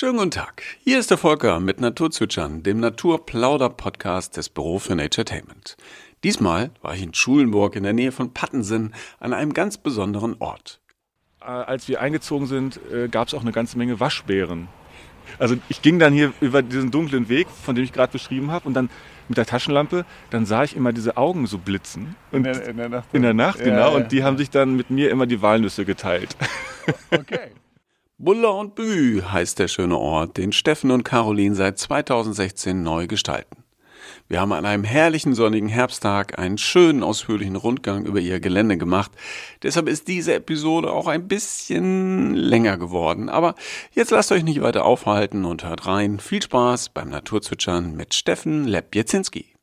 Schönen 0.00 0.16
guten 0.16 0.30
Tag. 0.30 0.62
Hier 0.84 1.00
ist 1.00 1.10
der 1.10 1.18
Volker 1.18 1.58
mit 1.58 1.80
Naturzwitschern, 1.80 2.62
dem 2.62 2.78
Naturplauder-Podcast 2.78 4.36
des 4.36 4.48
Büro 4.48 4.78
für 4.78 4.94
Naturetainment. 4.94 5.76
Diesmal 6.22 6.70
war 6.82 6.94
ich 6.94 7.02
in 7.02 7.14
Schulenburg 7.14 7.74
in 7.74 7.82
der 7.82 7.94
Nähe 7.94 8.12
von 8.12 8.32
Pattensen 8.32 8.94
an 9.18 9.32
einem 9.32 9.52
ganz 9.54 9.76
besonderen 9.76 10.36
Ort. 10.38 10.80
Äh, 11.40 11.46
als 11.46 11.88
wir 11.88 12.00
eingezogen 12.00 12.46
sind, 12.46 12.78
äh, 12.92 13.08
gab 13.08 13.26
es 13.26 13.34
auch 13.34 13.40
eine 13.40 13.50
ganze 13.50 13.76
Menge 13.76 13.98
Waschbären. 13.98 14.68
Also 15.40 15.56
ich 15.68 15.82
ging 15.82 15.98
dann 15.98 16.12
hier 16.12 16.32
über 16.40 16.62
diesen 16.62 16.92
dunklen 16.92 17.28
Weg, 17.28 17.48
von 17.50 17.74
dem 17.74 17.82
ich 17.82 17.92
gerade 17.92 18.12
beschrieben 18.12 18.52
habe, 18.52 18.68
und 18.68 18.74
dann 18.74 18.90
mit 19.26 19.36
der 19.36 19.46
Taschenlampe, 19.46 20.04
dann 20.30 20.46
sah 20.46 20.62
ich 20.62 20.76
immer 20.76 20.92
diese 20.92 21.16
Augen 21.16 21.48
so 21.48 21.58
blitzen. 21.58 22.14
In 22.30 22.44
der, 22.44 22.68
in 22.68 22.76
der 22.76 22.88
Nacht. 22.88 23.08
In 23.12 23.22
der 23.22 23.34
Nacht, 23.34 23.58
Ja, 23.58 23.64
genau. 23.64 23.90
ja. 23.90 23.96
Und 23.96 24.12
die 24.12 24.22
haben 24.22 24.38
sich 24.38 24.50
dann 24.50 24.76
mit 24.76 24.90
mir 24.90 25.10
immer 25.10 25.26
die 25.26 25.42
Walnüsse 25.42 25.84
geteilt. 25.84 26.36
Okay. 27.10 27.50
Buller 28.20 28.52
und 28.56 28.74
Bü 28.74 29.22
heißt 29.22 29.60
der 29.60 29.68
schöne 29.68 29.96
Ort, 29.96 30.38
den 30.38 30.50
Steffen 30.50 30.90
und 30.90 31.04
Caroline 31.04 31.54
seit 31.54 31.78
2016 31.78 32.82
neu 32.82 33.06
gestalten. 33.06 33.62
Wir 34.26 34.40
haben 34.40 34.50
an 34.50 34.66
einem 34.66 34.82
herrlichen 34.82 35.34
sonnigen 35.34 35.68
Herbsttag 35.68 36.36
einen 36.36 36.58
schönen 36.58 37.04
ausführlichen 37.04 37.54
Rundgang 37.54 38.04
über 38.06 38.18
ihr 38.18 38.40
Gelände 38.40 38.76
gemacht. 38.76 39.12
Deshalb 39.62 39.88
ist 39.88 40.08
diese 40.08 40.34
Episode 40.34 40.92
auch 40.92 41.06
ein 41.06 41.28
bisschen 41.28 42.34
länger 42.34 42.76
geworden. 42.76 43.28
Aber 43.28 43.54
jetzt 43.92 44.10
lasst 44.10 44.32
euch 44.32 44.42
nicht 44.42 44.62
weiter 44.62 44.84
aufhalten 44.84 45.44
und 45.44 45.62
hört 45.62 45.86
rein. 45.86 46.18
Viel 46.18 46.42
Spaß 46.42 46.88
beim 46.88 47.10
Naturzwitschern 47.10 47.94
mit 47.94 48.14
Steffen 48.14 48.64
Lepjezinski. 48.64 49.57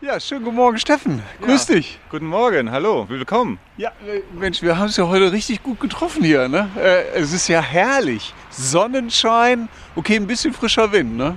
Ja, 0.00 0.20
schönen 0.20 0.44
guten 0.44 0.54
Morgen, 0.54 0.78
Steffen. 0.78 1.24
Grüß 1.42 1.66
dich. 1.66 1.98
Guten 2.08 2.26
Morgen, 2.26 2.70
hallo, 2.70 3.08
willkommen. 3.08 3.58
Ja, 3.78 3.88
äh, 4.06 4.22
Mensch, 4.32 4.62
wir 4.62 4.78
haben 4.78 4.86
es 4.86 4.96
ja 4.96 5.08
heute 5.08 5.32
richtig 5.32 5.60
gut 5.64 5.80
getroffen 5.80 6.22
hier. 6.22 6.48
Ne? 6.48 6.70
Äh, 6.76 7.18
es 7.18 7.32
ist 7.32 7.48
ja 7.48 7.60
herrlich. 7.60 8.32
Sonnenschein, 8.48 9.68
okay, 9.96 10.14
ein 10.14 10.28
bisschen 10.28 10.54
frischer 10.54 10.92
Wind, 10.92 11.16
ne? 11.16 11.34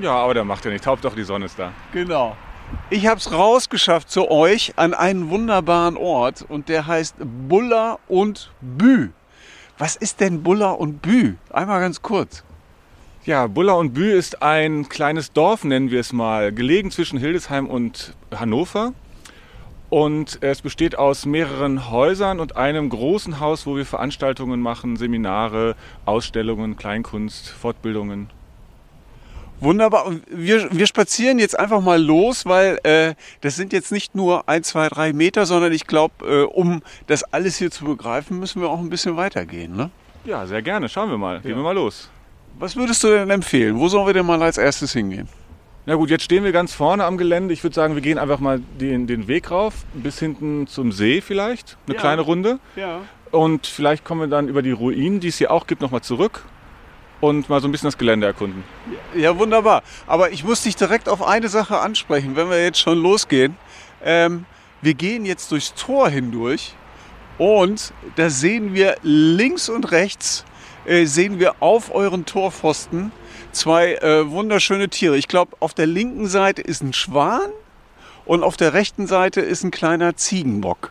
Ja, 0.00 0.12
aber 0.12 0.32
der 0.32 0.44
macht 0.44 0.64
ja 0.64 0.70
nichts. 0.70 0.86
Hauptsache 0.86 1.16
die 1.16 1.24
Sonne 1.24 1.46
ist 1.46 1.58
da. 1.58 1.72
Genau. 1.92 2.36
Ich 2.88 3.08
habe 3.08 3.18
es 3.18 3.32
rausgeschafft 3.32 4.08
zu 4.08 4.30
euch 4.30 4.74
an 4.76 4.94
einen 4.94 5.28
wunderbaren 5.30 5.96
Ort 5.96 6.44
und 6.48 6.68
der 6.68 6.86
heißt 6.86 7.16
Buller 7.48 7.98
und 8.06 8.52
Bü. 8.60 9.08
Was 9.76 9.96
ist 9.96 10.20
denn 10.20 10.44
Buller 10.44 10.78
und 10.78 11.02
Bü? 11.02 11.34
Einmal 11.50 11.80
ganz 11.80 12.00
kurz. 12.00 12.44
Ja, 13.26 13.46
Buller 13.46 13.78
und 13.78 13.94
Bü 13.94 14.12
ist 14.12 14.42
ein 14.42 14.88
kleines 14.88 15.32
Dorf, 15.32 15.64
nennen 15.64 15.90
wir 15.90 16.00
es 16.00 16.12
mal, 16.12 16.52
gelegen 16.52 16.90
zwischen 16.90 17.18
Hildesheim 17.18 17.66
und 17.66 18.14
Hannover. 18.34 18.92
Und 19.88 20.38
es 20.42 20.60
besteht 20.60 20.98
aus 20.98 21.24
mehreren 21.24 21.88
Häusern 21.90 22.40
und 22.40 22.56
einem 22.56 22.88
großen 22.88 23.40
Haus, 23.40 23.66
wo 23.66 23.76
wir 23.76 23.86
Veranstaltungen 23.86 24.60
machen, 24.60 24.96
Seminare, 24.96 25.76
Ausstellungen, 26.04 26.76
Kleinkunst, 26.76 27.48
Fortbildungen. 27.48 28.28
Wunderbar. 29.60 30.04
Und 30.04 30.22
wir, 30.28 30.68
wir 30.72 30.86
spazieren 30.86 31.38
jetzt 31.38 31.58
einfach 31.58 31.80
mal 31.80 32.02
los, 32.02 32.44
weil 32.44 32.78
äh, 32.82 33.14
das 33.40 33.56
sind 33.56 33.72
jetzt 33.72 33.92
nicht 33.92 34.14
nur 34.14 34.48
ein, 34.48 34.64
zwei, 34.64 34.88
drei 34.88 35.12
Meter, 35.12 35.46
sondern 35.46 35.72
ich 35.72 35.86
glaube, 35.86 36.26
äh, 36.26 36.42
um 36.42 36.82
das 37.06 37.22
alles 37.32 37.56
hier 37.56 37.70
zu 37.70 37.84
begreifen, 37.84 38.38
müssen 38.40 38.60
wir 38.60 38.68
auch 38.68 38.80
ein 38.80 38.90
bisschen 38.90 39.16
weitergehen. 39.16 39.76
Ne? 39.76 39.90
Ja, 40.24 40.44
sehr 40.44 40.60
gerne. 40.60 40.88
Schauen 40.88 41.08
wir 41.08 41.18
mal. 41.18 41.40
Gehen 41.40 41.52
Ja. 41.52 41.56
wir 41.56 41.62
mal 41.62 41.74
los. 41.74 42.10
Was 42.58 42.76
würdest 42.76 43.02
du 43.04 43.08
denn 43.08 43.30
empfehlen? 43.30 43.78
Wo 43.78 43.88
sollen 43.88 44.06
wir 44.06 44.14
denn 44.14 44.26
mal 44.26 44.42
als 44.42 44.58
erstes 44.58 44.92
hingehen? 44.92 45.28
Na 45.86 45.96
gut, 45.96 46.08
jetzt 46.08 46.22
stehen 46.24 46.44
wir 46.44 46.52
ganz 46.52 46.72
vorne 46.72 47.04
am 47.04 47.18
Gelände. 47.18 47.52
Ich 47.52 47.62
würde 47.62 47.74
sagen, 47.74 47.94
wir 47.94 48.00
gehen 48.02 48.18
einfach 48.18 48.38
mal 48.38 48.60
den, 48.80 49.06
den 49.06 49.28
Weg 49.28 49.50
rauf, 49.50 49.74
bis 49.92 50.18
hinten 50.18 50.66
zum 50.66 50.92
See 50.92 51.20
vielleicht. 51.20 51.76
Eine 51.86 51.96
Ja. 51.96 52.00
kleine 52.00 52.22
Runde. 52.22 52.58
Ja. 52.76 53.00
Und 53.32 53.66
vielleicht 53.66 54.04
kommen 54.04 54.20
wir 54.22 54.28
dann 54.28 54.48
über 54.48 54.62
die 54.62 54.70
Ruinen, 54.70 55.20
die 55.20 55.28
es 55.28 55.36
hier 55.38 55.50
auch 55.50 55.66
gibt, 55.66 55.82
nochmal 55.82 56.00
zurück 56.00 56.44
und 57.20 57.48
mal 57.50 57.60
so 57.60 57.68
ein 57.68 57.72
bisschen 57.72 57.88
das 57.88 57.98
Gelände 57.98 58.26
erkunden. 58.26 58.64
Ja, 59.14 59.36
wunderbar. 59.38 59.82
Aber 60.06 60.30
ich 60.30 60.44
muss 60.44 60.62
dich 60.62 60.76
direkt 60.76 61.08
auf 61.08 61.22
eine 61.22 61.48
Sache 61.48 61.78
ansprechen, 61.80 62.36
wenn 62.36 62.48
wir 62.48 62.62
jetzt 62.62 62.78
schon 62.78 62.98
losgehen. 62.98 63.56
Ähm, 64.02 64.46
wir 64.80 64.94
gehen 64.94 65.26
jetzt 65.26 65.50
durchs 65.50 65.74
Tor 65.74 66.08
hindurch 66.08 66.74
und 67.36 67.92
da 68.16 68.30
sehen 68.30 68.72
wir 68.74 68.96
links 69.02 69.68
und 69.68 69.90
rechts, 69.90 70.44
äh, 70.84 71.06
sehen 71.06 71.38
wir 71.38 71.56
auf 71.60 71.94
euren 71.94 72.24
Torpfosten 72.26 73.12
zwei 73.52 73.94
äh, 73.94 74.30
wunderschöne 74.30 74.88
Tiere. 74.88 75.16
Ich 75.16 75.28
glaube, 75.28 75.56
auf 75.60 75.74
der 75.74 75.86
linken 75.86 76.26
Seite 76.26 76.62
ist 76.62 76.82
ein 76.82 76.92
Schwan 76.92 77.50
und 78.24 78.42
auf 78.42 78.56
der 78.56 78.74
rechten 78.74 79.06
Seite 79.06 79.40
ist 79.40 79.64
ein 79.64 79.70
kleiner 79.70 80.16
Ziegenbock. 80.16 80.90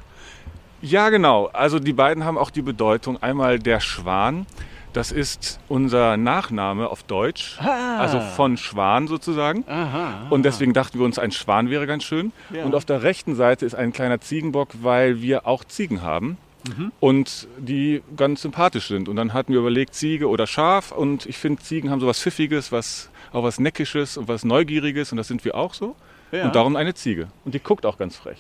Ja, 0.81 1.09
genau. 1.09 1.50
Also 1.54 1.80
die 1.80 1.94
beiden 1.94 2.26
haben 2.26 2.38
auch 2.38 2.50
die 2.50 2.62
Bedeutung. 2.62 3.22
Einmal 3.22 3.59
der 3.59 3.80
Schwan. 3.80 4.46
Das 4.92 5.12
ist 5.12 5.59
unser 5.70 6.18
Nachname 6.18 6.88
auf 6.88 7.02
Deutsch. 7.04 7.58
Ah. 7.60 7.98
Also 7.98 8.20
von 8.20 8.58
Schwan 8.58 9.08
sozusagen. 9.08 9.64
Aha. 9.68 10.28
Und 10.30 10.44
deswegen 10.44 10.74
dachten 10.74 11.00
wir 11.00 11.06
uns, 11.06 11.18
ein 11.18 11.31
Schwan 11.31 11.72
wäre 11.72 11.88
ganz 11.88 12.04
schön. 12.04 12.31
Ja. 12.52 12.64
Und 12.64 12.75
auf 12.75 12.86
der 12.86 13.02
rechten 13.02 13.36
Seite 13.36 13.66
ist 13.66 13.74
ein 13.74 13.92
kleiner 13.92 14.22
Ziegenbock, 14.22 14.70
weil 14.81 15.22
wir 15.22 15.48
auch 15.48 15.64
Ziegen 15.64 16.04
haben. 16.04 16.38
Mhm. 16.68 16.91
Und 17.00 17.47
die 17.57 18.01
ganz 18.16 18.41
sympathisch 18.41 18.88
sind. 18.88 19.09
Und 19.09 19.16
dann 19.16 19.34
hatten 19.34 19.53
wir 19.53 19.59
überlegt, 19.59 19.96
Ziege 19.96 20.29
oder 20.29 20.47
Schaf. 20.47 20.91
Und 20.91 21.25
ich 21.25 21.38
finde, 21.38 21.62
Ziegen 21.62 21.90
haben 21.90 22.00
so 22.00 22.07
was 22.07 22.22
Pfiffiges, 22.22 22.72
was, 22.72 23.09
auch 23.31 23.44
was 23.44 23.59
Neckisches 23.59 24.18
und 24.18 24.28
was 24.28 24.46
Neugieriges. 24.46 25.12
Und 25.12 25.18
das 25.18 25.28
sind 25.28 25.44
wir 25.46 25.56
auch 25.56 25.74
so. 25.74 25.96
Ja. 26.31 26.46
Und 26.46 26.56
darum 26.56 26.75
eine 26.75 26.94
Ziege. 26.94 27.28
Und 27.46 27.53
die 27.53 27.59
guckt 27.59 27.85
auch 27.85 27.97
ganz 27.97 28.16
frech. 28.16 28.40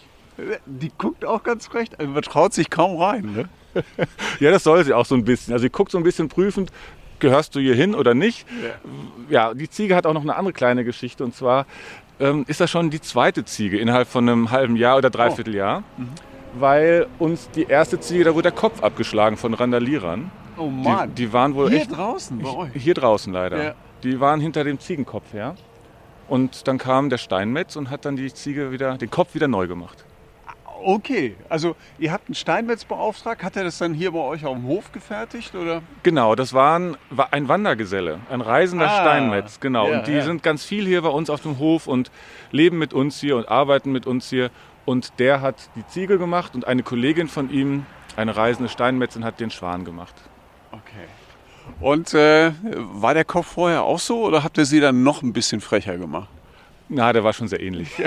Die 0.65 0.91
guckt 0.97 1.25
auch 1.25 1.43
ganz 1.43 1.73
recht. 1.73 1.99
Also 1.99 2.11
man 2.11 2.23
traut 2.23 2.53
sich 2.53 2.69
kaum 2.69 2.99
rein. 2.99 3.33
Ne? 3.33 3.49
Ja, 4.39 4.51
das 4.51 4.63
soll 4.63 4.83
sie 4.83 4.93
auch 4.93 5.05
so 5.05 5.15
ein 5.15 5.25
bisschen. 5.25 5.53
Also 5.53 5.63
sie 5.63 5.69
guckt 5.69 5.91
so 5.91 5.97
ein 5.97 6.03
bisschen 6.03 6.29
prüfend, 6.29 6.71
gehörst 7.19 7.55
du 7.55 7.59
hier 7.59 7.75
hin 7.75 7.95
oder 7.95 8.13
nicht. 8.13 8.45
Ja, 9.29 9.53
die 9.53 9.69
Ziege 9.69 9.95
hat 9.95 10.05
auch 10.05 10.13
noch 10.13 10.21
eine 10.21 10.35
andere 10.35 10.53
kleine 10.53 10.83
Geschichte. 10.83 11.23
Und 11.23 11.35
zwar 11.35 11.65
ähm, 12.19 12.45
ist 12.47 12.59
das 12.59 12.69
schon 12.69 12.89
die 12.89 13.01
zweite 13.01 13.45
Ziege 13.45 13.77
innerhalb 13.79 14.07
von 14.07 14.27
einem 14.27 14.51
halben 14.51 14.75
Jahr 14.75 14.97
oder 14.97 15.09
dreiviertel 15.09 15.55
Jahr. 15.55 15.83
Weil 16.55 17.07
uns 17.19 17.49
die 17.51 17.63
erste 17.63 17.99
Ziege, 17.99 18.23
da 18.25 18.33
wurde 18.33 18.43
der 18.43 18.51
Kopf 18.51 18.83
abgeschlagen 18.83 19.37
von 19.37 19.53
Randalierern. 19.53 20.31
Oh 20.57 20.69
Die, 20.69 21.13
die 21.15 21.33
waren 21.33 21.55
wohl 21.55 21.69
Hier 21.69 21.79
echt 21.81 21.95
draußen 21.97 22.37
bei 22.39 22.49
euch. 22.49 22.69
hier 22.75 22.93
draußen 22.93 23.33
leider. 23.33 23.63
Ja. 23.63 23.73
Die 24.03 24.19
waren 24.19 24.39
hinter 24.39 24.63
dem 24.63 24.79
Ziegenkopf 24.79 25.33
her. 25.33 25.55
Und 26.27 26.67
dann 26.67 26.77
kam 26.77 27.09
der 27.09 27.17
Steinmetz 27.17 27.75
und 27.75 27.89
hat 27.89 28.05
dann 28.05 28.15
die 28.15 28.31
Ziege 28.33 28.71
wieder, 28.71 28.97
den 28.97 29.09
Kopf 29.09 29.33
wieder 29.33 29.47
neu 29.47 29.67
gemacht. 29.67 30.05
Okay, 30.85 31.35
also 31.47 31.75
ihr 31.97 32.11
habt 32.11 32.27
einen 32.27 32.35
Steinmetz 32.35 32.83
beauftragt. 32.83 33.41
Hat 33.41 33.55
er 33.55 33.63
das 33.63 33.77
dann 33.77 33.93
hier 33.93 34.11
bei 34.11 34.19
euch 34.19 34.45
auf 34.45 34.53
dem 34.55 34.67
Hof 34.67 34.91
gefertigt? 34.91 35.55
Oder? 35.55 35.81
Genau, 36.03 36.35
das 36.35 36.53
waren, 36.53 36.97
war 37.09 37.31
ein 37.31 37.47
Wandergeselle, 37.47 38.19
ein 38.29 38.41
reisender 38.41 38.89
Ah, 38.89 39.01
Steinmetz, 39.01 39.59
genau. 39.61 39.87
ja, 39.89 39.99
und 39.99 40.07
die 40.07 40.11
ja. 40.13 40.23
sind 40.23 40.43
ganz 40.43 40.65
viel 40.65 40.85
hier 40.85 41.01
bei 41.01 41.07
uns 41.09 41.29
auf 41.29 41.41
dem 41.41 41.57
Hof 41.57 41.87
und 41.87 42.11
leben 42.51 42.77
mit 42.79 42.93
uns 42.93 43.19
hier 43.19 43.37
und 43.37 43.47
arbeiten 43.47 43.91
mit 43.93 44.05
uns 44.05 44.29
hier. 44.29 44.49
Und 44.85 45.19
der 45.19 45.41
hat 45.41 45.69
die 45.75 45.85
Ziege 45.87 46.17
gemacht 46.17 46.55
und 46.55 46.67
eine 46.67 46.83
Kollegin 46.83 47.27
von 47.27 47.49
ihm, 47.49 47.85
eine 48.15 48.35
reisende 48.35 48.69
Steinmetzin, 48.69 49.23
hat 49.23 49.39
den 49.39 49.49
Schwan 49.49 49.85
gemacht. 49.85 50.15
Okay. 50.71 51.07
Und 51.79 52.13
äh, 52.13 52.51
war 52.61 53.13
der 53.13 53.25
Kopf 53.25 53.47
vorher 53.53 53.83
auch 53.83 53.99
so 53.99 54.23
oder 54.23 54.43
habt 54.43 54.57
ihr 54.57 54.65
sie 54.65 54.79
dann 54.79 55.03
noch 55.03 55.21
ein 55.21 55.31
bisschen 55.33 55.61
frecher 55.61 55.97
gemacht? 55.97 56.27
Na, 56.89 57.13
der 57.13 57.23
war 57.23 57.33
schon 57.33 57.47
sehr 57.47 57.61
ähnlich. 57.61 57.89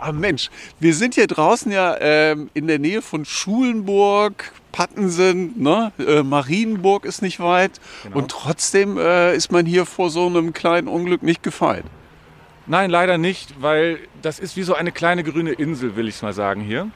Ah 0.00 0.12
Mensch, 0.12 0.48
wir 0.78 0.94
sind 0.94 1.14
hier 1.16 1.26
draußen 1.26 1.72
ja 1.72 1.96
ähm, 1.98 2.50
in 2.54 2.68
der 2.68 2.78
Nähe 2.78 3.02
von 3.02 3.24
Schulenburg, 3.24 4.52
Pattensen, 4.70 5.60
ne? 5.60 5.90
äh, 5.98 6.22
Marienburg 6.22 7.04
ist 7.04 7.20
nicht 7.20 7.40
weit. 7.40 7.80
Genau. 8.04 8.18
Und 8.18 8.30
trotzdem 8.30 8.96
äh, 8.96 9.34
ist 9.34 9.50
man 9.50 9.66
hier 9.66 9.86
vor 9.86 10.10
so 10.10 10.26
einem 10.26 10.52
kleinen 10.52 10.86
Unglück 10.86 11.24
nicht 11.24 11.42
gefeit. 11.42 11.84
Nein, 12.68 12.90
leider 12.90 13.16
nicht, 13.16 13.62
weil 13.62 13.98
das 14.20 14.38
ist 14.38 14.56
wie 14.58 14.62
so 14.62 14.74
eine 14.74 14.92
kleine 14.92 15.24
grüne 15.24 15.52
Insel, 15.52 15.96
will 15.96 16.06
ich 16.06 16.20
mal 16.20 16.34
sagen 16.34 16.60
hier. 16.60 16.90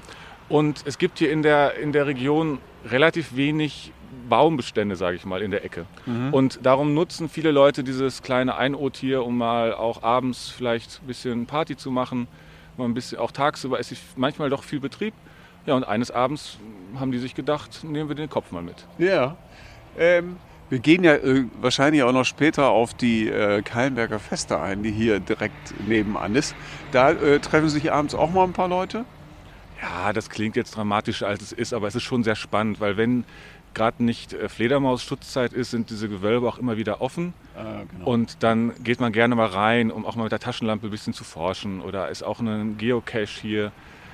Und 0.51 0.83
es 0.85 0.99
gibt 0.99 1.19
hier 1.19 1.33
in 1.33 1.43
der, 1.43 1.77
in 1.77 1.93
der 1.93 2.07
Region 2.07 2.59
relativ 2.85 3.37
wenig 3.37 3.91
Baumbestände, 4.29 4.97
sage 4.97 5.17
ich 5.17 5.25
mal, 5.25 5.41
in 5.41 5.51
der 5.51 5.65
Ecke. 5.65 5.87
Und 6.31 6.61
darum 6.63 6.93
nutzen 6.93 7.31
viele 7.31 7.53
Leute 7.53 7.85
dieses 7.85 8.23
kleine 8.23 8.57
Einot 8.57 8.99
hier, 8.99 9.25
um 9.25 9.39
mal 9.39 9.73
auch 9.73 10.03
abends 10.03 10.51
vielleicht 10.51 11.01
ein 11.03 11.07
bisschen 11.07 11.47
Party 11.47 11.77
zu 11.77 11.91
machen. 11.91 12.29
Mal 12.77 12.85
ein 12.85 12.95
bisschen, 12.95 13.19
auch 13.19 13.31
tagsüber 13.31 13.79
ist 13.79 13.95
manchmal 14.17 14.51
doch 14.51 14.65
viel 14.65 14.81
Betrieb. 14.81 15.15
Ja, 15.65 15.75
und 15.75 15.85
eines 15.85 16.11
Abends 16.11 16.59
haben 16.99 17.13
die 17.13 17.19
sich 17.19 17.35
gedacht, 17.35 17.83
nehmen 17.83 18.11
wir 18.11 18.17
den 18.17 18.29
Kopf 18.29 18.53
mal 18.53 18.63
mit. 18.63 18.87
Ja. 18.99 19.37
Ähm, 19.99 20.37
wir 20.73 20.79
gehen 20.79 21.05
ja 21.05 21.17
äh, 21.17 21.45
wahrscheinlich 21.61 22.03
auch 22.03 22.13
noch 22.13 22.25
später 22.25 22.71
auf 22.71 22.95
die 22.95 23.29
äh, 23.29 23.61
Kallenberger 23.61 24.19
Feste 24.19 24.59
ein, 24.59 24.83
die 24.83 24.91
hier 24.91 25.21
direkt 25.21 25.75
nebenan 25.87 26.35
ist. 26.35 26.57
Da 26.93 27.11
äh, 27.11 27.41
treffen 27.41 27.69
sich 27.69 27.93
abends 27.93 28.15
auch 28.15 28.31
mal 28.31 28.45
ein 28.45 28.55
paar 28.55 28.69
Leute. 28.69 29.05
Ja, 29.83 30.15
das 30.15 30.31
klingt 30.31 30.57
jetzt 30.57 30.75
dramatischer 30.75 31.27
als 31.29 31.43
es 31.43 31.53
ist, 31.53 31.75
aber 31.75 31.89
es 31.89 31.95
ist 31.95 32.05
schon 32.05 32.25
sehr 32.25 32.37
spannend, 32.37 32.81
weil 32.81 32.97
wenn 32.97 33.25
gerade 33.75 34.03
nicht 34.03 34.33
äh, 34.33 34.49
Fledermaus-Schutzzeit 34.49 35.53
ist, 35.53 35.73
sind 35.73 35.91
diese 35.91 36.09
Gewölbe 36.09 36.49
auch 36.49 36.57
immer 36.57 36.79
wieder 36.79 37.03
offen. 37.03 37.35
genau. 37.55 38.11
Und 38.11 38.43
dann 38.43 38.73
geht 38.83 38.99
man 38.99 39.13
gerne 39.13 39.35
mal 39.35 39.49
rein, 39.49 39.91
um 39.91 40.07
auch 40.07 40.17
mal 40.17 40.23
mit 40.23 40.33
der 40.33 40.41
Taschenlampe 40.41 40.87
ein 40.87 40.91
bisschen 40.91 41.13
zu 41.13 41.25
forschen. 41.25 41.83
Oder 41.83 42.09
ist 42.09 42.23
auch 42.23 42.41
ein 42.41 42.79
Geocache 42.79 43.27
hier. 43.43 43.73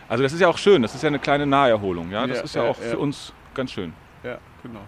Also 0.08 0.25
das 0.25 0.32
ist 0.32 0.40
ja 0.40 0.49
auch 0.49 0.58
schön, 0.58 0.82
das 0.82 0.96
ist 0.96 1.02
ja 1.05 1.06
eine 1.06 1.20
kleine 1.20 1.46
Naherholung. 1.46 2.10
Ja? 2.10 2.26
Das 2.26 2.38
Ja, 2.38 2.43
ist 2.43 2.55
ja, 2.56 2.64
ja, 2.64 2.70
auch 2.70 2.81
ja. 2.81 2.88
für 2.88 2.99
uns 2.99 3.32
ganz 3.55 3.70
schön. 3.70 3.93
Ja, 4.25 4.38
genau. 4.64 4.81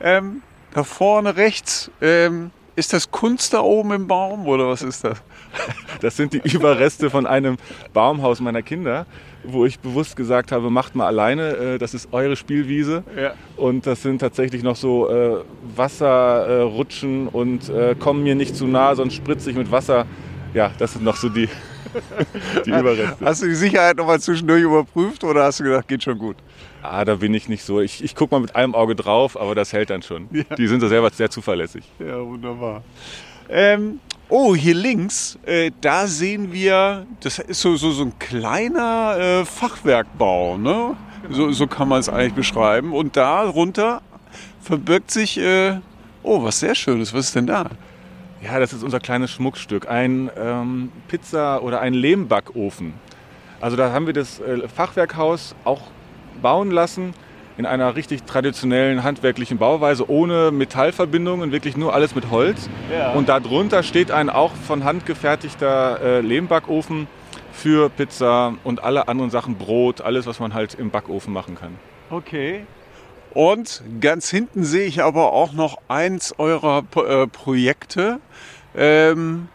Ähm, 0.00 0.42
da 0.76 0.84
vorne 0.84 1.36
rechts, 1.36 1.90
ähm, 2.02 2.50
ist 2.76 2.92
das 2.92 3.10
Kunst 3.10 3.54
da 3.54 3.60
oben 3.60 3.92
im 3.92 4.06
Baum 4.06 4.46
oder 4.46 4.68
was 4.68 4.82
ist 4.82 5.04
das? 5.04 5.22
Das 6.02 6.14
sind 6.14 6.34
die 6.34 6.42
Überreste 6.44 7.08
von 7.08 7.26
einem 7.26 7.56
Baumhaus 7.94 8.40
meiner 8.40 8.60
Kinder, 8.60 9.06
wo 9.42 9.64
ich 9.64 9.78
bewusst 9.78 10.14
gesagt 10.16 10.52
habe, 10.52 10.68
macht 10.68 10.94
mal 10.94 11.06
alleine, 11.06 11.56
äh, 11.56 11.78
das 11.78 11.94
ist 11.94 12.12
eure 12.12 12.36
Spielwiese. 12.36 13.02
Ja. 13.16 13.32
Und 13.56 13.86
das 13.86 14.02
sind 14.02 14.18
tatsächlich 14.18 14.62
noch 14.62 14.76
so 14.76 15.08
äh, 15.08 15.38
Wasserrutschen 15.74 17.28
und 17.28 17.70
äh, 17.70 17.94
kommen 17.98 18.22
mir 18.22 18.34
nicht 18.34 18.54
zu 18.54 18.66
nah, 18.66 18.94
sonst 18.94 19.14
spritze 19.14 19.50
ich 19.50 19.56
mit 19.56 19.70
Wasser. 19.70 20.04
Ja, 20.52 20.72
das 20.76 20.92
sind 20.92 21.04
noch 21.04 21.16
so 21.16 21.30
die, 21.30 21.48
die 22.66 22.70
Überreste. 22.70 23.24
Hast 23.24 23.42
du 23.42 23.46
die 23.46 23.54
Sicherheit 23.54 23.96
nochmal 23.96 24.20
zwischendurch 24.20 24.62
überprüft 24.62 25.24
oder 25.24 25.44
hast 25.44 25.60
du 25.60 25.64
gedacht, 25.64 25.88
geht 25.88 26.02
schon 26.02 26.18
gut? 26.18 26.36
Ah, 26.82 27.04
da 27.04 27.16
bin 27.16 27.34
ich 27.34 27.48
nicht 27.48 27.64
so. 27.64 27.80
Ich, 27.80 28.02
ich 28.02 28.14
gucke 28.14 28.34
mal 28.34 28.40
mit 28.40 28.54
einem 28.54 28.74
Auge 28.74 28.94
drauf, 28.94 29.38
aber 29.38 29.54
das 29.54 29.72
hält 29.72 29.90
dann 29.90 30.02
schon. 30.02 30.28
Ja. 30.30 30.56
Die 30.56 30.66
sind 30.66 30.82
da 30.82 30.88
selber 30.88 31.10
sehr 31.10 31.30
zuverlässig. 31.30 31.84
Ja, 31.98 32.24
wunderbar. 32.24 32.82
Ähm, 33.48 34.00
oh, 34.28 34.54
hier 34.54 34.74
links, 34.74 35.38
äh, 35.46 35.70
da 35.80 36.06
sehen 36.06 36.52
wir, 36.52 37.06
das 37.20 37.38
ist 37.38 37.60
so, 37.60 37.76
so, 37.76 37.90
so 37.90 38.04
ein 38.04 38.18
kleiner 38.18 39.16
äh, 39.18 39.44
Fachwerkbau, 39.44 40.58
ne? 40.58 40.96
So, 41.30 41.50
so 41.50 41.66
kann 41.66 41.88
man 41.88 42.00
es 42.00 42.08
eigentlich 42.08 42.34
beschreiben. 42.34 42.92
Und 42.92 43.16
darunter 43.16 44.02
verbirgt 44.60 45.10
sich, 45.10 45.38
äh, 45.38 45.78
oh, 46.22 46.42
was 46.44 46.60
sehr 46.60 46.74
Schönes. 46.74 47.12
Was 47.14 47.26
ist 47.26 47.34
denn 47.34 47.46
da? 47.46 47.70
Ja, 48.46 48.60
das 48.60 48.72
ist 48.72 48.84
unser 48.84 49.00
kleines 49.00 49.32
Schmuckstück. 49.32 49.88
Ein 49.88 50.30
ähm, 50.36 50.92
Pizza- 51.08 51.62
oder 51.62 51.80
ein 51.80 51.94
Lehmbackofen. 51.94 52.94
Also 53.60 53.76
da 53.76 53.92
haben 53.92 54.06
wir 54.06 54.12
das 54.12 54.38
äh, 54.38 54.68
Fachwerkhaus 54.68 55.56
auch 55.64 55.80
bauen 56.40 56.70
lassen 56.70 57.12
in 57.58 57.66
einer 57.66 57.96
richtig 57.96 58.22
traditionellen 58.22 59.02
handwerklichen 59.02 59.58
Bauweise, 59.58 60.08
ohne 60.08 60.52
Metallverbindungen, 60.52 61.50
wirklich 61.50 61.76
nur 61.76 61.92
alles 61.92 62.14
mit 62.14 62.30
Holz. 62.30 62.68
Ja. 62.92 63.14
Und 63.14 63.28
darunter 63.28 63.82
steht 63.82 64.12
ein 64.12 64.30
auch 64.30 64.52
von 64.54 64.84
Hand 64.84 65.06
gefertigter 65.06 66.00
äh, 66.00 66.20
Lehmbackofen 66.20 67.08
für 67.52 67.88
Pizza 67.88 68.54
und 68.62 68.84
alle 68.84 69.08
anderen 69.08 69.30
Sachen, 69.30 69.56
Brot, 69.56 70.02
alles, 70.02 70.26
was 70.26 70.38
man 70.38 70.54
halt 70.54 70.74
im 70.74 70.90
Backofen 70.90 71.32
machen 71.32 71.56
kann. 71.56 71.78
Okay. 72.10 72.64
Und 73.36 73.82
ganz 74.00 74.30
hinten 74.30 74.64
sehe 74.64 74.86
ich 74.86 75.02
aber 75.02 75.34
auch 75.34 75.52
noch 75.52 75.76
eins 75.88 76.34
eurer 76.38 76.84
äh, 76.96 77.26
Projekte. 77.26 78.18
Ähm, 78.74 79.48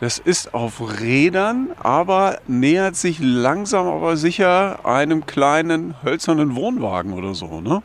das 0.00 0.18
ist 0.18 0.52
auf 0.52 1.00
Rädern, 1.00 1.70
aber 1.82 2.40
nähert 2.46 2.94
sich 2.94 3.20
langsam 3.20 3.86
aber 3.86 4.18
sicher 4.18 4.84
einem 4.84 5.24
kleinen 5.24 5.94
hölzernen 6.02 6.54
Wohnwagen 6.56 7.14
oder 7.14 7.32
so, 7.32 7.62
ne? 7.62 7.82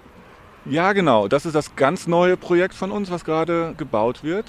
Ja, 0.66 0.92
genau. 0.92 1.30
Das 1.30 1.46
ist 1.46 1.56
das 1.56 1.78
ganz 1.78 2.08
neue 2.08 2.36
Projekt 2.36 2.74
von 2.74 2.92
uns, 2.92 3.10
was 3.10 3.24
gerade 3.24 3.74
gebaut 3.78 4.26
wird. 4.26 4.48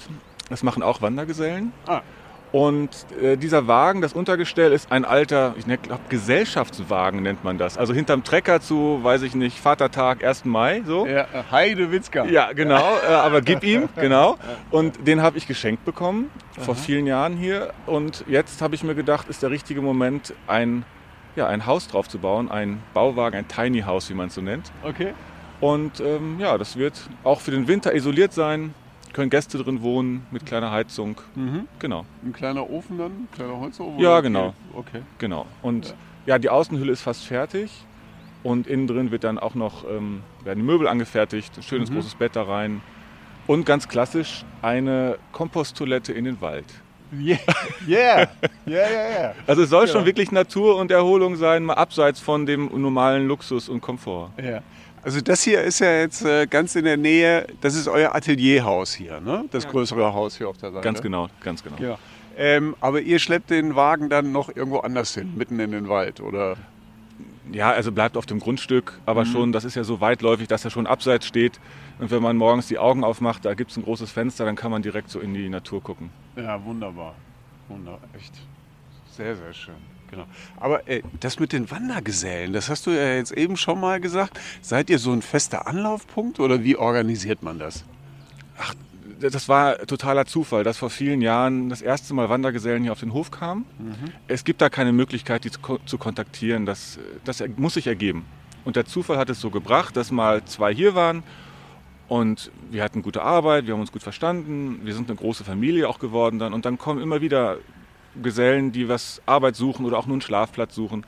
Das 0.49 0.63
machen 0.63 0.83
auch 0.83 1.01
Wandergesellen. 1.01 1.71
Ah. 1.87 2.01
Und 2.51 2.89
äh, 3.21 3.37
dieser 3.37 3.67
Wagen, 3.67 4.01
das 4.01 4.13
Untergestell, 4.13 4.71
ist 4.71 4.91
ein 4.91 5.05
alter, 5.05 5.53
ich 5.57 5.65
glaube, 5.65 6.01
Gesellschaftswagen 6.09 7.21
nennt 7.21 7.43
man 7.43 7.57
das. 7.59 7.77
Also 7.77 7.93
hinterm 7.93 8.23
Trecker 8.23 8.59
zu, 8.59 8.99
weiß 9.03 9.21
ich 9.21 9.35
nicht, 9.35 9.59
Vatertag, 9.59 10.23
1. 10.23 10.45
Mai, 10.45 10.81
so. 10.85 11.05
Ja, 11.05 11.27
Heide 11.51 11.91
Witzka. 11.91 12.25
Ja, 12.25 12.51
genau, 12.53 12.95
äh, 13.07 13.13
aber 13.13 13.41
gib 13.41 13.63
ihm, 13.63 13.87
genau. 13.95 14.37
Und 14.71 15.07
den 15.07 15.21
habe 15.21 15.37
ich 15.37 15.45
geschenkt 15.45 15.85
bekommen 15.85 16.31
vor 16.59 16.75
vielen 16.75 17.05
Jahren 17.05 17.37
hier. 17.37 17.71
Und 17.85 18.25
jetzt 18.27 18.61
habe 18.61 18.73
ich 18.73 18.83
mir 18.83 18.95
gedacht, 18.95 19.29
ist 19.29 19.43
der 19.43 19.51
richtige 19.51 19.81
Moment, 19.81 20.33
ein, 20.47 20.85
ja, 21.35 21.47
ein 21.47 21.67
Haus 21.67 21.87
drauf 21.87 22.09
zu 22.09 22.17
bauen, 22.17 22.49
ein 22.49 22.81
Bauwagen, 22.95 23.37
ein 23.37 23.47
Tiny 23.47 23.81
House, 23.81 24.09
wie 24.09 24.15
man 24.15 24.27
es 24.27 24.35
so 24.35 24.41
nennt. 24.41 24.71
Okay. 24.83 25.13
Und 25.61 25.99
ähm, 25.99 26.37
ja, 26.39 26.57
das 26.57 26.77
wird 26.77 26.99
auch 27.23 27.41
für 27.41 27.51
den 27.51 27.67
Winter 27.67 27.93
isoliert 27.93 28.33
sein. 28.33 28.73
Können 29.13 29.29
Gäste 29.29 29.57
drin 29.57 29.81
wohnen 29.81 30.25
mit 30.31 30.45
kleiner 30.45 30.71
Heizung. 30.71 31.19
Mhm. 31.35 31.67
Genau, 31.79 32.05
Ein 32.23 32.31
kleiner 32.33 32.69
Ofen 32.69 32.97
dann? 32.97 33.11
Ein 33.11 33.27
kleiner 33.33 33.59
Holzofen? 33.59 33.99
Ja, 33.99 34.21
genau. 34.21 34.53
Okay. 34.73 35.01
genau. 35.17 35.45
Und 35.61 35.95
ja. 36.25 36.37
die 36.39 36.49
Außenhülle 36.49 36.91
ist 36.91 37.01
fast 37.01 37.25
fertig. 37.25 37.71
Und 38.43 38.67
innen 38.67 38.87
drin 38.87 39.11
wird 39.11 39.23
dann 39.25 39.37
auch 39.37 39.53
noch, 39.55 39.83
ähm, 39.89 40.21
werden 40.45 40.59
die 40.59 40.65
Möbel 40.65 40.87
angefertigt, 40.87 41.57
ein 41.57 41.63
schönes 41.63 41.89
Mhm. 41.89 41.95
großes 41.95 42.15
Bett 42.15 42.35
da 42.35 42.43
rein. 42.43 42.81
Und 43.47 43.65
ganz 43.65 43.87
klassisch 43.89 44.45
eine 44.61 45.17
Komposttoilette 45.33 46.13
in 46.13 46.23
den 46.25 46.39
Wald. 46.39 46.65
Yeah, 47.11 47.39
yeah, 47.87 48.27
yeah, 48.67 48.87
yeah. 48.89 49.33
Also 49.47 49.63
es 49.63 49.69
soll 49.71 49.87
Ja. 49.87 49.91
schon 49.93 50.05
wirklich 50.05 50.31
Natur 50.31 50.77
und 50.77 50.91
Erholung 50.91 51.35
sein, 51.37 51.63
mal 51.63 51.73
abseits 51.73 52.19
von 52.19 52.45
dem 52.45 52.69
normalen 52.79 53.27
Luxus 53.27 53.67
und 53.67 53.81
Komfort. 53.81 54.29
ja. 54.41 54.61
Also 55.01 55.21
das 55.21 55.43
hier 55.43 55.61
ist 55.61 55.79
ja 55.79 55.91
jetzt 55.99 56.23
äh, 56.25 56.45
ganz 56.47 56.75
in 56.75 56.85
der 56.85 56.97
Nähe, 56.97 57.47
das 57.61 57.75
ist 57.75 57.87
euer 57.87 58.13
Atelierhaus 58.15 58.93
hier, 58.93 59.21
ne? 59.21 59.45
Das 59.51 59.67
größere 59.67 60.13
Haus 60.13 60.37
hier 60.37 60.49
auf 60.49 60.57
der 60.57 60.71
Seite. 60.71 60.83
Ganz 60.83 61.01
genau, 61.01 61.29
ganz 61.41 61.63
genau. 61.63 61.77
Ja. 61.79 61.97
Ähm, 62.37 62.75
aber 62.81 63.01
ihr 63.01 63.19
schleppt 63.19 63.49
den 63.49 63.75
Wagen 63.75 64.09
dann 64.09 64.31
noch 64.31 64.53
irgendwo 64.55 64.79
anders 64.79 65.13
hin, 65.13 65.33
mitten 65.37 65.59
in 65.59 65.71
den 65.71 65.89
Wald, 65.89 66.19
oder? 66.21 66.57
Ja, 67.51 67.71
also 67.71 67.91
bleibt 67.91 68.15
auf 68.15 68.25
dem 68.25 68.39
Grundstück, 68.39 68.93
Mhm. 68.93 69.01
aber 69.05 69.25
schon, 69.25 69.51
das 69.51 69.63
ist 69.65 69.75
ja 69.75 69.83
so 69.83 69.99
weitläufig, 70.01 70.47
dass 70.47 70.63
er 70.65 70.71
schon 70.71 70.85
abseits 70.85 71.25
steht. 71.25 71.59
Und 71.97 72.11
wenn 72.11 72.21
man 72.21 72.37
morgens 72.37 72.67
die 72.67 72.77
Augen 72.77 73.03
aufmacht, 73.03 73.43
da 73.45 73.53
gibt 73.55 73.71
es 73.71 73.77
ein 73.77 73.83
großes 73.83 74.11
Fenster, 74.11 74.45
dann 74.45 74.55
kann 74.55 74.69
man 74.71 74.81
direkt 74.81 75.09
so 75.09 75.19
in 75.19 75.33
die 75.33 75.49
Natur 75.49 75.81
gucken. 75.81 76.11
Ja, 76.35 76.63
wunderbar. 76.63 77.15
Wunderbar, 77.67 78.07
echt. 78.15 78.33
Sehr, 79.11 79.35
sehr 79.35 79.53
schön. 79.53 79.75
Genau. 80.11 80.25
Aber 80.57 80.87
äh, 80.87 81.01
das 81.19 81.39
mit 81.39 81.53
den 81.53 81.69
Wandergesellen, 81.71 82.53
das 82.53 82.69
hast 82.69 82.87
du 82.87 82.91
ja 82.91 83.15
jetzt 83.15 83.31
eben 83.31 83.57
schon 83.57 83.79
mal 83.79 83.99
gesagt. 83.99 84.39
Seid 84.61 84.89
ihr 84.89 84.99
so 84.99 85.11
ein 85.11 85.21
fester 85.21 85.67
Anlaufpunkt 85.67 86.39
oder 86.39 86.63
wie 86.63 86.75
organisiert 86.75 87.43
man 87.43 87.59
das? 87.59 87.85
Das 89.19 89.49
war 89.49 89.77
totaler 89.79 90.25
Zufall, 90.25 90.63
dass 90.63 90.77
vor 90.77 90.89
vielen 90.89 91.21
Jahren 91.21 91.69
das 91.69 91.81
erste 91.81 92.13
Mal 92.13 92.29
Wandergesellen 92.29 92.83
hier 92.83 92.93
auf 92.93 93.01
den 93.01 93.13
Hof 93.13 93.31
kamen. 93.31 93.65
Es 94.27 94.45
gibt 94.45 94.61
da 94.61 94.69
keine 94.69 94.93
Möglichkeit, 94.93 95.43
die 95.43 95.51
zu, 95.51 95.59
zu 95.85 95.97
kontaktieren. 95.97 96.65
Das, 96.65 96.99
das 97.25 97.43
muss 97.57 97.73
sich 97.73 97.87
ergeben. 97.87 98.25
Und 98.63 98.77
der 98.77 98.85
Zufall 98.85 99.17
hat 99.17 99.29
es 99.29 99.41
so 99.41 99.49
gebracht, 99.49 99.97
dass 99.97 100.11
mal 100.11 100.45
zwei 100.45 100.73
hier 100.73 100.95
waren 100.95 101.23
und 102.07 102.51
wir 102.71 102.83
hatten 102.83 103.03
gute 103.03 103.21
Arbeit, 103.21 103.67
wir 103.67 103.73
haben 103.73 103.81
uns 103.81 103.91
gut 103.91 104.03
verstanden, 104.03 104.81
wir 104.83 104.93
sind 104.93 105.09
eine 105.09 105.17
große 105.17 105.43
Familie 105.43 105.87
auch 105.87 105.99
geworden 105.99 106.39
dann. 106.39 106.53
Und 106.53 106.65
dann 106.65 106.77
kommen 106.77 107.01
immer 107.01 107.21
wieder 107.21 107.57
Gesellen, 108.21 108.71
die 108.71 108.89
was 108.89 109.21
Arbeit 109.25 109.55
suchen 109.55 109.85
oder 109.85 109.97
auch 109.97 110.05
nur 110.05 110.15
einen 110.15 110.21
Schlafplatz 110.21 110.75
suchen. 110.75 111.05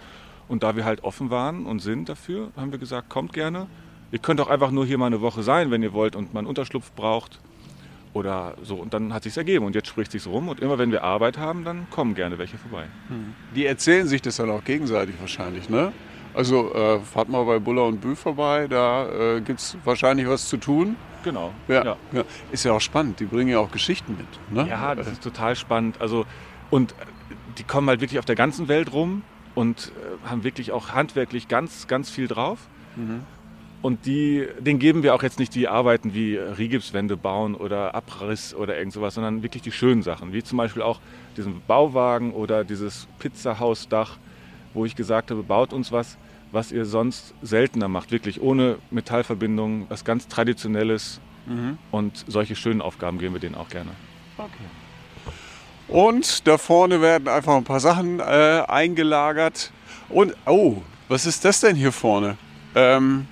Und 0.48 0.63
da 0.63 0.75
wir 0.75 0.86
halt 0.86 1.03
offen 1.03 1.30
waren 1.30 1.65
und 1.65 1.80
sind 1.80 2.09
dafür, 2.09 2.50
haben 2.57 2.71
wir 2.71 2.80
gesagt, 2.80 3.09
kommt 3.09 3.33
gerne. 3.33 3.68
Ihr 4.12 4.19
könnt 4.19 4.42
auch 4.42 4.50
einfach 4.50 4.71
nur 4.71 4.86
hier 4.86 4.98
mal 4.98 5.06
eine 5.06 5.21
Woche 5.21 5.44
sein, 5.44 5.71
wenn 5.71 5.81
ihr 5.81 5.94
wollt 5.94 6.15
und 6.15 6.36
einen 6.36 6.48
Unterschlupf 6.48 6.92
braucht. 6.92 7.39
Oder 8.13 8.56
so. 8.62 8.75
Und 8.75 8.94
dann 8.94 9.13
hat 9.13 9.24
sich's 9.24 9.38
ergeben. 9.38 9.65
Und 9.65 9.74
jetzt 9.74 9.88
spricht 9.88 10.12
sich's 10.12 10.27
rum. 10.27 10.50
Und 10.50 10.60
immer 10.60 10.77
wenn 10.77 10.91
wir 10.91 11.03
Arbeit 11.03 11.38
haben, 11.38 11.63
dann 11.63 11.89
kommen 11.89 12.13
gerne 12.13 12.38
welche 12.38 12.58
vorbei. 12.58 12.88
Die 13.55 13.65
erzählen 13.65 14.08
sich 14.08 14.22
das 14.22 14.36
dann 14.36 14.50
auch 14.50 14.65
gegenseitig 14.65 15.15
wahrscheinlich, 15.22 15.70
ne? 15.70 15.93
Also 16.34 16.74
äh, 16.74 17.00
fahrt 17.00 17.29
mal 17.29 17.43
bei 17.46 17.60
Buller 17.60 17.86
und 17.86 18.00
Bü 18.00 18.15
vorbei, 18.15 18.67
da 18.70 19.36
äh, 19.36 19.41
gibt 19.41 19.60
es 19.60 19.77
wahrscheinlich 19.84 20.27
was 20.27 20.48
zu 20.48 20.58
tun. 20.58 20.96
Genau. 21.24 21.53
Ja, 21.67 21.84
ja. 21.84 21.98
ja. 22.13 22.24
Ist 22.51 22.63
ja 22.63 22.72
auch 22.72 22.81
spannend, 22.81 23.20
die 23.20 23.25
bringen 23.25 23.50
ja 23.50 23.60
auch 23.60 23.72
Geschichten 23.72 24.17
mit. 24.17 24.27
Ne? 24.50 24.70
Ja, 24.70 24.96
das 24.96 25.08
ist 25.08 25.24
total 25.24 25.55
spannend. 25.55 26.00
Also, 26.00 26.25
und 26.72 26.94
äh, 26.94 26.96
die 27.60 27.63
kommen 27.63 27.88
halt 27.88 28.01
wirklich 28.01 28.18
auf 28.18 28.25
der 28.25 28.36
ganzen 28.36 28.68
Welt 28.68 28.92
rum 28.92 29.22
und 29.54 29.92
äh, 30.25 30.28
haben 30.28 30.44
wirklich 30.44 30.72
auch 30.72 30.90
handwerklich 30.90 31.48
ganz, 31.48 31.88
ganz 31.88 32.10
viel 32.10 32.28
drauf. 32.28 32.60
Und 33.84 34.06
die, 34.06 34.48
denen 34.60 34.80
geben 34.80 35.01
wir 35.01 35.16
auch 35.16 35.24
jetzt 35.24 35.40
nicht 35.40 35.56
die 35.56 35.68
Arbeiten 35.68 36.13
wie 36.13 36.36
äh, 36.36 36.42
Rigipswände 36.42 37.18
bauen 37.18 37.56
oder 37.56 37.94
Abriss 37.96 38.54
oder 38.54 38.78
irgend 38.78 38.94
sowas, 38.94 39.16
sondern 39.16 39.44
wirklich 39.44 39.63
die 39.63 39.72
schönen 39.72 40.04
Sachen, 40.04 40.34
wie 40.34 40.44
zum 40.44 40.58
Beispiel 40.58 40.82
auch 40.82 41.00
diesen 41.36 41.62
Bauwagen 41.68 42.32
oder 42.34 42.63
dieses 42.63 43.08
Pizzahausdach, 43.20 44.18
wo 44.74 44.86
ich 44.86 44.96
gesagt 44.96 45.32
habe, 45.32 45.44
baut 45.44 45.74
uns 45.74 45.92
was, 45.92 46.18
was 46.51 46.72
ihr 46.72 46.86
sonst 46.86 47.34
seltener 47.42 47.88
macht, 47.88 48.12
wirklich 48.12 48.42
ohne 48.42 48.78
Metallverbindungen, 48.92 49.86
was 49.90 50.06
ganz 50.06 50.28
Traditionelles. 50.28 51.20
Und 51.90 52.24
solche 52.28 52.56
schönen 52.56 52.82
Aufgaben 52.82 53.18
geben 53.18 53.34
wir 53.34 53.42
denen 53.42 53.56
auch 53.56 53.70
gerne. 53.70 53.92
Und 55.91 56.48
da 56.48 56.57
vorne 56.57 57.01
werden 57.01 57.27
einfach 57.27 57.55
ein 57.55 57.65
paar 57.65 57.81
Sachen 57.81 58.19
äh, 58.19 58.63
eingelagert. 58.67 59.71
Und, 60.07 60.33
oh, 60.45 60.77
was 61.10 61.25
ist 61.25 61.43
das 61.43 61.60
denn 61.60 61.75
hier 61.75 61.91
vorne? 61.91 62.38
Ähm, 62.75 63.27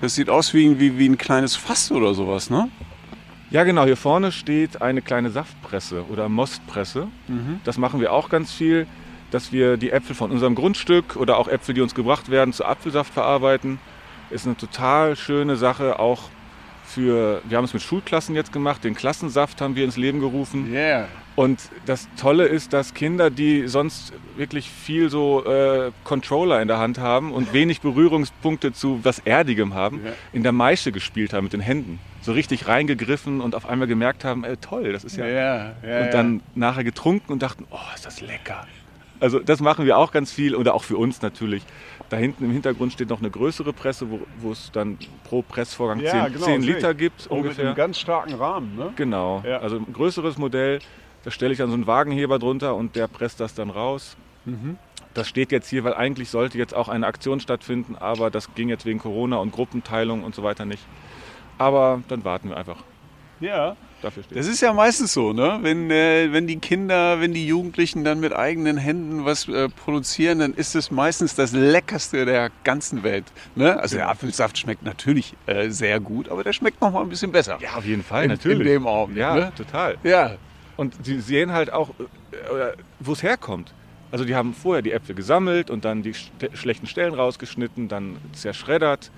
das 0.00 0.14
sieht 0.14 0.30
aus 0.30 0.54
wie, 0.54 0.80
wie, 0.80 0.98
wie 0.98 1.08
ein 1.08 1.18
kleines 1.18 1.54
Fass 1.54 1.92
oder 1.92 2.14
sowas, 2.14 2.48
ne? 2.48 2.70
Ja, 3.50 3.64
genau. 3.64 3.84
Hier 3.84 3.96
vorne 3.96 4.32
steht 4.32 4.80
eine 4.80 5.02
kleine 5.02 5.30
Saftpresse 5.30 6.04
oder 6.10 6.28
Mostpresse. 6.28 7.08
Das 7.64 7.78
machen 7.78 8.00
wir 8.00 8.12
auch 8.12 8.28
ganz 8.30 8.52
viel, 8.52 8.86
dass 9.30 9.52
wir 9.52 9.76
die 9.76 9.90
Äpfel 9.90 10.14
von 10.14 10.30
unserem 10.30 10.54
Grundstück 10.54 11.16
oder 11.16 11.36
auch 11.36 11.48
Äpfel, 11.48 11.74
die 11.74 11.80
uns 11.82 11.94
gebracht 11.94 12.30
werden, 12.30 12.52
zu 12.52 12.64
Apfelsaft 12.64 13.12
verarbeiten. 13.12 13.78
Ist 14.30 14.46
eine 14.46 14.56
total 14.56 15.16
schöne 15.16 15.56
Sache, 15.56 15.98
auch 15.98 16.24
für, 16.84 17.42
wir 17.44 17.58
haben 17.58 17.64
es 17.64 17.74
mit 17.74 17.82
Schulklassen 17.82 18.34
jetzt 18.34 18.52
gemacht, 18.52 18.84
den 18.84 18.94
Klassensaft 18.94 19.60
haben 19.60 19.76
wir 19.76 19.84
ins 19.84 19.96
Leben 19.96 20.20
gerufen. 20.20 20.72
Yeah. 20.72 21.08
Und 21.38 21.60
das 21.86 22.08
Tolle 22.20 22.46
ist, 22.46 22.72
dass 22.72 22.94
Kinder, 22.94 23.30
die 23.30 23.68
sonst 23.68 24.12
wirklich 24.36 24.68
viel 24.68 25.08
so 25.08 25.44
äh, 25.44 25.92
Controller 26.02 26.60
in 26.60 26.66
der 26.66 26.78
Hand 26.78 26.98
haben 26.98 27.30
und 27.32 27.52
wenig 27.52 27.80
Berührungspunkte 27.80 28.72
zu 28.72 28.98
was 29.04 29.20
Erdigem 29.20 29.72
haben, 29.72 30.00
Ja. 30.04 30.10
in 30.32 30.42
der 30.42 30.50
Maische 30.50 30.90
gespielt 30.90 31.32
haben 31.32 31.44
mit 31.44 31.52
den 31.52 31.60
Händen. 31.60 32.00
So 32.22 32.32
richtig 32.32 32.66
reingegriffen 32.66 33.40
und 33.40 33.54
auf 33.54 33.66
einmal 33.68 33.86
gemerkt 33.86 34.24
haben, 34.24 34.42
äh, 34.42 34.56
toll, 34.56 34.92
das 34.92 35.04
ist 35.04 35.16
ja. 35.16 35.28
ja, 35.28 35.74
ja. 35.86 36.00
und 36.06 36.12
dann 36.12 36.40
nachher 36.56 36.82
getrunken 36.82 37.30
und 37.30 37.40
dachten, 37.40 37.68
oh, 37.70 37.78
ist 37.94 38.04
das 38.04 38.20
lecker. 38.20 38.66
Also 39.20 39.38
das 39.38 39.60
machen 39.60 39.86
wir 39.86 39.96
auch 39.96 40.10
ganz 40.10 40.32
viel 40.32 40.56
oder 40.56 40.74
auch 40.74 40.82
für 40.82 40.96
uns 40.96 41.22
natürlich. 41.22 41.62
Da 42.08 42.16
hinten 42.16 42.46
im 42.46 42.50
Hintergrund 42.50 42.92
steht 42.94 43.10
noch 43.10 43.20
eine 43.20 43.30
größere 43.30 43.72
Presse, 43.72 44.10
wo, 44.10 44.20
wo 44.40 44.50
es 44.50 44.70
dann 44.72 44.98
pro 45.22 45.42
Pressvorgang 45.42 46.00
Ja, 46.00 46.24
10, 46.24 46.32
genau, 46.32 46.44
10 46.46 46.62
sehe 46.62 46.70
ich. 46.70 46.76
Liter 46.76 46.94
gibt 46.94 47.20
mit 47.22 47.30
ungefähr. 47.30 47.66
einem 47.66 47.76
ganz 47.76 48.00
starken 48.00 48.34
Rahmen, 48.34 48.74
ne? 48.76 48.92
Genau, 48.96 49.40
also 49.60 49.76
ein 49.76 49.92
größeres 49.92 50.36
Modell. 50.36 50.80
Da 51.28 51.32
stelle 51.32 51.52
ich 51.52 51.58
dann 51.58 51.68
so 51.68 51.74
einen 51.74 51.86
Wagenheber 51.86 52.38
drunter 52.38 52.74
und 52.74 52.96
der 52.96 53.06
presst 53.06 53.38
das 53.38 53.52
dann 53.52 53.68
raus. 53.68 54.16
Mhm. 54.46 54.78
Das 55.12 55.28
steht 55.28 55.52
jetzt 55.52 55.68
hier, 55.68 55.84
weil 55.84 55.92
eigentlich 55.92 56.30
sollte 56.30 56.56
jetzt 56.56 56.74
auch 56.74 56.88
eine 56.88 57.06
Aktion 57.06 57.38
stattfinden, 57.38 57.96
aber 57.96 58.30
das 58.30 58.54
ging 58.54 58.70
jetzt 58.70 58.86
wegen 58.86 58.98
Corona 58.98 59.36
und 59.36 59.52
Gruppenteilung 59.52 60.24
und 60.24 60.34
so 60.34 60.42
weiter 60.42 60.64
nicht. 60.64 60.82
Aber 61.58 62.02
dann 62.08 62.24
warten 62.24 62.48
wir 62.48 62.56
einfach. 62.56 62.78
Ja. 63.40 63.76
Dafür 64.00 64.22
steht 64.22 64.38
Das 64.38 64.46
ist 64.46 64.62
ja 64.62 64.72
meistens 64.72 65.12
so, 65.12 65.34
ne? 65.34 65.58
Wenn, 65.60 65.90
äh, 65.90 66.32
wenn 66.32 66.46
die 66.46 66.60
Kinder, 66.60 67.20
wenn 67.20 67.34
die 67.34 67.46
Jugendlichen 67.46 68.04
dann 68.04 68.20
mit 68.20 68.32
eigenen 68.32 68.78
Händen 68.78 69.26
was 69.26 69.48
äh, 69.48 69.68
produzieren, 69.68 70.38
dann 70.38 70.54
ist 70.54 70.74
es 70.76 70.90
meistens 70.90 71.34
das 71.34 71.52
Leckerste 71.52 72.24
der 72.24 72.50
ganzen 72.64 73.02
Welt. 73.02 73.26
Ne? 73.54 73.78
Also 73.78 73.96
der 73.96 74.08
Apfelsaft 74.08 74.56
schmeckt 74.56 74.82
natürlich 74.82 75.34
äh, 75.44 75.68
sehr 75.68 76.00
gut, 76.00 76.30
aber 76.30 76.42
der 76.42 76.54
schmeckt 76.54 76.80
noch 76.80 76.90
mal 76.90 77.02
ein 77.02 77.10
bisschen 77.10 77.32
besser. 77.32 77.58
Ja, 77.60 77.74
auf 77.74 77.84
jeden 77.84 78.02
Fall, 78.02 78.24
in, 78.24 78.30
natürlich. 78.30 78.60
In 78.60 78.64
dem 78.64 78.86
Augenblick. 78.86 79.20
ja, 79.20 79.34
Ne? 79.34 79.52
total. 79.54 79.98
Ja. 80.04 80.36
Und 80.78 80.94
sie 81.04 81.20
sehen 81.20 81.52
halt 81.52 81.72
auch, 81.72 81.90
äh, 81.90 82.72
wo 83.00 83.12
es 83.12 83.22
herkommt. 83.22 83.74
Also 84.10 84.24
die 84.24 84.34
haben 84.34 84.54
vorher 84.54 84.80
die 84.80 84.92
Äpfel 84.92 85.14
gesammelt 85.14 85.70
und 85.70 85.84
dann 85.84 86.02
die 86.02 86.14
schlechten 86.14 86.86
Stellen 86.86 87.12
rausgeschnitten, 87.12 87.88
dann 87.88 88.16
zerschreddert, 88.32 89.10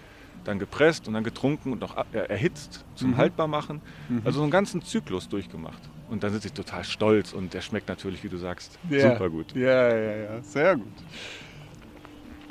dann 0.44 0.58
gepresst 0.58 1.06
und 1.06 1.14
dann 1.14 1.22
getrunken 1.22 1.72
und 1.72 1.80
noch 1.80 1.96
äh, 2.12 2.18
erhitzt 2.28 2.84
zum 2.96 3.10
Mhm. 3.10 3.18
haltbar 3.18 3.46
machen. 3.46 3.82
Also 4.24 4.38
so 4.38 4.42
einen 4.42 4.50
ganzen 4.50 4.82
Zyklus 4.82 5.28
durchgemacht. 5.28 5.78
Und 6.08 6.24
dann 6.24 6.32
sind 6.32 6.42
sie 6.42 6.50
total 6.50 6.82
stolz 6.82 7.32
und 7.32 7.54
der 7.54 7.60
schmeckt 7.60 7.88
natürlich, 7.88 8.24
wie 8.24 8.28
du 8.28 8.38
sagst, 8.38 8.78
Ja. 8.88 9.12
super 9.12 9.28
gut. 9.30 9.54
Ja, 9.54 9.94
ja, 9.94 10.16
ja, 10.16 10.42
sehr 10.42 10.76
gut. 10.76 10.86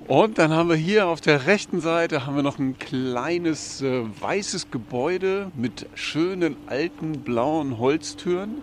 Und 0.07 0.37
dann 0.37 0.51
haben 0.51 0.69
wir 0.69 0.75
hier 0.75 1.07
auf 1.07 1.19
der 1.19 1.45
rechten 1.45 1.81
Seite 1.81 2.25
haben 2.25 2.35
wir 2.35 2.43
noch 2.43 2.57
ein 2.57 2.77
kleines 2.79 3.81
äh, 3.81 4.03
weißes 4.21 4.71
Gebäude 4.71 5.51
mit 5.55 5.87
schönen 5.95 6.55
alten 6.67 7.19
blauen 7.23 7.77
Holztüren. 7.79 8.61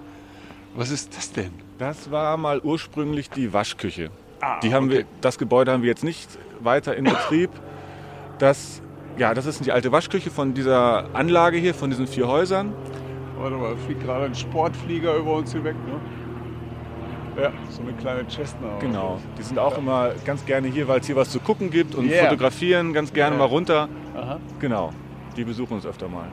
Was 0.76 0.90
ist 0.90 1.16
das 1.16 1.32
denn? 1.32 1.52
Das 1.78 2.10
war 2.10 2.36
mal 2.36 2.60
ursprünglich 2.60 3.30
die 3.30 3.52
Waschküche. 3.52 4.10
Ah, 4.40 4.60
Die 4.60 4.74
haben 4.74 4.86
okay. 4.86 4.98
wir, 4.98 5.04
das 5.22 5.38
Gebäude 5.38 5.72
haben 5.72 5.82
wir 5.82 5.88
jetzt 5.88 6.04
nicht 6.04 6.28
weiter 6.60 6.94
in 6.96 7.04
Betrieb. 7.04 7.50
Das, 8.38 8.82
ja, 9.16 9.32
das 9.32 9.46
ist 9.46 9.64
die 9.64 9.72
alte 9.72 9.90
Waschküche 9.92 10.30
von 10.30 10.52
dieser 10.52 11.06
Anlage 11.14 11.56
hier, 11.56 11.74
von 11.74 11.88
diesen 11.88 12.06
vier 12.06 12.28
Häusern. 12.28 12.74
Warte 13.38 13.56
mal, 13.56 13.76
fliegt 13.78 14.02
gerade 14.02 14.26
ein 14.26 14.34
Sportflieger 14.34 15.16
über 15.16 15.34
uns 15.36 15.52
hinweg, 15.52 15.74
ne? 15.86 17.42
Ja, 17.42 17.52
so 17.70 17.82
eine 17.82 17.92
kleine 17.94 18.26
Cessna. 18.28 18.78
Genau. 18.80 19.18
Die 19.38 19.42
sind 19.42 19.58
auch 19.58 19.76
immer 19.76 20.10
ganz 20.24 20.44
gerne 20.46 20.68
hier, 20.68 20.88
weil 20.88 21.00
es 21.00 21.06
hier 21.06 21.16
was 21.16 21.30
zu 21.30 21.40
gucken 21.40 21.70
gibt 21.70 21.94
und 21.94 22.06
Yeah. 22.06 22.24
fotografieren 22.24 22.92
ganz 22.94 23.12
gerne 23.12 23.36
Ja. 23.36 23.38
mal 23.40 23.44
runter. 23.46 23.88
Aha. 24.14 24.38
Genau. 24.58 24.92
Die 25.36 25.44
besuchen 25.44 25.74
uns 25.74 25.84
öfter 25.86 26.08
mal. 26.08 26.28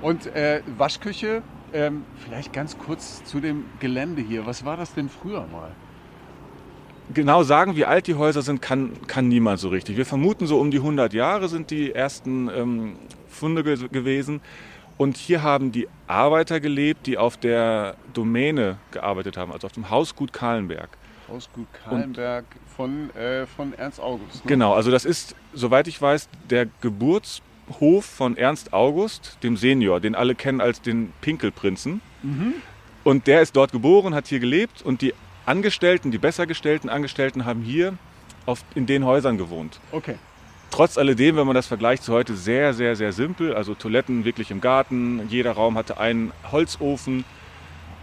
Und 0.00 0.26
äh, 0.34 0.62
Waschküche, 0.78 1.42
ähm, 1.72 2.04
vielleicht 2.16 2.52
ganz 2.52 2.78
kurz 2.78 3.24
zu 3.24 3.40
dem 3.40 3.64
Gelände 3.80 4.22
hier. 4.22 4.46
Was 4.46 4.64
war 4.64 4.76
das 4.76 4.94
denn 4.94 5.08
früher 5.08 5.46
mal? 5.52 5.70
Genau 7.14 7.42
sagen, 7.42 7.74
wie 7.74 7.86
alt 7.86 8.06
die 8.06 8.16
Häuser 8.16 8.42
sind, 8.42 8.60
kann, 8.60 8.92
kann 9.06 9.28
niemand 9.28 9.60
so 9.60 9.68
richtig. 9.68 9.96
Wir 9.96 10.04
vermuten, 10.04 10.46
so 10.46 10.60
um 10.60 10.70
die 10.70 10.78
100 10.78 11.14
Jahre 11.14 11.48
sind 11.48 11.70
die 11.70 11.92
ersten 11.92 12.48
ähm, 12.48 12.96
Funde 13.28 13.64
ge 13.64 13.88
gewesen. 13.88 14.40
Und 14.98 15.16
hier 15.16 15.42
haben 15.42 15.70
die 15.70 15.88
Arbeiter 16.08 16.60
gelebt, 16.60 17.06
die 17.06 17.16
auf 17.16 17.36
der 17.36 17.94
Domäne 18.12 18.78
gearbeitet 18.90 19.36
haben, 19.36 19.52
also 19.52 19.66
auf 19.66 19.72
dem 19.72 19.90
Hausgut 19.90 20.32
Kahlenberg. 20.32 20.90
Hausgut 21.28 21.66
Kahlenberg 21.72 22.44
von, 22.76 23.14
äh, 23.14 23.46
von 23.46 23.72
Ernst 23.74 24.00
August. 24.00 24.44
Ne? 24.44 24.48
Genau, 24.48 24.74
also 24.74 24.90
das 24.90 25.04
ist, 25.04 25.36
soweit 25.54 25.86
ich 25.86 26.02
weiß, 26.02 26.28
der 26.50 26.66
Geburtshof 27.68 28.04
von 28.04 28.36
Ernst 28.36 28.72
August, 28.72 29.38
dem 29.42 29.56
Senior, 29.56 30.00
den 30.00 30.14
alle 30.14 30.34
kennen 30.34 30.60
als 30.60 30.80
den 30.80 31.12
Pinkelprinzen. 31.20 32.00
Und 33.04 33.26
der 33.26 33.42
ist 33.42 33.56
dort 33.56 33.72
geboren, 33.72 34.14
hat 34.14 34.26
hier 34.26 34.40
gelebt 34.40 34.82
und 34.82 35.02
die 35.02 35.14
Angestellten, 35.46 36.10
die 36.10 36.18
besser 36.18 36.46
gestellten 36.46 36.88
Angestellten 36.88 37.44
haben 37.44 37.62
hier 37.62 37.94
auf, 38.44 38.64
in 38.74 38.86
den 38.86 39.04
Häusern 39.04 39.38
gewohnt. 39.38 39.80
Okay. 39.92 40.16
Trotz 40.70 40.98
alledem, 40.98 41.36
wenn 41.36 41.46
man 41.46 41.54
das 41.54 41.66
vergleicht 41.66 42.02
zu 42.02 42.12
heute, 42.12 42.36
sehr, 42.36 42.74
sehr, 42.74 42.96
sehr 42.96 43.12
simpel. 43.12 43.54
Also 43.54 43.74
Toiletten 43.74 44.24
wirklich 44.24 44.50
im 44.50 44.60
Garten, 44.60 45.26
jeder 45.30 45.52
Raum 45.52 45.78
hatte 45.78 45.98
einen 45.98 46.32
Holzofen 46.52 47.24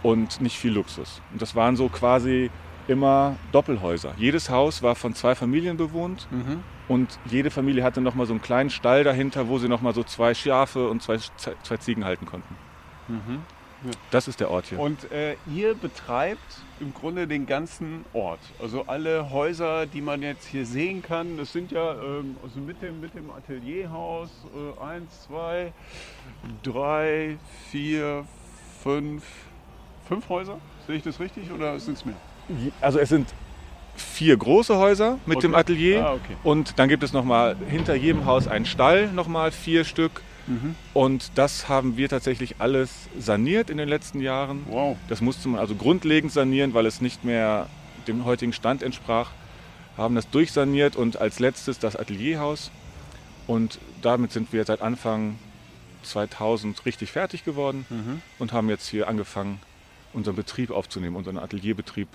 und 0.02 0.40
nicht 0.40 0.58
viel 0.58 0.72
Luxus. 0.72 1.20
Und 1.32 1.40
das 1.40 1.54
waren 1.54 1.76
so 1.76 1.88
quasi 1.88 2.50
immer 2.88 3.36
Doppelhäuser. 3.52 4.14
Jedes 4.16 4.50
Haus 4.50 4.82
war 4.82 4.96
von 4.96 5.14
zwei 5.14 5.34
Familien 5.34 5.76
bewohnt 5.76 6.26
Mhm. 6.30 6.62
Und 6.88 7.18
jede 7.26 7.50
Familie 7.50 7.82
hatte 7.82 8.00
nochmal 8.00 8.26
so 8.26 8.32
einen 8.32 8.42
kleinen 8.42 8.70
Stall 8.70 9.04
dahinter, 9.04 9.48
wo 9.48 9.58
sie 9.58 9.68
nochmal 9.68 9.94
so 9.94 10.04
zwei 10.04 10.34
Schafe 10.34 10.88
und 10.88 11.02
zwei, 11.02 11.18
zwei 11.18 11.76
Ziegen 11.78 12.04
halten 12.04 12.26
konnten. 12.26 12.54
Mhm. 13.08 13.42
Das 14.10 14.26
ist 14.26 14.40
der 14.40 14.50
Ort 14.50 14.66
hier. 14.66 14.78
Und 14.78 15.10
äh, 15.12 15.36
ihr 15.54 15.74
betreibt 15.74 16.62
im 16.80 16.94
Grunde 16.94 17.26
den 17.26 17.46
ganzen 17.46 18.04
Ort. 18.12 18.40
Also 18.60 18.84
alle 18.86 19.30
Häuser, 19.30 19.86
die 19.86 20.00
man 20.00 20.22
jetzt 20.22 20.46
hier 20.46 20.64
sehen 20.64 21.02
kann, 21.02 21.36
das 21.36 21.52
sind 21.52 21.72
ja 21.72 21.92
ähm, 21.94 22.36
also 22.42 22.58
mit, 22.58 22.80
dem, 22.82 23.00
mit 23.00 23.14
dem 23.14 23.30
Atelierhaus 23.30 24.30
äh, 24.54 24.82
eins, 24.82 25.24
zwei, 25.24 25.72
drei, 26.62 27.36
vier, 27.70 28.24
fünf, 28.82 29.24
fünf 30.08 30.28
Häuser. 30.28 30.58
Sehe 30.86 30.96
ich 30.96 31.02
das 31.02 31.20
richtig 31.20 31.50
oder 31.52 31.78
sind 31.78 31.98
es 31.98 32.04
mehr? 32.04 32.16
Also 32.80 32.98
es 32.98 33.08
sind 33.08 33.28
vier 34.16 34.36
große 34.36 34.76
Häuser 34.78 35.18
mit 35.26 35.42
dem 35.42 35.52
Okay. 35.52 35.60
Atelier 35.60 36.06
Ah, 36.06 36.12
okay. 36.14 36.36
und 36.42 36.78
dann 36.78 36.88
gibt 36.88 37.02
es 37.02 37.12
nochmal 37.12 37.54
hinter 37.68 37.94
jedem 37.94 38.24
Haus 38.24 38.48
einen 38.48 38.64
Stall, 38.64 39.08
nochmal 39.12 39.50
vier 39.52 39.84
Stück. 39.84 40.22
Mhm. 40.46 40.74
Und 40.94 41.32
das 41.34 41.68
haben 41.68 41.96
wir 41.98 42.08
tatsächlich 42.08 42.56
alles 42.60 42.90
saniert 43.18 43.68
in 43.68 43.76
den 43.76 43.88
letzten 43.88 44.20
Jahren. 44.20 44.64
Wow. 44.70 44.96
Das 45.08 45.20
musste 45.20 45.48
man 45.48 45.60
also 45.60 45.74
grundlegend 45.74 46.32
sanieren, 46.32 46.72
weil 46.72 46.86
es 46.86 47.00
nicht 47.00 47.24
mehr 47.24 47.66
dem 48.08 48.24
heutigen 48.24 48.52
Stand 48.54 48.82
entsprach. 48.82 49.30
Haben 49.98 50.14
das 50.14 50.30
durchsaniert 50.30 50.94
und 50.96 51.20
als 51.20 51.38
letztes 51.40 51.78
das 51.78 51.94
Atelierhaus. 51.96 52.70
Und 53.46 53.78
damit 54.02 54.32
sind 54.32 54.52
wir 54.52 54.64
seit 54.64 54.80
Anfang 54.82 55.36
2000 56.04 56.86
richtig 56.86 57.10
fertig 57.12 57.44
geworden 57.44 57.84
Mhm. 57.90 58.22
und 58.38 58.52
haben 58.52 58.68
jetzt 58.70 58.88
hier 58.88 59.08
angefangen, 59.08 59.58
unseren 60.12 60.36
Betrieb 60.36 60.70
aufzunehmen, 60.70 61.16
unseren 61.16 61.38
Atelierbetrieb, 61.38 62.08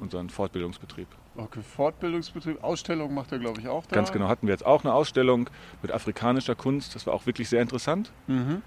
unseren 0.00 0.30
Fortbildungsbetrieb. 0.30 1.08
Okay, 1.36 1.60
Fortbildungsbetrieb, 1.62 2.62
Ausstellung 2.62 3.14
macht 3.14 3.32
er 3.32 3.38
glaube 3.38 3.60
ich 3.60 3.68
auch 3.68 3.86
da. 3.86 3.94
Ganz 3.96 4.12
genau 4.12 4.28
hatten 4.28 4.46
wir 4.46 4.52
jetzt 4.52 4.66
auch 4.66 4.84
eine 4.84 4.92
Ausstellung 4.92 5.48
mit 5.80 5.90
afrikanischer 5.92 6.54
Kunst. 6.54 6.94
Das 6.94 7.06
war 7.06 7.14
auch 7.14 7.24
wirklich 7.26 7.48
sehr 7.48 7.62
interessant. 7.62 8.12
Mhm. 8.26 8.62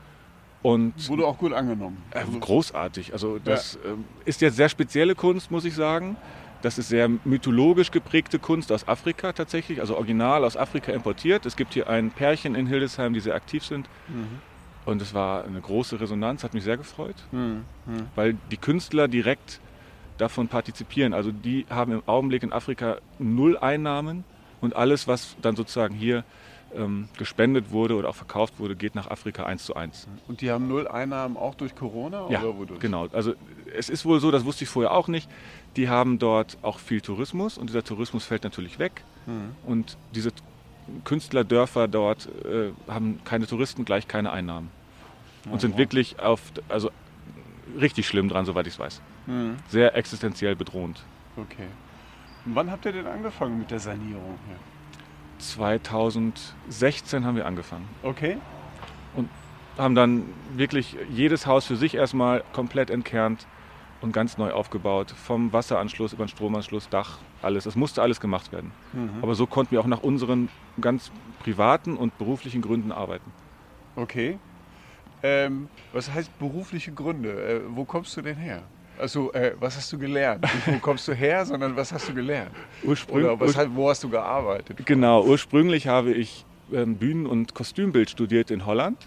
Und 0.64 1.08
Wurde 1.10 1.28
auch 1.28 1.38
gut 1.38 1.54
angenommen. 1.54 2.02
Äh, 2.12 2.20
Also, 2.20 2.40
großartig. 2.40 3.14
Also 3.14 3.38
das 3.38 3.78
ähm, 3.86 4.04
ist 4.26 4.42
jetzt 4.42 4.56
sehr 4.56 4.70
spezielle 4.70 5.14
Kunst, 5.14 5.52
muss 5.52 5.64
ich 5.64 5.76
sagen. 5.76 6.16
Das 6.64 6.80
ist 6.80 6.88
sehr 6.90 7.08
mythologisch 7.24 7.92
geprägte 7.92 8.40
Kunst 8.40 8.72
aus 8.72 8.88
Afrika 8.88 9.32
tatsächlich, 9.34 9.82
also 9.82 9.96
original 9.98 10.44
aus 10.44 10.58
Afrika 10.58 10.92
importiert. 10.92 11.46
Es 11.46 11.56
gibt 11.56 11.76
hier 11.76 11.88
ein 11.88 12.10
Pärchen 12.10 12.56
in 12.56 12.66
Hildesheim, 12.66 13.14
die 13.14 13.20
sehr 13.20 13.36
aktiv 13.36 13.64
sind. 13.64 13.88
Mhm. 14.08 14.40
Und 14.86 15.02
es 15.04 15.14
war 15.14 15.44
eine 15.44 15.62
große 15.62 16.00
Resonanz, 16.00 16.44
hat 16.44 16.56
mich 16.56 16.64
sehr 16.64 16.78
gefreut, 16.78 17.16
Mhm. 17.32 17.66
Mhm. 17.86 18.08
weil 18.16 18.34
die 18.50 18.58
Künstler 18.58 19.08
direkt 19.08 19.60
davon 20.18 20.48
partizipieren. 20.48 21.14
Also 21.14 21.32
die 21.32 21.66
haben 21.70 21.92
im 21.92 22.04
Augenblick 22.06 22.44
in 22.44 22.54
Afrika 22.54 22.98
null 23.20 23.58
Einnahmen 23.58 24.24
und 24.62 24.76
alles, 24.76 25.08
was 25.08 25.36
dann 25.42 25.56
sozusagen 25.56 25.96
hier 25.96 26.24
ähm, 26.76 27.08
gespendet 27.18 27.72
wurde 27.72 27.96
oder 27.96 28.10
auch 28.10 28.16
verkauft 28.16 28.60
wurde, 28.60 28.76
geht 28.76 28.96
nach 28.96 29.10
Afrika 29.10 29.46
eins 29.46 29.66
zu 29.66 29.76
eins. 29.76 30.08
Und 30.28 30.42
die 30.42 30.52
haben 30.52 30.68
null 30.68 30.88
Einnahmen 30.88 31.38
auch 31.38 31.56
durch 31.56 31.76
Corona 31.76 32.28
Ja, 32.30 32.42
oder 32.42 32.58
wodurch? 32.58 32.80
genau. 32.80 33.08
Also 33.14 33.34
es 33.78 33.90
ist 33.90 34.06
wohl 34.06 34.20
so, 34.20 34.32
das 34.32 34.46
wusste 34.46 34.64
ich 34.64 34.70
vorher 34.70 34.92
auch 34.92 35.08
nicht, 35.08 35.30
die 35.78 35.90
haben 35.90 36.20
dort 36.20 36.58
auch 36.62 36.80
viel 36.80 37.02
Tourismus 37.02 37.58
und 37.58 37.70
dieser 37.70 37.84
Tourismus 37.84 38.26
fällt 38.26 38.44
natürlich 38.44 38.80
weg. 38.80 39.04
Mhm. 39.26 39.56
Und 39.66 39.98
diese 40.14 40.32
Künstlerdörfer 41.04 41.88
dort 41.88 42.28
äh, 42.46 42.72
haben 42.92 43.20
keine 43.26 43.48
Touristen, 43.48 43.86
gleich 43.86 44.08
keine 44.08 44.32
Einnahmen. 44.32 44.70
Und 45.50 45.62
sind 45.62 45.78
wirklich 45.78 46.20
auf, 46.20 46.42
also 46.70 46.90
richtig 47.80 48.08
schlimm 48.08 48.30
dran, 48.30 48.46
soweit 48.46 48.66
ich 48.66 48.74
es 48.74 48.80
weiß. 48.80 49.00
Mhm. 49.26 49.58
Sehr 49.68 49.96
existenziell 49.96 50.56
bedrohend. 50.56 51.04
Okay. 51.38 51.68
Und 52.46 52.56
wann 52.56 52.72
habt 52.72 52.86
ihr 52.86 52.92
denn 52.92 53.08
angefangen 53.08 53.58
mit 53.58 53.72
der 53.72 53.80
Sanierung 53.80 54.38
hier? 54.48 54.58
2016 55.40 57.26
haben 57.26 57.36
wir 57.36 57.46
angefangen. 57.46 57.88
Okay. 58.04 58.38
haben 59.78 59.96
dann 59.96 60.24
wirklich 60.56 60.96
jedes 61.10 61.46
Haus 61.46 61.66
für 61.66 61.76
sich 61.76 61.96
erstmal 61.96 62.44
komplett 62.54 62.90
entkernt 62.90 63.46
und 64.02 64.14
ganz 64.14 64.38
neu 64.38 64.52
aufgebaut. 64.52 65.12
Vom 65.12 65.52
Wasseranschluss 65.52 66.14
über 66.14 66.24
den 66.26 66.30
Stromanschluss, 66.30 66.88
Dach, 66.90 67.20
alles. 67.42 67.66
Es 67.66 67.76
musste 67.76 68.02
alles 68.02 68.22
gemacht 68.22 68.54
werden. 68.54 68.72
Mhm. 68.94 69.22
Aber 69.22 69.36
so 69.36 69.46
konnten 69.48 69.72
wir 69.72 69.82
auch 69.82 69.88
nach 69.88 70.02
unseren 70.02 70.50
ganz 70.80 71.12
privaten 71.40 71.98
und 71.98 72.18
beruflichen 72.18 72.62
Gründen 72.62 72.92
arbeiten. 72.92 73.32
Okay. 73.96 74.40
Ähm, 75.24 75.70
was 75.92 76.14
heißt 76.14 76.38
berufliche 76.40 76.92
Gründe? 76.92 77.32
Äh, 77.32 77.62
wo 77.70 77.84
kommst 77.86 78.16
du 78.16 78.22
denn 78.22 78.38
her? 78.38 78.64
Also, 79.00 79.32
äh, 79.34 79.54
was 79.60 79.76
hast 79.76 79.92
du 79.92 79.98
gelernt? 79.98 80.44
Nicht, 80.44 80.68
wo 80.68 80.80
kommst 80.80 81.08
du 81.08 81.14
her, 81.14 81.46
sondern 81.46 81.76
was 81.76 81.92
hast 81.92 82.10
du 82.10 82.14
gelernt? 82.14 82.52
Ursprünglich, 82.84 83.26
Oder 83.32 83.40
was, 83.40 83.76
wo 83.76 83.90
hast 83.90 84.04
du 84.04 84.10
gearbeitet? 84.10 84.86
Genau, 84.86 85.24
ursprünglich 85.24 85.88
habe 85.88 86.14
ich 86.14 86.46
ähm, 86.74 86.96
Bühnen- 86.96 87.26
und 87.26 87.54
Kostümbild 87.54 88.10
studiert 88.10 88.52
in 88.52 88.66
Holland. 88.66 88.98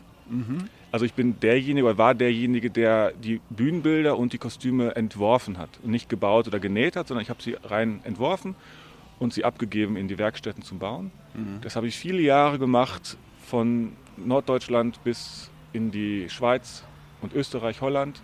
Also 0.93 1.07
ich 1.07 1.15
bin 1.15 1.41
derjenige 1.41 1.87
oder 1.87 1.97
war 1.97 2.15
derjenige, 2.15 2.71
der 2.71 3.13
die 3.13 3.41
Bühnenbilder 3.49 4.19
und 4.19 4.35
die 4.35 4.39
Kostüme 4.39 4.95
entworfen 4.95 5.57
hat. 5.57 5.71
Und 5.83 5.91
nicht 5.91 6.11
gebaut 6.11 6.47
oder 6.47 6.59
genäht 6.61 6.97
hat, 6.97 7.09
sondern 7.09 7.23
ich 7.23 7.31
habe 7.31 7.43
sie 7.43 7.57
rein 7.65 8.01
entworfen 8.05 8.55
und 9.19 9.33
sie 9.33 9.45
abgegeben 9.45 9.97
in 9.97 10.07
die 10.07 10.19
Werkstätten 10.19 10.63
zum 10.63 10.79
Bauen. 10.79 11.11
Das 11.63 11.77
habe 11.77 11.87
ich 11.87 11.97
viele 11.97 12.21
Jahre 12.21 12.59
gemacht, 12.59 13.17
von 13.47 13.93
Norddeutschland 14.19 15.03
bis 15.05 15.51
in 15.73 15.91
die 15.91 16.29
Schweiz 16.29 16.85
und 17.23 17.33
Österreich, 17.35 17.81
Holland. 17.81 18.21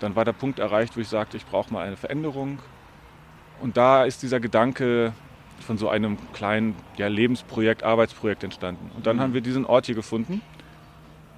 Dann 0.00 0.14
war 0.16 0.24
der 0.24 0.32
Punkt 0.32 0.58
erreicht, 0.58 0.96
wo 0.96 1.00
ich 1.00 1.08
sagte, 1.08 1.36
ich 1.36 1.46
brauche 1.46 1.72
mal 1.72 1.86
eine 1.86 1.96
Veränderung. 1.96 2.58
Und 3.60 3.76
da 3.76 4.04
ist 4.04 4.22
dieser 4.22 4.40
Gedanke 4.40 5.12
von 5.60 5.78
so 5.78 5.88
einem 5.88 6.18
kleinen 6.32 6.74
ja, 6.96 7.06
Lebensprojekt, 7.08 7.82
Arbeitsprojekt 7.82 8.44
entstanden. 8.44 8.90
Und 8.94 9.06
dann 9.06 9.20
haben 9.20 9.32
wir 9.32 9.40
diesen 9.40 9.64
Ort 9.64 9.86
hier 9.86 9.94
gefunden 9.94 10.42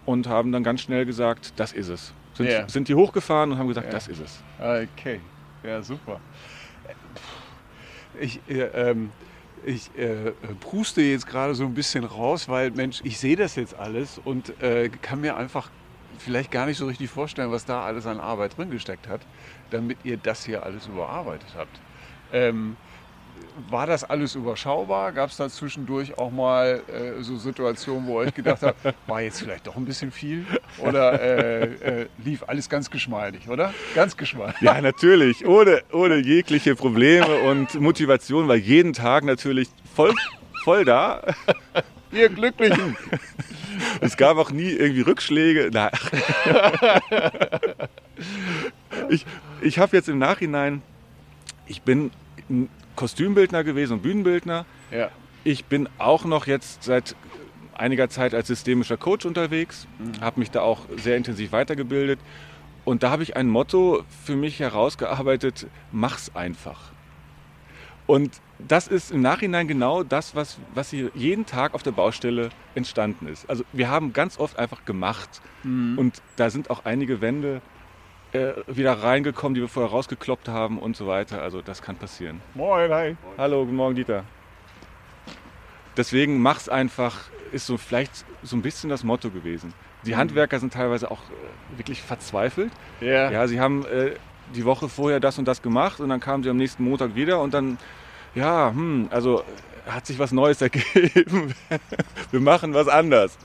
und 0.06 0.26
haben 0.26 0.50
dann 0.50 0.64
ganz 0.64 0.80
schnell 0.80 1.06
gesagt, 1.06 1.52
das 1.56 1.72
ist 1.72 1.88
es. 1.88 2.12
Sind, 2.34 2.50
Ja. 2.50 2.68
sind 2.68 2.88
hier 2.88 2.96
hochgefahren 2.96 3.52
und 3.52 3.58
haben 3.58 3.68
gesagt, 3.68 3.86
Ja. 3.86 3.92
das 3.92 4.08
ist 4.08 4.20
es. 4.20 4.42
Okay, 4.58 5.20
ja, 5.62 5.82
super. 5.82 6.20
Ich, 8.20 8.40
äh, 8.48 8.62
ähm, 8.90 9.10
ich 9.64 9.90
äh, 9.96 10.32
pruste 10.60 11.02
jetzt 11.02 11.26
gerade 11.26 11.54
so 11.54 11.64
ein 11.64 11.74
bisschen 11.74 12.04
raus, 12.04 12.48
weil, 12.48 12.70
Mensch, 12.72 13.00
ich 13.04 13.18
sehe 13.18 13.36
das 13.36 13.54
jetzt 13.56 13.78
alles 13.78 14.20
und 14.24 14.60
äh, 14.62 14.88
kann 14.88 15.20
mir 15.20 15.36
einfach 15.36 15.70
vielleicht 16.20 16.50
gar 16.50 16.66
nicht 16.66 16.78
so 16.78 16.86
richtig 16.86 17.10
vorstellen, 17.10 17.50
was 17.50 17.64
da 17.64 17.84
alles 17.84 18.06
an 18.06 18.20
Arbeit 18.20 18.56
drin 18.56 18.70
gesteckt 18.70 19.08
hat, 19.08 19.20
damit 19.70 19.98
ihr 20.04 20.16
das 20.16 20.44
hier 20.44 20.62
alles 20.62 20.86
überarbeitet 20.86 21.48
habt. 21.56 21.80
Ähm, 22.32 22.76
war 23.70 23.86
das 23.86 24.04
alles 24.04 24.34
überschaubar? 24.34 25.12
Gab 25.12 25.30
es 25.30 25.36
da 25.36 25.48
zwischendurch 25.48 26.16
auch 26.18 26.30
mal 26.30 26.82
äh, 26.88 27.22
so 27.22 27.36
Situationen, 27.36 28.06
wo 28.06 28.20
ihr 28.20 28.28
euch 28.28 28.34
gedacht 28.34 28.62
habt, 28.62 28.78
war 29.06 29.20
jetzt 29.20 29.40
vielleicht 29.40 29.66
doch 29.66 29.76
ein 29.76 29.84
bisschen 29.84 30.12
viel? 30.12 30.46
Oder 30.78 31.20
äh, 31.20 32.02
äh, 32.02 32.06
lief 32.24 32.44
alles 32.46 32.68
ganz 32.68 32.90
geschmeidig, 32.90 33.48
oder? 33.48 33.74
Ganz 33.94 34.16
geschmeidig. 34.16 34.60
Ja, 34.60 34.80
natürlich. 34.80 35.46
Ohne, 35.46 35.82
ohne 35.92 36.16
jegliche 36.18 36.76
Probleme 36.76 37.42
und 37.42 37.74
Motivation 37.80 38.48
war 38.48 38.56
jeden 38.56 38.92
Tag 38.92 39.24
natürlich 39.24 39.68
voll, 39.94 40.14
voll 40.64 40.84
da. 40.84 41.22
Ihr 42.12 42.28
Glücklichen! 42.28 42.96
Es 44.00 44.16
gab 44.16 44.36
auch 44.36 44.50
nie 44.50 44.70
irgendwie 44.70 45.02
Rückschläge. 45.02 45.70
Na. 45.72 45.90
Ich, 49.10 49.24
ich 49.60 49.78
habe 49.78 49.96
jetzt 49.96 50.08
im 50.08 50.18
Nachhinein, 50.18 50.82
ich 51.66 51.82
bin 51.82 52.10
ein 52.50 52.68
Kostümbildner 52.96 53.62
gewesen 53.62 53.94
und 53.94 54.02
Bühnenbildner. 54.02 54.66
Ja. 54.90 55.10
Ich 55.44 55.66
bin 55.66 55.88
auch 55.98 56.24
noch 56.24 56.46
jetzt 56.46 56.82
seit 56.82 57.14
einiger 57.74 58.10
Zeit 58.10 58.34
als 58.34 58.48
systemischer 58.48 58.96
Coach 58.96 59.24
unterwegs, 59.24 59.86
habe 60.20 60.40
mich 60.40 60.50
da 60.50 60.62
auch 60.62 60.80
sehr 60.96 61.16
intensiv 61.16 61.52
weitergebildet. 61.52 62.18
Und 62.84 63.02
da 63.02 63.10
habe 63.10 63.22
ich 63.22 63.36
ein 63.36 63.48
Motto 63.48 64.02
für 64.24 64.34
mich 64.34 64.58
herausgearbeitet, 64.58 65.66
mach's 65.92 66.34
einfach. 66.34 66.90
Und 68.06 68.40
das 68.66 68.88
ist 68.88 69.12
im 69.12 69.22
Nachhinein 69.22 69.68
genau 69.68 70.02
das, 70.02 70.34
was, 70.34 70.58
was 70.74 70.90
hier 70.90 71.10
jeden 71.14 71.46
Tag 71.46 71.74
auf 71.74 71.82
der 71.82 71.92
Baustelle 71.92 72.50
entstanden 72.74 73.28
ist. 73.28 73.48
Also 73.48 73.64
wir 73.72 73.88
haben 73.88 74.12
ganz 74.12 74.38
oft 74.38 74.58
einfach 74.58 74.84
gemacht. 74.84 75.40
Und 75.96 76.22
da 76.36 76.50
sind 76.50 76.70
auch 76.70 76.84
einige 76.84 77.20
Wände 77.20 77.60
äh, 78.32 78.52
wieder 78.66 78.92
reingekommen, 79.02 79.54
die 79.54 79.60
wir 79.60 79.68
vorher 79.68 79.90
rausgekloppt 79.90 80.48
haben 80.48 80.78
und 80.78 80.96
so 80.96 81.06
weiter. 81.06 81.42
Also 81.42 81.62
das 81.62 81.82
kann 81.82 81.96
passieren. 81.96 82.40
Moin, 82.54 82.90
hi. 82.90 83.16
Hallo, 83.36 83.64
guten 83.64 83.76
Morgen, 83.76 83.94
Dieter. 83.94 84.24
Deswegen 85.96 86.40
mach's 86.40 86.68
einfach, 86.68 87.16
ist 87.52 87.66
so 87.66 87.76
vielleicht 87.76 88.24
so 88.42 88.56
ein 88.56 88.62
bisschen 88.62 88.88
das 88.90 89.02
Motto 89.02 89.30
gewesen. 89.30 89.72
Die 90.04 90.14
Handwerker 90.14 90.60
sind 90.60 90.72
teilweise 90.72 91.10
auch 91.10 91.22
äh, 91.22 91.78
wirklich 91.78 92.02
verzweifelt. 92.02 92.70
Ja. 93.00 93.30
Ja, 93.30 93.48
sie 93.48 93.60
haben 93.60 93.84
äh, 93.86 94.12
die 94.54 94.64
Woche 94.64 94.88
vorher 94.88 95.20
das 95.20 95.38
und 95.38 95.46
das 95.46 95.60
gemacht 95.62 96.00
und 96.00 96.08
dann 96.08 96.20
kamen 96.20 96.42
sie 96.42 96.50
am 96.50 96.56
nächsten 96.56 96.84
Montag 96.84 97.14
wieder 97.14 97.40
und 97.40 97.52
dann, 97.52 97.78
ja, 98.38 98.70
hm, 98.70 99.08
also 99.10 99.40
äh, 99.40 99.90
hat 99.90 100.06
sich 100.06 100.18
was 100.18 100.32
Neues 100.32 100.60
ergeben. 100.62 101.54
Wir 102.30 102.40
machen 102.40 102.74
was 102.74 102.88
anders. 102.88 103.36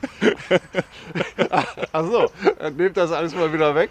Ach 1.92 2.06
so, 2.06 2.30
dann 2.60 2.76
nehmt 2.76 2.98
das 2.98 3.12
alles 3.12 3.34
mal 3.36 3.52
wieder 3.54 3.74
weg. 3.76 3.90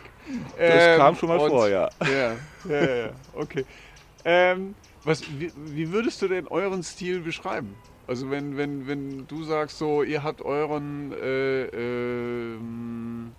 Das 0.58 0.96
kam 0.98 1.16
schon 1.16 1.28
mal 1.28 1.38
und- 1.38 1.48
vor, 1.50 1.68
ja. 1.68 1.88
Ja, 2.06 2.36
ja, 2.68 2.94
ja, 2.94 3.10
okay. 3.34 3.64
Ähm, 4.24 4.74
was, 5.04 5.22
wie, 5.38 5.50
wie 5.56 5.92
würdest 5.92 6.22
du 6.22 6.28
denn 6.28 6.46
euren 6.46 6.82
Stil 6.82 7.20
beschreiben? 7.20 7.74
Also 8.06 8.30
wenn, 8.30 8.56
wenn, 8.56 8.86
wenn 8.86 9.26
du 9.26 9.42
sagst 9.44 9.78
so, 9.78 10.02
ihr 10.02 10.22
habt 10.22 10.42
euren, 10.42 11.12
äh, 11.12 11.64
ähm, 11.66 13.32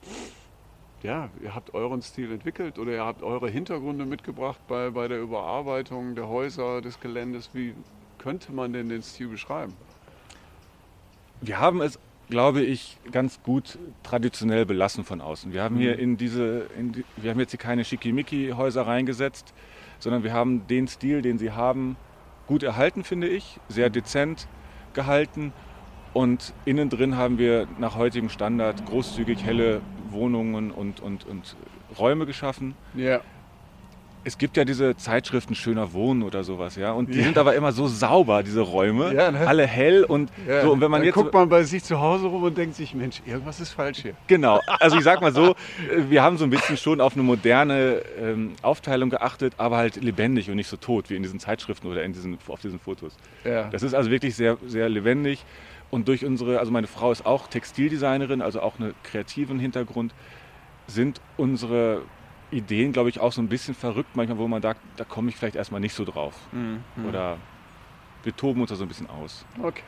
ja, 1.04 1.30
ihr 1.42 1.54
habt 1.54 1.74
euren 1.74 2.02
Stil 2.02 2.32
entwickelt 2.32 2.80
oder 2.80 2.92
ihr 2.94 3.06
habt 3.06 3.22
eure 3.22 3.50
Hintergründe 3.50 4.06
mitgebracht 4.06 4.60
bei, 4.68 4.90
bei 4.90 5.08
der 5.08 5.22
Überarbeitung 5.22 6.16
der 6.16 6.30
Häuser, 6.30 6.82
des 6.82 7.00
Geländes. 7.00 7.50
Wie 7.54 7.74
könnte 8.18 8.54
man 8.54 8.72
denn 8.72 8.90
den 8.90 9.04
Stil 9.04 9.28
beschreiben? 9.28 9.74
Wir 11.42 11.60
haben 11.60 11.82
es, 11.82 12.00
glaube 12.30 12.62
ich, 12.62 12.98
ganz 13.12 13.44
gut 13.44 13.78
traditionell 14.02 14.66
belassen 14.66 15.04
von 15.04 15.20
außen. 15.20 15.52
Wir 15.52 15.62
haben 15.62 15.76
hier 15.76 16.00
in 16.00 16.16
diese, 16.16 16.68
in 16.80 16.94
die, 16.94 17.06
wir 17.18 17.32
haben 17.32 17.40
jetzt 17.40 17.52
hier 17.52 17.60
keine 17.60 17.84
Schickimicki-Häuser 17.84 18.88
reingesetzt, 18.88 19.54
sondern 20.00 20.24
wir 20.24 20.32
haben 20.32 20.66
den 20.68 20.88
Stil, 20.88 21.22
den 21.22 21.38
sie 21.38 21.52
haben, 21.52 21.98
gut 22.48 22.64
erhalten, 22.64 23.04
finde 23.04 23.28
ich, 23.28 23.60
sehr 23.68 23.90
dezent 23.90 24.48
gehalten. 24.94 25.52
Und 26.14 26.54
innen 26.66 26.90
drin 26.90 27.18
haben 27.18 27.38
wir 27.40 27.68
nach 27.80 27.96
heutigem 27.98 28.30
Standard 28.30 28.86
großzügig 28.86 29.44
helle 29.44 29.82
Wohnungen 30.12 30.70
und, 30.72 31.00
und, 31.00 31.26
und 31.26 31.56
Räume 31.98 32.26
geschaffen. 32.26 32.76
Ja. 32.94 33.22
Es 34.26 34.38
gibt 34.38 34.56
ja 34.56 34.64
diese 34.64 34.96
Zeitschriften 34.96 35.54
Schöner 35.54 35.92
Wohnen 35.92 36.24
oder 36.24 36.46
sowas, 36.46 36.78
ja. 36.78 36.94
Und 36.94 37.14
die 37.14 37.18
Ja. 37.18 37.26
sind 37.26 37.38
aber 37.38 37.56
immer 37.56 37.74
so 37.74 37.88
sauber, 37.88 38.42
diese 38.42 38.62
Räume. 38.62 39.14
Ja, 39.14 39.32
ne? 39.32 39.46
Alle 39.46 39.68
hell 39.68 40.06
und 40.06 40.32
ja. 40.48 40.62
so. 40.62 40.72
Und 40.72 40.80
wenn 40.80 40.90
man 40.90 41.02
Dann 41.02 41.08
jetzt. 41.08 41.16
guckt 41.16 41.34
man 41.34 41.50
bei 41.50 41.64
sich 41.64 41.84
zu 41.84 42.00
Hause 42.00 42.28
rum 42.28 42.44
und 42.44 42.58
denkt 42.58 42.76
sich, 42.76 42.94
Mensch, 42.94 43.22
irgendwas 43.26 43.60
ist 43.60 43.72
falsch 43.74 44.02
hier. 44.02 44.14
Genau, 44.28 44.62
also 44.80 44.96
ich 44.96 45.04
sag 45.04 45.20
mal 45.20 45.34
so, 45.34 45.56
wir 46.10 46.24
haben 46.24 46.38
so 46.38 46.46
ein 46.46 46.50
bisschen 46.52 46.78
schon 46.78 47.02
auf 47.02 47.16
eine 47.16 47.24
moderne 47.24 48.02
ähm, 48.18 48.54
Aufteilung 48.62 49.10
geachtet, 49.10 49.56
aber 49.58 49.76
halt 49.76 49.98
lebendig 50.02 50.50
und 50.50 50.56
nicht 50.56 50.70
so 50.70 50.78
tot 50.78 51.10
wie 51.10 51.18
in 51.18 51.24
diesen 51.24 51.40
Zeitschriften 51.42 51.88
oder 51.88 52.04
in 52.04 52.14
diesen, 52.14 52.38
auf 52.48 52.62
diesen 52.62 52.80
Fotos. 52.80 53.18
Ja. 53.44 53.70
Das 53.72 53.84
ist 53.84 53.94
also 53.94 54.10
wirklich 54.10 54.36
sehr, 54.38 54.58
sehr 54.66 54.88
lebendig 54.88 55.44
und 55.94 56.08
durch 56.08 56.26
unsere, 56.26 56.58
also 56.58 56.72
meine 56.72 56.88
Frau 56.88 57.12
ist 57.12 57.24
auch 57.24 57.46
Textildesignerin, 57.46 58.42
also 58.42 58.62
auch 58.62 58.80
einen 58.80 58.96
kreativen 59.04 59.60
Hintergrund, 59.60 60.12
sind 60.88 61.22
unsere 61.38 62.02
Ideen, 62.50 62.94
glaube 62.94 63.10
ich, 63.10 63.20
auch 63.20 63.32
so 63.32 63.44
ein 63.44 63.48
bisschen 63.48 63.76
verrückt 63.76 64.16
manchmal, 64.16 64.40
wo 64.40 64.48
man 64.48 64.64
sagt, 64.64 64.82
da 64.98 65.04
komme 65.04 65.30
ich 65.30 65.36
vielleicht 65.36 65.56
erstmal 65.56 65.82
nicht 65.82 65.94
so 65.94 66.04
drauf. 66.04 66.34
Mhm. 66.52 66.82
Oder 67.08 67.38
wir 68.24 68.36
toben 68.36 68.62
uns 68.62 68.72
da 68.72 68.76
so 68.76 68.86
ein 68.86 68.88
bisschen 68.88 69.08
aus. 69.08 69.46
Okay. 69.62 69.84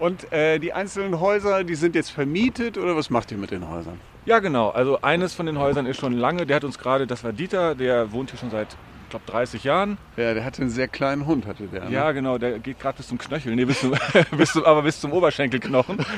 Und 0.00 0.32
äh, 0.32 0.58
die 0.58 0.72
einzelnen 0.72 1.20
Häuser, 1.20 1.62
die 1.62 1.76
sind 1.76 1.94
jetzt 1.94 2.10
vermietet 2.10 2.76
oder 2.76 2.96
was 2.96 3.08
macht 3.08 3.30
ihr 3.30 3.38
mit 3.38 3.52
den 3.52 3.68
Häusern? 3.68 4.00
Ja, 4.24 4.40
genau. 4.40 4.70
Also 4.70 5.02
eines 5.02 5.34
von 5.34 5.46
den 5.46 5.56
Häusern 5.56 5.86
ist 5.86 6.00
schon 6.00 6.14
lange, 6.14 6.46
der 6.46 6.56
hat 6.56 6.64
uns 6.64 6.80
gerade, 6.80 7.06
das 7.06 7.22
war 7.22 7.32
Dieter, 7.32 7.76
der 7.76 8.10
wohnt 8.10 8.30
hier 8.30 8.40
schon 8.40 8.50
seit, 8.50 8.76
glaube, 9.12 9.26
30 9.26 9.64
Jahren. 9.64 9.98
Ja, 10.16 10.34
der 10.34 10.44
hatte 10.44 10.62
einen 10.62 10.70
sehr 10.70 10.88
kleinen 10.88 11.26
Hund, 11.26 11.46
hatte 11.46 11.68
der. 11.68 11.84
Ne? 11.84 11.90
Ja, 11.92 12.12
genau, 12.12 12.38
der 12.38 12.58
geht 12.58 12.80
gerade 12.80 12.96
bis 12.96 13.08
zum 13.08 13.18
Knöchel, 13.18 13.54
nee, 13.54 13.64
bis 13.64 13.80
zum, 13.80 13.94
bis 14.36 14.52
zum, 14.52 14.64
aber 14.64 14.82
bis 14.82 15.00
zum 15.00 15.12
Oberschenkelknochen. 15.12 15.98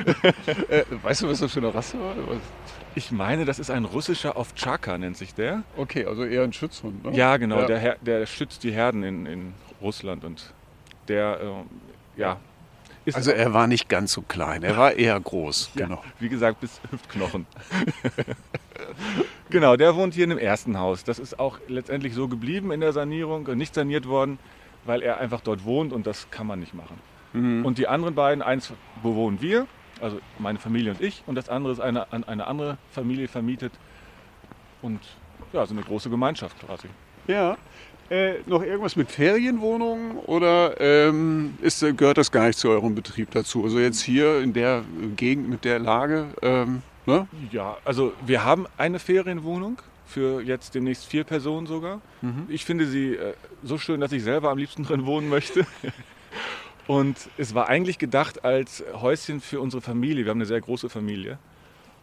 Äh, 0.69 0.85
weißt 1.03 1.23
du, 1.23 1.29
was 1.29 1.41
das 1.41 1.53
für 1.53 1.61
eine 1.61 1.75
Rasse 1.75 1.99
war? 1.99 2.15
Ich 2.95 3.11
meine, 3.11 3.45
das 3.45 3.59
ist 3.59 3.71
ein 3.71 3.85
russischer 3.85 4.37
Ovtschaka, 4.37 4.97
nennt 4.99 5.17
sich 5.17 5.35
der. 5.35 5.63
Okay, 5.77 6.07
also 6.07 6.25
eher 6.25 6.43
ein 6.43 6.53
Schutzhund. 6.53 7.05
Ne? 7.05 7.17
Ja, 7.17 7.37
genau, 7.37 7.61
Ja. 7.61 7.67
Der, 7.67 7.97
der 8.01 8.27
schützt 8.27 8.63
die 8.63 8.73
Herden 8.73 9.03
in, 9.03 9.27
in 9.27 9.55
Russland 9.81 10.25
und 10.25 10.53
der, 11.09 11.41
äh, 11.41 12.21
ja, 12.21 12.39
ist 13.05 13.15
Also 13.17 13.31
er 13.31 13.53
war 13.55 13.67
nicht 13.67 13.89
ganz 13.89 14.13
so 14.13 14.23
klein, 14.23 14.63
er 14.63 14.77
war 14.77 14.93
eher 14.93 15.19
groß. 15.21 15.71
ja, 15.75 15.87
Genau. 15.87 16.03
wie 16.21 16.29
gesagt, 16.29 16.61
bis 16.61 16.81
Hüftknochen. 16.91 17.47
genau, 19.51 19.77
der 19.77 19.95
wohnt 19.97 20.15
hier 20.15 20.25
in 20.25 20.31
dem 20.31 20.39
ersten 20.39 20.79
Haus. 20.79 21.05
Das 21.05 21.19
ist 21.19 21.39
auch 21.39 21.59
letztendlich 21.69 22.15
so 22.15 22.29
geblieben 22.29 22.71
in 22.73 22.81
der 22.81 22.93
Sanierung 22.93 23.47
und 23.47 23.59
nicht 23.59 23.75
saniert 23.75 24.07
worden, 24.07 24.39
weil 24.85 25.03
er 25.03 25.19
einfach 25.19 25.41
dort 25.41 25.65
wohnt 25.65 25.93
und 25.93 26.07
das 26.07 26.31
kann 26.31 26.47
man 26.47 26.61
nicht 26.61 26.75
machen. 26.75 26.99
Mhm. 27.33 27.65
Und 27.65 27.79
die 27.79 27.89
anderen 27.89 28.15
beiden, 28.15 28.43
eins 28.43 28.73
bewohnen 29.03 29.41
wir, 29.41 29.67
Also 30.01 30.19
meine 30.39 30.59
Familie 30.59 30.91
und 30.93 31.01
ich. 31.01 31.23
Und 31.27 31.35
das 31.37 31.49
andere 31.49 31.73
ist 31.73 31.81
eine, 31.81 32.13
an 32.13 32.25
eine 32.25 32.47
andere 32.47 32.79
Familie 32.91 33.29
vermietet. 33.29 33.73
Und 34.83 35.01
ja, 35.53 35.65
so 35.67 35.73
eine 35.75 35.83
große 35.83 36.11
Gemeinschaft 36.11 36.57
quasi. 36.65 36.89
Ja. 37.27 37.57
Äh, 38.11 38.35
noch 38.47 38.63
irgendwas 38.63 38.97
mit 38.97 39.11
Ferienwohnungen 39.11 40.19
oder 40.19 40.79
ähm, 40.81 41.55
ist, 41.63 41.81
gehört 41.97 42.19
das 42.19 42.31
gar 42.31 42.47
nicht 42.47 42.59
zu 42.59 42.69
eurem 42.69 42.95
Betrieb 42.95 43.31
dazu? 43.31 43.65
Also 43.65 43.79
jetzt 43.79 44.03
hier 44.03 44.41
in 44.41 44.53
der 44.53 44.85
Gegend 45.17 45.49
mit 45.49 45.65
der 45.65 45.79
Lage, 45.79 46.27
ähm, 46.43 46.83
ne? 47.07 47.27
Ja, 47.51 47.79
also 47.85 48.13
wir 48.27 48.45
haben 48.45 48.67
eine 48.77 48.99
Ferienwohnung 48.99 49.79
für 50.07 50.43
jetzt 50.43 50.75
demnächst 50.75 51.07
vier 51.07 51.25
Personen 51.25 51.67
sogar. 51.67 52.03
Mhm. 52.21 52.45
Ich 52.49 52.67
finde 52.67 52.87
sie 52.87 53.15
äh, 53.15 53.35
so 53.63 53.79
schön, 53.79 54.01
dass 54.01 54.13
ich 54.13 54.23
selber 54.23 54.51
am 54.51 54.59
liebsten 54.59 54.85
drin 54.85 55.07
wohnen 55.07 55.29
möchte. 55.31 55.67
Und 56.87 57.17
es 57.39 57.55
war 57.55 57.69
eigentlich 57.69 57.99
gedacht 57.99 58.45
als 58.45 58.85
Häuschen 58.93 59.41
für 59.41 59.61
unsere 59.61 59.81
Familie. 59.81 60.25
Wir 60.25 60.31
haben 60.31 60.39
eine 60.39 60.47
sehr 60.47 60.61
große 60.61 60.91
Familie. 60.91 61.39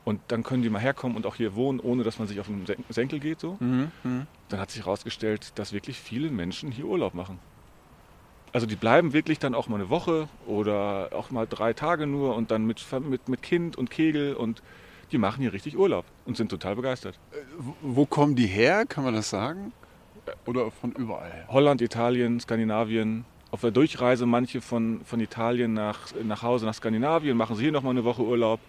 Und 0.03 0.19
dann 0.29 0.41
können 0.43 0.63
die 0.63 0.69
mal 0.69 0.79
herkommen 0.79 1.15
und 1.15 1.25
auch 1.27 1.35
hier 1.35 1.55
wohnen, 1.55 1.79
ohne 1.79 2.03
dass 2.03 2.17
man 2.17 2.27
sich 2.27 2.39
auf 2.39 2.47
den 2.47 2.65
Sen- 2.65 2.83
Senkel 2.89 3.19
geht. 3.19 3.39
So. 3.39 3.57
Mhm. 3.59 3.91
Mhm. 4.03 4.27
Dann 4.49 4.59
hat 4.59 4.71
sich 4.71 4.81
herausgestellt, 4.85 5.51
dass 5.55 5.73
wirklich 5.73 5.99
viele 5.99 6.29
Menschen 6.31 6.71
hier 6.71 6.85
Urlaub 6.85 7.13
machen. 7.13 7.37
Also 8.53 8.65
die 8.67 8.75
bleiben 8.75 9.13
wirklich 9.13 9.39
dann 9.39 9.55
auch 9.55 9.67
mal 9.67 9.75
eine 9.75 9.89
Woche 9.89 10.27
oder 10.45 11.09
auch 11.13 11.31
mal 11.31 11.47
drei 11.47 11.73
Tage 11.73 12.05
nur 12.07 12.35
und 12.35 12.51
dann 12.51 12.65
mit, 12.65 12.83
mit, 13.07 13.29
mit 13.29 13.41
Kind 13.41 13.77
und 13.77 13.89
Kegel 13.89 14.33
und 14.35 14.61
die 15.11 15.17
machen 15.17 15.41
hier 15.41 15.53
richtig 15.53 15.77
Urlaub 15.77 16.05
und 16.25 16.35
sind 16.35 16.49
total 16.49 16.75
begeistert. 16.75 17.17
Wo- 17.57 17.75
Wo 17.81 18.05
kommen 18.05 18.35
die 18.35 18.47
her? 18.47 18.85
Kann 18.85 19.03
man 19.03 19.13
das 19.13 19.29
sagen? 19.29 19.71
Oder 20.45 20.71
von 20.71 20.91
überall 20.93 21.31
her? 21.31 21.45
Holland, 21.47 21.81
Italien, 21.81 22.39
Skandinavien. 22.39 23.23
Auf 23.51 23.61
der 23.61 23.71
Durchreise 23.71 24.25
manche 24.25 24.61
von, 24.61 25.01
von 25.05 25.19
Italien 25.19 25.73
nach, 25.73 26.07
nach 26.23 26.41
Hause 26.41 26.65
nach 26.65 26.73
Skandinavien, 26.73 27.37
machen 27.37 27.55
sie 27.55 27.63
hier 27.63 27.71
nochmal 27.71 27.91
eine 27.91 28.03
Woche 28.03 28.23
Urlaub. 28.23 28.59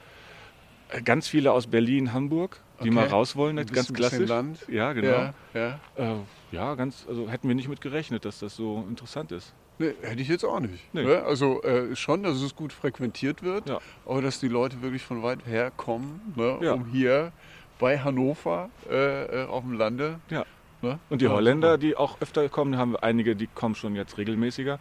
Ganz 1.04 1.28
viele 1.28 1.52
aus 1.52 1.66
Berlin, 1.66 2.12
Hamburg, 2.12 2.58
die 2.80 2.88
Okay. 2.88 2.90
mal 2.90 3.06
raus 3.06 3.36
wollen, 3.36 3.58
Ein 3.58 3.66
ganz 3.66 3.92
klassisch. 3.92 4.28
Land. 4.28 4.58
Ja, 4.68 4.92
genau. 4.92 5.08
Ja, 5.08 5.34
ja. 5.54 5.78
Äh, 5.96 6.16
ja, 6.52 6.74
ganz, 6.74 7.06
also 7.08 7.28
hätten 7.30 7.48
wir 7.48 7.54
nicht 7.54 7.68
mit 7.68 7.80
gerechnet, 7.80 8.24
dass 8.24 8.40
das 8.40 8.56
so 8.56 8.84
interessant 8.88 9.32
ist. 9.32 9.54
Nee, 9.78 9.94
hätte 10.02 10.20
ich 10.20 10.28
jetzt 10.28 10.44
auch 10.44 10.60
nicht. 10.60 10.84
Nee. 10.92 11.04
Ne? 11.04 11.22
Also 11.22 11.62
äh, 11.62 11.96
schon, 11.96 12.22
dass 12.22 12.40
es 12.42 12.54
gut 12.54 12.72
frequentiert 12.72 13.42
wird, 13.42 13.68
Ja. 13.68 13.78
aber 14.06 14.20
dass 14.22 14.38
die 14.38 14.48
Leute 14.48 14.82
wirklich 14.82 15.02
von 15.02 15.22
weit 15.22 15.46
her 15.46 15.72
kommen, 15.76 16.20
ne? 16.36 16.58
Ja. 16.60 16.72
um 16.74 16.84
hier 16.86 17.32
bei 17.78 17.98
Hannover 17.98 18.68
äh, 18.90 19.42
äh, 19.42 19.46
auf 19.46 19.62
dem 19.62 19.72
Lande. 19.72 20.20
Ja. 20.28 20.44
Ne? 20.82 20.98
Und 21.10 21.22
die 21.22 21.28
Holländer, 21.28 21.78
die 21.78 21.96
auch 21.96 22.20
öfter 22.20 22.48
kommen, 22.48 22.76
haben 22.76 22.92
wir 22.92 23.02
einige, 23.02 23.34
die 23.34 23.46
kommen 23.46 23.74
schon 23.76 23.94
jetzt 23.96 24.18
regelmäßiger. 24.18 24.78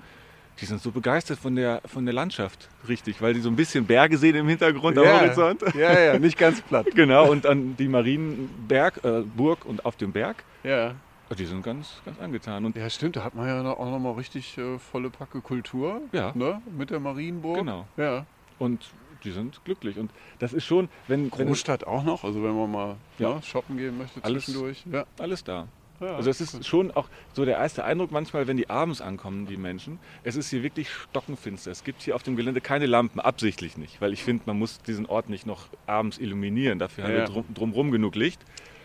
Die 0.62 0.66
sind 0.68 0.80
so 0.82 0.92
begeistert 0.92 1.40
von 1.40 1.56
der, 1.56 1.82
von 1.86 2.06
der 2.06 2.14
Landschaft, 2.14 2.70
richtig, 2.88 3.20
weil 3.22 3.34
die 3.34 3.40
so 3.42 3.50
ein 3.50 3.56
bisschen 3.56 3.86
Berge 3.88 4.18
sehen 4.18 4.36
im 4.36 4.48
Hintergrund 4.48 4.96
am 4.98 5.04
ja, 5.06 5.20
Horizont. 5.20 5.62
Ja, 5.76 6.00
ja, 6.00 6.20
nicht 6.20 6.38
ganz 6.38 6.62
platt. 6.62 6.86
Genau, 6.96 7.30
und 7.32 7.46
dann 7.46 7.76
die 7.78 7.88
Marienberg, 7.88 9.04
äh, 9.04 9.22
Burg 9.22 9.66
und 9.66 9.86
auf 9.86 9.96
dem 9.96 10.12
Berg, 10.12 10.44
Ja. 10.64 10.94
die 11.38 11.46
sind 11.46 11.64
ganz, 11.64 12.02
ganz 12.06 12.20
angetan. 12.20 12.66
Und 12.66 12.76
ja, 12.76 12.90
stimmt, 12.90 13.16
da 13.16 13.24
hat 13.24 13.34
man 13.34 13.48
ja 13.48 13.60
auch 13.72 13.90
nochmal 13.90 14.14
richtig 14.14 14.58
äh, 14.58 14.78
volle 14.78 15.10
Packe 15.10 15.42
Kultur 15.42 16.02
Ja. 16.12 16.32
ne? 16.36 16.62
mit 16.78 16.92
der 16.92 17.00
Marienburg. 17.00 17.58
Genau. 17.58 17.88
Ja. 17.98 18.26
Und 18.60 18.92
die 19.24 19.32
sind 19.32 19.62
glücklich. 19.66 19.98
Und 19.98 20.12
das 20.40 20.54
ist 20.54 20.66
schon, 20.66 20.90
wenn, 21.08 21.32
wenn 21.36 21.48
Großstadt 21.48 21.86
auch 21.88 22.04
noch, 22.04 22.24
also 22.24 22.44
wenn 22.44 22.56
man 22.56 22.72
mal 22.72 22.96
Ja. 23.18 23.36
ne, 23.36 23.42
shoppen 23.44 23.78
gehen 23.78 23.98
möchte 23.98 24.24
Alles- 24.24 24.46
zwischendurch. 24.46 24.84
Ja. 24.92 25.06
alles 25.20 25.44
da. 25.44 25.68
Ja. 26.02 26.16
Also 26.16 26.30
es 26.30 26.42
ist 26.42 26.66
schon 26.66 26.92
auch 26.92 27.08
so 27.34 27.46
der 27.46 27.58
erste 27.58 27.84
Eindruck 27.86 28.12
manchmal, 28.12 28.48
wenn 28.48 28.58
die 28.58 28.70
abends 28.70 29.02
ankommen, 29.02 29.46
die 29.46 29.56
Menschen. 29.58 30.00
Es 30.24 30.36
ist 30.36 30.50
hier 30.50 30.64
wirklich 30.64 30.90
stockenfinster. 30.90 31.72
Es 31.72 31.84
gibt 31.84 32.02
hier 32.02 32.16
auf 32.16 32.24
dem 32.24 32.36
Gelände 32.36 32.60
keine 32.60 32.88
Lampen, 32.88 33.20
absichtlich 33.20 33.78
nicht, 33.78 34.02
weil 34.02 34.12
ich 34.12 34.24
finde, 34.24 34.44
man 34.48 34.58
muss 34.60 34.82
diesen 34.82 35.06
Ort 35.06 35.30
nicht 35.30 35.46
noch 35.46 35.68
abends 35.88 36.18
illuminieren. 36.18 36.80
Dafür 36.80 37.04
haben 37.06 37.12
Ja. 37.12 37.18
wir 37.20 37.26
drum, 37.26 37.46
drumherum 37.54 37.92
genug 37.92 38.16
Licht. 38.16 38.42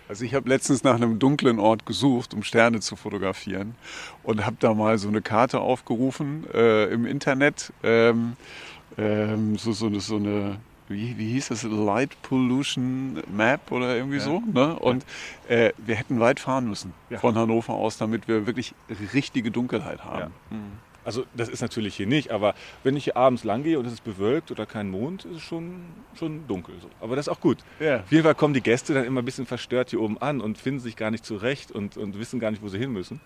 Also 0.09 0.24
ich 0.24 0.35
habe 0.35 0.48
letztens 0.48 0.85
nach 0.85 0.94
einem 0.94 1.18
dunklen 1.18 1.59
Ort 1.59 1.85
gesucht, 1.85 2.33
um 2.33 2.44
Sterne 2.44 2.79
zu 2.81 2.94
fotografieren 2.94 3.74
und 4.22 4.46
habe 4.46 4.57
da 4.61 4.72
mal 4.72 4.98
so 4.98 5.09
eine 5.09 5.20
Karte 5.20 5.59
aufgerufen 5.61 6.46
äh, 6.55 6.85
im 6.92 7.07
Internet, 7.07 7.72
ähm, 7.83 8.35
ähm, 8.98 9.57
so, 9.57 9.72
so, 9.72 9.87
eine- 9.87 9.98
so 10.00 10.16
eine, 10.16 10.59
wie, 10.88 11.18
wie 11.18 11.33
hieß 11.33 11.49
das, 11.49 11.62
Light 11.64 12.11
Pollution 12.22 13.22
Map 13.35 13.70
oder 13.72 13.96
irgendwie 13.96 14.16
Ja. 14.18 14.22
so. 14.22 14.42
Ne? 14.53 14.79
Und 14.79 15.05
äh, 15.49 15.72
wir 15.79 15.94
hätten 15.96 16.20
weit 16.20 16.40
fahren 16.40 16.68
müssen 16.68 16.92
Ja. 17.11 17.18
von 17.18 17.37
Hannover 17.37 17.75
aus, 17.75 17.99
damit 17.99 18.29
wir 18.29 18.46
wirklich 18.46 18.75
richtige 19.12 19.51
Dunkelheit 19.51 20.05
haben. 20.05 20.33
Also 21.05 21.25
das 21.35 21.49
ist 21.49 21.61
natürlich 21.61 21.94
hier 21.94 22.09
nicht, 22.09 22.33
aber 22.33 22.57
wenn 22.83 22.96
ich 22.96 23.05
hier 23.05 23.16
abends 23.16 23.44
lang 23.44 23.62
gehe 23.62 23.79
und 23.79 23.87
es 23.87 23.92
ist 23.92 24.03
bewölkt 24.03 24.51
oder 24.51 24.66
kein 24.66 24.90
Mond, 24.90 25.25
ist 25.25 25.37
es 25.37 25.42
schon, 25.42 25.85
schon 26.18 26.49
dunkel. 26.49 26.75
So. 26.83 26.90
Aber 27.01 27.14
das 27.14 27.29
ist 27.29 27.33
auch 27.33 27.38
gut. 27.40 27.59
Ja. 27.79 28.01
Auf 28.01 28.11
jeden 28.11 28.25
Fall 28.25 28.35
kommen 28.35 28.55
die 28.55 28.61
Gäste 28.61 28.92
dann 28.92 29.05
immer 29.05 29.22
ein 29.22 29.25
bisschen 29.25 29.46
verstört 29.46 29.90
hier 29.90 30.01
oben 30.01 30.18
an 30.20 30.40
und 30.40 30.59
finden 30.59 30.81
sich 30.81 30.96
gar 30.96 31.12
nicht 31.12 31.25
zurecht 31.25 31.70
und, 31.70 31.96
und 31.96 32.18
wissen 32.18 32.40
gar 32.40 32.51
nicht, 32.51 32.61
wo 32.61 32.66
sie 32.68 32.79
hin 32.79 32.90
müssen. 32.92 33.20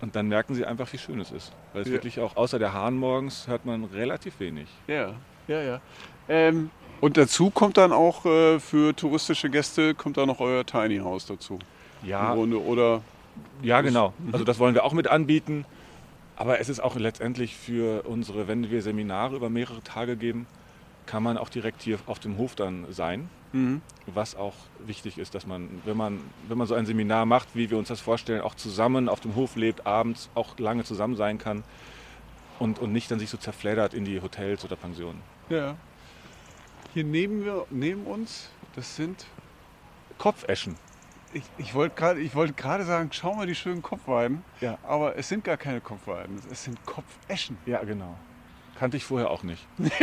Und 0.00 0.14
dann 0.14 0.28
merken 0.28 0.54
sie 0.54 0.64
einfach, 0.64 0.92
wie 0.92 0.98
schön 0.98 1.18
es 1.20 1.32
ist. 1.32 1.52
Weil 1.72 1.82
es 1.82 1.88
Ja. 1.88 1.94
wirklich 1.94 2.20
auch 2.20 2.36
außer 2.36 2.60
der 2.60 2.72
Hahn 2.72 2.96
morgens 2.96 3.48
hört 3.48 3.66
man 3.66 3.82
relativ 3.86 4.38
wenig. 4.38 4.68
Ja, 4.86 5.14
ja, 5.48 5.60
ja. 5.60 5.80
Ähm, 6.28 6.70
und 7.00 7.16
dazu 7.16 7.50
kommt 7.50 7.76
dann 7.76 7.92
auch 7.92 8.24
äh, 8.26 8.58
für 8.60 8.94
touristische 8.94 9.50
Gäste 9.50 9.94
kommt 9.94 10.16
da 10.16 10.26
noch 10.26 10.40
euer 10.40 10.64
Tiny 10.64 10.98
House 10.98 11.26
dazu. 11.26 11.58
Ja, 12.02 12.34
Grunde, 12.34 12.62
oder 12.62 13.02
ja 13.62 13.80
genau. 13.80 14.12
Also 14.32 14.44
das 14.44 14.58
wollen 14.58 14.74
wir 14.74 14.84
auch 14.84 14.92
mit 14.92 15.08
anbieten. 15.08 15.64
Aber 16.36 16.60
es 16.60 16.68
ist 16.68 16.78
auch 16.78 16.94
letztendlich 16.94 17.56
für 17.56 18.02
unsere, 18.02 18.46
wenn 18.46 18.70
wir 18.70 18.80
Seminare 18.80 19.34
über 19.34 19.50
mehrere 19.50 19.82
Tage 19.82 20.16
geben, 20.16 20.46
kann 21.04 21.24
man 21.24 21.36
auch 21.36 21.48
direkt 21.48 21.82
hier 21.82 21.98
auf 22.06 22.20
dem 22.20 22.38
Hof 22.38 22.54
dann 22.54 22.86
sein. 22.90 23.28
Was 24.06 24.36
auch 24.36 24.54
wichtig 24.86 25.18
ist, 25.18 25.34
dass 25.34 25.46
man, 25.46 25.68
wenn 25.84 25.96
man, 25.96 26.20
wenn 26.46 26.58
man 26.58 26.66
so 26.66 26.74
ein 26.74 26.86
Seminar 26.86 27.26
macht, 27.26 27.48
wie 27.54 27.70
wir 27.70 27.78
uns 27.78 27.88
das 27.88 28.00
vorstellen, 28.00 28.42
auch 28.42 28.54
zusammen 28.54 29.08
auf 29.08 29.20
dem 29.20 29.34
Hof 29.34 29.56
lebt, 29.56 29.86
abends 29.86 30.28
auch 30.36 30.56
lange 30.58 30.84
zusammen 30.84 31.16
sein 31.16 31.38
kann 31.38 31.64
und, 32.58 32.78
und 32.78 32.92
nicht 32.92 33.10
dann 33.10 33.18
sich 33.18 33.30
so 33.30 33.36
zerfleddert 33.36 33.94
in 33.94 34.04
die 34.04 34.20
Hotels 34.20 34.64
oder 34.64 34.76
Pensionen. 34.76 35.20
Ja. 35.48 35.76
Hier 36.98 37.04
neben, 37.04 37.44
wir, 37.44 37.64
neben 37.70 38.06
uns, 38.08 38.50
das 38.74 38.96
sind, 38.96 39.24
Kopfeschen. 40.18 40.74
ich, 41.32 41.44
ich 41.56 41.72
wollte 41.72 41.94
gerade 41.94 42.52
gerade 42.54 42.84
sagen, 42.84 43.10
schau 43.12 43.34
mal 43.36 43.46
die 43.46 43.54
schönen 43.54 43.82
Kopfweiden, 43.82 44.42
Ja. 44.60 44.78
aber 44.82 45.14
es 45.16 45.28
sind 45.28 45.44
gar 45.44 45.56
keine 45.56 45.80
Kopfweiden, 45.80 46.40
es 46.50 46.64
sind 46.64 46.84
Kopfeschen. 46.84 47.56
Ja, 47.66 47.84
genau. 47.84 48.16
Kannte 48.78 48.96
ich 48.96 49.04
vorher 49.04 49.30
auch 49.30 49.42
nicht. 49.42 49.66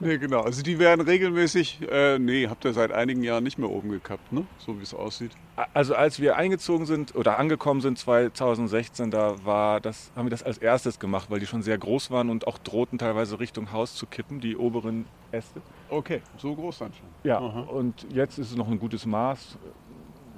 Nee, 0.00 0.18
genau. 0.18 0.40
Also 0.42 0.62
die 0.62 0.78
werden 0.78 1.00
regelmäßig, 1.00 1.80
äh, 1.90 2.18
nee, 2.18 2.48
habt 2.48 2.64
ihr 2.66 2.74
seit 2.74 2.92
einigen 2.92 3.22
Jahren 3.22 3.42
nicht 3.42 3.58
mehr 3.58 3.70
oben 3.70 3.88
gekappt, 3.88 4.32
ne? 4.32 4.44
So 4.58 4.78
wie 4.78 4.82
es 4.82 4.92
aussieht. 4.92 5.30
Also 5.72 5.94
als 5.94 6.20
wir 6.20 6.36
eingezogen 6.36 6.84
sind 6.84 7.14
oder 7.14 7.38
angekommen 7.38 7.80
sind 7.80 7.98
2016, 7.98 9.10
da 9.10 9.42
war 9.44 9.80
das, 9.80 10.10
haben 10.14 10.26
wir 10.26 10.30
das 10.30 10.42
als 10.42 10.58
erstes 10.58 10.98
gemacht, 10.98 11.30
weil 11.30 11.40
die 11.40 11.46
schon 11.46 11.62
sehr 11.62 11.78
groß 11.78 12.10
waren 12.10 12.28
und 12.28 12.46
auch 12.46 12.58
drohten 12.58 12.98
teilweise 12.98 13.40
Richtung 13.40 13.72
Haus 13.72 13.94
zu 13.94 14.06
kippen, 14.06 14.40
die 14.40 14.56
oberen 14.56 15.06
Äste. 15.32 15.62
Okay, 15.88 16.20
so 16.36 16.54
groß 16.54 16.78
dann 16.78 16.92
schon. 16.92 17.06
Ja, 17.22 17.38
Aha. 17.38 17.60
und 17.60 18.06
jetzt 18.10 18.38
ist 18.38 18.50
es 18.50 18.56
noch 18.56 18.68
ein 18.68 18.78
gutes 18.78 19.06
Maß. 19.06 19.56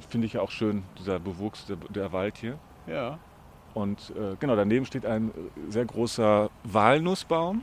Finde 0.08 0.26
ich 0.28 0.34
ja 0.34 0.42
auch 0.42 0.50
schön, 0.50 0.84
dieser 0.98 1.18
Bewuchs, 1.18 1.66
der, 1.66 1.76
der 1.88 2.12
Wald 2.12 2.36
hier. 2.36 2.58
Ja. 2.86 3.18
Und 3.76 4.10
äh, 4.16 4.36
genau, 4.40 4.56
daneben 4.56 4.86
steht 4.86 5.04
ein 5.04 5.28
äh, 5.28 5.32
sehr 5.70 5.84
großer 5.84 6.48
Walnussbaum. 6.64 7.62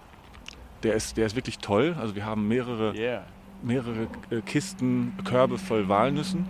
Der 0.83 0.93
ist, 0.93 1.17
der 1.17 1.25
ist 1.25 1.35
wirklich 1.35 1.57
toll. 1.57 1.95
Also 1.99 2.13
wir 2.13 2.23
haben 2.23 2.47
mehrere, 2.47 2.93
Yeah. 2.95 3.23
mehrere 3.63 4.07
äh, 4.29 4.41
Kisten, 4.41 5.17
Körbe 5.25 5.57
voll 5.57 5.89
Walnüssen, 5.89 6.49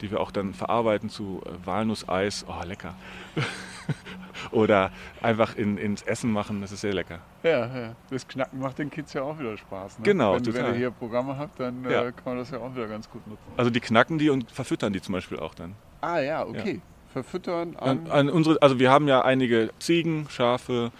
die 0.00 0.12
wir 0.12 0.20
auch 0.20 0.30
dann 0.30 0.54
verarbeiten 0.54 1.08
zu 1.10 1.42
äh, 1.44 1.66
Walnusseis. 1.66 2.46
Oh, 2.48 2.64
lecker. 2.64 2.94
Oder 4.52 4.92
einfach 5.20 5.56
in, 5.56 5.76
ins 5.76 6.02
Essen 6.02 6.30
machen, 6.30 6.60
das 6.60 6.70
ist 6.70 6.82
sehr 6.82 6.92
lecker. 6.94 7.18
Ja, 7.42 7.66
ja. 7.66 7.96
Das 8.10 8.28
Knacken 8.28 8.60
macht 8.60 8.78
den 8.78 8.90
Kids 8.90 9.12
ja 9.12 9.22
auch 9.22 9.36
wieder 9.40 9.56
Spaß. 9.56 9.98
Ne? 9.98 10.04
Genau, 10.04 10.34
wenn, 10.36 10.54
wenn 10.54 10.66
ihr 10.66 10.74
hier 10.74 10.90
Programme 10.92 11.36
habt, 11.36 11.58
dann 11.58 11.82
Ja. 11.82 12.02
äh, 12.04 12.12
kann 12.12 12.22
man 12.26 12.36
das 12.38 12.52
ja 12.52 12.58
auch 12.58 12.72
wieder 12.76 12.86
ganz 12.86 13.10
gut 13.10 13.26
nutzen. 13.26 13.42
Also 13.56 13.70
die 13.72 13.80
knacken 13.80 14.18
die 14.18 14.30
und 14.30 14.48
verfüttern 14.52 14.92
die 14.92 15.00
zum 15.02 15.14
Beispiel 15.14 15.40
auch 15.40 15.54
dann. 15.54 15.74
Ah 16.00 16.20
ja, 16.20 16.46
okay. 16.46 16.80
Verfüttern 17.12 17.76
an. 17.76 18.06
An, 18.06 18.10
an 18.10 18.30
unsere, 18.30 18.60
also 18.62 18.78
wir 18.78 18.90
haben 18.90 19.08
ja 19.08 19.22
einige 19.22 19.70
Ziegen, 19.78 20.26
Schafe, 20.30 20.92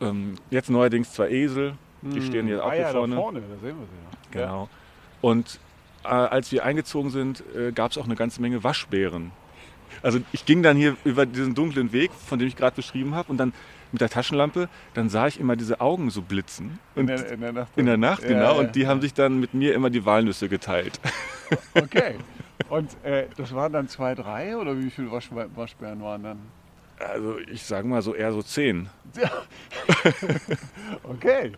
ähm, 0.00 0.34
jetzt 0.50 0.70
neuerdings 0.70 1.12
zwei 1.12 1.30
Esel, 1.30 1.74
die 2.02 2.22
stehen 2.22 2.46
hier 2.46 2.64
auch 2.64 2.70
ah, 2.70 2.72
hier 2.72 2.82
ja, 2.82 2.92
vorne. 2.92 3.14
Da 3.14 3.20
vorne, 3.20 3.40
da 3.40 3.46
sehen 3.66 3.76
wir 3.78 3.86
sie 3.86 4.38
ja. 4.38 4.44
Genau. 4.44 4.68
Und 5.20 5.58
äh, 6.04 6.08
als 6.08 6.52
wir 6.52 6.64
eingezogen 6.64 7.10
sind, 7.10 7.42
äh, 7.56 7.72
gab 7.72 7.90
es 7.90 7.98
auch 7.98 8.04
eine 8.04 8.16
ganze 8.16 8.40
Menge 8.40 8.62
Waschbären. 8.62 9.32
Also 10.02 10.20
ich 10.32 10.44
ging 10.44 10.62
dann 10.62 10.76
hier 10.76 10.96
über 11.04 11.26
diesen 11.26 11.54
dunklen 11.54 11.92
Weg, 11.92 12.10
von 12.12 12.38
dem 12.38 12.48
ich 12.48 12.56
gerade 12.56 12.76
beschrieben 12.76 13.14
habe, 13.14 13.30
und 13.30 13.38
dann 13.38 13.52
mit 13.92 14.00
der 14.00 14.10
Taschenlampe, 14.10 14.68
dann 14.94 15.08
sah 15.08 15.26
ich 15.26 15.40
immer 15.40 15.56
diese 15.56 15.80
Augen 15.80 16.10
so 16.10 16.20
blitzen. 16.22 16.78
In 16.96 17.06
der, 17.06 17.32
in 17.32 17.40
der 17.40 17.52
Nacht. 17.52 17.68
in 17.76 17.86
der 17.86 17.96
Nacht, 17.96 18.22
Ja, 18.22 18.28
genau. 18.28 18.40
ja. 18.40 18.50
Und 18.52 18.74
die 18.74 18.86
haben 18.86 19.00
sich 19.00 19.14
dann 19.14 19.40
mit 19.40 19.54
mir 19.54 19.74
immer 19.74 19.90
die 19.90 20.04
Walnüsse 20.04 20.48
geteilt. 20.48 21.00
Okay. 21.74 22.16
Und 22.68 22.90
äh, 23.04 23.26
das 23.36 23.54
waren 23.54 23.72
dann 23.72 23.88
zwei, 23.88 24.14
drei 24.14 24.56
oder 24.56 24.78
wie 24.78 24.90
viele 24.90 25.10
Waschbär, 25.10 25.48
Waschbären 25.54 26.02
waren 26.02 26.22
dann? 26.22 26.38
Also 26.98 27.38
ich 27.52 27.62
sage 27.62 27.86
mal 27.86 28.00
so 28.00 28.14
eher 28.14 28.32
so 28.32 28.42
zehn. 28.42 28.88
okay, 31.02 31.52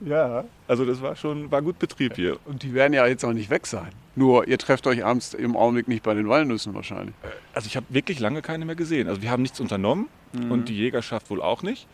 ja. 0.00 0.44
Also 0.68 0.84
das 0.84 1.02
war 1.02 1.16
schon, 1.16 1.50
war 1.50 1.62
gut 1.62 1.78
Betrieb 1.80 2.14
hier. 2.14 2.38
Und 2.44 2.62
die 2.62 2.74
werden 2.74 2.92
ja 2.92 3.06
jetzt 3.06 3.24
auch 3.24 3.32
nicht 3.32 3.50
weg 3.50 3.66
sein. 3.66 3.90
Nur 4.14 4.46
ihr 4.46 4.58
trefft 4.58 4.86
euch 4.86 5.04
abends 5.04 5.34
im 5.34 5.56
Augenblick 5.56 5.88
nicht 5.88 6.04
bei 6.04 6.14
den 6.14 6.28
Walnüssen 6.28 6.74
wahrscheinlich. 6.74 7.14
Also 7.54 7.66
ich 7.66 7.76
habe 7.76 7.86
wirklich 7.88 8.20
lange 8.20 8.40
keine 8.40 8.64
mehr 8.64 8.76
gesehen. 8.76 9.08
Also 9.08 9.20
wir 9.20 9.30
haben 9.30 9.42
nichts 9.42 9.58
unternommen 9.58 10.08
und 10.48 10.68
die 10.68 10.76
Jägerschaft 10.76 11.28
wohl 11.30 11.42
auch 11.42 11.62
nicht. 11.62 11.88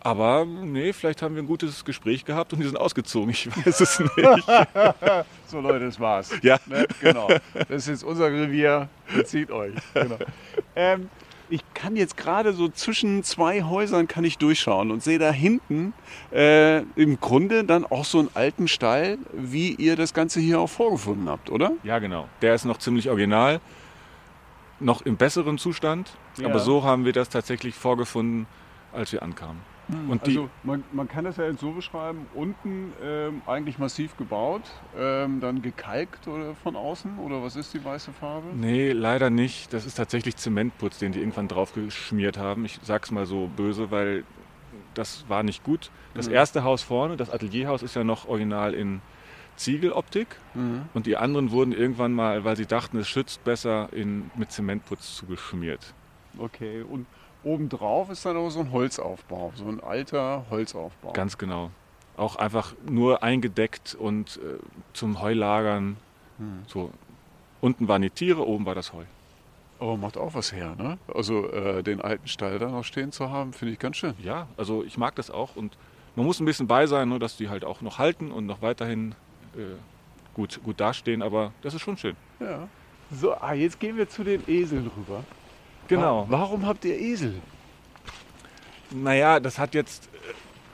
Aber 0.00 0.44
nee, 0.44 0.92
vielleicht 0.92 1.22
haben 1.22 1.34
wir 1.34 1.42
ein 1.42 1.46
gutes 1.46 1.84
Gespräch 1.84 2.24
gehabt 2.24 2.52
und 2.52 2.60
die 2.60 2.66
sind 2.66 2.76
ausgezogen. 2.76 3.30
Ich 3.30 3.48
weiß 3.48 3.80
es 3.80 4.00
nicht. 4.00 4.14
So 5.48 5.60
Leute, 5.60 5.86
das 5.86 5.98
war's. 5.98 6.30
Ja. 6.42 6.58
Ne? 6.66 6.86
Genau. 7.00 7.26
Das 7.54 7.70
ist 7.70 7.88
jetzt 7.88 8.04
unser 8.04 8.30
Revier. 8.30 8.90
Bezieht 9.14 9.50
euch. 9.50 9.72
Genau. 9.94 10.18
Ähm, 10.76 11.08
ich 11.50 11.62
kann 11.72 11.96
jetzt 11.96 12.18
gerade 12.18 12.52
so 12.52 12.68
zwischen 12.68 13.24
zwei 13.24 13.62
Häusern 13.62 14.06
kann 14.08 14.24
ich 14.24 14.36
durchschauen 14.36 14.90
und 14.90 15.02
sehe 15.02 15.18
da 15.18 15.30
hinten 15.30 15.94
äh, 16.32 16.80
im 16.96 17.18
Grunde 17.20 17.64
dann 17.64 17.86
auch 17.86 18.04
so 18.04 18.18
einen 18.18 18.28
alten 18.34 18.68
Stall, 18.68 19.16
wie 19.32 19.74
ihr 19.74 19.96
das 19.96 20.12
Ganze 20.12 20.40
hier 20.40 20.60
auch 20.60 20.68
vorgefunden 20.68 21.28
habt, 21.28 21.50
oder? 21.50 21.72
Ja, 21.82 21.98
genau. 21.98 22.28
Der 22.42 22.54
ist 22.54 22.66
noch 22.66 22.76
ziemlich 22.76 23.08
original, 23.08 23.60
noch 24.80 25.02
im 25.02 25.16
besseren 25.16 25.56
Zustand. 25.56 26.12
Ja. 26.36 26.48
Aber 26.48 26.58
so 26.58 26.84
haben 26.84 27.06
wir 27.06 27.12
das 27.12 27.30
tatsächlich 27.30 27.74
vorgefunden, 27.74 28.46
als 28.92 29.12
wir 29.12 29.22
ankamen. 29.22 29.62
Und 30.08 30.26
die, 30.26 30.36
also 30.36 30.50
man, 30.64 30.84
man 30.92 31.08
kann 31.08 31.24
das 31.24 31.38
ja 31.38 31.44
jetzt 31.44 31.60
so 31.60 31.72
beschreiben, 31.72 32.26
unten 32.34 32.92
ähm, 33.02 33.40
eigentlich 33.46 33.78
massiv 33.78 34.16
gebaut, 34.18 34.62
ähm, 34.98 35.40
dann 35.40 35.62
gekalkt 35.62 36.28
oder 36.28 36.54
von 36.54 36.76
außen 36.76 37.18
oder 37.18 37.42
was 37.42 37.56
ist 37.56 37.72
die 37.72 37.82
weiße 37.82 38.12
Farbe? 38.12 38.48
nee, 38.54 38.92
leider 38.92 39.30
nicht. 39.30 39.72
Das 39.72 39.86
ist 39.86 39.94
tatsächlich 39.94 40.36
Zementputz, 40.36 40.98
den 40.98 41.12
die 41.12 41.20
irgendwann 41.20 41.48
drauf 41.48 41.72
geschmiert 41.72 42.36
haben. 42.36 42.66
Ich 42.66 42.78
sag's 42.82 43.10
mal 43.10 43.24
so 43.24 43.48
böse, 43.56 43.90
weil 43.90 44.24
das 44.92 45.24
war 45.28 45.42
nicht 45.42 45.64
gut. 45.64 45.90
Das 46.14 46.28
Mhm. 46.28 46.34
erste 46.34 46.64
Haus 46.64 46.82
vorne, 46.82 47.16
das 47.16 47.30
Atelierhaus, 47.30 47.82
ist 47.82 47.94
ja 47.96 48.04
noch 48.04 48.28
original 48.28 48.74
in 48.74 49.00
Ziegeloptik. 49.56 50.36
Mhm. 50.54 50.82
Und 50.92 51.06
die 51.06 51.16
anderen 51.16 51.50
wurden 51.50 51.72
irgendwann 51.72 52.12
mal, 52.12 52.44
weil 52.44 52.56
sie 52.56 52.66
dachten, 52.66 52.98
es 52.98 53.08
schützt 53.08 53.42
besser, 53.44 53.88
in, 53.92 54.30
mit 54.36 54.52
Zementputz 54.52 55.16
zugeschmiert. 55.16 55.94
Okay, 56.38 56.82
und 56.82 57.06
obendrauf 57.44 58.10
ist 58.10 58.24
dann 58.24 58.36
aber 58.36 58.50
so 58.50 58.60
ein 58.60 58.72
Holzaufbau, 58.72 59.52
so 59.54 59.66
ein 59.66 59.80
alter 59.80 60.44
Holzaufbau. 60.50 61.12
Ganz 61.12 61.38
genau. 61.38 61.70
Auch 62.16 62.36
einfach 62.36 62.74
nur 62.88 63.22
eingedeckt 63.22 63.94
und 63.94 64.38
äh, 64.38 64.58
zum 64.92 65.20
Heulagern. 65.20 65.96
Hm. 66.38 66.62
So. 66.66 66.90
Unten 67.60 67.88
waren 67.88 68.02
die 68.02 68.10
Tiere, 68.10 68.46
oben 68.46 68.66
war 68.66 68.74
das 68.74 68.92
Heu. 68.92 69.04
Aber 69.80 69.96
macht 69.96 70.16
auch 70.16 70.34
was 70.34 70.52
her, 70.52 70.74
ne? 70.76 70.98
Also 71.12 71.50
äh, 71.50 71.82
den 71.82 72.00
alten 72.00 72.26
Stall 72.26 72.58
da 72.58 72.68
noch 72.68 72.84
stehen 72.84 73.12
zu 73.12 73.30
haben, 73.30 73.52
finde 73.52 73.74
ich 73.74 73.78
ganz 73.78 73.96
schön. 73.96 74.14
Ja, 74.22 74.48
also 74.56 74.82
ich 74.82 74.98
mag 74.98 75.14
das 75.14 75.30
auch 75.30 75.54
und 75.54 75.76
man 76.16 76.26
muss 76.26 76.40
ein 76.40 76.44
bisschen 76.44 76.66
bei 76.66 76.86
sein, 76.86 77.08
ne, 77.08 77.20
dass 77.20 77.36
die 77.36 77.48
halt 77.48 77.64
auch 77.64 77.80
noch 77.80 77.98
halten 77.98 78.32
und 78.32 78.46
noch 78.46 78.60
weiterhin 78.60 79.14
äh, 79.56 79.76
gut, 80.34 80.60
gut 80.64 80.80
dastehen, 80.80 81.22
aber 81.22 81.52
das 81.62 81.74
ist 81.74 81.82
schon 81.82 81.96
schön. 81.96 82.16
Ja. 82.40 82.68
So, 83.10 83.34
ah, 83.34 83.54
jetzt 83.54 83.80
gehen 83.80 83.96
wir 83.96 84.08
zu 84.08 84.24
den 84.24 84.42
Eseln 84.48 84.90
rüber. 84.96 85.24
Genau. 85.88 86.26
Wa- 86.28 86.38
Warum 86.40 86.66
habt 86.66 86.84
ihr 86.84 86.98
Esel? 86.98 87.34
Naja, 88.90 89.40
das 89.40 89.58
hat 89.58 89.74
jetzt, 89.74 90.06
äh, 90.06 90.32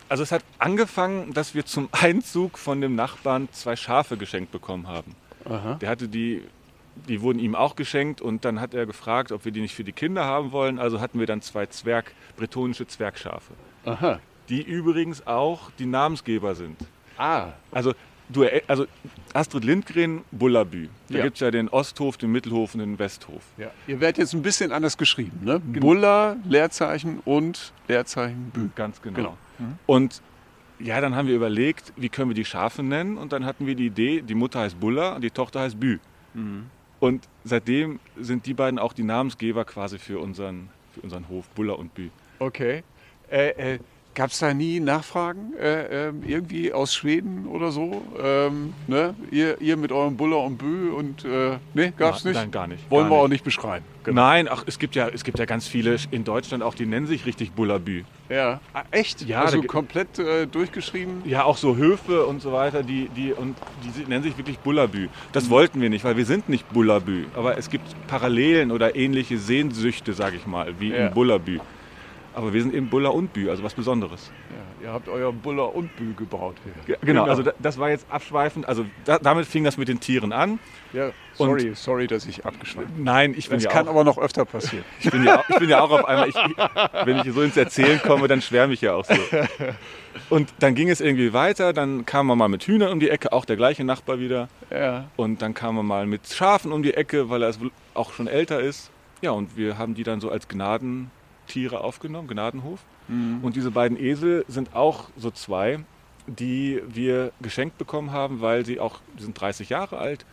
also 0.08 0.22
es 0.22 0.30
hat 0.32 0.44
angefangen, 0.58 1.32
dass 1.34 1.54
wir 1.54 1.64
zum 1.64 1.88
Einzug 1.92 2.58
von 2.58 2.80
dem 2.80 2.94
Nachbarn 2.94 3.48
zwei 3.52 3.76
Schafe 3.76 4.16
geschenkt 4.16 4.52
bekommen 4.52 4.86
haben. 4.88 5.14
Aha. 5.44 5.74
Der 5.74 5.88
hatte 5.90 6.08
die, 6.08 6.42
die 7.08 7.20
wurden 7.20 7.38
ihm 7.38 7.54
auch 7.54 7.76
geschenkt 7.76 8.20
und 8.20 8.44
dann 8.44 8.60
hat 8.60 8.72
er 8.74 8.86
gefragt, 8.86 9.32
ob 9.32 9.44
wir 9.44 9.52
die 9.52 9.60
nicht 9.60 9.74
für 9.74 9.84
die 9.84 9.92
Kinder 9.92 10.24
haben 10.24 10.52
wollen. 10.52 10.78
Also 10.78 11.00
hatten 11.00 11.18
wir 11.18 11.26
dann 11.26 11.42
zwei 11.42 11.66
Zwerg, 11.66 12.12
bretonische 12.36 12.86
Zwergschafe, 12.86 13.52
Aha. 13.84 14.20
die 14.48 14.62
übrigens 14.62 15.26
auch 15.26 15.70
die 15.78 15.86
Namensgeber 15.86 16.54
sind. 16.54 16.78
Ah. 17.18 17.48
Also, 17.72 17.94
du, 18.28 18.44
also 18.68 18.86
Astrid 19.32 19.64
Lindgren, 19.64 20.22
Bullabü. 20.30 20.88
Da 21.08 21.18
Ja. 21.18 21.24
gibt 21.24 21.36
es 21.36 21.40
ja 21.40 21.50
den 21.50 21.68
Osthof, 21.68 22.16
den 22.16 22.32
Mittelhof 22.32 22.74
und 22.74 22.80
den 22.80 22.98
Westhof. 22.98 23.42
Ja. 23.58 23.70
Ihr 23.86 24.00
werdet 24.00 24.18
jetzt 24.18 24.32
ein 24.34 24.42
bisschen 24.42 24.72
anders 24.72 24.96
geschrieben, 24.96 25.40
ne? 25.44 25.58
Bulla, 25.60 26.36
Leerzeichen 26.48 27.20
und 27.24 27.72
Leerzeichen 27.88 28.50
Bü. 28.52 28.68
Ganz 28.74 29.00
genau. 29.02 29.16
Genau. 29.16 29.36
Und 29.86 30.22
ja, 30.80 31.00
dann 31.00 31.14
haben 31.14 31.28
wir 31.28 31.36
überlegt, 31.36 31.92
wie 31.96 32.08
können 32.08 32.30
wir 32.30 32.34
die 32.34 32.44
Schafe 32.44 32.82
nennen? 32.82 33.16
Und 33.16 33.32
dann 33.32 33.44
hatten 33.44 33.66
wir 33.66 33.74
die 33.74 33.86
Idee, 33.86 34.22
die 34.22 34.34
Mutter 34.34 34.60
heißt 34.60 34.78
Bulla 34.80 35.14
und 35.14 35.22
die 35.22 35.30
Tochter 35.30 35.60
heißt 35.60 35.78
Bü. 35.78 35.98
Und 37.00 37.28
seitdem 37.44 38.00
sind 38.18 38.46
die 38.46 38.54
beiden 38.54 38.78
auch 38.78 38.92
die 38.92 39.04
Namensgeber 39.04 39.64
quasi 39.64 39.98
für 39.98 40.18
unseren, 40.18 40.68
für 40.92 41.00
unseren 41.02 41.28
Hof, 41.28 41.48
Bulla 41.50 41.74
und 41.74 41.94
Bü. 41.94 42.08
Okay. 42.40 42.82
Äh, 43.30 43.74
äh, 43.74 43.78
Gab 44.14 44.30
es 44.30 44.38
da 44.38 44.54
nie 44.54 44.78
Nachfragen? 44.78 45.54
Äh, 45.60 46.08
ähm, 46.08 46.22
irgendwie 46.24 46.72
aus 46.72 46.94
Schweden 46.94 47.46
oder 47.48 47.72
so? 47.72 48.00
Ähm, 48.22 48.72
ne? 48.86 49.14
ihr, 49.32 49.60
ihr 49.60 49.76
mit 49.76 49.90
eurem 49.90 50.16
Buller 50.16 50.38
und 50.40 50.56
Bü 50.56 50.90
und 50.90 51.24
äh, 51.24 51.58
ne, 51.74 51.92
gab's 51.96 52.22
Nein, 52.24 52.32
nicht? 52.32 52.40
nein, 52.42 52.50
gar 52.52 52.66
nicht, 52.68 52.88
Wollen 52.90 53.08
gar 53.08 53.10
wir 53.10 53.16
auch 53.18 53.22
nicht. 53.24 53.32
nicht 53.32 53.44
beschreiben. 53.44 53.84
Nein, 54.06 54.48
ach, 54.48 54.64
es 54.66 54.78
gibt 54.78 54.94
ja, 54.94 55.08
es 55.08 55.24
gibt 55.24 55.38
ja 55.38 55.46
ganz 55.46 55.66
viele 55.66 55.96
in 56.12 56.22
Deutschland 56.24 56.62
auch, 56.62 56.74
die 56.74 56.86
nennen 56.86 57.06
sich 57.06 57.26
richtig 57.26 57.52
Bullabü. 57.52 58.04
Ja. 58.28 58.60
Ah, 58.72 58.82
echt? 58.92 59.22
Ja, 59.22 59.42
Also 59.42 59.62
komplett 59.62 60.18
äh, 60.18 60.46
durchgeschrieben? 60.46 61.22
Ja, 61.24 61.42
auch 61.44 61.56
so 61.56 61.76
Höfe 61.76 62.24
und 62.26 62.40
so 62.40 62.52
weiter, 62.52 62.82
die, 62.82 63.08
die, 63.16 63.32
und 63.32 63.56
die 63.82 64.04
nennen 64.08 64.22
sich 64.22 64.36
wirklich 64.38 64.58
Bullabü. 64.58 65.08
Das 65.32 65.50
wollten 65.50 65.80
wir 65.80 65.90
nicht, 65.90 66.04
weil 66.04 66.16
wir 66.16 66.26
sind 66.26 66.48
nicht 66.48 66.70
Bullabü. 66.72 67.24
Aber 67.34 67.58
es 67.58 67.68
gibt 67.70 67.84
Parallelen 68.06 68.70
oder 68.70 68.94
ähnliche 68.94 69.38
Sehnsüchte, 69.38 70.12
sage 70.12 70.36
ich 70.36 70.46
mal, 70.46 70.74
wie 70.78 70.90
Ja. 70.90 71.08
in 71.08 71.14
Bullabü. 71.14 71.58
Aber 72.34 72.52
wir 72.52 72.60
sind 72.62 72.74
eben 72.74 72.88
Buller 72.90 73.14
und 73.14 73.32
Bü, 73.32 73.48
also 73.48 73.62
was 73.62 73.74
Besonderes. 73.74 74.32
Ja, 74.82 74.86
ihr 74.88 74.92
habt 74.92 75.08
euer 75.08 75.32
Buller 75.32 75.72
und 75.72 75.94
Bü 75.96 76.14
gebaut. 76.14 76.56
Ja, 76.88 76.96
genau, 77.00 77.24
also 77.24 77.44
da, 77.44 77.52
das 77.60 77.78
war 77.78 77.90
jetzt 77.90 78.06
abschweifend. 78.10 78.66
Also 78.66 78.84
da, 79.04 79.18
damit 79.20 79.46
fing 79.46 79.62
das 79.62 79.76
mit 79.76 79.86
den 79.86 80.00
Tieren 80.00 80.32
an. 80.32 80.58
Ja, 80.92 81.10
sorry, 81.34 81.72
sorry, 81.76 82.08
dass 82.08 82.26
ich 82.26 82.44
abgeschweift 82.44 82.92
bin. 82.94 83.04
Nein, 83.04 83.34
ich 83.36 83.48
bin, 83.48 83.58
Das 83.58 83.64
ja 83.64 83.70
kann 83.70 83.86
auch, 83.86 83.92
aber 83.92 84.02
noch 84.04 84.18
öfter 84.18 84.44
passieren. 84.44 84.84
ich, 85.00 85.10
bin 85.12 85.22
ja, 85.22 85.38
auch- 85.40 85.48
ich 85.48 85.56
bin 85.58 85.68
ja 85.70 85.80
auch 85.80 85.90
auf 85.92 86.04
einmal, 86.06 86.28
ich, 86.28 86.34
wenn 87.04 87.18
ich 87.18 87.32
so 87.32 87.40
ins 87.42 87.56
Erzählen 87.56 88.00
komme, 88.02 88.26
dann 88.26 88.42
schwärme 88.42 88.72
ich 88.74 88.80
ja 88.80 88.94
auch 88.94 89.04
so. 89.04 89.14
Und 90.30 90.52
dann 90.58 90.74
ging 90.74 90.90
es 90.90 91.00
irgendwie 91.00 91.32
weiter, 91.32 91.72
dann 91.72 92.04
kam 92.04 92.26
man 92.26 92.38
mal 92.38 92.48
mit 92.48 92.64
Hühnern 92.64 92.92
um 92.92 93.00
die 93.00 93.10
Ecke, 93.10 93.32
auch 93.32 93.44
der 93.44 93.56
gleiche 93.56 93.84
Nachbar 93.84 94.18
wieder. 94.18 94.48
ja. 94.70 95.04
Und 95.16 95.40
dann 95.42 95.54
kam 95.54 95.76
man 95.76 95.86
mal 95.86 96.06
mit 96.06 96.26
Schafen 96.28 96.72
um 96.72 96.82
die 96.82 96.94
Ecke, 96.94 97.30
weil 97.30 97.42
er 97.42 97.52
auch 97.94 98.12
schon 98.12 98.26
älter 98.26 98.60
ist. 98.60 98.90
Ja, 99.22 99.30
und 99.30 99.56
wir 99.56 99.78
haben 99.78 99.94
die 99.94 100.02
dann 100.02 100.20
so 100.20 100.30
als 100.30 100.48
Gnadentiere 101.46 101.80
aufgenommen, 101.80 102.28
Gnadenhof. 102.28 102.80
Und 103.08 103.54
diese 103.54 103.70
beiden 103.70 103.98
Esel 103.98 104.44
sind 104.48 104.74
auch 104.74 105.04
so 105.16 105.30
zwei, 105.30 105.80
die 106.26 106.80
wir 106.88 107.32
geschenkt 107.42 107.76
bekommen 107.76 108.12
haben, 108.12 108.40
weil 108.40 108.64
sie 108.64 108.80
auch, 108.80 109.00
die 109.18 109.24
sind 109.24 109.38
30 109.38 109.68
Jahre 109.68 109.98
alt, 109.98 110.24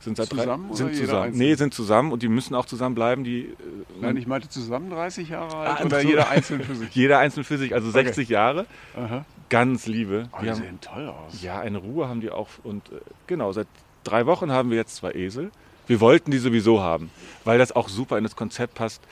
sind 0.00 0.16
seit 0.16 0.28
Zusammen 0.28 0.64
drei, 0.64 0.68
oder 0.68 0.76
sind 0.76 0.94
zusammen. 0.96 1.32
Nee, 1.36 1.54
sind 1.54 1.74
zusammen 1.74 2.12
und 2.12 2.22
die 2.22 2.28
müssen 2.28 2.54
auch 2.54 2.64
zusammen 2.64 2.94
bleiben. 2.94 3.22
Die, 3.24 3.40
äh, 3.40 3.54
Nein, 4.00 4.16
ich 4.16 4.26
meinte 4.26 4.48
zusammen 4.48 4.88
30 4.90 5.28
Jahre 5.30 5.56
alt 5.56 5.80
Ah, 5.80 5.84
oder 5.84 6.00
so. 6.00 6.08
jeder 6.08 6.28
einzeln 6.30 6.62
für 6.62 6.74
sich. 6.74 6.88
jeder 6.94 7.18
einzeln 7.18 7.44
für 7.44 7.58
sich, 7.58 7.74
also 7.74 7.90
60 7.90 8.28
Jahre. 8.28 8.66
Aha. 8.96 9.24
Ganz 9.50 9.86
liebe. 9.86 10.28
Oh, 10.32 10.36
Die 10.38 10.44
die 10.44 10.50
haben, 10.50 10.56
sehen 10.56 10.78
toll 10.80 11.08
aus. 11.08 11.42
Ja, 11.42 11.60
eine 11.60 11.78
Ruhe 11.78 12.08
haben 12.08 12.20
die 12.20 12.30
auch. 12.30 12.48
Und 12.64 12.88
äh, 12.90 12.96
genau, 13.26 13.52
seit 13.52 13.68
drei 14.04 14.24
Wochen 14.26 14.50
haben 14.52 14.70
wir 14.70 14.76
jetzt 14.78 14.96
zwei 14.96 15.12
Esel. 15.12 15.50
Wir 15.86 16.00
wollten 16.00 16.30
die 16.30 16.38
sowieso 16.38 16.80
haben, 16.80 17.10
weil 17.44 17.58
das 17.58 17.74
auch 17.76 17.88
super 17.88 18.16
in 18.18 18.24
das 18.24 18.36
Konzept 18.36 18.74
passt. 18.74 19.02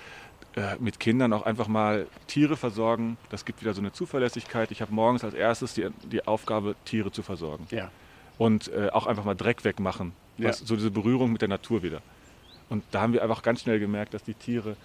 Äh, 0.56 0.76
mit 0.78 1.00
Kindern 1.00 1.32
auch 1.32 1.42
einfach 1.42 1.66
mal 1.66 2.06
Tiere 2.28 2.56
versorgen. 2.56 3.16
Das 3.30 3.44
gibt 3.44 3.60
wieder 3.60 3.74
so 3.74 3.80
eine 3.80 3.92
Zuverlässigkeit. 3.92 4.70
Ich 4.70 4.80
habe 4.82 4.92
morgens 4.92 5.24
als 5.24 5.34
erstes 5.34 5.74
die, 5.74 5.88
die 6.04 6.26
Aufgabe, 6.26 6.76
Tiere 6.84 7.10
zu 7.10 7.22
versorgen. 7.22 7.66
Ja. 7.70 7.90
Und 8.38 8.68
äh, 8.68 8.90
auch 8.90 9.06
einfach 9.06 9.24
mal 9.24 9.34
Dreck 9.34 9.64
wegmachen. 9.64 10.12
Ja. 10.38 10.50
Was, 10.50 10.58
so 10.58 10.76
diese 10.76 10.90
Berührung 10.90 11.32
mit 11.32 11.42
der 11.42 11.48
Natur 11.48 11.82
wieder. 11.82 12.02
Und 12.68 12.84
da 12.92 13.00
haben 13.00 13.12
wir 13.12 13.22
einfach 13.22 13.42
ganz 13.42 13.62
schnell 13.62 13.80
gemerkt, 13.80 14.14
dass 14.14 14.22
die 14.22 14.34
Tiere 14.34 14.76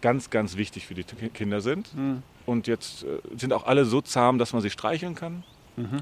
ganz, 0.00 0.30
ganz 0.30 0.56
wichtig 0.56 0.86
für 0.86 0.94
die 0.94 1.02
Kinder 1.02 1.60
sind. 1.60 1.88
Hm. 1.94 2.22
Und 2.44 2.68
jetzt 2.68 3.02
äh, 3.02 3.18
sind 3.36 3.52
auch 3.52 3.66
alle 3.66 3.84
so 3.84 4.00
zahm, 4.00 4.38
dass 4.38 4.52
man 4.52 4.62
sie 4.62 4.70
streicheln 4.70 5.16
kann. 5.16 5.42
Mhm. 5.76 6.00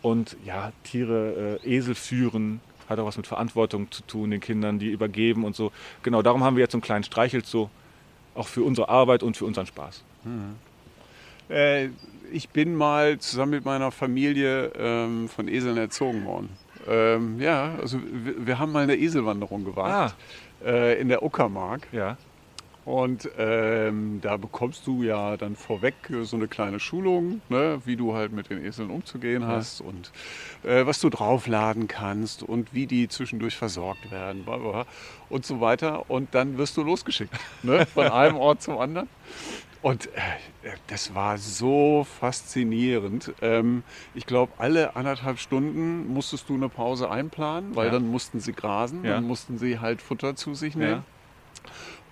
Und 0.00 0.36
ja, 0.44 0.72
Tiere, 0.82 1.58
äh, 1.62 1.76
Esel 1.76 1.94
führen, 1.94 2.60
hat 2.88 2.98
auch 2.98 3.06
was 3.06 3.16
mit 3.16 3.26
Verantwortung 3.26 3.90
zu 3.90 4.02
tun, 4.02 4.30
den 4.30 4.40
Kindern, 4.40 4.78
die 4.78 4.90
übergeben 4.90 5.44
und 5.44 5.54
so. 5.54 5.70
Genau, 6.02 6.22
darum 6.22 6.42
haben 6.42 6.56
wir 6.56 6.62
jetzt 6.62 6.72
so 6.72 6.78
einen 6.78 6.82
kleinen 6.82 7.04
Streichelzoo, 7.04 7.70
auch 8.34 8.48
für 8.48 8.62
unsere 8.62 8.88
Arbeit 8.88 9.22
und 9.22 9.36
für 9.36 9.44
unseren 9.44 9.66
Spaß. 9.66 10.02
Äh, 11.50 11.88
ich 12.32 12.48
bin 12.48 12.74
mal 12.74 13.18
zusammen 13.18 13.52
mit 13.52 13.64
meiner 13.64 13.90
Familie 13.90 14.72
ähm, 14.78 15.28
von 15.28 15.48
Eseln 15.48 15.76
erzogen 15.76 16.24
worden. 16.24 16.48
Ähm, 16.88 17.40
ja, 17.40 17.74
also 17.80 17.98
wir, 18.02 18.46
wir 18.46 18.58
haben 18.58 18.72
mal 18.72 18.82
eine 18.82 18.96
Eselwanderung 18.96 19.64
gewagt 19.64 20.14
äh, 20.64 21.00
in 21.00 21.08
der 21.08 21.22
Uckermark. 21.22 21.86
ja. 21.92 22.16
Und 22.84 23.28
ähm, 23.38 24.20
da 24.22 24.36
bekommst 24.36 24.86
du 24.88 25.04
ja 25.04 25.36
dann 25.36 25.54
vorweg 25.54 25.94
äh, 26.10 26.24
so 26.24 26.36
eine 26.36 26.48
kleine 26.48 26.80
Schulung, 26.80 27.40
ne, 27.48 27.80
wie 27.84 27.94
du 27.96 28.14
halt 28.14 28.32
mit 28.32 28.50
den 28.50 28.64
Eseln 28.64 28.90
umzugehen 28.90 29.46
hast 29.46 29.80
und 29.80 30.10
äh, 30.64 30.84
was 30.84 31.00
du 31.00 31.08
draufladen 31.08 31.86
kannst 31.86 32.42
und 32.42 32.74
wie 32.74 32.86
die 32.86 33.08
zwischendurch 33.08 33.56
versorgt 33.56 34.10
werden 34.10 34.44
und 35.28 35.46
so 35.46 35.60
weiter. 35.60 36.10
Und 36.10 36.34
dann 36.34 36.58
wirst 36.58 36.76
du 36.76 36.82
losgeschickt 36.82 37.32
ne, 37.62 37.86
von 37.86 38.06
einem 38.10 38.36
Ort 38.36 38.62
zum 38.62 38.78
anderen. 38.78 39.08
Und 39.80 40.06
äh, 40.14 40.20
das 40.88 41.14
war 41.14 41.38
so 41.38 42.04
faszinierend. 42.18 43.32
Ähm, 43.42 43.84
ich 44.14 44.26
glaube, 44.26 44.52
alle 44.58 44.96
anderthalb 44.96 45.38
Stunden 45.38 46.12
musstest 46.12 46.48
du 46.48 46.54
eine 46.54 46.68
Pause 46.68 47.10
einplanen, 47.10 47.76
weil 47.76 47.86
Ja. 47.86 47.92
dann 47.92 48.08
mussten 48.08 48.40
sie 48.40 48.52
grasen, 48.52 49.04
Ja. 49.04 49.14
dann 49.14 49.24
mussten 49.24 49.58
sie 49.58 49.78
halt 49.78 50.02
Futter 50.02 50.34
zu 50.36 50.54
sich 50.54 50.74
nehmen. 50.74 51.04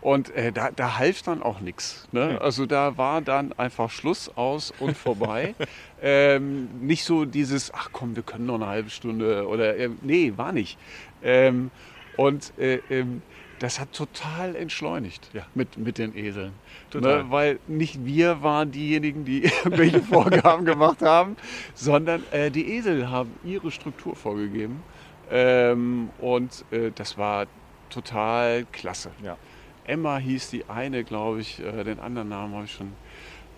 Und 0.01 0.31
äh, 0.31 0.51
da, 0.53 0.71
da 0.71 0.99
half 0.99 1.23
dann 1.23 1.43
auch 1.43 1.61
nichts. 1.61 2.09
Ne? 2.13 2.41
Also 2.41 2.67
da 2.67 2.97
war 2.97 3.21
dann 3.21 3.53
einfach 3.55 3.91
Schluss 3.91 4.31
aus 4.35 4.73
und 4.79 4.97
vorbei. 4.97 5.55
ähm, 6.03 6.69
nicht 6.81 7.05
so 7.05 7.25
dieses, 7.27 7.73
ach 7.75 7.91
komm, 7.93 8.17
wir 8.17 8.23
können 8.23 8.47
noch 8.47 8.55
eine 8.55 8.67
halbe 8.67 8.91
Stunde 8.91 9.47
oder 9.47 9.77
äh, 9.77 9.91
nee, 10.03 10.33
war 10.37 10.53
nicht. 10.53 10.79
Ähm, 11.23 11.71
und 12.17 12.53
äh, 12.59 12.81
ähm, 12.89 13.23
das 13.59 13.79
hat 13.79 13.93
total 13.93 14.57
entschleunigt 14.57 15.29
Ja. 15.35 15.47
mit, 15.55 15.77
mit 15.77 15.99
den 15.99 16.17
Eseln. 16.17 16.53
Ne? 16.95 17.27
Weil 17.29 17.59
nicht 17.69 18.05
wir 18.07 18.43
waren 18.43 18.73
diejenigen, 18.73 19.27
die 19.27 19.45
irgendwelche 19.65 20.01
Vorgaben 20.01 20.65
gemacht 20.65 21.03
haben, 21.03 21.37
sondern 21.75 22.23
äh, 22.33 22.51
die 22.51 22.73
Esel 22.75 23.11
haben 23.11 23.35
ihre 23.45 23.71
Struktur 23.71 24.17
vorgegeben. 24.17 24.83
Ähm, 25.31 26.09
und 26.19 26.65
äh, 26.71 26.91
das 26.95 27.19
war 27.19 27.47
total 27.91 28.67
klasse. 28.73 29.11
Ja. 29.23 29.37
Emma 29.85 30.19
hieß 30.19 30.51
die 30.51 30.65
eine, 30.69 31.05
glaube 31.05 31.41
ich. 31.41 31.61
Äh, 31.61 31.85
den 31.85 32.01
anderen 32.01 32.29
Namen 32.29 32.55
habe 32.55 32.65
ich 32.65 32.73
schon 32.73 32.93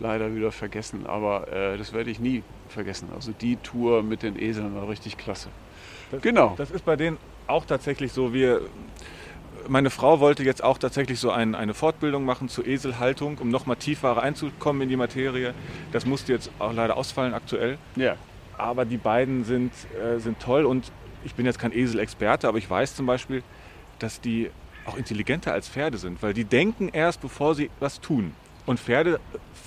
leider 0.00 0.34
wieder 0.34 0.52
vergessen. 0.52 1.06
Aber 1.06 1.52
äh, 1.52 1.78
das 1.78 1.92
werde 1.92 2.10
ich 2.10 2.20
nie 2.20 2.42
vergessen. 2.68 3.08
Also 3.14 3.32
die 3.32 3.56
Tour 3.56 4.02
mit 4.02 4.22
den 4.22 4.40
Eseln 4.40 4.74
war 4.74 4.88
richtig 4.88 5.16
klasse. 5.16 5.48
Das, 6.10 6.22
Genau. 6.22 6.54
Das 6.56 6.70
ist 6.70 6.84
bei 6.84 6.96
denen 6.96 7.18
auch 7.46 7.64
tatsächlich 7.64 8.12
so. 8.12 8.32
Wir, 8.32 8.60
meine 9.68 9.90
Frau 9.90 10.20
wollte 10.20 10.42
jetzt 10.42 10.62
auch 10.62 10.78
tatsächlich 10.78 11.18
so 11.18 11.30
ein, 11.30 11.54
eine 11.54 11.74
Fortbildung 11.74 12.24
machen 12.24 12.48
zur 12.48 12.66
Eselhaltung, 12.66 13.38
um 13.38 13.48
nochmal 13.48 13.76
tiefer 13.76 14.12
reinzukommen 14.12 14.82
in 14.82 14.88
die 14.88 14.96
Materie. 14.96 15.54
Das 15.92 16.06
musste 16.06 16.32
jetzt 16.32 16.50
auch 16.58 16.72
leider 16.72 16.96
ausfallen 16.96 17.34
aktuell. 17.34 17.78
Ja. 17.96 18.16
Aber 18.58 18.84
die 18.84 18.96
beiden 18.98 19.44
sind, 19.44 19.72
äh, 20.00 20.18
sind 20.18 20.40
toll 20.40 20.64
und 20.64 20.92
ich 21.24 21.34
bin 21.34 21.46
jetzt 21.46 21.58
kein 21.58 21.72
Eselexperte, 21.72 22.48
aber 22.48 22.58
ich 22.58 22.68
weiß 22.68 22.96
zum 22.96 23.06
Beispiel, 23.06 23.42
dass 23.98 24.20
die 24.20 24.50
auch 24.86 24.96
intelligenter 24.96 25.52
als 25.52 25.68
Pferde 25.68 25.98
sind, 25.98 26.22
weil 26.22 26.34
die 26.34 26.44
denken 26.44 26.88
erst, 26.92 27.20
bevor 27.20 27.54
sie 27.54 27.70
was 27.80 28.00
tun. 28.00 28.34
Und 28.64 28.78
Pferde 28.78 29.18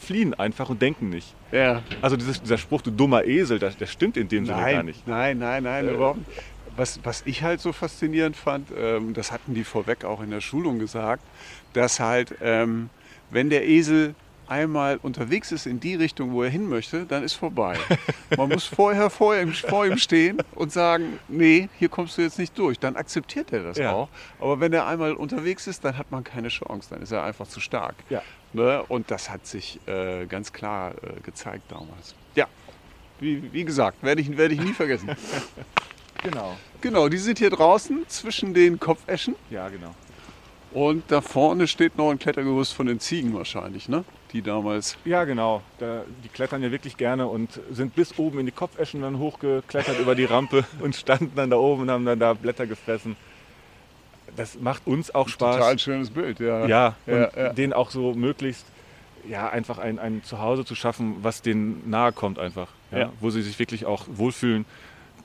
fliehen 0.01 0.33
einfach 0.33 0.69
und 0.69 0.81
denken 0.81 1.09
nicht. 1.09 1.33
Ja. 1.51 1.81
Also 2.01 2.15
dieses, 2.15 2.41
dieser 2.41 2.57
Spruch, 2.57 2.81
du 2.81 2.91
dummer 2.91 3.25
Esel, 3.25 3.59
das, 3.59 3.77
das 3.77 3.91
stimmt 3.91 4.15
in 4.17 4.27
dem 4.29 4.45
Sinne 4.45 4.57
gar 4.57 4.71
Nein, 4.71 4.85
nicht. 4.85 5.07
nein, 5.07 5.37
nein, 5.37 5.63
nein, 5.63 5.87
Äh, 5.87 5.93
überhaupt 5.93 6.19
nicht. 6.27 6.41
Was, 6.77 6.99
was 7.03 7.23
ich 7.25 7.41
halt 7.43 7.61
so 7.61 7.71
faszinierend 7.71 8.35
fand, 8.35 8.69
ähm, 8.77 9.13
das 9.13 9.31
hatten 9.31 9.53
die 9.53 9.63
vorweg 9.63 10.03
auch 10.03 10.21
in 10.21 10.29
der 10.31 10.41
Schulung 10.41 10.79
gesagt, 10.79 11.23
dass 11.73 11.99
halt, 12.01 12.35
ähm, 12.41 12.89
wenn 13.31 13.49
der 13.49 13.65
Esel 13.67 14.13
einmal 14.47 14.97
unterwegs 15.01 15.51
ist 15.51 15.65
in 15.65 15.79
die 15.79 15.95
Richtung, 15.95 16.31
wo 16.33 16.43
er 16.43 16.49
hin 16.49 16.67
möchte, 16.69 17.05
dann 17.05 17.23
ist 17.23 17.33
vorbei. 17.33 17.77
Man 18.37 18.49
muss 18.49 18.65
vorher 18.65 19.09
vor 19.09 19.35
ihm, 19.35 19.53
vor 19.53 19.85
ihm 19.85 19.97
stehen 19.97 20.37
und 20.55 20.71
sagen, 20.71 21.19
nee, 21.27 21.69
hier 21.77 21.89
kommst 21.89 22.17
du 22.17 22.21
jetzt 22.21 22.39
nicht 22.39 22.57
durch. 22.57 22.79
Dann 22.79 22.95
akzeptiert 22.95 23.51
er 23.53 23.63
das 23.63 23.77
Ja. 23.77 23.91
auch. 23.91 24.09
Aber 24.39 24.59
wenn 24.59 24.73
er 24.73 24.87
einmal 24.87 25.13
unterwegs 25.13 25.67
ist, 25.67 25.83
dann 25.85 25.97
hat 25.97 26.11
man 26.11 26.23
keine 26.23 26.49
Chance. 26.49 26.89
Dann 26.89 27.01
ist 27.01 27.11
er 27.11 27.23
einfach 27.23 27.47
zu 27.47 27.59
stark. 27.59 27.95
Ja. 28.09 28.21
Ne? 28.53 28.83
Und 28.87 29.11
das 29.11 29.29
hat 29.29 29.45
sich 29.47 29.79
äh, 29.87 30.25
ganz 30.25 30.53
klar 30.53 30.91
äh, 30.91 31.19
gezeigt 31.21 31.63
damals. 31.69 32.15
Ja, 32.35 32.47
wie, 33.19 33.51
wie 33.53 33.65
gesagt, 33.65 34.01
werde 34.03 34.21
ich, 34.21 34.37
werde 34.37 34.53
ich 34.53 34.61
nie 34.61 34.73
vergessen. 34.73 35.09
Genau. 36.23 36.57
Genau, 36.81 37.07
die 37.07 37.17
sind 37.19 37.37
hier 37.37 37.51
draußen 37.51 38.03
zwischen 38.07 38.53
den 38.55 38.79
Kopfeschen 38.79 39.35
Ja, 39.51 39.69
genau. 39.69 39.93
Und 40.75 41.03
da 41.07 41.21
vorne 41.21 41.67
steht 41.67 41.97
noch 41.97 42.11
ein 42.11 42.19
Klettergerüst 42.19 42.73
von 42.73 42.85
den 42.85 42.99
Ziegen 42.99 43.33
wahrscheinlich, 43.33 43.87
ne? 43.87 44.03
Die 44.33 44.41
damals. 44.41 44.97
Ja, 45.05 45.23
genau. 45.23 45.61
Da, 45.79 46.03
die 46.21 46.27
klettern 46.27 46.61
ja 46.61 46.69
wirklich 46.69 46.97
gerne 46.97 47.27
und 47.27 47.61
sind 47.71 47.95
bis 47.95 48.19
oben 48.19 48.39
in 48.39 48.45
die 48.45 48.51
Kopfeschen 48.51 49.01
dann 49.01 49.17
hochgeklettert 49.17 49.97
über 49.99 50.15
die 50.15 50.25
Rampe 50.25 50.65
und 50.81 50.93
standen 50.93 51.31
dann 51.33 51.49
da 51.49 51.55
oben 51.55 51.83
und 51.83 51.91
haben 51.91 52.03
dann 52.03 52.19
da 52.19 52.33
Blätter 52.33 52.67
gefressen. 52.67 53.15
Das 54.35 54.59
macht 54.59 54.85
uns 54.85 55.15
auch 55.15 55.29
Spaß. 55.29 55.55
Total 55.55 55.79
schönes 55.79 56.09
Bild, 56.09 56.41
ja. 56.41 56.65
Ja, 56.65 56.95
und 57.05 57.13
Ja, 57.13 57.29
ja. 57.37 57.53
denen 57.53 57.71
auch 57.71 57.89
so 57.89 58.13
möglichst 58.13 58.65
ja, 59.29 59.49
einfach 59.49 59.77
ein, 59.77 59.97
ein 59.97 60.23
Zuhause 60.23 60.65
zu 60.65 60.75
schaffen, 60.75 61.15
was 61.21 61.41
denen 61.41 61.89
nahe 61.89 62.11
kommt 62.11 62.37
einfach. 62.37 62.67
Ja, 62.91 62.97
Ja. 62.97 63.11
Wo 63.21 63.29
sie 63.29 63.41
sich 63.41 63.57
wirklich 63.59 63.85
auch 63.85 64.07
wohlfühlen. 64.11 64.65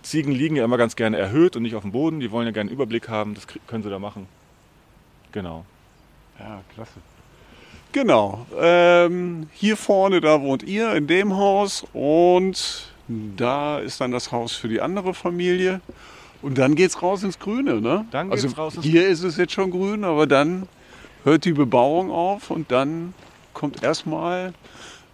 Ziegen 0.02 0.30
liegen 0.30 0.54
ja 0.54 0.64
immer 0.64 0.78
ganz 0.78 0.94
gerne 0.94 1.18
erhöht 1.18 1.56
und 1.56 1.62
nicht 1.62 1.74
auf 1.74 1.82
dem 1.82 1.90
Boden. 1.90 2.20
Die 2.20 2.30
wollen 2.30 2.46
ja 2.46 2.52
gerne 2.52 2.70
einen 2.70 2.74
Überblick 2.74 3.08
haben. 3.08 3.34
Das 3.34 3.48
können 3.66 3.82
sie 3.82 3.90
da 3.90 3.98
machen. 3.98 4.28
Genau. 5.32 5.64
Ja, 6.38 6.62
klasse. 6.74 6.92
Genau. 7.92 8.46
Ähm, 8.58 9.48
hier 9.52 9.76
vorne, 9.76 10.20
da 10.20 10.40
wohnt 10.40 10.62
ihr 10.62 10.94
in 10.94 11.06
dem 11.06 11.36
Haus 11.36 11.84
und 11.92 12.88
da 13.36 13.78
ist 13.80 14.00
dann 14.00 14.12
das 14.12 14.30
Haus 14.30 14.52
für 14.52 14.68
die 14.68 14.80
andere 14.80 15.14
Familie. 15.14 15.80
Und 16.42 16.56
dann 16.56 16.74
geht's 16.74 17.02
raus 17.02 17.22
ins 17.22 17.38
Grüne, 17.38 17.80
ne? 17.80 18.06
Dann 18.12 18.30
geht's 18.30 18.44
also 18.44 18.56
raus 18.56 18.76
ins 18.76 18.84
Hier 18.84 19.08
ist 19.08 19.22
es 19.24 19.36
jetzt 19.36 19.52
schon 19.52 19.70
grün, 19.70 20.04
aber 20.04 20.26
dann 20.26 20.68
hört 21.24 21.44
die 21.44 21.52
Bebauung 21.52 22.10
auf 22.10 22.50
und 22.50 22.70
dann 22.70 23.12
kommt 23.52 23.82
erstmal 23.82 24.54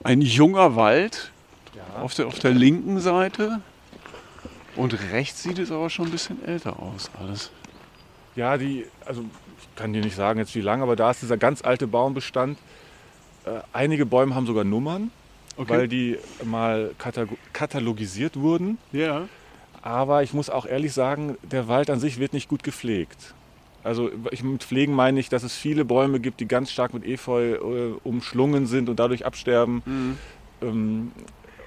ein 0.05 0.20
junger 0.20 0.76
Wald 0.76 1.33
Ja. 1.74 2.02
auf 2.02 2.14
der, 2.14 2.26
auf 2.29 2.38
der 2.38 2.52
linken 2.52 3.00
Seite. 3.00 3.61
Und 4.76 4.92
rechts 5.11 5.42
sieht 5.42 5.59
es 5.59 5.72
aber 5.72 5.88
schon 5.88 6.07
ein 6.07 6.11
bisschen 6.12 6.44
älter 6.44 6.79
aus 6.79 7.11
alles. 7.18 7.50
Ja, 8.37 8.59
die, 8.59 8.85
also 9.07 9.24
kann 9.74 9.92
dir 9.92 10.02
nicht 10.02 10.16
sagen 10.16 10.38
jetzt 10.38 10.55
wie 10.55 10.61
lange, 10.61 10.83
aber 10.83 10.96
da 10.96 11.11
ist 11.11 11.22
dieser 11.22 11.37
ganz 11.37 11.62
alte 11.62 11.87
Baumbestand. 11.87 12.59
Äh, 13.44 13.61
einige 13.72 14.07
Bäume 14.07 14.35
haben 14.35 14.46
sogar 14.46 14.64
Nummern, 14.64 15.11
weil 15.57 15.88
die 15.88 16.18
mal 16.44 16.92
katago- 16.98 17.37
katalogisiert 17.52 18.37
wurden. 18.37 18.79
ja. 18.92 19.29
Aber 19.83 20.24
ich 20.24 20.35
muss 20.35 20.50
auch 20.50 20.66
ehrlich 20.66 20.92
sagen, 20.92 21.37
der 21.42 21.68
Wald 21.68 21.90
an 21.90 22.00
sich 22.00 22.18
wird 22.18 22.33
nicht 22.33 22.48
gut 22.48 22.64
gepflegt. 22.64 23.35
Also 23.85 24.11
ich, 24.33 24.42
mit 24.42 24.64
Pflegen 24.64 24.92
meine 24.94 25.20
ich, 25.20 25.29
dass 25.29 25.44
es 25.44 25.55
viele 25.55 25.85
Bäume 25.85 26.18
gibt, 26.18 26.40
die 26.40 26.48
ganz 26.48 26.72
stark 26.72 26.92
mit 26.92 27.07
Efeu 27.07 27.52
äh, 27.52 27.94
umschlungen 28.02 28.66
sind 28.66 28.88
und 28.88 28.98
dadurch 28.98 29.24
absterben. 29.24 29.83
Mhm. 29.87 30.18
Ähm, 30.61 31.12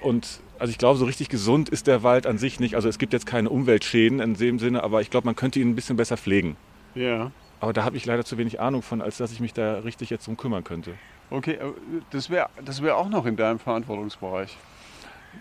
und 0.02 0.40
also 0.58 0.70
ich 0.70 0.76
glaube, 0.76 0.98
so 0.98 1.06
richtig 1.06 1.30
gesund 1.30 1.70
ist 1.70 1.86
der 1.86 2.02
Wald 2.02 2.26
an 2.26 2.36
sich 2.36 2.60
nicht. 2.60 2.74
Also 2.74 2.90
es 2.90 2.98
gibt 2.98 3.14
jetzt 3.14 3.24
keine 3.24 3.48
Umweltschäden 3.48 4.20
in 4.20 4.34
dem 4.34 4.58
Sinne, 4.58 4.82
aber 4.82 5.00
ich 5.00 5.08
glaube, 5.08 5.24
man 5.24 5.34
könnte 5.34 5.58
ihn 5.58 5.70
ein 5.70 5.74
bisschen 5.74 5.96
besser 5.96 6.18
pflegen. 6.18 6.56
Ja. 6.94 7.30
Aber 7.60 7.72
da 7.72 7.84
habe 7.84 7.96
ich 7.96 8.06
leider 8.06 8.24
zu 8.24 8.38
wenig 8.38 8.58
Ahnung 8.60 8.82
von, 8.82 9.02
als 9.02 9.18
dass 9.18 9.32
ich 9.32 9.40
mich 9.40 9.52
da 9.52 9.80
richtig 9.80 10.08
jetzt 10.10 10.26
drum 10.26 10.36
kümmern 10.36 10.64
könnte. 10.64 10.94
Okay, 11.30 11.58
aber 11.60 11.74
das 12.10 12.30
wäre 12.30 12.48
das 12.64 12.82
wär 12.82 12.96
auch 12.96 13.08
noch 13.08 13.26
in 13.26 13.36
deinem 13.36 13.58
Verantwortungsbereich. 13.58 14.56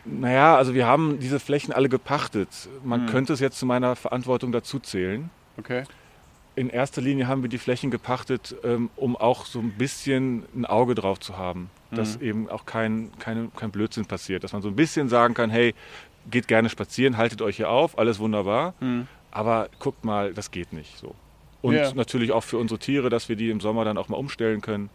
Naja, 0.05 0.55
also 0.55 0.73
wir 0.73 0.86
haben 0.86 1.19
diese 1.19 1.39
Flächen 1.39 1.73
alle 1.73 1.89
gepachtet. 1.89 2.49
Man 2.84 3.01
Hm. 3.01 3.08
könnte 3.08 3.34
es 3.34 3.39
jetzt 3.39 3.58
zu 3.58 3.65
meiner 3.65 3.95
Verantwortung 3.95 4.51
dazu 4.51 4.79
zählen. 4.79 5.29
Okay. 5.58 5.84
In 6.55 6.69
erster 6.69 7.01
Linie 7.01 7.27
haben 7.27 7.41
wir 7.41 7.49
die 7.49 7.58
Flächen 7.58 7.89
gepachtet, 7.89 8.55
ähm, 8.63 8.89
um 8.97 9.15
auch 9.15 9.45
so 9.45 9.60
ein 9.60 9.71
bisschen 9.71 10.43
ein 10.55 10.65
Auge 10.65 10.93
drauf 10.93 11.19
zu 11.19 11.38
haben, 11.38 11.69
dass 11.89 12.17
Mhm. 12.19 12.23
eben 12.25 12.49
auch 12.49 12.65
kein, 12.65 13.12
keine, 13.17 13.49
kein 13.55 13.71
Blödsinn 13.71 14.05
passiert. 14.05 14.43
Dass 14.43 14.51
man 14.53 14.62
so 14.62 14.67
ein 14.67 14.75
bisschen 14.75 15.08
sagen 15.10 15.34
kann, 15.34 15.49
hey, 15.49 15.73
geht 16.29 16.47
gerne 16.47 16.69
spazieren, 16.69 17.17
haltet 17.17 17.41
euch 17.41 17.55
hier 17.55 17.69
auf, 17.69 17.97
alles 17.97 18.19
wunderbar. 18.19 18.73
Aber 19.32 19.69
guckt 19.79 20.03
mal, 20.03 20.34
das 20.34 20.51
geht 20.51 20.73
nicht 20.73 20.97
so. 20.97 21.15
Und 21.62 21.76
Ja. 21.76 21.91
natürlich 21.93 22.32
auch 22.32 22.43
für 22.43 22.58
unsere 22.58 22.80
Tiere, 22.80 23.10
dass 23.10 23.28
wir 23.30 23.36
die 23.36 23.50
im 23.50 23.60
Sommer 23.60 23.84
dann 23.86 23.98
auch 23.98 24.08
mal 24.08 24.17
umstellen 24.17 24.62
können. 24.62 24.89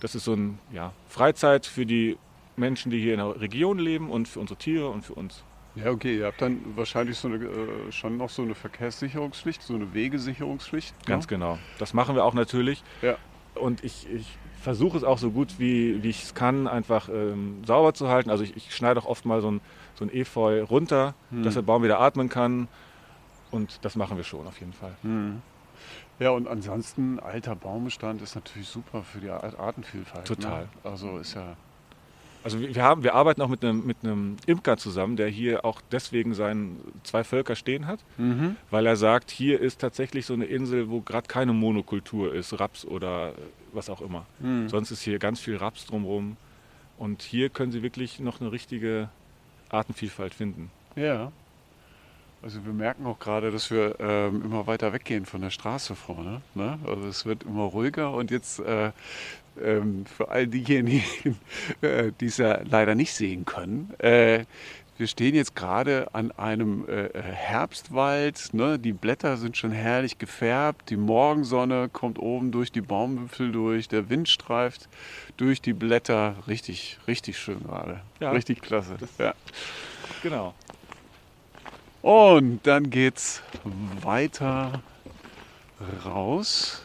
Das 0.00 0.14
ist 0.14 0.24
so 0.24 0.34
ein 0.34 0.58
ja, 0.72 0.92
Freizeit 1.08 1.64
für 1.66 1.86
die 1.86 2.16
Menschen, 2.56 2.90
die 2.90 3.00
hier 3.00 3.14
in 3.14 3.18
der 3.18 3.40
Region 3.40 3.78
leben 3.78 4.10
und 4.10 4.28
für 4.28 4.40
unsere 4.40 4.58
Tiere 4.58 4.88
und 4.88 5.02
für 5.04 5.14
uns. 5.14 5.42
Ja, 5.74 5.90
okay, 5.90 6.18
ihr 6.18 6.26
habt 6.26 6.40
dann 6.40 6.58
wahrscheinlich 6.74 7.18
so 7.18 7.28
eine, 7.28 7.36
äh, 7.36 7.92
schon 7.92 8.16
noch 8.16 8.30
so 8.30 8.42
eine 8.42 8.54
Verkehrssicherungspflicht, 8.54 9.62
so 9.62 9.74
eine 9.74 9.92
Wegesicherungspflicht. 9.92 10.94
Ganz 11.06 11.24
ne? 11.24 11.28
genau. 11.28 11.58
Das 11.78 11.92
machen 11.92 12.14
wir 12.14 12.24
auch 12.24 12.34
natürlich. 12.34 12.82
Ja. 13.02 13.16
Und 13.54 13.84
ich, 13.84 14.06
ich 14.10 14.26
versuche 14.62 14.96
es 14.98 15.04
auch 15.04 15.18
so 15.18 15.30
gut 15.30 15.58
wie, 15.58 16.02
wie 16.02 16.10
ich 16.10 16.24
es 16.24 16.34
kann, 16.34 16.66
einfach 16.66 17.08
ähm, 17.10 17.62
sauber 17.66 17.94
zu 17.94 18.08
halten. 18.08 18.30
Also 18.30 18.44
ich, 18.44 18.56
ich 18.56 18.74
schneide 18.74 19.00
auch 19.00 19.06
oft 19.06 19.24
mal 19.26 19.40
so 19.40 19.50
ein, 19.50 19.60
so 19.94 20.04
ein 20.04 20.12
Efeu 20.14 20.62
runter, 20.62 21.14
Hm. 21.30 21.42
dass 21.42 21.54
der 21.54 21.62
Baum 21.62 21.82
wieder 21.82 22.00
atmen 22.00 22.28
kann. 22.28 22.68
Und 23.50 23.78
das 23.84 23.96
machen 23.96 24.16
wir 24.16 24.24
schon 24.24 24.46
auf 24.46 24.58
jeden 24.60 24.72
Fall. 24.72 24.94
Mhm. 25.02 25.40
Ja, 26.18 26.30
und 26.30 26.48
ansonsten 26.48 27.18
alter 27.20 27.54
Baumbestand 27.54 28.22
ist 28.22 28.34
natürlich 28.34 28.68
super 28.68 29.02
für 29.02 29.18
die 29.20 29.28
Ar- 29.28 29.58
Artenvielfalt. 29.58 30.26
Total. 30.26 30.62
Ne? 30.62 30.68
Also 30.84 31.18
ist 31.18 31.34
ja. 31.34 31.56
Also 32.42 32.60
wir, 32.60 32.74
wir, 32.74 32.82
haben, 32.82 33.02
wir 33.02 33.14
arbeiten 33.14 33.42
auch 33.42 33.48
mit 33.48 33.64
einem, 33.64 33.84
mit 33.84 33.98
einem 34.02 34.36
Imker 34.46 34.76
zusammen, 34.76 35.16
der 35.16 35.28
hier 35.28 35.64
auch 35.64 35.80
deswegen 35.90 36.32
seinen 36.32 36.80
zwei 37.02 37.24
Völker 37.24 37.56
stehen 37.56 37.86
hat, 37.88 37.98
Mhm. 38.18 38.56
weil 38.70 38.86
er 38.86 38.96
sagt, 38.96 39.30
hier 39.32 39.60
ist 39.60 39.80
tatsächlich 39.80 40.24
so 40.26 40.32
eine 40.34 40.44
Insel, 40.44 40.88
wo 40.88 41.00
gerade 41.00 41.26
keine 41.26 41.52
Monokultur 41.52 42.32
ist, 42.32 42.58
Raps 42.60 42.84
oder 42.84 43.32
was 43.72 43.90
auch 43.90 44.00
immer. 44.00 44.26
Mhm. 44.38 44.68
Sonst 44.68 44.92
ist 44.92 45.02
hier 45.02 45.18
ganz 45.18 45.40
viel 45.40 45.56
Raps 45.56 45.86
drumherum. 45.86 46.36
Und 46.98 47.22
hier 47.22 47.50
können 47.50 47.72
Sie 47.72 47.82
wirklich 47.82 48.20
noch 48.20 48.40
eine 48.40 48.52
richtige 48.52 49.10
Artenvielfalt 49.68 50.32
finden. 50.32 50.70
Ja. 50.94 51.32
Also 52.42 52.64
wir 52.64 52.72
merken 52.72 53.06
auch 53.06 53.18
gerade, 53.18 53.50
dass 53.50 53.70
wir 53.70 53.96
ähm, 53.98 54.42
immer 54.44 54.66
weiter 54.66 54.92
weggehen 54.92 55.26
von 55.26 55.40
der 55.40 55.50
Straße 55.50 55.94
vorne. 55.94 56.42
Ne? 56.54 56.78
Also 56.86 57.06
es 57.06 57.26
wird 57.26 57.42
immer 57.44 57.64
ruhiger 57.64 58.12
und 58.12 58.30
jetzt 58.30 58.60
äh, 58.60 58.92
ähm, 59.62 60.04
für 60.06 60.28
all 60.28 60.46
diejenigen, 60.46 61.38
äh, 61.80 62.12
die 62.20 62.26
es 62.26 62.36
ja 62.36 62.60
leider 62.64 62.94
nicht 62.94 63.14
sehen 63.14 63.44
können, 63.44 63.92
äh, 63.98 64.44
wir 64.98 65.08
stehen 65.08 65.34
jetzt 65.34 65.54
gerade 65.54 66.08
an 66.14 66.30
einem 66.32 66.88
äh, 66.88 67.10
Herbstwald. 67.12 68.54
Ne? 68.54 68.78
Die 68.78 68.94
Blätter 68.94 69.36
sind 69.36 69.56
schon 69.56 69.70
herrlich 69.70 70.16
gefärbt. 70.16 70.88
Die 70.88 70.96
Morgensonne 70.96 71.90
kommt 71.90 72.18
oben 72.18 72.50
durch 72.50 72.72
die 72.72 72.80
Baumwipfel 72.80 73.52
durch. 73.52 73.88
Der 73.88 74.08
Wind 74.08 74.28
streift 74.28 74.88
durch 75.36 75.60
die 75.60 75.74
Blätter. 75.74 76.36
Richtig, 76.48 76.98
richtig 77.06 77.38
schön 77.38 77.62
gerade. 77.62 78.00
Ja. 78.20 78.30
Richtig 78.30 78.62
klasse. 78.62 78.96
Ja. 79.18 79.34
Genau. 80.22 80.54
Und 82.06 82.64
dann 82.68 82.88
geht's 82.88 83.42
weiter 84.00 84.80
raus. 86.04 86.84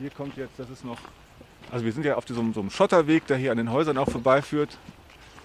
Hier 0.00 0.10
kommt 0.10 0.36
jetzt, 0.36 0.58
das 0.58 0.70
ist 0.70 0.84
noch. 0.84 0.98
Also 1.70 1.84
wir 1.84 1.92
sind 1.92 2.04
ja 2.04 2.16
auf 2.16 2.24
diesem 2.24 2.52
so 2.52 2.58
einem 2.58 2.70
Schotterweg, 2.70 3.28
der 3.28 3.36
hier 3.36 3.52
an 3.52 3.58
den 3.58 3.70
Häusern 3.70 3.96
auch 3.96 4.10
vorbeiführt. 4.10 4.76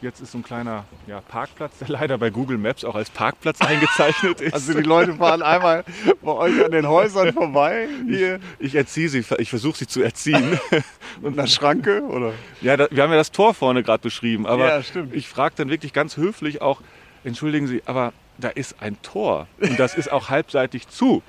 Jetzt 0.01 0.21
ist 0.21 0.31
so 0.31 0.37
ein 0.37 0.43
kleiner 0.43 0.85
ja, 1.07 1.19
Parkplatz, 1.19 1.77
der 1.79 1.89
leider 1.89 2.17
bei 2.17 2.29
Google 2.29 2.57
Maps 2.57 2.85
auch 2.85 2.95
als 2.95 3.09
Parkplatz 3.09 3.59
eingezeichnet 3.65 4.39
ist. 4.39 4.53
Also 4.53 4.73
die 4.73 4.81
Leute 4.81 5.15
fahren 5.15 5.41
einmal 5.41 5.83
bei 6.21 6.31
euch 6.31 6.63
an 6.63 6.71
den 6.71 6.87
Häusern 6.87 7.33
vorbei. 7.33 7.89
Hier 8.07 8.39
ich 8.59 8.75
erziehe 8.75 9.09
sie, 9.09 9.25
ich 9.39 9.49
versuche 9.49 9.77
sie 9.77 9.87
zu 9.87 10.01
erziehen. 10.01 10.57
und 11.21 11.37
einer 11.37 11.47
Schranke, 11.47 12.01
oder? 12.03 12.31
Ja, 12.61 12.77
da, 12.77 12.87
wir 12.89 13.03
haben 13.03 13.11
ja 13.11 13.17
das 13.17 13.31
Tor 13.31 13.53
vorne 13.53 13.83
gerade 13.83 14.01
beschrieben, 14.01 14.45
aber 14.47 14.79
Ja, 14.79 14.81
ich 15.11 15.27
frage 15.27 15.55
dann 15.57 15.69
wirklich 15.69 15.91
ganz 15.91 16.15
höflich 16.15 16.61
auch, 16.61 16.81
entschuldigen 17.25 17.67
Sie, 17.67 17.81
aber 17.85 18.13
da 18.37 18.47
ist 18.47 18.81
ein 18.81 19.01
Tor 19.01 19.47
und 19.59 19.77
das 19.77 19.95
ist 19.95 20.09
auch 20.09 20.29
halbseitig 20.29 20.87
zu. 20.87 21.21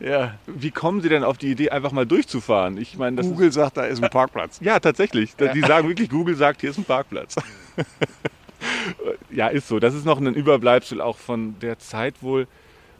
Ja. 0.00 0.34
Wie 0.46 0.70
kommen 0.70 1.00
Sie 1.00 1.08
denn 1.08 1.24
auf 1.24 1.38
die 1.38 1.50
Idee, 1.50 1.70
einfach 1.70 1.92
mal 1.92 2.04
durchzufahren? 2.04 2.76
Ich 2.76 2.98
meine, 2.98 3.16
das 3.16 3.24
ist, 3.24 3.32
Google 3.32 3.52
sagt, 3.52 3.78
da 3.78 3.84
ist 3.84 4.04
ein 4.04 4.10
Parkplatz. 4.12 4.58
ja 4.60 4.78
tatsächlich. 4.78 5.34
Die 5.36 5.60
sagen 5.60 5.88
wirklich, 5.88 6.10
Google 6.10 6.34
sagt, 6.36 6.60
hier 6.60 6.68
ist 6.68 6.78
ein 6.78 6.84
Parkplatz. 6.84 7.36
ja, 9.30 9.48
ist 9.48 9.68
so. 9.68 9.78
Das 9.78 9.94
ist 9.94 10.04
noch 10.04 10.18
ein 10.18 10.34
Überbleibsel 10.34 11.00
auch 11.00 11.16
von 11.18 11.58
der 11.60 11.78
Zeit 11.78 12.22
wohl, 12.22 12.46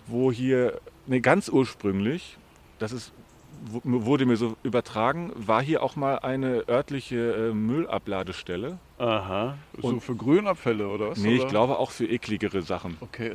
wo 0.06 0.30
hier, 0.32 0.80
ne, 1.06 1.20
ganz 1.20 1.48
ursprünglich, 1.48 2.36
das 2.78 2.92
ist, 2.92 3.12
wu- 3.70 3.80
wurde 3.84 4.26
mir 4.26 4.36
so 4.36 4.56
übertragen, 4.62 5.32
war 5.34 5.62
hier 5.62 5.82
auch 5.82 5.96
mal 5.96 6.18
eine 6.20 6.68
örtliche 6.68 7.50
äh, 7.50 7.54
Müllabladestelle. 7.54 8.78
Aha. 8.98 9.56
So 9.80 9.88
Und- 9.88 10.00
für 10.02 10.14
Grünabfälle 10.16 10.88
oder 10.88 11.10
was? 11.10 11.18
Nee, 11.18 11.34
ich 11.36 11.40
oder? 11.42 11.50
glaube 11.50 11.78
auch 11.78 11.90
für 11.90 12.06
ekligere 12.06 12.62
Sachen. 12.62 12.96
Okay. 13.00 13.30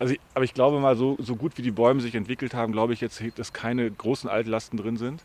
Also 0.00 0.14
ich, 0.14 0.20
aber 0.34 0.44
ich 0.44 0.54
glaube 0.54 0.78
mal, 0.78 0.96
so, 0.96 1.16
so 1.18 1.34
gut 1.34 1.52
wie 1.58 1.62
die 1.62 1.72
Bäume 1.72 2.00
sich 2.00 2.14
entwickelt 2.14 2.54
haben, 2.54 2.72
glaube 2.72 2.92
ich 2.92 3.00
jetzt, 3.00 3.20
dass 3.36 3.52
keine 3.52 3.90
großen 3.90 4.30
Altlasten 4.30 4.76
drin 4.78 4.96
sind. 4.96 5.22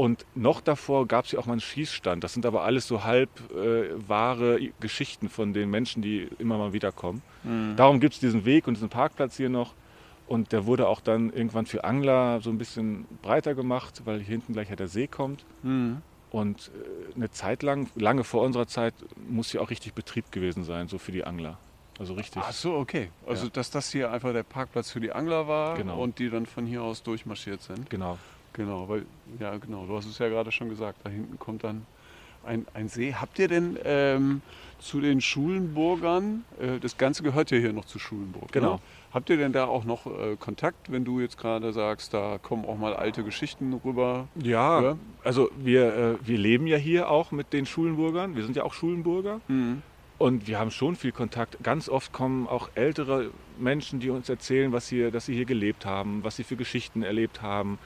Und 0.00 0.24
noch 0.34 0.62
davor 0.62 1.06
gab 1.06 1.26
es 1.26 1.32
ja 1.32 1.38
auch 1.40 1.44
mal 1.46 1.52
einen 1.52 1.60
Schießstand. 1.60 2.24
Das 2.24 2.32
sind 2.32 2.46
aber 2.46 2.62
alles 2.62 2.86
so 2.86 3.04
halb 3.04 3.28
äh, 3.52 3.90
wahre 4.08 4.58
Geschichten 4.80 5.28
von 5.28 5.52
den 5.52 5.68
Menschen, 5.68 6.00
die 6.00 6.26
immer 6.38 6.56
mal 6.56 6.72
wiederkommen. 6.72 7.20
Darum 7.76 8.00
gibt 8.00 8.14
es 8.14 8.20
diesen 8.20 8.44
Weg 8.46 8.66
und 8.66 8.74
diesen 8.74 8.88
Parkplatz 8.88 9.36
hier 9.36 9.50
noch. 9.50 9.74
Und 10.26 10.52
der 10.52 10.64
wurde 10.64 10.88
auch 10.88 11.00
dann 11.00 11.30
irgendwann 11.32 11.66
für 11.66 11.84
Angler 11.84 12.40
so 12.40 12.48
ein 12.50 12.56
bisschen 12.56 13.04
breiter 13.20 13.54
gemacht, 13.54 14.02
weil 14.06 14.18
hier 14.20 14.28
hinten 14.36 14.52
gleich 14.54 14.70
ja 14.70 14.76
der 14.76 14.88
See 14.88 15.06
kommt. 15.06 15.44
Mhm. 15.62 15.98
Und 16.30 16.70
äh, 17.12 17.16
eine 17.16 17.30
Zeit 17.30 17.62
lang, 17.62 17.88
lange 17.94 18.24
vor 18.24 18.42
unserer 18.42 18.66
Zeit, 18.68 18.94
muss 19.28 19.50
hier 19.50 19.60
auch 19.60 19.68
richtig 19.70 19.92
Betrieb 19.94 20.30
gewesen 20.32 20.64
sein, 20.64 20.88
so 20.88 20.96
für 20.98 21.12
die 21.12 21.24
Angler. 21.24 21.58
Also 21.98 22.14
richtig. 22.14 22.40
Ach 22.46 22.52
so, 22.52 22.76
okay. 22.76 23.10
Also, 23.26 23.46
Ja. 23.46 23.50
dass 23.52 23.70
das 23.70 23.90
hier 23.90 24.10
einfach 24.10 24.32
der 24.32 24.44
Parkplatz 24.44 24.90
für 24.92 25.00
die 25.00 25.12
Angler 25.12 25.46
war 25.48 25.76
Genau. 25.76 26.00
und 26.00 26.18
die 26.20 26.30
dann 26.30 26.46
von 26.46 26.64
hier 26.64 26.82
aus 26.82 27.02
durchmarschiert 27.02 27.60
sind. 27.60 27.90
Genau. 27.90 28.16
Genau, 28.52 28.88
weil, 28.88 29.04
ja, 29.38 29.56
genau, 29.58 29.86
du 29.86 29.96
hast 29.96 30.06
es 30.06 30.18
ja 30.18 30.28
gerade 30.28 30.50
schon 30.52 30.68
gesagt, 30.68 30.98
da 31.04 31.10
hinten 31.10 31.38
kommt 31.38 31.64
dann 31.64 31.86
ein, 32.44 32.66
ein 32.74 32.88
See. 32.88 33.14
Habt 33.14 33.38
ihr 33.38 33.48
denn 33.48 33.78
ähm, 33.84 34.40
zu 34.78 35.00
den 35.00 35.20
Schulenburgern, 35.20 36.44
äh, 36.60 36.78
das 36.80 36.96
Ganze 36.96 37.22
gehört 37.22 37.50
ja 37.50 37.58
hier 37.58 37.72
noch 37.72 37.84
zu 37.84 37.98
Schulenburg, 37.98 38.50
Genau. 38.52 38.74
Ne? 38.74 38.80
Habt 39.12 39.28
ihr 39.28 39.36
denn 39.36 39.52
da 39.52 39.64
auch 39.66 39.84
noch 39.84 40.06
äh, 40.06 40.36
Kontakt, 40.38 40.90
wenn 40.92 41.04
du 41.04 41.20
jetzt 41.20 41.36
gerade 41.36 41.72
sagst, 41.72 42.14
da 42.14 42.38
kommen 42.38 42.64
auch 42.64 42.78
mal 42.78 42.94
alte 42.94 43.24
Geschichten 43.24 43.72
rüber? 43.84 44.28
Ja, 44.36 44.80
Ja. 44.82 44.96
also 45.24 45.50
wir, 45.58 45.94
äh, 45.94 46.14
wir 46.26 46.38
leben 46.38 46.66
ja 46.68 46.76
hier 46.76 47.10
auch 47.10 47.32
mit 47.32 47.52
den 47.52 47.66
Schulenburgern. 47.66 48.36
Wir 48.36 48.44
sind 48.44 48.56
ja 48.56 48.62
auch 48.62 48.72
Schulenburger. 48.72 49.40
Mhm. 49.48 49.82
Und 50.18 50.46
wir 50.46 50.58
haben 50.58 50.70
schon 50.70 50.96
viel 50.96 51.12
Kontakt. 51.12 51.56
Ganz 51.62 51.88
oft 51.88 52.12
kommen 52.12 52.46
auch 52.46 52.68
ältere 52.74 53.30
Menschen, 53.58 54.00
die 54.00 54.10
uns 54.10 54.28
erzählen, 54.28 54.70
was 54.70 54.86
hier, 54.88 55.10
dass 55.10 55.26
sie 55.26 55.34
hier 55.34 55.46
gelebt 55.46 55.86
haben, 55.86 56.22
was 56.22 56.36
sie 56.36 56.44
für 56.44 56.56
Geschichten 56.56 57.02
erlebt 57.02 57.42
haben. 57.42 57.78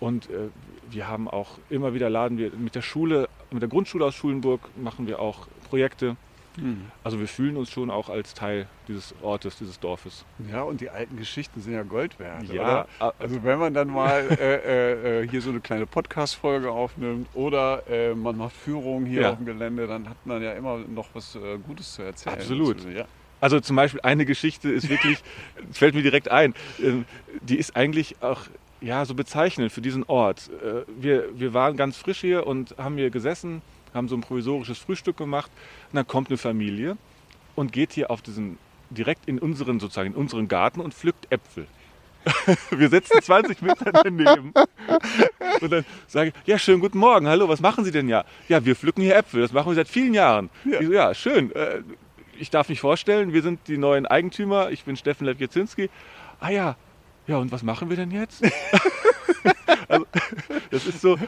Und 0.00 0.28
äh, 0.30 0.48
wir 0.90 1.08
haben 1.08 1.28
auch 1.28 1.58
immer 1.70 1.94
wieder 1.94 2.10
laden 2.10 2.38
wir 2.38 2.50
mit 2.52 2.74
der 2.74 2.82
Schule, 2.82 3.28
mit 3.50 3.62
der 3.62 3.68
Grundschule 3.68 4.04
aus 4.04 4.14
Schulenburg 4.14 4.60
machen 4.76 5.06
wir 5.06 5.20
auch 5.20 5.46
Projekte. 5.68 6.16
Mhm. 6.58 6.86
Also 7.04 7.18
wir 7.20 7.28
fühlen 7.28 7.56
uns 7.58 7.70
schon 7.70 7.90
auch 7.90 8.08
als 8.08 8.32
Teil 8.32 8.66
dieses 8.88 9.14
Ortes, 9.20 9.58
dieses 9.58 9.78
Dorfes. 9.78 10.24
Ja, 10.50 10.62
und 10.62 10.80
die 10.80 10.88
alten 10.88 11.16
Geschichten 11.18 11.60
sind 11.60 11.74
ja 11.74 11.82
Gold 11.82 12.18
wert. 12.18 12.44
Ja, 12.44 12.62
oder? 12.62 12.88
a- 12.98 13.12
Also 13.18 13.42
wenn 13.44 13.58
man 13.58 13.74
dann 13.74 13.88
mal 13.88 14.20
äh, 14.40 15.22
äh, 15.22 15.28
hier 15.28 15.42
so 15.42 15.50
eine 15.50 15.60
kleine 15.60 15.84
Podcast-Folge 15.86 16.70
aufnimmt 16.70 17.28
oder 17.34 17.82
äh, 17.90 18.14
man 18.14 18.38
macht 18.38 18.54
Führungen 18.54 19.04
hier 19.06 19.22
Ja. 19.22 19.30
auf 19.32 19.36
dem 19.36 19.44
Gelände, 19.46 19.86
dann 19.86 20.08
hat 20.08 20.16
man 20.24 20.42
ja 20.42 20.52
immer 20.52 20.78
noch 20.78 21.08
was 21.12 21.34
äh, 21.36 21.58
Gutes 21.66 21.92
zu 21.94 22.02
erzählen. 22.02 22.36
Absolut. 22.36 22.84
Ja. 22.90 23.04
Also 23.38 23.60
zum 23.60 23.76
Beispiel 23.76 24.00
eine 24.02 24.24
Geschichte 24.24 24.70
ist 24.70 24.88
wirklich, 24.88 25.18
fällt 25.72 25.94
mir 25.94 26.02
direkt 26.02 26.30
ein, 26.30 26.54
ähm, 26.82 27.04
die 27.42 27.56
ist 27.58 27.76
eigentlich 27.76 28.16
auch 28.22 28.40
ja, 28.80 29.04
so 29.04 29.14
bezeichnend 29.14 29.72
für 29.72 29.80
diesen 29.80 30.04
Ort. 30.04 30.50
Äh, 30.62 30.82
Wir, 31.00 31.28
wir 31.38 31.54
waren 31.54 31.76
ganz 31.76 31.96
frisch 31.96 32.20
hier 32.20 32.46
und 32.46 32.76
haben 32.78 32.96
hier 32.96 33.10
gesessen, 33.10 33.62
haben 33.94 34.08
so 34.08 34.16
ein 34.16 34.20
provisorisches 34.20 34.78
Frühstück 34.78 35.16
gemacht 35.16 35.50
und 35.90 35.96
dann 35.96 36.06
kommt 36.06 36.28
eine 36.28 36.38
Familie 36.38 36.96
und 37.54 37.72
geht 37.72 37.92
hier 37.92 38.10
auf 38.10 38.22
diesen, 38.22 38.58
direkt 38.90 39.26
in 39.26 39.38
unseren, 39.38 39.80
sozusagen 39.80 40.10
in 40.10 40.16
unseren 40.16 40.48
Garten 40.48 40.80
und 40.80 40.94
pflückt 40.94 41.30
Äpfel. 41.30 41.66
Wir 42.70 42.88
sitzen 42.88 43.22
20 43.22 43.62
Meter 43.62 43.92
daneben. 43.92 44.52
Und 45.60 45.72
dann 45.72 45.84
sage 46.08 46.30
ich, 46.30 46.34
ja, 46.46 46.58
schönen 46.58 46.80
guten 46.80 46.98
Morgen, 46.98 47.28
hallo, 47.28 47.48
was 47.48 47.60
machen 47.60 47.84
Sie 47.84 47.92
denn 47.92 48.08
ja? 48.08 48.24
Ja, 48.48 48.64
wir 48.64 48.74
pflücken 48.74 49.02
hier 49.02 49.16
Äpfel, 49.16 49.42
das 49.42 49.52
machen 49.52 49.68
wir 49.68 49.76
seit 49.76 49.88
vielen 49.88 50.12
Jahren. 50.12 50.50
Ja. 50.64 50.82
So, 50.82 50.92
ja 50.92 51.14
schön. 51.14 51.54
Äh, 51.54 51.82
ich 52.38 52.50
darf 52.50 52.68
mich 52.68 52.80
vorstellen, 52.80 53.32
wir 53.32 53.42
sind 53.42 53.60
die 53.68 53.78
neuen 53.78 54.06
Eigentümer, 54.06 54.70
ich 54.70 54.84
bin 54.84 54.96
Steffen 54.96 55.26
Lewiecinski. 55.26 55.88
Ah 56.40 56.50
ja, 56.50 56.76
ja, 57.26 57.36
und 57.38 57.52
was 57.52 57.62
machen 57.62 57.90
wir 57.90 57.96
denn 57.96 58.10
jetzt? 58.10 58.42
also, 59.88 60.06
das 60.70 60.86
ist 60.86 61.00
so, 61.00 61.18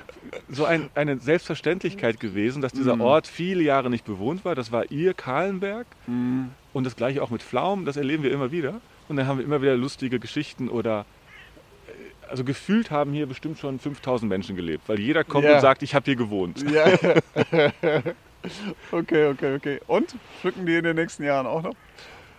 so 0.49 0.65
ein, 0.65 0.91
eine 0.95 1.19
Selbstverständlichkeit 1.19 2.21
gewesen, 2.21 2.63
dass 2.63 2.73
dieser 2.73 3.01
Ort 3.01 3.27
viele 3.27 3.63
Jahre 3.63 3.91
nicht 3.91 4.05
bewohnt 4.05 4.45
war. 4.45 4.55
Das 4.55 4.73
war 4.73 4.91
ihr 4.91 5.15
Kahlenberg. 5.15 5.87
Mhm. 6.07 6.51
Und 6.73 6.85
das 6.85 6.97
gleiche 6.97 7.23
auch 7.23 7.31
mit 7.31 7.43
Pflaumen, 7.43 7.85
das 7.85 7.97
erleben 7.97 8.23
wir 8.23 8.31
immer 8.31 8.53
wieder. 8.53 8.81
Und 9.09 9.17
dann 9.17 9.27
haben 9.27 9.39
wir 9.39 9.45
immer 9.45 9.63
wieder 9.63 9.77
lustige 9.77 10.19
Geschichten 10.21 10.69
oder 10.69 11.07
äh, 11.87 12.31
also 12.31 12.45
gefühlt 12.45 12.91
haben 12.91 13.13
hier 13.13 13.27
bestimmt 13.27 13.59
schon 13.59 13.79
5000 13.79 14.29
Menschen 14.29 14.55
gelebt, 14.55 14.89
weil 14.89 15.01
jeder 15.01 15.25
kommt 15.25 15.45
Ja. 15.45 15.55
und 15.57 15.61
sagt, 15.61 15.83
ich 15.83 15.95
habe 15.95 16.05
hier 16.05 16.17
gewohnt. 16.17 16.65
Ja. 16.71 16.85
okay, 18.93 19.27
okay, 19.29 19.55
okay. 19.57 19.81
Und 19.87 20.15
pflücken 20.41 20.67
die 20.67 20.77
in 20.77 20.85
den 20.85 20.97
nächsten 20.97 21.25
Jahren 21.25 21.47
auch 21.47 21.63
noch? 21.63 21.75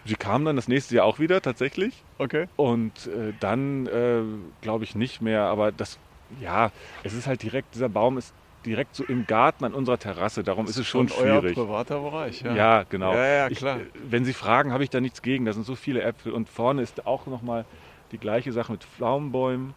Sie 0.05 0.15
kamen 0.15 0.45
dann 0.45 0.55
das 0.55 0.67
nächste 0.67 0.95
Jahr 0.95 1.05
auch 1.05 1.19
wieder 1.19 1.41
tatsächlich 1.41 2.03
Okay. 2.17 2.47
und 2.55 3.07
äh, 3.07 3.33
dann 3.39 3.85
äh, 3.87 4.21
glaube 4.61 4.83
ich 4.83 4.95
nicht 4.95 5.21
mehr, 5.21 5.43
aber 5.43 5.71
das 5.71 5.97
ja, 6.41 6.71
es 7.03 7.13
ist 7.13 7.27
halt 7.27 7.41
direkt 7.43 7.73
dieser 7.75 7.89
Baum 7.89 8.17
ist 8.17 8.33
direkt 8.65 8.93
so 8.95 9.03
im 9.05 9.25
Garten 9.25 9.63
an 9.65 9.73
unserer 9.73 9.97
Terrasse, 9.97 10.43
darum 10.43 10.65
ist 10.67 10.77
es 10.77 10.85
schon 10.85 11.09
euer 11.11 11.39
schwierig. 11.39 11.55
privater 11.55 11.99
Bereich, 12.01 12.41
ja. 12.41 12.53
Ja, 12.55 12.83
genau. 12.83 13.13
Ja, 13.13 13.25
ja, 13.25 13.47
Ich, 13.49 13.57
klar. 13.57 13.79
äh, 13.79 13.85
wenn 14.09 14.25
Sie 14.25 14.33
fragen, 14.33 14.71
habe 14.73 14.83
ich 14.83 14.89
da 14.89 14.99
nichts 15.01 15.21
gegen. 15.21 15.45
Da 15.45 15.53
sind 15.53 15.65
so 15.65 15.75
viele 15.75 16.01
Äpfel 16.03 16.33
und 16.33 16.49
vorne 16.49 16.81
ist 16.81 17.07
auch 17.07 17.25
noch 17.25 17.41
mal 17.41 17.65
die 18.11 18.17
gleiche 18.17 18.51
Sache 18.51 18.73
mit 18.73 18.83
Pflaumenbäumen. 18.83 19.73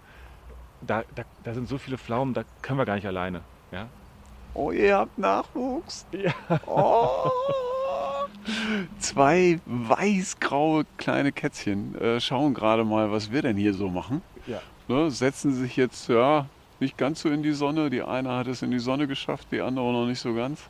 Da, 0.82 1.04
da, 1.14 1.22
da 1.44 1.54
sind 1.54 1.68
so 1.68 1.78
viele 1.78 1.96
Pflaumen, 1.96 2.34
da 2.34 2.42
können 2.60 2.78
wir 2.78 2.84
gar 2.84 2.96
nicht 2.96 3.06
alleine. 3.06 3.40
Ja? 3.70 3.86
Oh, 4.54 4.72
ihr 4.72 4.96
habt 4.96 5.16
Nachwuchs. 5.16 6.04
Ja. 6.12 6.32
Oh. 6.66 7.30
Zwei 8.98 9.60
weiß-graue 9.66 10.84
kleine 10.96 11.32
Kätzchen 11.32 11.94
äh, 12.00 12.20
schauen 12.20 12.54
gerade 12.54 12.84
mal, 12.84 13.10
was 13.12 13.30
wir 13.30 13.42
denn 13.42 13.56
hier 13.56 13.74
so 13.74 13.88
machen. 13.88 14.22
Ja. 14.46 14.60
Ne, 14.88 15.10
setzen 15.10 15.54
sich 15.54 15.76
jetzt 15.76 16.08
ja 16.08 16.46
nicht 16.80 16.98
ganz 16.98 17.22
so 17.22 17.28
in 17.28 17.42
die 17.42 17.52
Sonne. 17.52 17.90
Die 17.90 18.02
eine 18.02 18.30
hat 18.30 18.48
es 18.48 18.62
in 18.62 18.70
die 18.70 18.80
Sonne 18.80 19.06
geschafft, 19.06 19.48
die 19.52 19.60
andere 19.60 19.92
noch 19.92 20.06
nicht 20.06 20.20
so 20.20 20.34
ganz. 20.34 20.60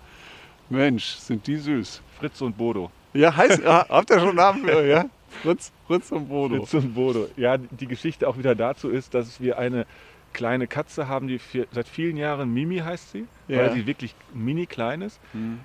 Mensch, 0.69 1.05
sind 1.17 1.47
die 1.47 1.57
süß. 1.57 2.03
Fritz 2.19 2.41
und 2.41 2.57
Bodo. 2.57 2.91
Ja, 3.15 3.35
heißt, 3.37 3.65
habt 3.65 4.11
ihr 4.11 4.21
schon 4.21 4.37
Namen 4.37 4.65
für, 4.65 4.87
ja? 4.87 5.05
Fritz, 5.43 5.73
Fritz 5.87 6.13
und 6.13 6.29
Bodo. 6.29 6.65
Fritz 6.65 6.75
und 6.85 6.95
Bodo. 6.95 7.29
Ja, 7.37 7.57
die 7.59 7.87
Geschichte 7.87 8.29
auch 8.29 8.39
wieder 8.39 8.55
dazu 8.55 8.89
ist, 8.91 9.15
dass 9.15 9.41
wir 9.41 9.59
eine 9.59 9.87
kleine 10.33 10.67
Katze 10.67 11.09
haben, 11.09 11.29
die 11.29 11.39
für, 11.39 11.67
seit 11.73 11.89
vielen 11.89 12.17
Jahren 12.17 12.53
Mimi 12.53 12.79
heißt 12.79 13.13
sie, 13.13 13.27
Ja. 13.49 13.59
weil 13.59 13.73
sie 13.73 13.87
wirklich 13.87 14.15
mini 14.33 14.67
klein 14.67 15.03
ist. 15.03 15.21
Hm. 15.33 15.61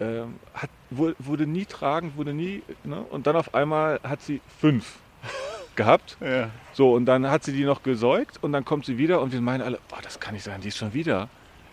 Ähm, 0.00 0.34
hat, 0.54 0.70
wu- 0.90 1.14
wurde 1.18 1.46
nie 1.46 1.64
tragend, 1.64 2.16
wurde 2.16 2.32
nie. 2.34 2.62
Ne? 2.84 3.00
Und 3.10 3.26
dann 3.26 3.36
auf 3.36 3.54
einmal 3.54 4.00
hat 4.02 4.22
sie 4.22 4.40
fünf 4.60 4.98
gehabt. 5.76 6.16
Ja. 6.20 6.50
So, 6.72 6.92
und 6.92 7.06
dann 7.06 7.30
hat 7.30 7.44
sie 7.44 7.52
die 7.52 7.64
noch 7.64 7.82
gesäugt 7.82 8.38
und 8.42 8.52
dann 8.52 8.64
kommt 8.64 8.84
sie 8.86 8.98
wieder 8.98 9.20
und 9.20 9.32
wir 9.32 9.40
meinen 9.40 9.62
alle, 9.62 9.78
oh, 9.92 9.96
das 10.02 10.20
kann 10.20 10.34
nicht 10.34 10.44
sein, 10.44 10.60
die 10.60 10.68
ist 10.68 10.76
schon 10.76 10.92
wieder. 10.94 11.28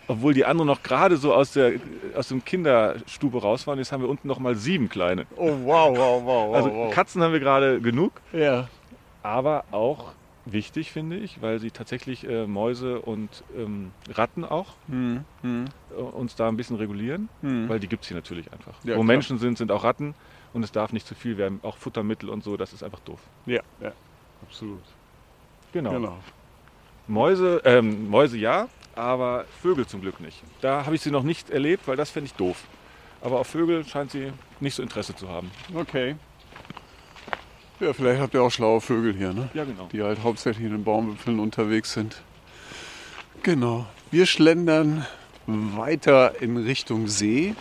Obwohl 0.06 0.34
die 0.34 0.44
anderen 0.44 0.66
noch 0.66 0.82
gerade 0.82 1.16
so 1.16 1.32
aus 1.32 1.52
der 1.52 1.72
aus 2.14 2.28
dem 2.28 2.44
Kinderstube 2.44 3.40
raus 3.40 3.66
waren, 3.66 3.78
jetzt 3.78 3.90
haben 3.90 4.02
wir 4.02 4.08
unten 4.10 4.28
noch 4.28 4.38
mal 4.38 4.54
sieben 4.54 4.90
kleine. 4.90 5.24
Oh, 5.36 5.50
wow, 5.64 5.96
wow, 5.96 6.22
wow, 6.24 6.54
Also 6.54 6.90
Katzen 6.92 7.22
haben 7.22 7.32
wir 7.32 7.40
gerade 7.40 7.80
genug, 7.80 8.12
Ja. 8.32 8.68
aber 9.22 9.64
auch 9.70 10.12
wichtig 10.46 10.92
finde 10.92 11.16
ich, 11.16 11.40
weil 11.42 11.58
sie 11.58 11.70
tatsächlich 11.70 12.28
äh, 12.28 12.46
Mäuse 12.46 13.00
und 13.00 13.44
ähm, 13.56 13.92
Ratten 14.10 14.44
auch 14.44 14.74
Hm, 14.88 15.24
hm, 15.42 15.64
äh, 15.90 16.00
uns 16.00 16.36
da 16.36 16.48
ein 16.48 16.56
bisschen 16.56 16.76
regulieren, 16.76 17.28
hm. 17.40 17.68
weil 17.68 17.80
die 17.80 17.88
gibt 17.88 18.02
es 18.02 18.08
hier 18.08 18.16
natürlich 18.16 18.52
einfach. 18.52 18.74
Ja, 18.84 18.92
Wo 18.92 19.00
klar. 19.00 19.04
Menschen 19.04 19.38
sind, 19.38 19.58
sind 19.58 19.72
auch 19.72 19.84
Ratten 19.84 20.14
und 20.52 20.62
es 20.62 20.72
darf 20.72 20.92
nicht 20.92 21.06
zu 21.06 21.14
viel 21.14 21.36
werden, 21.36 21.60
auch 21.62 21.76
Futtermittel 21.76 22.28
und 22.28 22.44
so, 22.44 22.56
das 22.56 22.72
ist 22.72 22.82
einfach 22.82 23.00
doof. 23.00 23.20
ja, 23.46 23.62
ja, 23.80 23.92
absolut. 24.42 24.82
Genau. 25.72 25.90
Genau. 25.90 26.18
Mäuse, 27.06 27.60
ähm, 27.64 28.08
Mäuse 28.08 28.38
ja, 28.38 28.68
aber 28.94 29.44
Vögel 29.60 29.86
zum 29.86 30.00
Glück 30.00 30.20
nicht. 30.20 30.42
Da 30.60 30.86
habe 30.86 30.94
ich 30.94 31.00
sie 31.00 31.10
noch 31.10 31.24
nicht 31.24 31.50
erlebt, 31.50 31.86
weil 31.88 31.96
das 31.96 32.10
fände 32.10 32.26
ich 32.26 32.34
doof. 32.34 32.64
Aber 33.20 33.40
auf 33.40 33.48
Vögel 33.48 33.84
scheint 33.84 34.10
sie 34.10 34.32
nicht 34.60 34.74
so 34.74 34.82
Interesse 34.82 35.14
zu 35.16 35.28
haben. 35.28 35.50
Okay. 35.74 36.16
Ja, 37.80 37.92
vielleicht 37.92 38.20
habt 38.20 38.34
ihr 38.34 38.42
auch 38.42 38.50
schlaue 38.50 38.80
Vögel 38.80 39.14
hier, 39.14 39.32
ne? 39.32 39.48
Ja, 39.52 39.64
genau. 39.64 39.88
Die 39.92 40.02
halt 40.02 40.22
hauptsächlich 40.22 40.64
in 40.64 40.72
den 40.72 40.84
Baumwipfeln 40.84 41.40
unterwegs 41.40 41.92
sind. 41.92 42.22
Genau. 43.42 43.86
Wir 44.10 44.26
schlendern 44.26 45.06
weiter 45.46 46.40
in 46.40 46.56
Richtung 46.56 47.08
See. 47.08 47.54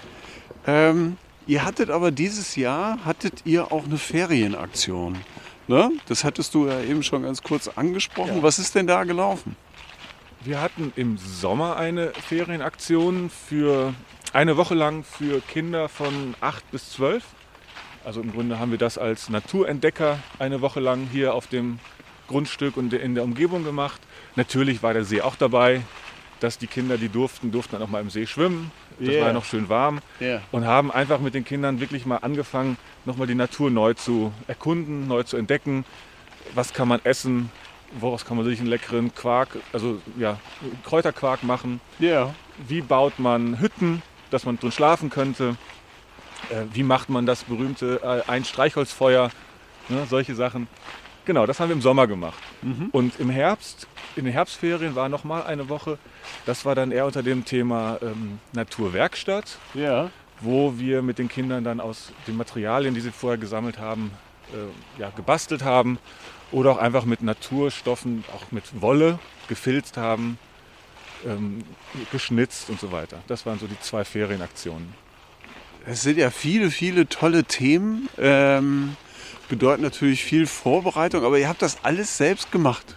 Ähm, 0.67 1.17
ihr 1.47 1.65
hattet 1.65 1.89
aber 1.89 2.11
dieses 2.11 2.55
Jahr, 2.55 3.03
hattet 3.05 3.45
ihr 3.45 3.71
auch 3.71 3.85
eine 3.85 3.97
Ferienaktion. 3.97 5.17
Ne? 5.67 5.91
Das 6.07 6.23
hattest 6.23 6.53
du 6.53 6.67
ja 6.67 6.81
eben 6.81 7.03
schon 7.03 7.23
ganz 7.23 7.41
kurz 7.41 7.67
angesprochen. 7.67 8.37
Ja. 8.37 8.43
Was 8.43 8.59
ist 8.59 8.75
denn 8.75 8.87
da 8.87 9.03
gelaufen? 9.03 9.55
Wir 10.41 10.61
hatten 10.61 10.91
im 10.95 11.17
Sommer 11.17 11.77
eine 11.77 12.09
Ferienaktion 12.09 13.29
für 13.29 13.93
eine 14.33 14.57
Woche 14.57 14.75
lang 14.75 15.03
für 15.03 15.39
Kinder 15.41 15.87
von 15.87 16.35
8 16.41 16.69
bis 16.71 16.91
12. 16.91 17.23
Also 18.05 18.21
im 18.21 18.31
Grunde 18.31 18.59
haben 18.59 18.71
wir 18.71 18.77
das 18.77 18.97
als 18.97 19.29
Naturentdecker 19.29 20.19
eine 20.39 20.61
Woche 20.61 20.79
lang 20.79 21.07
hier 21.11 21.33
auf 21.33 21.47
dem 21.47 21.79
Grundstück 22.27 22.77
und 22.77 22.93
in 22.93 23.15
der 23.15 23.23
Umgebung 23.23 23.63
gemacht. 23.63 24.01
Natürlich 24.35 24.83
war 24.83 24.93
der 24.93 25.03
See 25.05 25.21
auch 25.21 25.35
dabei, 25.35 25.81
dass 26.39 26.57
die 26.57 26.67
Kinder, 26.67 26.97
die 26.97 27.07
durften, 27.09 27.51
durften 27.51 27.73
dann 27.73 27.81
auch 27.83 27.87
mal 27.89 28.01
im 28.01 28.09
See 28.09 28.25
schwimmen. 28.25 28.71
Das 28.99 29.09
Yeah. 29.09 29.21
war 29.21 29.27
ja 29.29 29.33
noch 29.33 29.45
schön 29.45 29.69
warm. 29.69 30.01
Ja. 30.19 30.41
und 30.51 30.65
haben 30.65 30.91
einfach 30.91 31.19
mit 31.19 31.33
den 31.33 31.43
Kindern 31.45 31.79
wirklich 31.79 32.05
mal 32.05 32.17
angefangen, 32.17 32.77
nochmal 33.05 33.25
die 33.27 33.35
Natur 33.35 33.71
neu 33.71 33.93
zu 33.93 34.31
erkunden, 34.47 35.07
neu 35.07 35.23
zu 35.23 35.37
entdecken. 35.37 35.83
Was 36.53 36.73
kann 36.73 36.87
man 36.87 36.99
essen? 37.03 37.49
Woraus 37.99 38.25
kann 38.25 38.37
man 38.37 38.45
sich 38.45 38.59
einen 38.59 38.67
leckeren 38.69 39.13
Quark, 39.15 39.57
also 39.71 39.99
ja, 40.17 40.37
Kräuterquark 40.83 41.43
machen? 41.43 41.79
Ja. 41.99 42.33
Wie 42.67 42.81
baut 42.81 43.17
man 43.19 43.59
Hütten, 43.59 44.01
dass 44.29 44.45
man 44.45 44.59
drin 44.59 44.71
schlafen 44.71 45.09
könnte? 45.09 45.55
Äh, 46.49 46.65
wie 46.73 46.83
macht 46.83 47.09
man 47.09 47.25
das 47.25 47.43
berühmte 47.43 47.99
äh, 48.03 48.29
ein 48.29 48.45
Streichholzfeuer? 48.45 49.29
Ne, 49.89 50.05
solche 50.09 50.35
Sachen. 50.35 50.67
Genau, 51.25 51.45
das 51.45 51.59
haben 51.59 51.69
wir 51.69 51.75
im 51.75 51.81
Sommer 51.81 52.05
gemacht. 52.07 52.37
Und 52.91 53.19
im 53.19 53.29
Herbst, 53.29 53.87
in 54.17 54.25
den 54.25 54.33
Herbstferien 54.33 54.95
war 54.95 55.07
noch 55.09 55.23
mal 55.23 55.43
eine 55.43 55.69
Woche. 55.69 55.97
Das 56.45 56.65
war 56.65 56.75
dann 56.75 56.91
eher 56.91 57.05
unter 57.05 57.23
dem 57.23 57.45
Thema 57.45 57.97
ähm, 58.01 58.39
Naturwerkstatt 58.51 59.57
Ja. 59.73 60.09
wo 60.41 60.77
wir 60.77 61.01
mit 61.01 61.19
den 61.19 61.29
Kindern 61.29 61.63
dann 61.63 61.79
aus 61.79 62.11
den 62.27 62.35
Materialien, 62.35 62.93
die 62.93 62.99
sie 63.01 63.11
vorher 63.11 63.37
gesammelt 63.37 63.77
haben, 63.79 64.11
äh, 64.53 64.99
ja, 65.01 65.11
gebastelt 65.15 65.63
haben 65.63 65.97
oder 66.51 66.71
auch 66.71 66.77
einfach 66.77 67.05
mit 67.05 67.21
Naturstoffen, 67.21 68.25
auch 68.35 68.51
mit 68.51 68.81
Wolle 68.81 69.17
gefilzt 69.47 69.95
haben, 69.95 70.37
ähm, 71.25 71.63
geschnitzt 72.11 72.69
und 72.69 72.79
so 72.81 72.91
weiter. 72.91 73.19
Das 73.27 73.45
waren 73.45 73.59
so 73.59 73.67
die 73.67 73.79
zwei 73.79 74.03
Ferienaktionen. 74.03 74.93
Es 75.85 76.01
sind 76.01 76.17
ja 76.17 76.29
viele, 76.29 76.71
viele 76.71 77.07
tolle 77.09 77.43
Themen. 77.43 78.07
Ähm, 78.17 78.95
bedeuten 79.49 79.83
natürlich 79.83 80.23
viel 80.23 80.47
Vorbereitung, 80.47 81.23
aber 81.25 81.37
ihr 81.37 81.49
habt 81.49 81.61
das 81.61 81.83
alles 81.83 82.17
selbst 82.17 82.51
gemacht. 82.51 82.95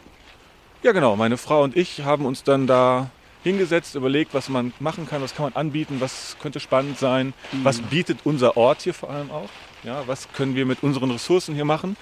Ja 0.83 0.93
genau, 0.93 1.17
meine 1.17 1.37
Frau 1.37 1.63
und 1.65 1.77
ich 1.77 2.05
haben 2.05 2.25
uns 2.25 2.45
dann 2.45 2.67
da 2.67 3.11
hingesetzt, 3.43 3.95
überlegt, 3.95 4.35
was 4.35 4.49
man 4.49 4.73
machen 4.81 5.07
kann, 5.07 5.21
was 5.23 5.35
kann 5.35 5.45
man 5.45 5.53
anbieten, 5.55 5.97
was 6.01 6.37
könnte 6.41 6.61
spannend 6.61 6.99
sein, 6.99 7.35
was 7.63 7.81
bietet 7.81 8.21
unser 8.25 8.57
Ort 8.57 8.83
hier 8.83 8.95
vor 8.95 9.11
allem 9.11 9.31
auch, 9.31 9.49
ja, 9.83 10.03
was 10.07 10.33
können 10.33 10.55
wir 10.55 10.67
mit 10.67 10.83
unseren 10.83 11.11
Ressourcen 11.11 11.55
hier 11.55 11.65
machen. 11.65 11.97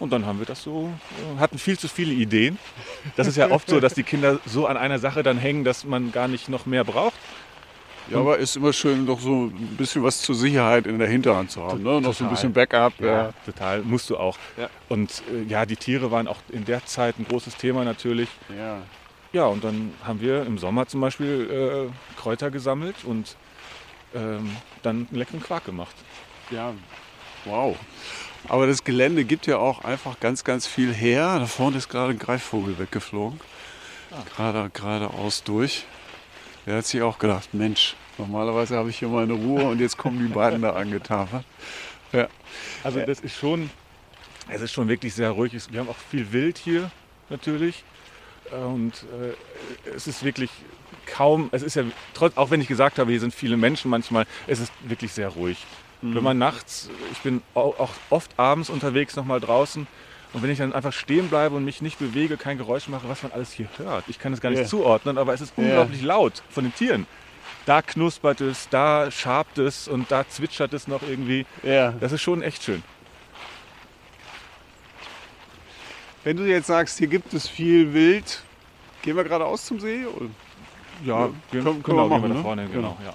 Und 0.00 0.12
dann 0.12 0.26
haben 0.26 0.40
wir 0.40 0.46
das 0.46 0.62
so, 0.62 0.92
äh, 1.36 1.40
hatten 1.40 1.58
viel 1.58 1.78
zu 1.78 1.86
viele 1.86 2.12
Ideen. 2.12 2.58
Das 3.16 3.28
ist 3.28 3.36
ja 3.36 3.50
oft 3.50 3.68
so, 3.68 3.78
dass 3.78 3.94
die 3.94 4.02
Kinder 4.02 4.40
so 4.44 4.66
an 4.66 4.76
einer 4.76 4.98
Sache 4.98 5.22
dann 5.22 5.38
hängen, 5.38 5.62
dass 5.62 5.84
man 5.84 6.10
gar 6.10 6.26
nicht 6.26 6.48
noch 6.48 6.66
mehr 6.66 6.82
braucht. 6.82 7.14
Ja, 8.10 8.18
aber 8.18 8.38
ist 8.38 8.56
immer 8.56 8.72
schön, 8.72 9.06
doch 9.06 9.20
so 9.20 9.46
ein 9.46 9.76
bisschen 9.78 10.02
was 10.02 10.20
zur 10.20 10.34
Sicherheit 10.34 10.86
in 10.86 10.98
der 10.98 11.08
Hinterhand 11.08 11.50
zu 11.50 11.62
haben. 11.62 11.82
Ne? 11.82 12.00
Noch 12.00 12.12
so 12.14 12.24
ein 12.24 12.30
bisschen 12.30 12.52
Backup. 12.52 13.00
Ja. 13.00 13.32
total, 13.46 13.82
musst 13.82 14.10
du 14.10 14.16
auch. 14.18 14.36
Ja. 14.58 14.68
Und 14.88 15.22
äh, 15.32 15.42
ja, 15.50 15.64
die 15.64 15.76
Tiere 15.76 16.10
waren 16.10 16.28
auch 16.28 16.38
in 16.50 16.64
der 16.64 16.84
Zeit 16.84 17.18
ein 17.18 17.26
großes 17.26 17.56
Thema 17.56 17.84
natürlich. 17.84 18.28
Ja. 18.56 18.82
Ja, 19.32 19.46
und 19.46 19.64
dann 19.64 19.92
haben 20.04 20.20
wir 20.20 20.46
im 20.46 20.58
Sommer 20.58 20.86
zum 20.86 21.00
Beispiel 21.00 21.90
äh, 21.90 22.20
Kräuter 22.20 22.50
gesammelt 22.50 22.96
und 23.04 23.36
ähm, 24.14 24.50
dann 24.82 25.08
einen 25.08 25.18
leckeren 25.18 25.42
Quark 25.42 25.64
gemacht. 25.64 25.94
ja, 26.50 26.72
wow. 27.44 27.76
Aber 28.48 28.66
das 28.66 28.84
Gelände 28.84 29.24
gibt 29.24 29.46
ja 29.46 29.56
auch 29.56 29.84
einfach 29.84 30.20
ganz, 30.20 30.44
ganz 30.44 30.66
viel 30.66 30.92
her. 30.92 31.38
Da 31.38 31.46
vorne 31.46 31.78
ist 31.78 31.88
gerade 31.88 32.10
ein 32.10 32.18
Greifvogel 32.18 32.78
weggeflogen. 32.78 33.40
Gerade, 34.36 34.70
geradeaus 34.72 35.42
durch. 35.42 35.86
Der 36.66 36.76
hat 36.78 36.86
sich 36.86 37.02
auch 37.02 37.18
gedacht, 37.18 37.52
Mensch, 37.52 37.94
normalerweise 38.18 38.76
habe 38.76 38.90
ich 38.90 38.98
hier 38.98 39.08
meine 39.08 39.34
Ruhe 39.34 39.64
und 39.64 39.80
jetzt 39.80 39.98
kommen 39.98 40.18
die 40.26 40.32
beiden 40.32 40.62
da 40.62 40.70
angetafert. 40.70 41.44
Ja. 42.12 42.28
Also 42.82 43.00
das 43.00 43.20
ist 43.20 43.36
schon, 43.36 43.70
es 44.48 44.60
ist 44.62 44.72
schon 44.72 44.88
wirklich 44.88 45.14
sehr 45.14 45.30
ruhig. 45.30 45.52
Wir 45.70 45.80
haben 45.80 45.88
auch 45.88 45.96
viel 45.96 46.32
Wild 46.32 46.58
hier 46.58 46.90
natürlich. 47.28 47.84
Und 48.50 49.04
äh, 49.86 49.90
es 49.90 50.06
ist 50.06 50.22
wirklich 50.22 50.50
kaum, 51.06 51.48
es 51.52 51.62
ist 51.62 51.76
ja, 51.76 51.84
trotz, 52.14 52.36
auch 52.36 52.50
wenn 52.50 52.60
ich 52.60 52.68
gesagt 52.68 52.98
habe, 52.98 53.10
hier 53.10 53.20
sind 53.20 53.34
viele 53.34 53.56
Menschen 53.56 53.90
manchmal, 53.90 54.26
es 54.46 54.60
ist 54.60 54.72
wirklich 54.82 55.12
sehr 55.12 55.28
ruhig. 55.28 55.64
Wenn 56.02 56.22
man 56.22 56.36
nachts, 56.36 56.90
ich 57.12 57.18
bin 57.20 57.40
au- 57.54 57.74
auch 57.78 57.94
oft 58.10 58.38
abends 58.38 58.68
unterwegs 58.68 59.16
nochmal 59.16 59.40
draußen 59.40 59.86
und 60.34 60.42
wenn 60.42 60.50
ich 60.50 60.58
dann 60.58 60.72
einfach 60.74 60.92
stehen 60.92 61.28
bleibe 61.28 61.54
und 61.56 61.64
mich 61.64 61.80
nicht 61.80 61.98
bewege, 61.98 62.36
kein 62.36 62.58
Geräusch 62.58 62.88
mache, 62.88 63.08
was 63.08 63.22
man 63.22 63.32
alles 63.32 63.52
hier 63.52 63.68
hört. 63.78 64.04
Ich 64.08 64.18
kann 64.18 64.32
es 64.34 64.40
gar 64.40 64.50
nicht 64.50 64.58
Ja. 64.60 64.66
zuordnen, 64.66 65.16
aber 65.16 65.32
es 65.32 65.40
ist 65.40 65.54
Ja. 65.56 65.62
unglaublich 65.64 66.02
laut 66.02 66.42
von 66.50 66.64
den 66.64 66.74
Tieren. 66.74 67.06
Da 67.66 67.80
knuspert 67.80 68.40
es, 68.42 68.68
da 68.68 69.10
schabt 69.10 69.56
es 69.58 69.88
und 69.88 70.10
da 70.10 70.28
zwitschert 70.28 70.74
es 70.74 70.86
noch 70.88 71.00
irgendwie. 71.02 71.46
ja. 71.62 71.92
Das 71.92 72.12
ist 72.12 72.20
schon 72.20 72.42
echt 72.42 72.62
schön. 72.62 72.82
Wenn 76.24 76.36
du 76.36 76.44
jetzt 76.44 76.66
sagst, 76.66 76.98
hier 76.98 77.06
gibt 77.08 77.32
es 77.34 77.48
viel 77.48 77.92
Wild, 77.92 78.42
gehen 79.02 79.16
wir 79.16 79.24
geradeaus 79.24 79.64
zum 79.66 79.78
See? 79.78 80.04
Oder? 80.06 80.26
Ja, 81.04 81.18
wir- 81.18 81.28
gehen, 81.52 81.64
können- 81.64 81.82
können 81.82 81.82
genau, 81.82 81.96
wir 81.96 82.02
gehen 82.02 82.10
wir 82.10 82.18
machen, 82.18 82.28
da 82.30 82.34
ne? 82.36 82.42
vorne 82.42 82.62
hin, 82.62 82.72
genau. 82.72 82.96
Ja. 83.04 83.14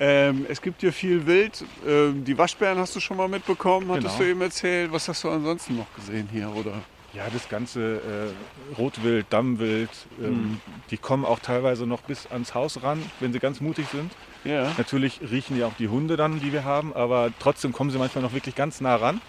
Ähm, 0.00 0.46
es 0.48 0.62
gibt 0.62 0.80
hier 0.80 0.92
viel 0.94 1.26
Wild. 1.26 1.62
Ähm, 1.86 2.24
die 2.24 2.36
Waschbären 2.38 2.78
hast 2.78 2.96
du 2.96 3.00
schon 3.00 3.18
mal 3.18 3.28
mitbekommen, 3.28 3.90
hattest 3.92 4.06
Genau. 4.16 4.18
du 4.18 4.24
eben 4.30 4.40
erzählt. 4.40 4.90
Was 4.92 5.06
hast 5.08 5.22
du 5.24 5.30
ansonsten 5.30 5.76
noch 5.76 5.94
gesehen 5.94 6.28
hier? 6.32 6.50
Oder? 6.56 6.72
ja, 7.12 7.24
das 7.32 7.48
ganze 7.48 7.96
äh, 7.96 8.76
Rotwild, 8.78 9.26
Dammwild, 9.30 9.90
ähm, 10.22 10.42
Mhm. 10.52 10.60
die 10.92 10.96
kommen 10.96 11.24
auch 11.24 11.40
teilweise 11.40 11.84
noch 11.84 12.02
bis 12.02 12.26
ans 12.30 12.54
Haus 12.54 12.84
ran, 12.84 13.02
wenn 13.18 13.32
sie 13.32 13.40
ganz 13.40 13.60
mutig 13.60 13.86
sind. 13.90 14.12
Ja. 14.44 14.72
Natürlich 14.78 15.20
riechen 15.28 15.58
ja 15.58 15.66
auch 15.66 15.74
die 15.74 15.88
Hunde 15.88 16.16
dann, 16.16 16.38
die 16.38 16.52
wir 16.52 16.62
haben, 16.64 16.94
aber 16.94 17.32
trotzdem 17.40 17.72
kommen 17.72 17.90
sie 17.90 17.98
manchmal 17.98 18.22
noch 18.22 18.32
wirklich 18.32 18.54
ganz 18.54 18.80
nah 18.80 18.94
ran. 18.94 19.20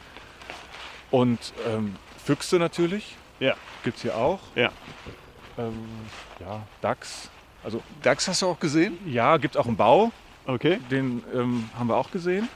Und 1.09 1.39
ähm, 1.67 1.95
Füchse 2.23 2.59
natürlich 2.59 3.15
Ja. 3.39 3.55
gibt 3.83 3.97
es 3.97 4.03
hier 4.03 4.15
auch. 4.15 4.39
Ja. 4.55 4.69
Ähm, 5.57 5.73
ja, 6.39 6.61
Dachs. 6.81 7.29
Also 7.63 7.81
Dachs 8.03 8.27
hast 8.27 8.43
du 8.43 8.45
auch 8.47 8.59
gesehen? 8.59 8.97
ja, 9.07 9.37
gibt 9.37 9.57
auch 9.57 9.65
einen 9.65 9.75
Bau, 9.75 10.11
Okay. 10.45 10.79
den 10.89 11.23
ähm, 11.33 11.69
haben 11.77 11.87
wir 11.87 11.95
auch 11.95 12.11
gesehen. 12.11 12.49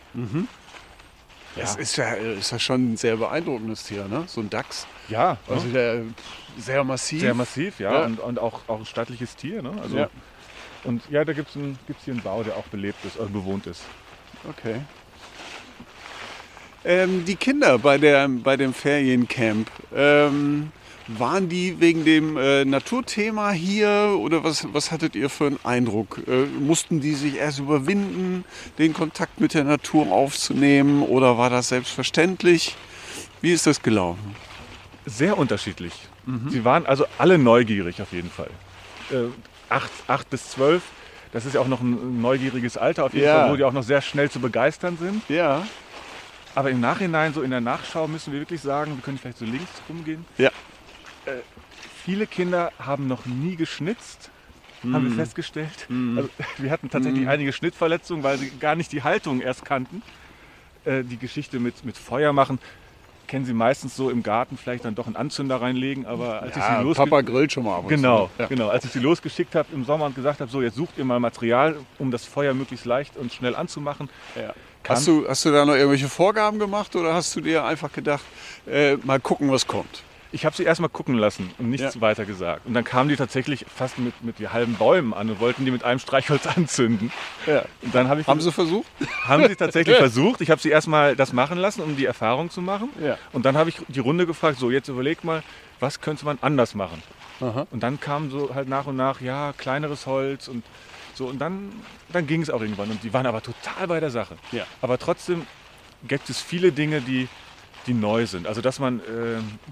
Das 1.55 1.75
ist 1.77 1.95
ja, 1.97 2.13
ist 2.13 2.51
ja 2.51 2.59
schon 2.59 2.93
ein 2.93 2.97
sehr 2.97 3.15
beeindruckendes 3.15 3.83
Tier, 3.83 4.07
ne? 4.07 4.23
So 4.27 4.41
ein 4.41 4.49
Dachs. 4.49 4.87
Ja, 5.07 5.37
Also 5.47 5.67
ne? 5.67 5.73
der 5.73 6.01
sehr 6.57 6.83
massiv. 6.83 7.21
sehr 7.21 7.33
massiv, 7.33 7.79
ja, 7.79 7.93
Ja. 7.93 8.05
Und, 8.05 8.19
und 8.19 8.39
auch, 8.39 8.61
auch 8.67 8.79
ein 8.79 8.85
stattliches 8.85 9.35
Tier. 9.35 9.61
Ne? 9.61 9.71
Also, 9.81 9.97
Ja. 9.97 10.09
Und 10.83 11.01
ja, 11.09 11.23
da 11.25 11.33
gibt 11.33 11.49
es 11.49 11.55
gibt's 11.87 12.05
hier 12.05 12.13
einen 12.13 12.21
Bau, 12.23 12.43
der 12.43 12.57
auch 12.57 12.65
belebt 12.65 13.03
ist, 13.05 13.19
also 13.19 13.31
bewohnt 13.31 13.65
ist. 13.67 13.81
Okay. 14.49 14.81
Ähm, 16.83 17.25
die 17.25 17.35
Kinder 17.35 17.79
bei, 17.79 17.97
der, 17.97 18.27
bei 18.29 18.55
dem 18.57 18.73
Feriencamp, 18.73 19.71
ähm, 19.95 20.71
Waren 21.07 21.49
die 21.49 21.79
wegen 21.79 22.03
dem 22.03 22.35
äh, 22.35 22.65
Naturthema 22.65 23.51
hier 23.51 24.15
oder 24.17 24.43
was, 24.43 24.67
was 24.73 24.91
hattet 24.91 25.15
ihr 25.15 25.29
für 25.29 25.45
einen 25.47 25.59
Eindruck? 25.63 26.19
Äh, 26.27 26.45
mussten 26.59 26.99
die 26.99 27.13
sich 27.13 27.35
erst 27.37 27.59
überwinden, 27.59 28.43
den 28.79 28.93
Kontakt 28.93 29.39
mit 29.39 29.53
der 29.53 29.65
Natur 29.65 30.11
aufzunehmen 30.11 31.03
oder 31.03 31.37
war 31.37 31.51
das 31.51 31.67
selbstverständlich? 31.69 32.75
Wie 33.41 33.51
ist 33.53 33.67
das 33.67 33.83
gelaufen? 33.83 34.35
Sehr 35.05 35.37
unterschiedlich. 35.37 35.93
Sie 36.49 36.65
waren 36.65 36.87
also 36.87 37.05
alle 37.19 37.37
neugierig 37.37 38.01
auf 38.01 38.11
jeden 38.11 38.31
Fall. 38.31 38.49
Äh, 39.11 39.25
acht, 39.69 39.91
acht 40.07 40.27
bis 40.31 40.49
zwölf, 40.49 40.81
das 41.31 41.45
ist 41.45 41.53
ja 41.53 41.61
auch 41.61 41.67
noch 41.67 41.81
ein 41.81 42.19
neugieriges 42.19 42.77
Alter, 42.77 43.05
auf 43.05 43.13
jeden 43.13 43.27
Ja. 43.27 43.41
Fall, 43.41 43.51
wo 43.51 43.55
die 43.57 43.63
auch 43.63 43.73
noch 43.73 43.83
sehr 43.83 44.01
schnell 44.01 44.31
zu 44.31 44.39
begeistern 44.39 44.97
sind. 44.99 45.21
Ja. 45.29 45.67
Aber 46.55 46.71
im 46.71 46.79
Nachhinein, 46.79 47.31
so 47.35 47.43
in 47.43 47.51
der 47.51 47.61
Nachschau, 47.61 48.07
müssen 48.07 48.33
wir 48.33 48.39
wirklich 48.39 48.61
sagen, 48.61 48.95
wir 48.95 49.03
können 49.03 49.19
vielleicht 49.19 49.37
so 49.37 49.45
links 49.45 49.69
rumgehen. 49.87 50.25
Ja. 50.39 50.49
Viele 52.03 52.27
Kinder 52.27 52.71
haben 52.79 53.07
noch 53.07 53.25
nie 53.25 53.55
geschnitzt, 53.55 54.29
haben 54.83 55.09
wir 55.09 55.15
festgestellt. 55.15 55.87
Also, 55.89 56.29
wir 56.57 56.69
hatten 56.71 56.89
tatsächlich 56.89 57.23
Mhm. 57.23 57.29
einige 57.29 57.53
Schnittverletzungen, 57.53 58.23
weil 58.23 58.37
sie 58.37 58.51
gar 58.59 58.75
nicht 58.75 58.91
die 58.91 59.01
Haltung 59.03 59.41
erst 59.41 59.65
kannten. 59.65 60.03
Äh, 60.85 61.03
die 61.03 61.17
Geschichte 61.17 61.59
mit, 61.59 61.83
mit 61.83 61.97
Feuer 61.97 62.31
machen, 62.31 62.59
kennen 63.25 63.43
sie 63.45 63.53
meistens 63.53 63.95
so 63.95 64.11
im 64.11 64.21
Garten, 64.21 64.55
vielleicht 64.55 64.85
dann 64.85 64.93
doch 64.93 65.07
einen 65.07 65.15
Anzünder 65.15 65.59
reinlegen, 65.59 66.05
aber 66.05 66.43
als 66.43 66.55
ich 66.55 66.61
sie 66.61 66.69
losge- 66.83 66.93
Papa 66.97 67.21
grillt 67.21 67.51
schon 67.51 67.63
mal 67.63 67.77
ab 67.79 67.87
Genau. 67.87 68.29
Ja. 68.37 68.45
genau. 68.45 68.67
Als 68.67 68.85
ich 68.85 68.91
sie 68.91 68.99
losgeschickt 68.99 69.55
habe 69.55 69.67
im 69.73 69.83
Sommer 69.83 70.05
und 70.05 70.13
gesagt 70.13 70.41
habe, 70.41 70.51
so 70.51 70.61
jetzt 70.61 70.75
sucht 70.75 70.95
ihr 70.99 71.05
mal 71.05 71.19
Material, 71.19 71.75
um 71.97 72.11
das 72.11 72.23
Feuer 72.25 72.53
möglichst 72.53 72.85
leicht 72.85 73.17
und 73.17 73.33
schnell 73.33 73.55
anzumachen. 73.55 74.09
Ja. 74.35 74.53
Hast, 74.87 75.07
du, 75.07 75.27
hast 75.27 75.43
du 75.43 75.51
da 75.51 75.65
noch 75.65 75.73
irgendwelche 75.73 76.07
Vorgaben 76.07 76.59
gemacht 76.59 76.95
oder 76.95 77.15
hast 77.15 77.35
du 77.35 77.41
dir 77.41 77.63
einfach 77.65 77.91
gedacht, 77.91 78.23
äh, 78.67 78.97
mal 78.97 79.19
gucken, 79.19 79.49
was 79.49 79.65
kommt? 79.65 80.03
Ich 80.35 80.45
habe 80.45 80.53
sie 80.53 80.63
erstmal 80.63 80.89
gucken 80.89 81.15
lassen 81.15 81.49
und 81.59 81.69
nichts 81.69 81.95
Ja. 81.95 82.01
weiter 82.01 82.25
gesagt. 82.25 82.65
Und 82.65 82.73
dann 82.73 82.83
kamen 82.83 83.07
die 83.07 83.15
tatsächlich 83.15 83.65
fast 83.73 83.97
mit, 83.99 84.21
mit 84.21 84.37
die 84.37 84.49
halben 84.49 84.73
Bäumen 84.75 85.13
an 85.13 85.29
und 85.29 85.39
wollten 85.39 85.63
die 85.63 85.71
mit 85.71 85.85
einem 85.85 85.99
Streichholz 85.99 86.45
anzünden. 86.57 87.09
Ja. 87.47 87.63
Und 87.81 87.95
dann 87.95 88.09
habe 88.09 88.19
ich 88.19 88.27
Haben 88.27 88.41
sie 88.41 88.51
versucht? 88.51 88.85
haben 89.23 89.47
sie 89.47 89.55
tatsächlich 89.55 89.95
versucht. 90.07 90.41
Ich 90.41 90.51
habe 90.51 90.59
sie 90.59 90.69
erstmal 90.71 91.15
das 91.15 91.31
machen 91.31 91.57
lassen, 91.57 91.81
um 91.81 91.95
die 91.95 92.03
Erfahrung 92.03 92.49
zu 92.49 92.61
machen. 92.61 92.89
Ja. 93.01 93.17
Und 93.31 93.45
dann 93.45 93.55
habe 93.55 93.69
ich 93.69 93.77
die 93.87 94.01
Runde 94.01 94.25
gefragt, 94.25 94.59
so 94.59 94.69
jetzt 94.71 94.89
überleg 94.89 95.23
mal, 95.23 95.41
was 95.79 96.01
könnte 96.01 96.25
man 96.25 96.37
anders 96.41 96.75
machen? 96.75 97.01
Aha. 97.39 97.65
Und 97.71 97.81
dann 97.83 98.01
kam 98.01 98.29
so 98.29 98.53
halt 98.53 98.67
nach 98.67 98.87
und 98.87 98.97
nach, 98.97 99.21
ja, 99.21 99.53
kleineres 99.57 100.05
Holz 100.05 100.49
und 100.49 100.65
so. 101.13 101.27
Und 101.27 101.39
dann, 101.39 101.71
dann 102.11 102.27
ging 102.27 102.41
es 102.41 102.49
auch 102.49 102.59
irgendwann. 102.59 102.91
Und 102.91 103.03
die 103.03 103.13
waren 103.13 103.25
aber 103.25 103.41
total 103.41 103.87
bei 103.87 104.01
der 104.01 104.09
Sache. 104.09 104.35
Ja. 104.51 104.65
Aber 104.81 104.97
trotzdem 104.99 105.47
gibt 106.05 106.29
es 106.29 106.41
viele 106.41 106.73
Dinge, 106.73 106.99
die, 106.99 107.29
die 107.87 107.93
neu 107.93 108.25
sind. 108.25 108.47
Also, 108.47 108.61
dass 108.61 108.79
man 108.79 108.99
äh, 108.99 109.03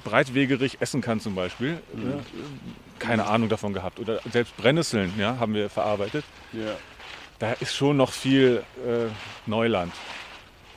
breitwegerig 0.04 0.78
essen 0.80 1.02
kann 1.02 1.20
zum 1.20 1.36
Beispiel. 1.36 1.82
Äh, 1.94 3.00
keine 3.00 3.26
Ahnung 3.28 3.50
davon 3.50 3.74
gehabt. 3.74 4.00
Oder 4.00 4.20
selbst 4.32 4.56
Brennnesseln 4.58 5.14
ja, 5.18 5.38
haben 5.40 5.54
wir 5.54 5.70
verarbeitet. 5.70 6.24
Ja. 6.54 6.76
Da 7.40 7.54
ist 7.54 7.76
schon 7.76 7.98
noch 7.98 8.12
viel 8.12 8.64
äh, 8.86 9.10
Neuland. 9.46 9.94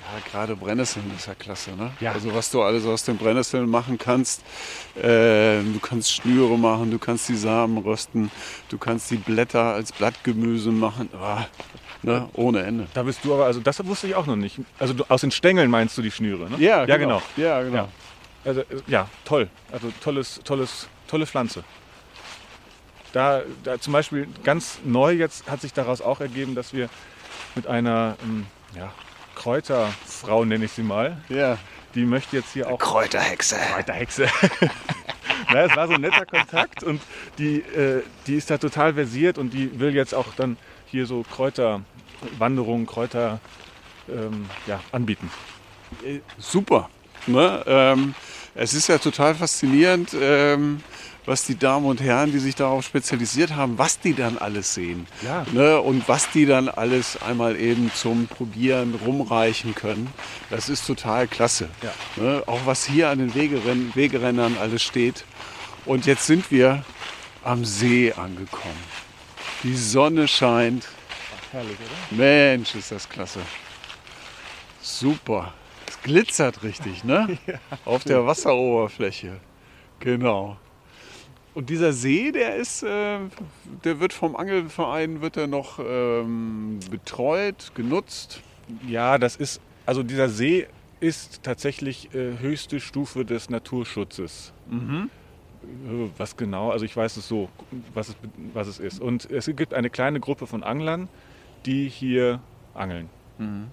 Ja, 0.01 0.31
gerade 0.31 0.55
Brennnesseln 0.55 1.11
ist 1.17 1.27
ja 1.27 1.35
klasse, 1.35 1.73
ne? 1.73 1.91
Ja. 2.01 2.13
Also 2.13 2.33
was 2.33 2.51
du 2.51 2.63
alles 2.63 2.87
aus 2.87 3.05
den 3.05 3.17
Brennnesseln 3.17 3.69
machen 3.69 3.99
kannst. 3.99 4.43
Äh, 4.95 5.63
du 5.63 5.79
kannst 5.83 6.13
Schnüre 6.13 6.57
machen, 6.57 6.93
du 6.93 6.99
kannst 6.99 7.29
die 7.29 7.37
Samen 7.37 7.79
rösten, 7.79 8.31
du 8.69 8.79
kannst 8.79 9.11
die 9.11 9.17
Blätter 9.17 9.75
als 9.75 9.93
Blattgemüse 9.93 10.71
machen. 10.71 11.09
Ah, 11.21 11.47
ne? 12.07 12.29
Ohne 12.35 12.63
Ende. 12.63 12.87
Da 12.95 13.03
bist 13.03 13.25
du 13.25 13.35
aber, 13.35 13.47
also 13.47 13.61
das 13.61 13.85
wusste 13.87 14.07
ich 14.07 14.15
auch 14.15 14.27
noch 14.27 14.37
nicht. 14.37 14.59
Also 14.79 14.95
du, 14.95 15.05
aus 15.09 15.21
den 15.21 15.31
Stängeln 15.31 15.71
meinst 15.71 15.97
du 15.99 16.03
die 16.03 16.11
Schnüre, 16.11 16.51
ne? 16.51 16.57
Ja, 16.59 16.85
ja 16.85 16.97
genau. 16.97 17.23
Ja, 17.37 17.63
genau. 17.63 17.77
Ja. 17.77 17.89
Also, 18.45 18.61
äh, 18.61 18.65
ja, 18.87 19.09
toll. 19.25 19.49
Also 19.73 19.93
tolles, 20.03 20.41
tolles, 20.45 20.89
tolle 21.09 21.27
Pflanze. 21.27 21.65
Da, 23.13 23.43
da 23.65 23.81
zum 23.81 23.93
Beispiel 23.93 24.29
ganz 24.45 24.79
neu 24.85 25.13
jetzt 25.13 25.51
hat 25.51 25.61
sich 25.61 25.73
daraus 25.73 26.01
auch 26.01 26.21
ergeben, 26.21 26.55
dass 26.55 26.73
wir 26.73 26.89
mit 27.55 27.67
einer 27.67 28.17
ähm, 28.23 28.47
ja, 28.77 28.93
Kräuterfrau, 29.35 30.45
nenne 30.45 30.67
ich 30.67 30.73
sie 30.73 30.83
mal, 30.83 31.17
Ja. 31.29 31.59
die 31.95 32.05
möchte 32.05 32.37
jetzt 32.37 32.53
hier 32.53 32.69
auch 32.69 32.79
Kräuterhexe. 32.79 33.57
Kräuterhexe. 33.75 34.27
Na, 35.53 35.63
es 35.65 35.77
war 35.77 35.87
so 35.87 35.95
ein 35.95 36.01
netter 36.01 36.27
Kontakt 36.27 36.83
und 36.83 37.01
die, 37.39 37.61
äh, 37.61 38.03
die 38.27 38.35
ist 38.35 38.51
da 38.51 38.59
total 38.59 38.95
versiert 38.95 39.39
und 39.39 39.51
die 39.51 39.79
will 39.79 39.95
jetzt 39.95 40.15
auch 40.15 40.35
dann 40.37 40.57
hier 40.87 41.07
so 41.07 41.23
Kräuterwanderungen, 41.23 42.87
Kräuter 42.87 43.41
ähm, 44.09 44.47
ja, 44.67 44.81
anbieten. 44.93 45.31
Super. 46.39 46.89
Ne? 47.27 47.63
Ähm, 47.67 48.15
es 48.55 48.75
ist 48.75 48.89
ja 48.89 48.99
total 48.99 49.35
faszinierend, 49.35 50.17
ähm, 50.19 50.81
was 51.27 51.45
die 51.45 51.59
Damen 51.59 51.87
und 51.87 52.01
Herren, 52.01 52.31
die 52.31 52.39
sich 52.39 52.55
darauf 52.55 52.85
spezialisiert 52.85 53.57
haben, 53.57 53.79
was 53.79 53.99
die 53.99 54.15
dann 54.15 54.39
alles 54.39 54.75
sehen. 54.75 55.07
Ja. 55.23 55.45
Ne? 55.53 55.81
Und 55.81 56.09
was 56.09 56.31
die 56.31 56.47
dann 56.47 56.69
alles 56.69 57.21
einmal 57.21 57.57
eben 57.57 57.91
zum 57.95 58.29
Probieren 58.29 58.95
rumreichen 59.05 59.75
können. 59.75 60.09
Das 60.51 60.69
ist 60.69 60.87
total 60.87 61.27
klasse. 61.27 61.69
Ja. 61.83 62.23
Ne? 62.23 62.43
Auch 62.47 62.61
was 62.65 62.85
hier 62.85 63.11
an 63.11 63.19
den 63.19 63.35
Wegerenn 63.35 63.91
Wegerändern 63.95 64.57
alles 64.59 64.83
steht. 64.83 65.25
Und 65.85 66.07
jetzt 66.07 66.27
sind 66.27 66.51
wir 66.51 66.85
am 67.43 67.65
See 67.65 68.13
angekommen. 68.13 68.96
Die 69.63 69.75
Sonne 69.75 70.29
scheint. 70.29 70.89
Herrlich, 71.53 71.77
oder? 71.79 72.17
Mensch, 72.17 72.75
ist 72.75 72.93
das 72.93 73.09
klasse. 73.09 73.41
Super. 74.81 75.55
Es 75.89 76.01
glitzert 76.03 76.63
richtig, 76.63 77.05
ne? 77.05 77.39
Auf 77.85 78.05
der 78.05 78.27
Wasseroberfläche. 78.27 79.41
Genau. 80.01 80.57
Und 81.55 81.71
dieser 81.71 81.95
See, 81.95 82.33
der 82.33 82.57
ist, 82.57 82.83
äh, 82.83 83.19
der 83.85 83.99
wird 83.99 84.13
vom 84.13 84.37
Angelverein, 84.37 85.23
wird 85.23 85.39
er 85.39 85.47
noch 85.47 85.79
ähm, 85.79 86.81
betreut, 86.91 87.73
genutzt. 87.75 88.43
Ja, 88.87 89.17
das 89.17 89.37
ist, 89.37 89.61
also 89.87 90.03
dieser 90.03 90.29
See 90.29 90.67
ist 91.01 91.43
tatsächlich 91.43 92.15
äh, 92.15 92.39
höchste 92.39 92.79
Stufe 92.79 93.25
des 93.25 93.49
Naturschutzes. 93.49 94.53
Äh, 94.71 94.75
Was 96.17 96.37
genau? 96.37 96.71
Also 96.71 96.85
ich 96.85 96.97
weiß 96.97 97.17
es 97.17 97.29
so, 97.29 97.49
was 97.95 98.11
es, 98.11 98.17
was 98.55 98.67
es 98.69 98.79
ist. 98.79 99.01
Und 99.01 99.31
es 99.31 99.47
gibt 99.55 99.75
eine 99.75 99.91
kleine 99.91 100.21
Gruppe 100.21 100.47
von 100.47 100.63
Anglern, 100.63 101.09
die 101.65 101.89
hier 101.89 102.41
angeln. 102.75 103.09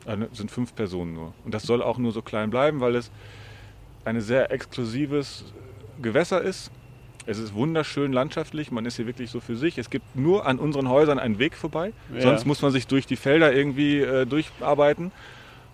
Also 0.05 0.25
es 0.31 0.37
sind 0.37 0.51
fünf 0.51 0.75
Personen 0.75 1.13
nur. 1.13 1.33
Und 1.45 1.53
das 1.53 1.63
soll 1.63 1.81
auch 1.81 1.97
nur 1.97 2.11
so 2.11 2.21
klein 2.21 2.49
bleiben, 2.49 2.81
weil 2.81 2.95
es 2.95 3.11
ein 4.05 4.19
sehr 4.21 4.51
exklusives 4.51 5.45
Gewässer 6.01 6.41
ist. 6.41 6.71
Es 7.25 7.37
ist 7.37 7.53
wunderschön 7.53 8.11
landschaftlich, 8.11 8.71
man 8.71 8.85
ist 8.85 8.97
hier 8.97 9.07
wirklich 9.07 9.31
so 9.31 9.39
für 9.39 9.55
sich. 9.55 9.77
Es 9.77 9.89
gibt 9.89 10.15
nur 10.17 10.45
an 10.45 10.59
unseren 10.59 10.89
Häusern 10.89 11.19
einen 11.19 11.39
Weg 11.39 11.55
vorbei. 11.55 11.93
Ja. 12.13 12.21
Sonst 12.21 12.45
muss 12.45 12.61
man 12.61 12.71
sich 12.71 12.87
durch 12.87 13.05
die 13.05 13.15
Felder 13.15 13.53
irgendwie 13.53 14.01
äh, 14.01 14.25
durcharbeiten. 14.25 15.13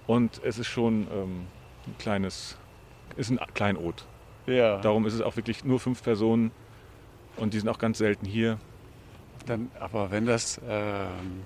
Und 0.05 0.41
es 0.43 0.59
ist 0.59 0.67
schon 0.67 1.07
ähm, 1.11 1.47
ein 1.87 1.97
kleines, 1.97 2.57
ist 3.17 3.31
ein 3.31 3.39
Kleinod. 3.55 4.05
Ja. 4.49 4.79
Darum 4.79 5.05
ist 5.05 5.13
es 5.13 5.21
auch 5.21 5.35
wirklich 5.35 5.63
nur 5.63 5.79
fünf 5.79 6.03
Personen 6.03 6.51
und 7.37 7.53
die 7.53 7.59
sind 7.59 7.69
auch 7.69 7.79
ganz 7.79 7.97
selten 7.97 8.25
hier. 8.25 8.57
Dann, 9.45 9.71
aber 9.79 10.11
wenn 10.11 10.25
das, 10.25 10.59
ähm, 10.67 11.43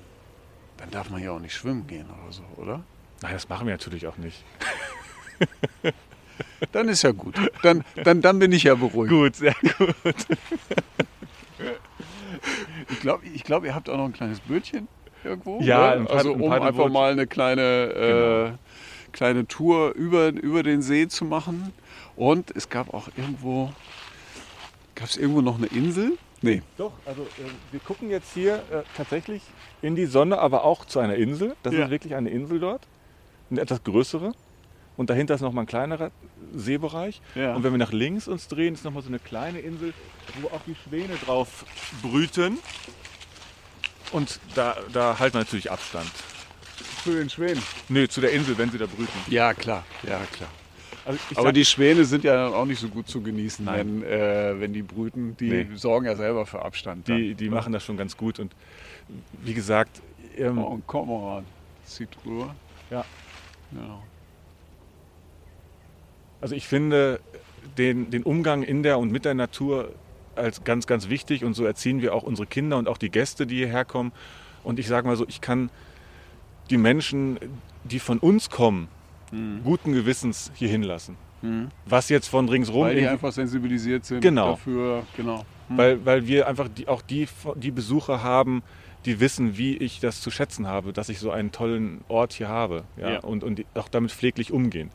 dann 0.78 0.90
darf 0.92 1.10
man 1.10 1.22
ja 1.22 1.32
auch 1.32 1.40
nicht 1.40 1.54
schwimmen 1.54 1.88
gehen 1.88 2.06
oder 2.06 2.32
so, 2.32 2.44
oder? 2.58 2.84
Nein, 3.22 3.34
das 3.34 3.48
machen 3.48 3.68
wir 3.68 3.74
natürlich 3.74 4.08
auch 4.08 4.18
nicht. 4.18 4.44
Dann 6.72 6.90
ist 6.90 7.04
ja 7.04 7.12
gut. 7.12 7.36
Dann, 7.62 7.84
dann, 8.04 8.22
dann 8.22 8.40
bin 8.40 8.52
ich 8.52 8.64
ja 8.64 8.76
beruhigt. 8.76 9.12
Gut, 9.12 9.36
sehr 9.36 9.56
gut. 9.78 10.16
Ich 12.90 13.00
glaube, 13.00 13.26
ich 13.26 13.44
glaub, 13.44 13.66
ihr 13.66 13.76
habt 13.76 13.90
auch 13.90 13.98
noch 13.98 14.06
ein 14.06 14.14
kleines 14.14 14.40
Bötchen 14.40 14.88
irgendwo. 15.24 15.60
Ja, 15.62 15.96
ne? 15.96 16.10
also 16.10 16.34
um 16.34 16.52
einfach 16.52 16.90
mal 16.90 17.12
eine 17.12 17.28
kleine, 17.28 18.56
äh, 18.56 19.12
kleine 19.12 19.48
Tour 19.48 19.94
über, 19.94 20.30
über 20.30 20.64
den 20.64 20.82
See 20.82 21.08
zu 21.08 21.26
machen. 21.26 21.74
Und 22.16 22.52
es 22.56 22.70
gab 22.70 22.94
auch 22.94 23.08
irgendwo, 23.18 23.72
gab 24.96 25.08
es 25.10 25.18
irgendwo 25.18 25.42
noch 25.42 25.58
eine 25.58 25.68
Insel? 25.68 26.18
Nee. 26.42 26.62
Doch, 26.78 26.92
also 27.06 27.22
äh, 27.24 27.50
wir 27.72 27.80
gucken 27.80 28.10
jetzt 28.10 28.34
hier 28.34 28.56
äh, 28.72 28.84
tatsächlich 28.98 29.42
in 29.82 29.96
die 29.96 30.06
Sonne, 30.06 30.38
aber 30.40 30.64
auch 30.66 30.86
zu 30.86 31.00
einer 31.00 31.16
Insel. 31.16 31.56
Das 31.64 31.74
Ja. 31.74 31.86
ist 31.86 31.90
wirklich 31.92 32.16
eine 32.16 32.30
Insel 32.30 32.60
dort, 32.60 32.82
eine 33.50 33.62
etwas 33.62 33.84
größere. 33.84 34.34
Und 34.96 35.10
dahinter 35.10 35.34
ist 35.34 35.42
noch 35.42 35.54
mal 35.54 35.62
ein 35.62 35.68
kleinerer 35.68 36.12
Seebereich. 36.54 37.20
Ja. 37.34 37.56
Und 37.56 37.64
wenn 37.64 37.72
wir 37.72 37.80
nach 37.80 37.92
links 37.94 38.28
uns 38.28 38.48
drehen, 38.48 38.76
ist 38.76 38.84
noch 38.86 38.92
mal 38.94 39.02
so 39.02 39.08
eine 39.08 39.18
kleine 39.20 39.60
Insel, 39.60 39.94
wo 40.42 40.50
auch 40.50 40.62
die 40.68 40.76
Schwäne 40.76 41.16
drauf 41.26 41.66
brüten. 42.04 42.60
Und 44.12 44.40
da, 44.54 44.76
da 44.92 45.18
halten 45.18 45.36
wir 45.36 45.40
natürlich 45.40 45.72
Abstand. 45.72 46.12
Zu 47.04 47.12
den 47.16 47.30
Schwänen. 47.30 47.64
Nö, 47.90 48.08
zu 48.08 48.22
der 48.22 48.32
Insel, 48.34 48.56
wenn 48.58 48.70
sie 48.70 48.78
da 48.78 48.86
brüten. 48.86 49.12
Ja, 49.32 49.54
klar. 49.56 49.84
Ja, 50.04 50.20
klar. 50.32 50.50
Also 51.06 51.20
Aber 51.36 51.44
sag- 51.48 51.54
die 51.56 51.66
Schwäne 51.66 52.06
sind 52.06 52.24
ja 52.24 52.48
auch 52.48 52.66
nicht 52.66 52.80
so 52.80 52.88
gut 52.88 53.08
zu 53.10 53.22
genießen, 53.22 53.66
Nein. 53.66 54.02
wenn, 54.02 54.10
äh, 54.10 54.60
wenn 54.60 54.72
die 54.74 54.84
brüten. 54.84 55.36
Die 55.38 55.50
Nee. 55.50 55.68
sorgen 55.76 56.06
ja 56.06 56.16
selber 56.16 56.46
für 56.46 56.62
Abstand. 56.64 57.10
dann. 57.10 57.18
die, 57.18 57.36
die 57.36 57.50
machen 57.50 57.74
das 57.74 57.84
schon 57.84 57.98
ganz 57.98 58.16
gut. 58.16 58.40
Und 58.40 58.54
wie 59.44 59.54
gesagt, 59.54 60.02
ähm, 60.38 60.58
Oh, 60.60 60.76
ein 60.76 60.84
Kormoran. 60.88 61.46
Zieht 61.86 62.10
rüber. 62.26 62.56
Ja. 62.90 63.04
Ja. 63.74 64.00
Also 66.42 66.56
ich 66.56 66.68
finde, 66.68 67.20
den, 67.78 68.10
den 68.10 68.24
Umgang 68.24 68.64
in 68.64 68.84
der 68.84 69.00
und 69.00 69.12
mit 69.12 69.26
der 69.26 69.34
Natur 69.34 69.92
als 70.36 70.64
ganz, 70.64 70.88
ganz 70.88 71.10
wichtig 71.10 71.44
und 71.46 71.54
so 71.54 71.64
erziehen 71.66 72.02
wir 72.02 72.14
auch 72.16 72.24
unsere 72.24 72.48
Kinder 72.48 72.78
und 72.78 72.88
auch 72.88 72.98
die 72.98 73.10
Gäste, 73.10 73.46
die 73.46 73.58
hierher 73.58 73.86
kommen. 73.86 74.12
Und 74.64 74.80
ich 74.80 74.88
sage 74.88 75.08
mal 75.08 75.16
so, 75.16 75.26
ich 75.28 75.42
kann 75.42 75.70
die 76.70 76.78
Menschen, 76.78 77.38
die 77.84 78.00
von 78.00 78.20
uns 78.20 78.50
kommen, 78.50 78.88
Mhm. 79.34 79.64
guten 79.64 79.94
Gewissens 79.94 80.52
hier 80.56 80.70
hinlassen. 80.70 81.18
Was 81.86 82.08
jetzt 82.08 82.28
von 82.30 82.48
ringsrum, 82.48 82.84
Weil 82.84 82.96
die 82.96 83.06
einfach 83.08 83.34
sensibilisiert 83.34 84.06
sind 84.06 84.22
Genau. 84.22 84.52
dafür, 84.52 85.04
genau. 85.18 85.44
Hm. 85.68 85.78
weil, 85.78 86.06
weil 86.06 86.26
wir 86.26 86.48
einfach 86.48 86.70
die, 86.70 86.88
auch 86.88 87.02
die, 87.02 87.28
die 87.56 87.72
Besucher 87.72 88.24
haben, 88.24 88.64
die 89.04 89.20
wissen, 89.20 89.58
wie 89.58 89.76
ich 89.76 90.00
das 90.00 90.22
zu 90.22 90.32
schätzen 90.32 90.68
habe, 90.68 90.94
dass 90.94 91.10
ich 91.10 91.20
so 91.20 91.32
einen 91.32 91.52
tollen 91.52 92.00
Ort 92.08 92.32
hier 92.32 92.48
habe 92.48 92.86
ja? 92.96 93.12
Ja. 93.14 93.20
Und, 93.20 93.44
und 93.44 93.60
die 93.60 93.66
auch 93.76 93.90
damit 93.90 94.12
pfleglich 94.14 94.54
umgehen. 94.54 94.90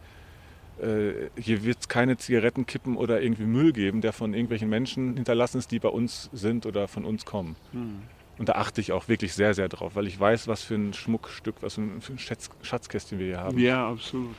Äh, 0.80 1.28
hier 1.38 1.64
wird 1.64 1.78
es 1.80 1.88
keine 1.88 2.16
Zigaretten 2.16 2.64
kippen 2.64 2.96
oder 2.96 3.20
irgendwie 3.20 3.44
Müll 3.44 3.74
geben, 3.74 4.00
der 4.00 4.14
von 4.14 4.32
irgendwelchen 4.32 4.70
Menschen 4.70 5.16
hinterlassen 5.16 5.58
ist, 5.58 5.70
die 5.70 5.80
bei 5.80 5.90
uns 5.90 6.30
sind 6.32 6.64
oder 6.64 6.88
von 6.88 7.04
uns 7.04 7.26
kommen. 7.26 7.56
Hm. 7.72 7.98
Und 8.38 8.48
da 8.48 8.52
achte 8.54 8.80
ich 8.80 8.92
auch 8.92 9.08
wirklich 9.08 9.34
sehr, 9.34 9.54
sehr 9.54 9.68
drauf, 9.68 9.96
weil 9.96 10.06
ich 10.06 10.18
weiß, 10.18 10.48
was 10.48 10.62
für 10.62 10.74
ein 10.74 10.94
Schmuckstück, 10.94 11.56
was 11.60 11.74
für 11.74 11.80
ein, 11.82 12.18
Schatz, 12.18 12.50
Schatzkästchen 12.62 13.18
wir 13.18 13.26
hier 13.26 13.40
haben. 13.40 13.58
Ja, 13.58 13.88
absolut. 13.90 14.34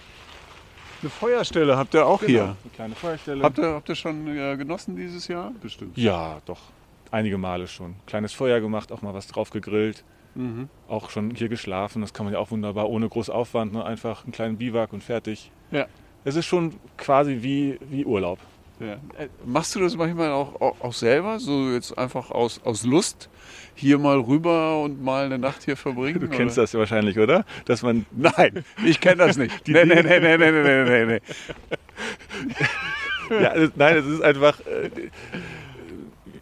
Eine 1.02 1.10
Feuerstelle 1.10 1.78
habt 1.78 1.94
ihr 1.94 2.06
auch 2.06 2.20
Genau, 2.20 2.30
hier. 2.30 2.44
Eine 2.44 2.74
kleine 2.76 2.96
Feuerstelle. 2.96 3.44
Habt 3.44 3.58
ihr, 3.58 3.74
habt 3.74 3.90
ihr 3.90 3.96
schon 3.96 4.28
äh, 4.28 4.58
genossen 4.58 4.96
dieses 4.96 5.28
Jahr? 5.28 5.52
Bestimmt. 5.62 5.98
ja, 5.98 6.40
doch. 6.46 6.60
Einige 7.12 7.38
Male 7.38 7.68
schon. 7.68 7.96
Kleines 8.06 8.34
Feuer 8.34 8.60
gemacht, 8.60 8.92
auch 8.92 9.02
mal 9.02 9.14
was 9.14 9.28
drauf 9.28 9.50
gegrillt. 9.50 10.04
Mhm. 10.36 10.70
auch 10.88 11.10
schon 11.10 11.32
hier 11.32 11.50
geschlafen. 11.50 12.02
Das 12.02 12.14
kann 12.14 12.24
man 12.26 12.34
ja 12.34 12.40
auch 12.40 12.52
wunderbar 12.52 12.88
ohne 12.88 13.10
groß 13.10 13.32
Aufwand. 13.32 13.74
Ne? 13.74 13.84
Einfach 13.84 14.24
einen 14.24 14.32
kleinen 14.32 14.58
Biwak 14.58 14.94
und 14.94 15.04
fertig. 15.04 15.52
Ja. 15.72 15.88
Es 16.24 16.36
ist 16.36 16.46
schon 16.46 16.76
quasi 16.98 17.40
wie, 17.42 17.80
wie 17.90 18.06
Urlaub. 18.06 18.38
Ja. 18.80 18.94
Äh, 18.94 19.28
Machst 19.46 19.76
du 19.76 19.80
das 19.82 19.96
manchmal 19.98 20.32
auch, 20.32 20.60
auch, 20.62 20.80
auch 20.82 20.94
selber? 20.94 21.40
So 21.40 21.72
jetzt 21.72 21.98
einfach 21.98 22.32
aus, 22.32 22.62
aus 22.64 22.84
Lust 22.86 23.30
hier 23.76 23.98
mal 23.98 24.20
rüber 24.20 24.82
und 24.82 25.04
mal 25.04 25.26
eine 25.26 25.38
Nacht 25.38 25.64
hier 25.64 25.76
verbringen? 25.76 26.20
Du 26.20 26.30
kennst 26.30 26.58
das 26.58 26.74
ja 26.74 26.80
wahrscheinlich, 26.80 27.20
oder? 27.20 27.46
Dass 27.66 27.82
man 27.82 28.06
Nein, 28.12 28.64
ich 28.86 29.00
kenne 29.00 29.18
das 29.18 29.38
nicht. 29.38 29.68
nee, 29.68 29.86
nee, 29.86 30.02
nee, 30.02 30.20
nee, 30.20 30.38
nee, 30.38 30.52
nee, 30.52 30.84
nee, 30.84 31.06
nee. 31.06 31.20
ja, 33.42 33.54
nein, 33.76 33.98
es 33.98 34.06
ist 34.06 34.22
einfach. 34.22 34.60
Äh, 34.62 35.10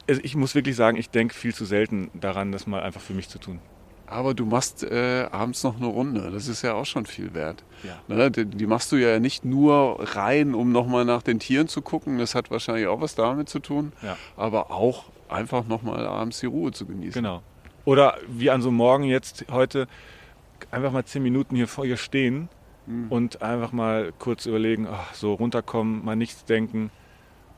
also 0.09 0.21
ich 0.23 0.35
muss 0.35 0.55
wirklich 0.55 0.75
sagen, 0.75 0.97
ich 0.97 1.09
denke 1.09 1.33
viel 1.33 1.53
zu 1.53 1.65
selten 1.65 2.09
daran, 2.13 2.51
das 2.51 2.65
mal 2.65 2.81
einfach 2.81 3.01
für 3.01 3.13
mich 3.13 3.29
zu 3.29 3.39
tun. 3.39 3.59
Aber 4.07 4.33
du 4.33 4.45
machst 4.45 4.83
äh, 4.83 5.27
abends 5.31 5.63
noch 5.63 5.75
eine 5.77 5.85
Runde. 5.87 6.31
Das 6.31 6.47
ist 6.47 6.61
ja 6.61 6.73
auch 6.73 6.85
schon 6.85 7.05
viel 7.05 7.33
wert. 7.33 7.63
Ja. 7.83 7.97
Ne? 8.07 8.31
Die, 8.31 8.45
die 8.45 8.65
machst 8.65 8.91
du 8.91 8.95
ja 8.95 9.19
nicht 9.19 9.43
nur 9.45 9.99
rein, 10.15 10.55
um 10.55 10.71
nochmal 10.71 11.03
nach 11.05 11.21
den 11.21 11.39
Tieren 11.39 11.67
zu 11.67 11.81
gucken. 11.81 12.17
Das 12.17 12.33
hat 12.33 12.49
wahrscheinlich 12.49 12.87
auch 12.87 13.01
was 13.01 13.15
damit 13.15 13.49
zu 13.49 13.59
tun. 13.59 13.91
Ja. 14.01 14.17
Aber 14.37 14.71
auch 14.71 15.05
einfach 15.29 15.67
nochmal 15.67 16.07
abends 16.07 16.39
die 16.39 16.45
Ruhe 16.45 16.71
zu 16.71 16.85
genießen. 16.85 17.21
Genau. 17.21 17.41
Oder 17.83 18.15
wie 18.27 18.49
an 18.49 18.61
so 18.61 18.69
einem 18.69 18.77
Morgen 18.77 19.03
jetzt 19.03 19.45
heute, 19.51 19.87
einfach 20.71 20.91
mal 20.91 21.05
zehn 21.05 21.21
Minuten 21.23 21.55
hier 21.55 21.67
vor 21.67 21.85
ihr 21.85 21.97
stehen 21.97 22.49
Mhm. 22.87 23.07
und 23.09 23.41
einfach 23.41 23.73
mal 23.73 24.13
kurz 24.17 24.45
überlegen, 24.45 24.87
ach, 24.89 25.13
so 25.13 25.33
runterkommen, 25.33 26.05
mal 26.05 26.15
nichts 26.15 26.45
denken 26.45 26.89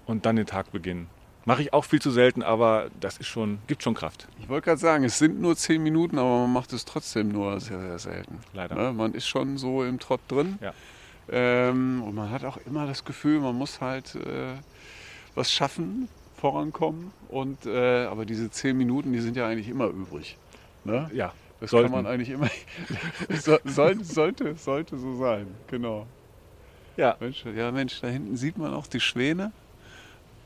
und 0.08 0.26
dann 0.26 0.36
den 0.36 0.48
Tag 0.48 0.72
beginnen. 0.72 1.08
Mache 1.50 1.64
ich 1.64 1.74
auch 1.74 1.84
viel 1.84 2.00
zu 2.00 2.12
selten, 2.12 2.44
aber 2.44 2.92
das 3.00 3.18
ist 3.18 3.26
schon, 3.26 3.58
gibt 3.66 3.82
schon 3.82 3.96
Kraft. 3.96 4.28
Ich 4.40 4.50
wollte 4.50 4.66
gerade 4.66 4.80
sagen, 4.80 5.04
es 5.04 5.18
sind 5.18 5.42
nur 5.42 5.56
zehn 5.56 5.82
Minuten, 5.82 6.20
aber 6.20 6.42
man 6.42 6.54
macht 6.54 6.74
es 6.74 6.86
trotzdem 6.86 7.30
nur 7.30 7.60
sehr, 7.60 7.82
sehr 7.82 7.98
selten. 7.98 8.38
Leider. 8.54 8.76
Ne? 8.76 8.94
Man 8.94 9.16
ist 9.16 9.28
schon 9.28 9.58
so 9.58 9.84
im 9.84 9.98
Trott 9.98 10.22
drin. 10.28 10.60
Ja. 10.62 10.76
Ähm, 11.28 12.04
und 12.04 12.14
man 12.14 12.30
hat 12.30 12.44
auch 12.46 12.58
immer 12.68 12.86
das 12.86 13.04
Gefühl, 13.04 13.40
man 13.40 13.56
muss 13.56 13.82
halt 13.82 14.14
äh, 14.14 14.58
was 15.34 15.52
schaffen, 15.52 16.08
vorankommen. 16.38 17.12
Und, 17.30 17.66
äh, 17.66 18.06
aber 18.06 18.28
diese 18.28 18.52
zehn 18.52 18.78
Minuten, 18.78 19.12
die 19.12 19.20
sind 19.20 19.36
ja 19.36 19.48
eigentlich 19.48 19.70
immer 19.70 19.88
übrig. 19.88 20.38
Ne? 20.84 21.10
Ja, 21.16 21.34
Das 21.62 21.72
sollten. 21.72 21.92
kann 21.92 22.04
man 22.04 22.14
eigentlich 22.14 22.30
immer. 22.30 22.52
so, 23.42 23.58
soll, 23.66 24.04
sollte, 24.04 24.54
sollte 24.54 25.00
so 25.00 25.18
sein, 25.18 25.48
genau. 25.66 26.06
Ja. 26.96 27.18
Mensch, 27.20 27.44
ja, 27.44 27.72
Mensch, 27.72 28.02
da 28.02 28.08
hinten 28.08 28.38
sieht 28.38 28.60
man 28.60 28.72
auch 28.72 28.86
die 28.86 29.00
Schwäne. 29.00 29.52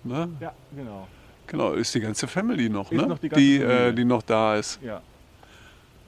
Ne? 0.04 0.30
Ja, 0.40 0.54
genau. 0.76 1.08
Genau, 1.48 1.74
ist 1.74 1.94
die 1.94 2.00
ganze 2.00 2.28
Family 2.28 2.70
noch, 2.70 2.92
Ist 2.92 3.02
ne? 3.02 3.08
noch 3.08 3.20
die 3.20 3.30
ganze 3.30 3.46
die, 3.46 3.58
äh, 3.58 3.94
die 3.94 4.06
noch 4.06 4.22
da 4.22 4.56
ist. 4.56 4.80
Ja. 4.82 5.02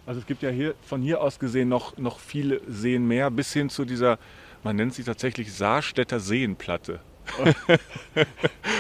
Also 0.05 0.19
es 0.19 0.25
gibt 0.27 0.43
ja 0.43 0.49
hier 0.49 0.75
von 0.81 1.01
hier 1.01 1.21
aus 1.21 1.39
gesehen 1.39 1.69
noch, 1.69 1.97
noch 1.97 2.19
viele 2.19 2.61
Seen 2.67 3.07
mehr, 3.07 3.31
bis 3.31 3.51
hin 3.53 3.69
zu 3.69 3.85
dieser, 3.85 4.19
man 4.63 4.75
nennt 4.75 4.93
sie 4.93 5.03
tatsächlich 5.03 5.53
Saarstädter 5.53 6.19
Seenplatte. 6.19 6.99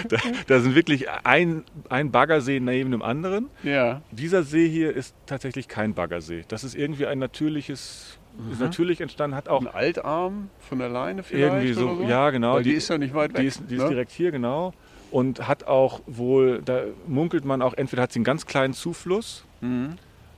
da, 0.07 0.17
da 0.45 0.59
sind 0.59 0.75
wirklich 0.75 1.09
ein, 1.23 1.63
ein 1.89 2.11
Baggersee 2.11 2.59
neben 2.59 2.91
dem 2.91 3.01
anderen. 3.01 3.49
Ja. 3.63 4.01
Dieser 4.11 4.43
See 4.43 4.69
hier 4.69 4.95
ist 4.95 5.15
tatsächlich 5.25 5.67
kein 5.67 5.95
Baggersee. 5.95 6.43
Das 6.47 6.63
ist 6.63 6.75
irgendwie 6.75 7.07
ein 7.07 7.17
natürliches, 7.17 8.19
ist 8.51 8.59
natürlich 8.59 9.01
entstanden, 9.01 9.35
hat 9.35 9.49
auch 9.49 9.61
Ein 9.61 9.67
Altarm 9.67 10.49
von 10.59 10.77
der 10.77 10.89
Leine 10.89 11.23
vielleicht? 11.23 11.43
irgendwie 11.43 11.73
so, 11.73 11.95
so? 11.95 12.03
ja 12.03 12.29
genau. 12.29 12.55
Weil 12.55 12.63
die, 12.63 12.73
ist 12.73 12.87
ja 12.87 12.99
nicht 12.99 13.15
weit 13.15 13.33
weg. 13.33 13.41
Die 13.41 13.47
ist, 13.47 13.63
die 13.67 13.75
ist 13.75 13.81
ne? 13.81 13.89
direkt 13.89 14.11
hier, 14.11 14.29
genau. 14.31 14.73
Und 15.15 15.47
hat 15.47 15.63
auch 15.63 16.01
wohl, 16.07 16.61
da 16.65 16.81
munkelt 17.07 17.45
man 17.45 17.61
auch, 17.61 17.73
entweder 17.73 18.01
hat 18.03 18.11
sie 18.11 18.19
einen 18.19 18.25
ganz 18.25 18.45
kleinen 18.45 18.73
Zufluss, 18.73 19.45
Mhm. 19.61 19.93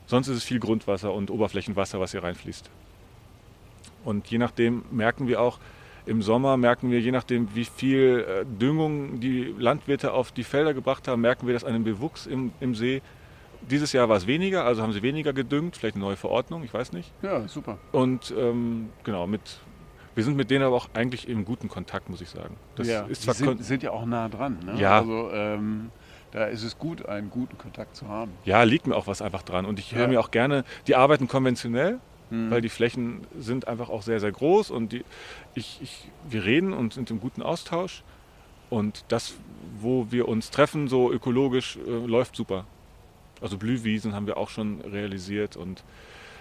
sonst 0.05 0.28
ist 0.28 0.38
es 0.38 0.43
viel 0.43 0.59
Grundwasser 0.59 1.11
und 1.13 1.32
Oberflächenwasser, 1.32 1.99
was 1.99 2.11
hier 2.11 2.21
reinfließt. 2.21 2.69
Und 4.05 4.28
je 4.28 4.38
nachdem 4.38 4.84
merken 4.91 5.28
wir 5.28 5.41
auch, 5.41 5.57
im 6.05 6.21
Sommer 6.21 6.57
merken 6.57 6.91
wir, 6.91 7.01
je 7.01 7.11
nachdem, 7.11 7.47
wie 7.55 7.65
viel 7.65 8.23
äh, 8.28 8.45
Düngung 8.45 9.19
die 9.19 9.53
Landwirte 9.57 10.13
auf 10.13 10.32
die 10.32 10.43
Felder 10.43 10.75
gebracht 10.75 11.07
haben, 11.07 11.21
merken 11.21 11.47
wir, 11.47 11.53
dass 11.55 11.63
einen 11.63 11.84
Bewuchs 11.84 12.28
im, 12.28 12.51
im 12.59 12.75
See. 12.75 13.01
Dieses 13.71 13.91
Jahr 13.93 14.07
war 14.09 14.17
es 14.17 14.28
weniger, 14.28 14.63
also 14.63 14.84
haben 14.84 14.93
sie 14.93 15.01
weniger 15.01 15.34
gedüngt, 15.34 15.75
vielleicht 15.75 15.95
eine 15.95 16.05
neue 16.05 16.17
Verordnung, 16.17 16.63
ich 16.63 16.71
weiß 16.73 16.93
nicht. 16.93 17.11
Ja, 17.23 17.47
super. 17.47 17.80
Und 17.91 18.32
ähm, 18.38 18.89
genau, 19.03 19.25
mit, 19.25 19.41
wir 20.18 20.24
sind 20.24 20.36
mit 20.36 20.49
denen 20.49 20.63
aber 20.65 20.76
auch 20.76 20.89
eigentlich 20.95 21.30
im 21.30 21.45
guten 21.45 21.70
Kontakt, 21.70 22.09
muss 22.09 22.22
ich 22.22 22.30
sagen. 22.30 22.55
Das 22.76 22.88
ja. 22.88 23.03
ist 23.05 23.22
die 23.22 23.26
zwar 23.26 23.36
sind, 23.36 23.63
sind 23.63 23.84
ja 23.84 23.91
auch 23.91 24.03
nah 24.05 24.28
dran. 24.30 24.57
Ne? 24.65 24.82
Ja. 24.82 24.97
Also 24.99 25.30
ähm, 25.32 25.91
da 26.32 26.45
ist 26.45 26.63
es 26.63 26.80
gut, 26.80 27.05
einen 27.05 27.30
guten 27.30 27.57
Kontakt 27.57 27.95
zu 27.95 28.07
haben. 28.07 28.32
ja, 28.43 28.63
liegt 28.63 28.88
mir 28.88 28.95
auch 28.95 29.05
was 29.05 29.22
einfach 29.22 29.43
dran. 29.43 29.65
Und 29.65 29.78
ich 29.78 29.93
höre 29.93 30.01
Ja. 30.03 30.07
mir 30.07 30.20
auch 30.20 30.32
gerne, 30.32 30.65
die 30.88 30.95
arbeiten 30.95 31.28
konventionell, 31.28 31.99
Mhm. 32.30 32.49
weil 32.51 32.61
die 32.61 32.70
Flächen 32.70 33.26
sind 33.39 33.68
einfach 33.68 33.89
auch 33.89 34.01
sehr, 34.01 34.20
sehr 34.20 34.32
groß 34.32 34.72
und 34.72 34.91
die, 34.91 35.05
ich, 35.55 35.80
ich, 35.82 36.09
wir 36.28 36.43
reden 36.43 36.74
und 36.74 36.93
sind 36.93 37.09
im 37.11 37.20
guten 37.22 37.41
Austausch. 37.43 38.03
Und 38.70 39.05
das, 39.07 39.36
wo 39.80 40.07
wir 40.09 40.28
uns 40.28 40.49
treffen, 40.49 40.88
so 40.89 41.09
ökologisch, 41.11 41.78
äh, 41.88 42.05
läuft 42.05 42.36
super. 42.36 42.65
Also 43.39 43.57
Blühwiesen 43.57 44.13
haben 44.15 44.26
wir 44.28 44.36
auch 44.38 44.49
schon 44.49 44.82
realisiert. 44.82 45.55
Und 45.55 45.84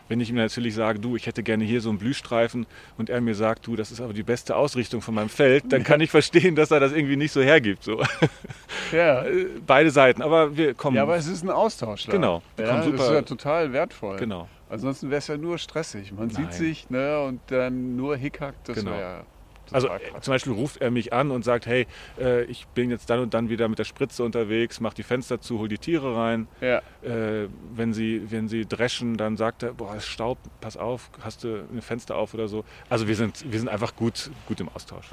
wenn 0.08 0.20
ich 0.20 0.30
ihm 0.30 0.36
natürlich 0.36 0.74
sage, 0.74 0.98
du, 0.98 1.16
ich 1.16 1.26
hätte 1.26 1.42
gerne 1.42 1.64
hier 1.64 1.80
so 1.80 1.88
einen 1.88 1.98
Blühstreifen 1.98 2.66
und 2.98 3.10
er 3.10 3.20
mir 3.20 3.34
sagt, 3.34 3.66
du, 3.66 3.76
das 3.76 3.90
ist 3.92 4.00
aber 4.00 4.12
die 4.12 4.22
beste 4.22 4.56
Ausrichtung 4.56 5.00
von 5.02 5.14
meinem 5.14 5.28
Feld, 5.28 5.64
dann 5.72 5.82
kann 5.84 6.00
ich 6.00 6.10
verstehen, 6.10 6.54
dass 6.54 6.70
er 6.70 6.80
das 6.80 6.92
irgendwie 6.92 7.16
nicht 7.16 7.32
so 7.32 7.42
hergibt. 7.42 7.82
So. 7.82 8.02
ja. 8.92 9.22
Äh, 9.24 9.46
Beide 9.66 9.90
Seiten, 9.90 10.22
aber 10.22 10.56
wir 10.56 10.74
kommen. 10.74 10.96
ja, 10.96 11.02
aber 11.02 11.16
es 11.16 11.26
ist 11.26 11.42
ein 11.42 11.50
Austausch. 11.50 12.06
Da. 12.06 12.12
Genau. 12.12 12.42
Ja, 12.58 12.76
das 12.78 12.86
ist 12.86 13.10
ja 13.10 13.22
total 13.22 13.72
wertvoll. 13.72 14.16
genau. 14.18 14.48
Ansonsten 14.68 15.10
wäre 15.10 15.18
es 15.18 15.28
ja 15.28 15.36
nur 15.36 15.58
stressig. 15.58 16.12
Man 16.12 16.26
Nein. 16.26 16.36
sieht 16.36 16.52
sich 16.54 16.90
ne, 16.90 17.20
und 17.22 17.40
dann 17.48 17.94
nur 17.94 18.16
Hickhack. 18.16 18.54
Das 18.64 18.76
Genau. 18.76 18.90
wäre 18.90 19.24
Also 19.72 19.88
äh, 19.88 20.00
zum 20.20 20.32
Beispiel 20.32 20.52
ruft 20.52 20.80
er 20.80 20.90
mich 20.90 21.12
an 21.12 21.30
und 21.30 21.44
sagt, 21.44 21.66
hey, 21.66 21.86
äh, 22.18 22.44
ich 22.44 22.66
bin 22.68 22.90
jetzt 22.90 23.10
dann 23.10 23.20
und 23.20 23.34
dann 23.34 23.48
wieder 23.48 23.68
mit 23.68 23.78
der 23.78 23.84
Spritze 23.84 24.24
unterwegs, 24.24 24.80
mach 24.80 24.94
die 24.94 25.02
Fenster 25.02 25.40
zu, 25.40 25.58
hol 25.58 25.68
die 25.68 25.78
Tiere 25.78 26.16
rein. 26.16 26.48
ja. 26.60 26.82
Äh, 27.02 27.48
wenn, 27.74 27.92
sie, 27.92 28.30
wenn 28.30 28.48
sie 28.48 28.66
dreschen, 28.66 29.16
dann 29.16 29.36
sagt 29.36 29.62
er, 29.62 29.72
boah, 29.72 29.94
es 29.94 30.04
ist 30.04 30.08
Staub, 30.08 30.38
pass 30.60 30.76
auf, 30.76 31.10
hast 31.22 31.44
du 31.44 31.64
ein 31.72 31.82
Fenster 31.82 32.16
auf 32.16 32.34
oder 32.34 32.48
so. 32.48 32.64
Also 32.88 33.06
wir 33.06 33.14
sind, 33.14 33.44
wir 33.50 33.58
sind 33.58 33.68
einfach 33.68 33.94
gut, 33.94 34.30
gut 34.46 34.60
im 34.60 34.68
Austausch. 34.68 35.06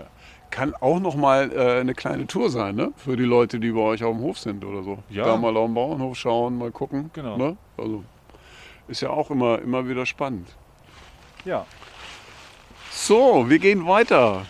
Kann 0.49 0.73
auch 0.75 0.99
noch 0.99 1.15
mal 1.15 1.51
äh, 1.51 1.79
eine 1.79 1.93
kleine 1.93 2.27
Tour 2.27 2.49
sein, 2.49 2.75
ne? 2.75 2.93
Für 2.95 3.15
die 3.15 3.23
Leute, 3.23 3.59
die 3.59 3.71
bei 3.71 3.81
euch 3.81 4.03
auf 4.03 4.15
dem 4.15 4.21
Hof 4.21 4.39
sind 4.39 4.63
oder 4.65 4.83
so. 4.83 4.99
Ja. 5.09 5.25
Da 5.25 5.37
mal 5.37 5.55
auf 5.57 5.67
den 5.67 5.73
Bauernhof 5.73 6.17
schauen, 6.17 6.57
mal 6.57 6.71
gucken. 6.71 7.09
Genau. 7.13 7.37
Ne? 7.37 7.57
Also 7.77 8.03
ist 8.87 9.01
ja 9.01 9.09
auch 9.09 9.31
immer, 9.31 9.59
immer 9.59 9.87
wieder 9.87 10.05
spannend. 10.05 10.47
Ja. 11.45 11.65
So, 12.95 13.49
wir 13.49 13.59
gehen 13.59 13.85
weiter. 13.87 14.45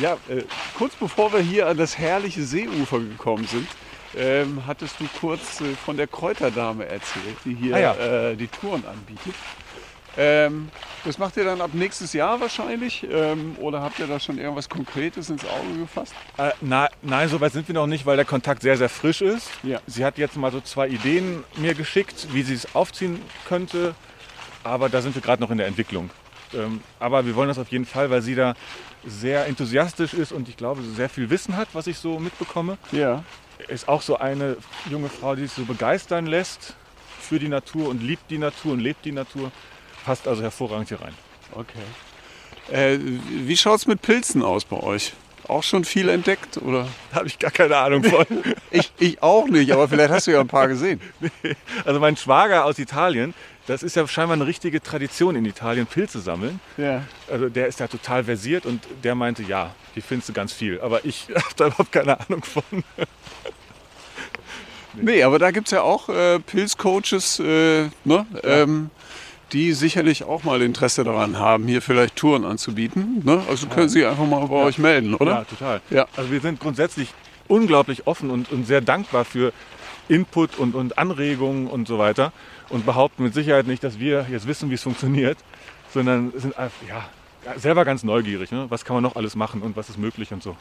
Ja, 0.00 0.14
äh, 0.28 0.42
kurz 0.76 0.94
bevor 0.96 1.32
wir 1.32 1.40
hier 1.40 1.68
an 1.68 1.76
das 1.76 1.96
herrliche 1.98 2.42
Seeufer 2.44 2.98
gekommen 2.98 3.46
sind, 3.46 3.68
ähm, 4.16 4.62
hattest 4.66 4.98
du 5.00 5.06
kurz 5.20 5.60
äh, 5.60 5.74
von 5.74 5.96
der 5.96 6.06
Kräuterdame 6.06 6.84
erzählt, 6.86 7.36
die 7.44 7.54
hier 7.54 7.76
Ah 7.76 7.78
ja. 7.78 7.94
äh, 8.30 8.36
die 8.36 8.48
Touren 8.48 8.84
anbietet. 8.86 9.34
Ähm, 10.16 10.68
das 11.04 11.18
macht 11.18 11.36
ihr 11.36 11.44
dann 11.44 11.60
ab 11.60 11.70
nächstes 11.72 12.12
Jahr 12.12 12.40
wahrscheinlich? 12.40 13.06
Ähm, 13.10 13.56
oder 13.60 13.80
habt 13.80 13.98
ihr 13.98 14.06
da 14.06 14.20
schon 14.20 14.38
irgendwas 14.38 14.68
Konkretes 14.68 15.30
ins 15.30 15.44
Auge 15.44 15.78
gefasst? 15.78 16.14
Äh, 16.36 16.50
na, 16.60 16.88
nein, 17.02 17.28
so 17.28 17.40
weit 17.40 17.52
sind 17.52 17.66
wir 17.68 17.74
noch 17.74 17.86
nicht, 17.86 18.04
weil 18.04 18.16
der 18.16 18.24
Kontakt 18.24 18.62
sehr, 18.62 18.76
sehr 18.76 18.88
frisch 18.88 19.22
ist. 19.22 19.50
Ja. 19.62 19.80
Sie 19.86 20.04
hat 20.04 20.18
jetzt 20.18 20.36
mal 20.36 20.52
so 20.52 20.60
zwei 20.60 20.88
Ideen 20.88 21.44
mir 21.56 21.74
geschickt, 21.74 22.28
wie 22.32 22.42
sie 22.42 22.54
es 22.54 22.74
aufziehen 22.74 23.20
könnte. 23.48 23.94
Aber 24.64 24.88
da 24.88 25.00
sind 25.00 25.14
wir 25.14 25.22
gerade 25.22 25.42
noch 25.42 25.50
in 25.50 25.58
der 25.58 25.66
Entwicklung. 25.66 26.10
ähm, 26.54 26.80
aber 27.00 27.26
wir 27.26 27.34
wollen 27.34 27.48
das 27.48 27.58
auf 27.58 27.68
jeden 27.68 27.86
Fall, 27.86 28.10
weil 28.10 28.22
sie 28.22 28.34
da 28.34 28.54
sehr 29.04 29.46
enthusiastisch 29.46 30.14
ist 30.14 30.30
und 30.30 30.48
ich 30.48 30.56
glaube, 30.56 30.82
sehr 30.82 31.08
viel 31.08 31.30
Wissen 31.30 31.56
hat, 31.56 31.68
was 31.72 31.86
ich 31.86 31.98
so 31.98 32.20
mitbekomme. 32.20 32.78
Ja. 32.92 33.24
Ist 33.68 33.88
auch 33.88 34.02
so 34.02 34.18
eine 34.18 34.56
junge 34.90 35.08
Frau, 35.08 35.34
die 35.34 35.42
sich 35.42 35.52
so 35.52 35.64
begeistern 35.64 36.26
lässt 36.26 36.76
für 37.20 37.38
die 37.38 37.48
Natur 37.48 37.88
und 37.88 38.02
liebt 38.02 38.30
die 38.30 38.38
Natur 38.38 38.72
und 38.72 38.80
lebt 38.80 39.04
die 39.04 39.12
Natur. 39.12 39.50
Passt 40.04 40.26
also 40.26 40.42
hervorragend 40.42 40.88
hier 40.88 41.00
rein. 41.00 41.14
Okay. 41.52 41.78
Äh, 42.70 42.98
wie 43.46 43.56
schaut 43.56 43.80
es 43.80 43.86
mit 43.86 44.02
Pilzen 44.02 44.42
aus 44.42 44.64
bei 44.64 44.78
euch? 44.78 45.12
Auch 45.48 45.62
schon 45.62 45.84
viel 45.84 46.08
entdeckt 46.08 46.56
oder? 46.58 46.88
Da 47.10 47.16
habe 47.18 47.26
ich 47.26 47.38
gar 47.38 47.50
keine 47.50 47.76
Ahnung 47.76 48.04
von. 48.04 48.24
ich, 48.70 48.92
ich 48.98 49.22
auch 49.22 49.46
nicht, 49.46 49.72
aber 49.72 49.88
vielleicht 49.88 50.10
hast 50.10 50.26
du 50.26 50.30
ja 50.30 50.40
ein 50.40 50.48
paar 50.48 50.68
gesehen. 50.68 51.00
Also 51.84 52.00
mein 52.00 52.16
Schwager 52.16 52.64
aus 52.64 52.78
Italien, 52.78 53.34
das 53.66 53.82
ist 53.82 53.96
ja 53.96 54.06
scheinbar 54.06 54.34
eine 54.34 54.46
richtige 54.46 54.82
Tradition 54.82 55.36
in 55.36 55.44
Italien, 55.44 55.86
Pilze 55.86 56.20
sammeln. 56.20 56.60
Ja. 56.76 57.02
Also 57.30 57.48
der 57.48 57.66
ist 57.66 57.80
ja 57.80 57.88
total 57.88 58.24
versiert 58.24 58.66
und 58.66 58.82
der 59.04 59.14
meinte, 59.14 59.42
ja, 59.42 59.74
hier 59.94 60.02
findest 60.02 60.30
du 60.30 60.32
ganz 60.32 60.52
viel. 60.52 60.80
Aber 60.80 61.04
ich 61.04 61.28
habe 61.34 61.54
da 61.56 61.66
überhaupt 61.66 61.92
keine 61.92 62.18
Ahnung 62.18 62.44
von. 62.44 62.62
Nee, 64.94 65.22
aber 65.22 65.38
da 65.38 65.50
gibt 65.50 65.68
es 65.68 65.72
ja 65.72 65.82
auch 65.82 66.08
äh, 66.08 66.38
Pilzcoaches, 66.38 67.38
äh, 67.40 67.88
ne? 68.04 68.26
Ähm, 68.42 68.90
die 69.52 69.72
sicherlich 69.72 70.24
auch 70.24 70.44
mal 70.44 70.62
Interesse 70.62 71.04
daran 71.04 71.38
haben, 71.38 71.66
hier 71.66 71.82
vielleicht 71.82 72.16
Touren 72.16 72.44
anzubieten. 72.44 73.22
Ne? 73.24 73.42
Also 73.48 73.66
können 73.66 73.88
Sie 73.88 74.04
einfach 74.04 74.26
mal 74.26 74.46
bei 74.46 74.56
euch 74.56 74.78
melden, 74.78 75.14
oder? 75.14 75.32
Ja, 75.32 75.44
total. 75.44 75.80
Ja. 75.90 76.06
Also 76.16 76.30
wir 76.30 76.40
sind 76.40 76.60
grundsätzlich 76.60 77.08
unglaublich 77.48 78.06
offen 78.06 78.30
und, 78.30 78.50
und 78.50 78.66
sehr 78.66 78.80
dankbar 78.80 79.24
für 79.24 79.52
Input 80.08 80.58
und, 80.58 80.74
und 80.74 80.98
Anregungen 80.98 81.66
und 81.66 81.86
so 81.86 81.98
weiter 81.98 82.32
und 82.70 82.86
behaupten 82.86 83.22
mit 83.24 83.34
Sicherheit 83.34 83.66
nicht, 83.66 83.84
dass 83.84 83.98
wir 83.98 84.26
jetzt 84.30 84.46
wissen, 84.46 84.70
wie 84.70 84.74
es 84.74 84.82
funktioniert, 84.82 85.38
sondern 85.92 86.32
sind 86.36 86.56
einfach, 86.56 86.80
ja, 86.88 87.04
selber 87.56 87.84
ganz 87.84 88.02
neugierig. 88.02 88.50
Ne? 88.50 88.66
Was 88.68 88.84
kann 88.84 88.94
man 88.94 89.02
noch 89.02 89.16
alles 89.16 89.36
machen 89.36 89.62
und 89.62 89.76
was 89.76 89.88
ist 89.88 89.98
möglich 89.98 90.32
und 90.32 90.42
so. 90.42 90.56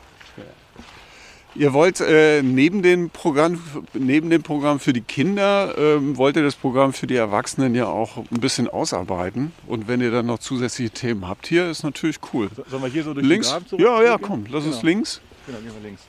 Ihr 1.54 1.74
wollt 1.74 2.00
äh, 2.00 2.42
neben, 2.42 2.82
dem 2.82 3.10
Programm, 3.10 3.62
neben 3.94 4.30
dem 4.30 4.42
Programm 4.42 4.80
für 4.80 4.94
die 4.94 5.02
Kinder, 5.02 5.76
ähm, 5.78 6.16
wollt 6.16 6.38
ihr 6.38 6.44
das 6.44 6.56
Programm 6.56 6.94
für 6.94 7.08
die 7.08 7.18
Erwachsenen 7.18 7.76
ja 7.76 7.88
auch 7.88 8.18
ein 8.18 8.40
bisschen 8.40 8.70
ausarbeiten. 8.70 9.52
Und 9.68 9.90
wenn 9.90 10.00
ihr 10.00 10.12
dann 10.12 10.28
noch 10.28 10.40
zusätzliche 10.40 10.92
Themen 10.92 11.28
habt 11.28 11.48
hier, 11.48 11.70
ist 11.70 11.84
natürlich 11.84 12.20
cool. 12.34 12.50
Sollen 12.70 12.84
wir 12.84 12.90
hier 12.90 13.04
so 13.04 13.14
durch 13.14 13.26
links? 13.26 13.50
den 13.54 13.78
Graben 13.78 13.84
Ja, 13.84 14.02
ja, 14.02 14.18
komm, 14.18 14.46
lass 14.50 14.64
uns 14.64 14.76
Genau. 14.78 14.86
links. 14.88 15.20
Genau, 15.46 15.58
gehen 15.60 15.74
wir 15.74 15.82
links. 15.90 16.04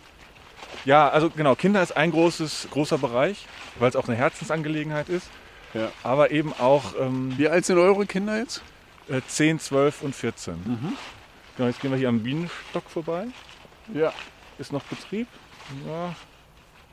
Ja, 0.85 1.09
also 1.09 1.29
genau, 1.29 1.57
Kinder 1.57 1.83
ist 1.83 1.97
ein 1.97 2.13
großes, 2.13 2.69
großer 2.71 2.99
Bereich, 2.99 3.47
weil 3.81 3.89
es 3.89 3.97
auch 3.97 4.07
eine 4.07 4.17
Herzensangelegenheit 4.17 5.09
ist, 5.09 5.29
Ja. 5.75 5.91
aber 6.05 6.31
eben 6.31 6.53
auch 6.61 6.95
ähm, 7.01 7.33
Wie 7.37 7.49
alt 7.49 7.65
sind 7.65 7.79
eure 7.79 8.07
Kinder 8.07 8.39
jetzt? 8.39 8.63
äh, 9.09 9.21
10, 9.27 9.59
12 9.59 10.03
und 10.03 10.15
14. 10.15 10.55
Genau, 11.57 11.69
jetzt 11.69 11.81
gehen 11.81 11.91
wir 11.91 11.99
hier 11.99 12.09
am 12.09 12.21
Bienenstock 12.21 12.85
vorbei. 12.89 13.27
Ja. 13.93 14.13
Ist 14.59 14.73
noch 14.73 14.83
Betrieb? 14.85 15.27
Ja, 15.87 16.15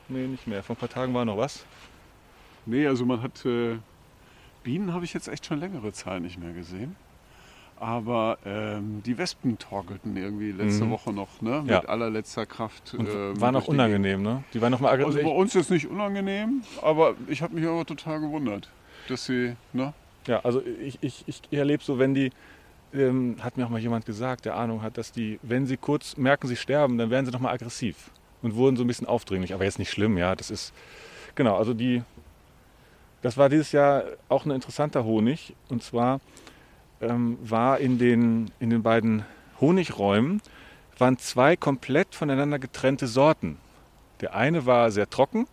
nee, 0.08 0.26
nicht 0.26 0.46
mehr. 0.46 0.62
Vor 0.62 0.76
ein 0.76 0.78
paar 0.80 0.88
Tagen 0.88 1.14
war 1.14 1.24
noch 1.24 1.36
was. 1.36 1.64
Nee, 2.66 2.86
also 2.86 3.04
man 3.04 3.22
hat 3.22 3.44
äh, 3.44 3.76
Bienen 4.64 4.92
habe 4.92 5.04
ich 5.04 5.12
jetzt 5.14 5.28
echt 5.28 5.46
schon 5.46 5.58
längere 5.60 5.92
Zeit 5.92 6.22
nicht 6.22 6.38
mehr 6.38 6.52
gesehen. 6.52 6.96
Aber 7.78 8.36
ähm, 8.44 9.02
die 9.06 9.16
Wespen 9.16 9.58
torkelten 9.58 10.14
irgendwie 10.16 10.52
letzte 10.52 10.84
Mhm. 10.84 10.90
Woche 10.90 11.12
noch, 11.14 11.40
ne? 11.40 11.62
Mit 11.62 11.70
Ja. 11.70 11.80
allerletzter 11.80 12.44
Kraft. 12.44 12.92
Und 12.94 13.08
ähm, 13.08 13.40
waren 13.40 13.56
auch 13.56 13.68
unangenehm, 13.68 14.22
ne? 14.22 14.44
Die 14.52 14.60
waren 14.60 14.70
noch 14.70 14.80
mal 14.80 14.90
Gegend. 14.90 15.06
Also 15.06 15.16
bei 15.18 15.22
aggressiv. 15.24 15.40
uns 15.40 15.54
jetzt 15.54 15.70
nicht 15.70 15.86
unangenehm, 15.86 16.62
aber 16.82 17.14
ich 17.28 17.40
habe 17.40 17.54
mich 17.54 17.66
aber 17.66 17.86
total 17.86 18.20
gewundert, 18.20 18.68
dass 19.08 19.24
sie, 19.24 19.56
ne? 19.72 19.94
Ja, 20.26 20.40
also 20.40 20.62
ich, 20.62 20.98
ich, 21.02 21.24
ich 21.26 21.40
erlebe 21.50 21.82
so, 21.82 21.98
wenn 21.98 22.12
die, 22.12 22.30
ähm, 22.94 23.36
hat 23.40 23.56
mir 23.56 23.66
auch 23.66 23.70
mal 23.70 23.80
jemand 23.80 24.06
gesagt, 24.06 24.44
der 24.44 24.56
Ahnung 24.56 24.82
hat, 24.82 24.98
dass 24.98 25.12
die, 25.12 25.38
wenn 25.42 25.66
sie 25.66 25.76
kurz 25.76 26.16
merken, 26.16 26.48
sie 26.48 26.56
sterben, 26.56 26.98
dann 26.98 27.10
werden 27.10 27.26
sie 27.26 27.32
noch 27.32 27.40
mal 27.40 27.52
aggressiv 27.52 28.10
und 28.42 28.54
wurden 28.54 28.76
so 28.76 28.84
ein 28.84 28.86
bisschen 28.86 29.06
aufdringlich. 29.06 29.54
Aber 29.54 29.64
jetzt 29.64 29.78
nicht 29.78 29.90
schlimm, 29.90 30.18
ja. 30.18 30.34
Das 30.34 30.50
ist, 30.50 30.72
genau, 31.34 31.56
also 31.56 31.74
die, 31.74 32.02
das 33.22 33.36
war 33.36 33.48
dieses 33.48 33.72
Jahr 33.72 34.04
auch 34.28 34.44
ein 34.44 34.50
interessanter 34.50 35.04
Honig. 35.04 35.54
Und 35.68 35.82
zwar 35.82 36.20
ähm, 37.00 37.38
war 37.42 37.78
in 37.78 37.98
den, 37.98 38.50
in 38.60 38.70
den 38.70 38.82
beiden 38.82 39.24
Honigräumen 39.60 40.40
waren 40.98 41.18
zwei 41.18 41.56
komplett 41.56 42.14
voneinander 42.14 42.58
getrennte 42.58 43.06
Sorten. 43.06 43.58
Der 44.20 44.34
eine 44.34 44.66
war 44.66 44.90
sehr 44.90 45.08
trocken 45.08 45.46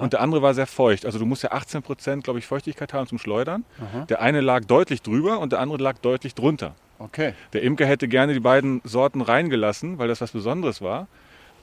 und 0.00 0.12
der 0.12 0.20
andere 0.20 0.42
war 0.42 0.54
sehr 0.54 0.66
feucht. 0.66 1.04
Also 1.06 1.18
du 1.18 1.26
musst 1.26 1.42
ja 1.42 1.52
18 1.52 1.82
Prozent, 1.82 2.24
glaube 2.24 2.38
ich, 2.38 2.46
Feuchtigkeit 2.46 2.92
haben 2.94 3.06
zum 3.06 3.18
Schleudern. 3.18 3.64
Aha. 3.80 4.04
Der 4.06 4.20
eine 4.22 4.40
lag 4.40 4.64
deutlich 4.64 5.02
drüber 5.02 5.38
und 5.40 5.52
der 5.52 5.60
andere 5.60 5.82
lag 5.82 5.98
deutlich 5.98 6.34
drunter. 6.34 6.74
Okay. 6.98 7.34
Der 7.52 7.62
Imker 7.62 7.86
hätte 7.86 8.08
gerne 8.08 8.32
die 8.32 8.40
beiden 8.40 8.80
Sorten 8.84 9.20
reingelassen, 9.20 9.98
weil 9.98 10.08
das 10.08 10.20
was 10.20 10.32
Besonderes 10.32 10.80
war. 10.82 11.06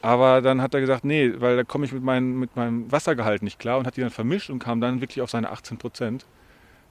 Aber 0.01 0.41
dann 0.41 0.61
hat 0.61 0.73
er 0.73 0.81
gesagt, 0.81 1.03
nee, 1.03 1.33
weil 1.37 1.55
da 1.57 1.63
komme 1.63 1.85
ich 1.85 1.91
mit, 1.91 2.03
meinem- 2.03 2.39
mit 2.39 2.55
meinem 2.55 2.91
Wassergehalt 2.91 3.41
nicht 3.41 3.57
klar 3.59 3.79
und 3.79 3.87
hat 3.87 3.97
die 3.97 4.01
dann 4.01 4.11
vermischt 4.11 4.49
und 4.49 4.59
kam 4.59 4.79
dann 4.81 5.01
wirklich 5.01 5.21
auf 5.21 5.29
seine 5.31 5.49
18 5.49 5.77
Prozent. 5.77 6.25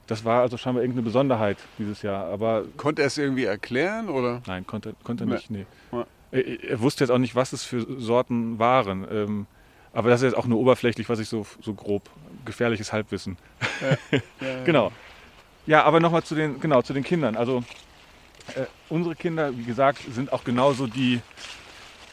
Das 0.07 0.25
war 0.25 0.41
also 0.41 0.57
scheinbar 0.57 0.83
irgendeine 0.83 1.05
Besonderheit 1.05 1.57
dieses 1.79 2.01
Jahr. 2.03 2.25
Aber 2.27 2.65
Konnte 2.77 3.01
er 3.01 3.07
es 3.07 3.17
irgendwie 3.17 3.45
erklären 3.45 4.09
oder? 4.09 4.41
nein, 4.45 4.67
konnte, 4.67 4.93
konnte 5.03 5.25
Nee. 5.25 5.33
nicht. 5.35 5.49
Nee. 5.49 5.65
Er, 6.31 6.63
er 6.71 6.81
wusste 6.81 7.03
jetzt 7.05 7.11
auch 7.11 7.17
nicht, 7.17 7.35
was 7.35 7.53
es 7.53 7.63
für 7.63 7.81
Sorten 7.99 8.59
waren. 8.59 9.07
Ähm, 9.09 9.47
aber 9.95 10.09
das 10.09 10.21
ist 10.21 10.25
jetzt 10.25 10.37
auch 10.37 10.45
nur 10.45 10.59
oberflächlich, 10.59 11.07
was 11.07 11.19
ich 11.19 11.29
so, 11.29 11.47
so 11.61 11.73
grob, 11.73 12.09
gefährliches 12.43 12.93
Halbwissen. 12.93 13.37
Genau. 14.65 14.91
Ja, 15.65 15.83
aber 15.83 15.99
nochmal 15.99 16.23
zu 16.23 16.35
den, 16.35 16.59
genau, 16.59 16.81
zu 16.81 16.93
den 16.93 17.03
Kindern. 17.03 17.35
Also 17.35 17.63
äh, 18.55 18.65
unsere 18.89 19.15
Kinder, 19.15 19.57
wie 19.57 19.63
gesagt, 19.63 19.99
sind 20.13 20.31
auch 20.31 20.43
genauso 20.43 20.85
die, 20.85 21.21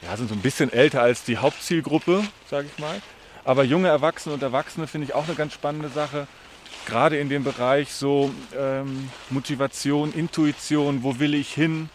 ja, 0.00 0.16
sind 0.16 0.28
so 0.28 0.34
ein 0.34 0.40
bisschen 0.40 0.72
älter 0.72 1.02
als 1.02 1.24
die 1.24 1.36
Hauptzielgruppe, 1.36 2.22
sage 2.48 2.68
ich 2.72 2.80
mal. 2.80 3.02
Aber 3.44 3.64
junge 3.64 3.88
Erwachsene 3.88 4.34
und 4.34 4.42
Erwachsene 4.42 4.86
finde 4.86 5.08
ich 5.08 5.14
auch 5.14 5.26
eine 5.26 5.34
ganz 5.34 5.52
spannende 5.52 5.88
Sache. 5.88 6.28
Gerade 6.86 7.18
in 7.18 7.28
dem 7.28 7.44
Bereich 7.44 7.92
so 7.92 8.32
ähm, 8.56 9.10
Motivation, 9.28 10.14
Intuition, 10.14 11.02
wo 11.02 11.18
will 11.18 11.34
ich 11.34 11.52
hin? 11.52 11.90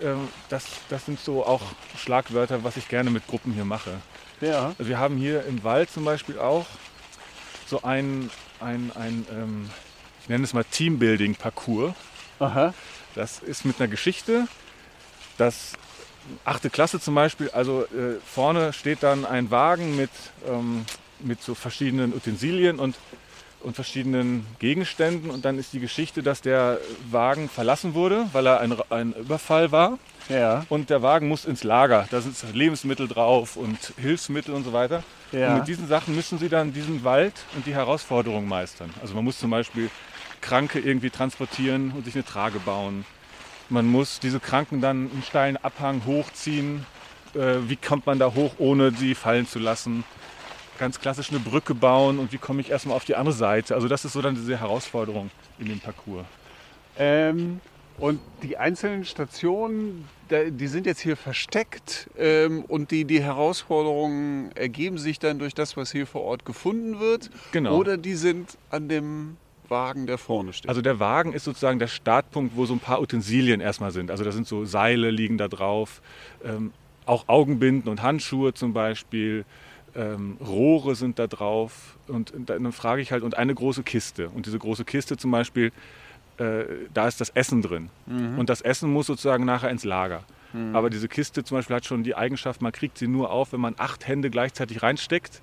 Ähm, 0.00 0.28
das, 0.48 0.64
das 0.88 1.04
sind 1.04 1.20
so 1.20 1.44
auch 1.44 1.62
Schlagwörter, 1.96 2.64
was 2.64 2.76
ich 2.78 2.88
gerne 2.88 3.10
mit 3.10 3.26
Gruppen 3.26 3.52
hier 3.52 3.66
mache. 3.66 4.00
Ja. 4.40 4.74
Also 4.78 4.88
wir 4.88 4.98
haben 4.98 5.16
hier 5.16 5.44
im 5.46 5.64
Wald 5.64 5.90
zum 5.90 6.04
Beispiel 6.04 6.38
auch 6.38 6.66
so 7.66 7.82
ein, 7.82 8.30
ein, 8.60 8.92
ein 8.94 9.26
ähm, 9.30 9.70
ich 10.22 10.28
nenne 10.28 10.44
es 10.44 10.52
mal 10.54 10.64
Teambuilding-Parcours. 10.64 11.94
Aha. 12.38 12.74
Das 13.14 13.40
ist 13.40 13.64
mit 13.64 13.80
einer 13.80 13.88
Geschichte. 13.88 14.46
Das 15.38 15.72
achte 16.44 16.70
Klasse 16.70 17.00
zum 17.00 17.14
Beispiel, 17.14 17.50
also 17.50 17.84
äh, 17.84 18.18
vorne 18.24 18.72
steht 18.72 19.02
dann 19.02 19.24
ein 19.24 19.50
Wagen 19.50 19.96
mit, 19.96 20.10
ähm, 20.46 20.84
mit 21.20 21.42
so 21.42 21.54
verschiedenen 21.54 22.14
Utensilien 22.14 22.78
und, 22.78 22.96
und 23.60 23.74
verschiedenen 23.74 24.46
Gegenständen. 24.58 25.30
Und 25.30 25.44
dann 25.44 25.58
ist 25.58 25.72
die 25.72 25.80
Geschichte, 25.80 26.22
dass 26.22 26.40
der 26.40 26.78
Wagen 27.10 27.48
verlassen 27.48 27.94
wurde, 27.94 28.26
weil 28.32 28.46
er 28.46 28.60
ein, 28.60 28.74
ein 28.90 29.12
Überfall 29.14 29.72
war. 29.72 29.98
Ja. 30.28 30.66
Und 30.68 30.90
der 30.90 31.02
Wagen 31.02 31.28
muss 31.28 31.44
ins 31.44 31.64
Lager. 31.64 32.06
Da 32.10 32.20
sind 32.20 32.36
Lebensmittel 32.54 33.08
drauf 33.08 33.56
und 33.56 33.78
Hilfsmittel 33.96 34.54
und 34.54 34.64
so 34.64 34.72
weiter. 34.72 35.02
Ja. 35.32 35.52
Und 35.52 35.58
mit 35.60 35.68
diesen 35.68 35.88
Sachen 35.88 36.14
müssen 36.14 36.38
sie 36.38 36.48
dann 36.48 36.72
diesen 36.72 37.04
Wald 37.04 37.34
und 37.56 37.66
die 37.66 37.74
Herausforderungen 37.74 38.48
meistern. 38.48 38.92
Also 39.00 39.14
man 39.14 39.24
muss 39.24 39.38
zum 39.38 39.50
Beispiel 39.50 39.90
Kranke 40.40 40.78
irgendwie 40.78 41.10
transportieren 41.10 41.92
und 41.96 42.04
sich 42.04 42.14
eine 42.14 42.24
Trage 42.24 42.60
bauen. 42.60 43.04
Man 43.68 43.86
muss 43.86 44.20
diese 44.20 44.40
Kranken 44.40 44.80
dann 44.80 45.10
einen 45.10 45.22
steilen 45.26 45.56
Abhang 45.58 46.02
hochziehen. 46.06 46.86
Äh, 47.34 47.68
wie 47.68 47.76
kommt 47.76 48.06
man 48.06 48.18
da 48.18 48.32
hoch, 48.34 48.54
ohne 48.58 48.92
sie 48.92 49.14
fallen 49.14 49.46
zu 49.46 49.58
lassen? 49.58 50.04
Ganz 50.78 51.00
klassisch 51.00 51.30
eine 51.30 51.40
Brücke 51.40 51.74
bauen 51.74 52.18
und 52.18 52.32
wie 52.32 52.38
komme 52.38 52.60
ich 52.60 52.70
erstmal 52.70 52.96
auf 52.96 53.04
die 53.04 53.16
andere 53.16 53.34
Seite? 53.34 53.74
Also 53.74 53.88
das 53.88 54.04
ist 54.04 54.12
so 54.12 54.22
dann 54.22 54.34
diese 54.34 54.56
Herausforderung 54.58 55.30
in 55.58 55.66
dem 55.66 55.80
Parcours. 55.80 56.24
Ähm, 56.96 57.60
und 57.98 58.20
die 58.44 58.56
einzelnen 58.56 59.04
Stationen, 59.04 60.04
die 60.30 60.66
sind 60.68 60.86
jetzt 60.86 61.00
hier 61.00 61.16
versteckt 61.16 62.08
ähm, 62.16 62.64
und 62.64 62.92
die, 62.92 63.04
die 63.04 63.20
Herausforderungen 63.20 64.52
ergeben 64.54 64.98
sich 64.98 65.18
dann 65.18 65.40
durch 65.40 65.52
das, 65.52 65.76
was 65.76 65.90
hier 65.90 66.06
vor 66.06 66.22
Ort 66.22 66.44
gefunden 66.44 67.00
wird. 67.00 67.30
Genau. 67.50 67.76
Oder 67.76 67.96
die 67.96 68.14
sind 68.14 68.56
an 68.70 68.88
dem 68.88 69.36
Wagen, 69.68 70.06
der 70.06 70.16
vorne 70.16 70.52
steht. 70.52 70.68
Also 70.68 70.80
der 70.80 71.00
Wagen 71.00 71.32
ist 71.32 71.44
sozusagen 71.44 71.80
der 71.80 71.88
Startpunkt, 71.88 72.56
wo 72.56 72.66
so 72.66 72.74
ein 72.74 72.80
paar 72.80 73.00
Utensilien 73.00 73.60
erstmal 73.60 73.90
sind. 73.90 74.12
Also 74.12 74.22
da 74.22 74.30
sind 74.30 74.46
so 74.46 74.64
Seile 74.64 75.10
liegen 75.10 75.38
da 75.38 75.48
drauf, 75.48 76.00
ähm, 76.44 76.72
auch 77.04 77.28
Augenbinden 77.28 77.90
und 77.90 78.02
Handschuhe 78.02 78.54
zum 78.54 78.72
Beispiel, 78.72 79.44
ähm, 79.98 80.38
Rohre 80.40 80.94
sind 80.94 81.18
da 81.18 81.26
drauf 81.26 81.98
und 82.06 82.32
dann 82.46 82.72
frage 82.72 83.02
ich 83.02 83.12
halt 83.12 83.22
und 83.22 83.36
eine 83.36 83.54
große 83.54 83.82
Kiste 83.82 84.28
und 84.30 84.46
diese 84.46 84.58
große 84.58 84.84
Kiste 84.84 85.16
zum 85.16 85.30
Beispiel, 85.32 85.72
äh, 86.38 86.64
da 86.94 87.08
ist 87.08 87.20
das 87.20 87.30
Essen 87.30 87.62
drin 87.62 87.90
und 88.06 88.48
das 88.48 88.60
Essen 88.60 88.92
muss 88.92 89.08
sozusagen 89.08 89.44
nachher 89.44 89.70
ins 89.70 89.84
Lager. 89.84 90.22
Aber 90.72 90.88
diese 90.88 91.08
Kiste 91.08 91.44
zum 91.44 91.58
Beispiel 91.58 91.76
hat 91.76 91.84
schon 91.84 92.04
die 92.04 92.14
Eigenschaft, 92.14 92.62
man 92.62 92.72
kriegt 92.72 92.96
sie 92.96 93.06
nur 93.06 93.30
auf, 93.30 93.52
wenn 93.52 93.60
man 93.60 93.74
acht 93.76 94.08
Hände 94.08 94.30
gleichzeitig 94.30 94.82
reinsteckt 94.82 95.42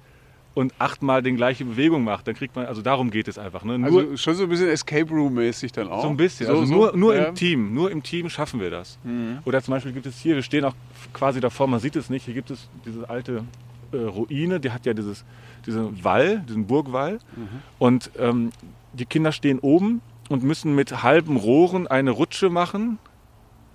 und 0.56 0.74
achtmal 0.80 1.22
die 1.22 1.34
gleiche 1.34 1.66
Bewegung 1.66 2.03
macht, 2.03 2.28
dann 2.28 2.34
kriegt 2.34 2.56
man, 2.56 2.66
also 2.66 2.82
darum 2.82 3.12
geht 3.12 3.28
es 3.28 3.38
einfach. 3.38 3.64
Ne? 3.64 3.78
Nur, 3.78 4.01
also 4.01 4.18
schon 4.18 4.36
so 4.36 4.43
ein 4.43 4.49
bisschen 4.49 4.70
Escape 4.70 5.10
Room-mäßig 5.10 5.74
dann 5.74 5.89
auch. 5.89 6.01
So 6.01 6.10
ein 6.10 6.18
bisschen, 6.18 6.47
so, 6.47 6.60
also 6.60 6.74
nur, 6.74 6.97
nur 6.97 7.16
ja. 7.16 7.26
im 7.26 7.36
Team, 7.36 7.74
nur 7.74 7.91
im 7.91 8.01
Team 8.01 8.30
schaffen 8.30 8.60
wir 8.60 8.72
das. 8.72 8.97
Mhm. 9.03 9.39
Oder 9.45 9.62
zum 9.62 9.74
Beispiel 9.74 9.91
gibt 9.91 10.06
es 10.06 10.18
hier, 10.18 10.36
wir 10.36 10.43
stehen 10.43 10.64
auch 10.66 10.76
quasi 11.14 11.39
davor, 11.39 11.68
man 11.68 11.82
sieht 11.82 11.95
es 11.97 12.10
nicht, 12.10 12.26
hier 12.26 12.34
gibt 12.34 12.49
es 12.49 12.70
diese 12.86 13.08
alte 13.10 13.43
äh, 13.91 13.97
Ruine, 13.97 14.59
die 14.59 14.71
hat 14.71 14.86
ja 14.86 14.93
dieses, 14.93 15.25
diesen 15.65 16.03
Wall, 16.03 16.43
diesen 16.47 16.67
Burgwall 16.67 17.19
mhm. 17.36 17.47
und 17.79 18.11
ähm, 18.17 18.51
die 18.93 19.05
Kinder 19.05 19.31
stehen 19.31 19.59
oben 19.59 20.01
und 20.29 20.43
müssen 20.43 20.75
mit 20.75 21.03
halben 21.03 21.38
Rohren 21.38 21.88
eine 21.88 22.11
Rutsche 22.11 22.49
machen 22.49 22.97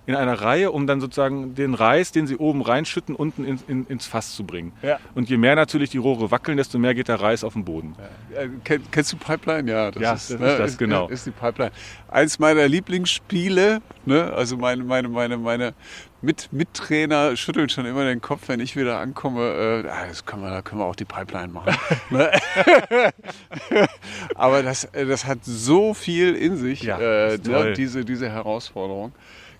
in 0.07 0.15
einer 0.15 0.41
Reihe, 0.41 0.71
um 0.71 0.87
dann 0.87 0.99
sozusagen 0.99 1.53
den 1.53 1.73
Reis, 1.73 2.11
den 2.11 2.25
sie 2.25 2.35
oben 2.37 2.61
reinschütten, 2.61 3.15
unten 3.15 3.45
in, 3.45 3.59
in, 3.67 3.85
ins 3.85 4.07
Fass 4.07 4.35
zu 4.35 4.43
bringen. 4.43 4.73
Ja. 4.81 4.99
Und 5.13 5.29
je 5.29 5.37
mehr 5.37 5.55
natürlich 5.55 5.91
die 5.91 5.99
Rohre 5.99 6.31
wackeln, 6.31 6.57
desto 6.57 6.79
mehr 6.79 6.95
geht 6.95 7.07
der 7.07 7.21
Reis 7.21 7.43
auf 7.43 7.53
den 7.53 7.63
Boden. 7.63 7.95
Ja. 8.33 8.77
Kennst 8.91 9.13
du 9.13 9.17
Pipeline? 9.17 9.71
Ja, 9.71 9.91
das, 9.91 10.01
ja, 10.01 10.13
ist, 10.13 10.31
das, 10.31 10.39
ne, 10.39 10.47
ist 10.47 10.59
das, 10.59 10.77
genau. 10.77 11.07
Ist 11.07 11.27
die 11.27 11.31
Pipeline. 11.31 11.71
Eins 12.07 12.39
meiner 12.39 12.67
Lieblingsspiele, 12.67 13.81
ne, 14.05 14.33
also 14.33 14.57
meine, 14.57 14.83
meine, 14.83 15.07
meine, 15.07 15.37
meine 15.37 15.73
mit, 16.21 16.53
Mittrainer 16.53 17.35
schütteln 17.35 17.69
schon 17.69 17.85
immer 17.85 18.05
den 18.05 18.21
Kopf, 18.21 18.47
wenn 18.47 18.59
ich 18.59 18.75
wieder 18.75 18.99
ankomme. 18.99 19.83
Äh, 19.85 20.07
das 20.07 20.25
können 20.25 20.43
wir, 20.43 20.49
da 20.49 20.61
können 20.61 20.81
wir 20.81 20.85
auch 20.85 20.95
die 20.95 21.05
Pipeline 21.05 21.49
machen. 21.49 21.75
Ne? 22.09 22.29
Aber 24.35 24.63
das, 24.63 24.83
äh, 24.85 25.05
das 25.05 25.25
hat 25.25 25.39
so 25.43 25.93
viel 25.93 26.35
in 26.35 26.57
sich, 26.57 26.83
ja, 26.83 26.99
äh, 26.99 27.37
ne, 27.37 27.73
diese, 27.73 28.03
diese 28.03 28.29
Herausforderung. 28.29 29.13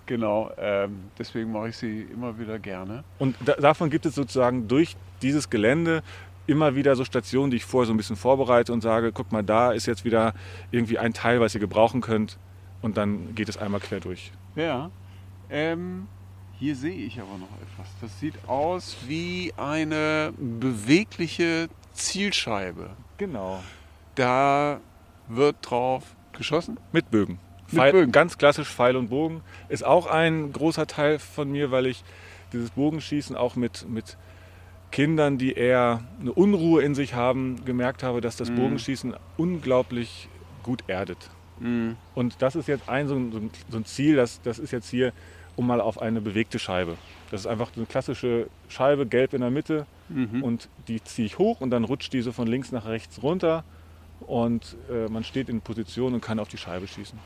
Genau, 0.06 0.52
ähm, 0.58 1.04
deswegen 1.18 1.52
mache 1.52 1.70
ich 1.70 1.78
sie 1.78 2.02
immer 2.14 2.38
wieder 2.38 2.60
gerne. 2.60 3.04
Und 3.20 3.38
da, 3.46 3.54
davon 3.54 3.90
gibt 3.90 4.06
es 4.06 4.16
sozusagen 4.16 4.68
durch 4.68 4.98
dieses 5.22 5.50
Gelände 5.50 6.04
immer 6.48 6.76
wieder 6.76 6.96
so 6.96 7.06
Stationen, 7.06 7.52
die 7.52 7.58
ich 7.58 7.66
vorher 7.66 7.88
so 7.88 7.94
ein 7.94 7.98
bisschen 7.98 8.18
vorbereite 8.18 8.74
und 8.74 8.82
sage, 8.82 9.12
guck 9.14 9.32
mal, 9.32 9.44
da 9.44 9.72
ist 9.72 9.86
jetzt 9.86 10.04
wieder 10.04 10.34
irgendwie 10.72 10.98
ein 10.98 11.14
Teil, 11.14 11.40
was 11.40 11.54
ihr 11.54 11.62
gebrauchen 11.62 12.02
könnt. 12.02 12.38
Und 12.82 12.98
dann 12.98 13.36
geht 13.36 13.48
es 13.48 13.58
einmal 13.58 13.80
quer 13.80 14.00
durch. 14.00 14.32
Ja. 14.56 14.90
Ähm, 15.50 16.08
hier 16.62 16.76
sehe 16.76 16.94
ich 16.94 17.20
aber 17.20 17.40
noch 17.40 17.50
etwas. 17.60 17.88
Das 18.02 18.20
sieht 18.20 18.36
aus 18.48 18.96
wie 19.08 19.52
eine 19.58 20.32
bewegliche 20.38 21.70
Zielscheibe. 21.94 22.92
Genau. 23.18 23.64
Da 24.14 24.80
wird 25.28 25.56
drauf 25.64 26.04
geschossen? 26.34 26.80
Mit 26.92 27.10
Bögen. 27.10 27.40
Pfeil, 27.66 28.06
ganz 28.10 28.38
klassisch 28.38 28.70
Pfeil 28.70 28.96
und 28.96 29.10
Bogen. 29.10 29.42
Ist 29.70 29.84
auch 29.84 30.06
ein 30.06 30.54
großer 30.54 30.86
Teil 30.86 31.18
von 31.18 31.52
mir, 31.52 31.72
weil 31.72 31.88
ich 31.88 32.04
dieses 32.54 32.70
Bogenschießen 32.70 33.36
auch 33.36 33.56
mit, 33.56 33.90
mit 33.90 34.18
Kindern, 34.92 35.40
die 35.40 35.54
eher 35.54 36.04
eine 36.20 36.32
Unruhe 36.32 36.84
in 36.84 36.94
sich 36.94 37.16
haben, 37.16 37.66
gemerkt 37.66 38.04
habe, 38.04 38.22
dass 38.22 38.36
das 38.36 38.52
mhm. 38.52 38.58
Bogenschießen 38.58 39.16
unglaublich 39.36 40.30
gut 40.62 40.84
erdet. 40.86 41.32
Mhm. 41.60 41.98
Und 42.14 42.44
das 42.44 42.56
ist 42.56 42.68
jetzt 42.68 42.88
ein 42.88 43.08
so, 43.08 43.16
ein 43.16 43.50
so 43.68 43.78
ein 43.78 43.86
Ziel, 43.86 44.16
das, 44.16 44.44
das 44.44 44.60
ist 44.60 44.70
jetzt 44.70 44.92
hier 44.92 45.12
um 45.56 45.68
mal 45.68 45.82
auf 45.82 46.02
eine 46.02 46.22
bewegte 46.22 46.60
Scheibe. 46.60 46.98
Das 47.30 47.42
ist 47.42 47.48
einfach 47.48 47.70
eine 47.76 47.86
klassische 47.86 48.48
Scheibe, 48.70 49.06
gelb 49.06 49.34
in 49.34 49.42
der 49.42 49.52
Mitte 49.52 49.86
mhm. 50.10 50.44
und 50.44 50.70
die 50.88 51.04
ziehe 51.04 51.26
ich 51.26 51.38
hoch 51.38 51.62
und 51.62 51.70
dann 51.70 51.84
rutscht 51.84 52.14
die 52.14 52.22
so 52.22 52.32
von 52.32 52.48
links 52.48 52.72
nach 52.72 52.86
rechts 52.86 53.24
runter 53.24 53.64
und 54.22 54.76
äh, 54.90 55.08
man 55.10 55.24
steht 55.24 55.50
in 55.50 55.62
Position 55.62 56.14
und 56.14 56.22
kann 56.22 56.40
auf 56.40 56.48
die 56.48 56.58
Scheibe 56.58 56.88
schießen. 56.88 57.18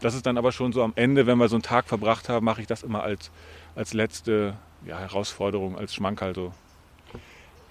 Das 0.00 0.14
ist 0.14 0.24
dann 0.24 0.38
aber 0.38 0.50
schon 0.50 0.72
so 0.72 0.82
am 0.82 0.92
Ende, 0.96 1.26
wenn 1.26 1.38
wir 1.38 1.48
so 1.48 1.56
einen 1.56 1.62
Tag 1.62 1.86
verbracht 1.86 2.28
haben, 2.28 2.44
mache 2.44 2.62
ich 2.62 2.66
das 2.66 2.82
immer 2.82 3.02
als, 3.02 3.30
als 3.74 3.92
letzte 3.92 4.56
ja, 4.86 4.98
Herausforderung, 4.98 5.76
als 5.76 5.94
Schmankerl 5.94 6.34
so. 6.34 6.52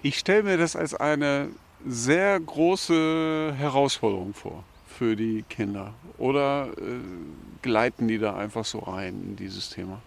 Ich 0.02 0.18
stelle 0.18 0.44
mir 0.44 0.56
das 0.56 0.76
als 0.76 0.94
eine 0.94 1.48
sehr 1.84 2.38
große 2.38 3.54
Herausforderung 3.56 4.32
vor 4.32 4.64
für 5.00 5.16
die 5.16 5.44
Kinder. 5.48 5.94
Oder 6.18 6.68
äh, 6.76 6.82
gleiten 7.62 8.06
die 8.06 8.18
da 8.18 8.36
einfach 8.36 8.66
so 8.66 8.80
rein 8.80 9.14
in 9.30 9.36
dieses 9.36 9.70
Thema? 9.70 10.02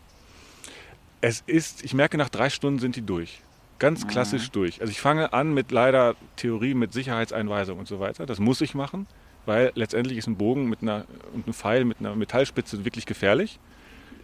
Es 1.19 1.43
ist, 1.47 1.83
ich 1.83 1.95
merke, 1.95 2.17
nach 2.17 2.29
drei 2.29 2.51
Stunden 2.51 2.79
sind 2.79 2.95
die 2.95 3.01
durch. 3.01 3.41
Ganz 3.79 4.03
mhm. 4.03 4.09
klassisch 4.09 4.49
mhm. 4.49 4.53
durch. 4.53 4.81
Also 4.81 4.91
ich 4.91 5.01
fange 5.01 5.33
an 5.33 5.51
mit 5.51 5.71
leider 5.71 6.15
Theorie, 6.35 6.75
mit 6.75 6.93
Sicherheitseinweisung 6.93 7.79
und 7.79 7.87
so 7.87 7.99
weiter. 7.99 8.27
Das 8.27 8.39
muss 8.39 8.61
ich 8.61 8.75
machen 8.75 9.07
weil 9.45 9.71
letztendlich 9.75 10.17
ist 10.17 10.27
ein 10.27 10.37
Bogen 10.37 10.69
mit 10.69 10.81
einer, 10.81 11.05
und 11.33 11.47
ein 11.47 11.53
Pfeil 11.53 11.85
mit 11.85 11.99
einer 11.99 12.15
Metallspitze 12.15 12.85
wirklich 12.85 13.05
gefährlich. 13.05 13.59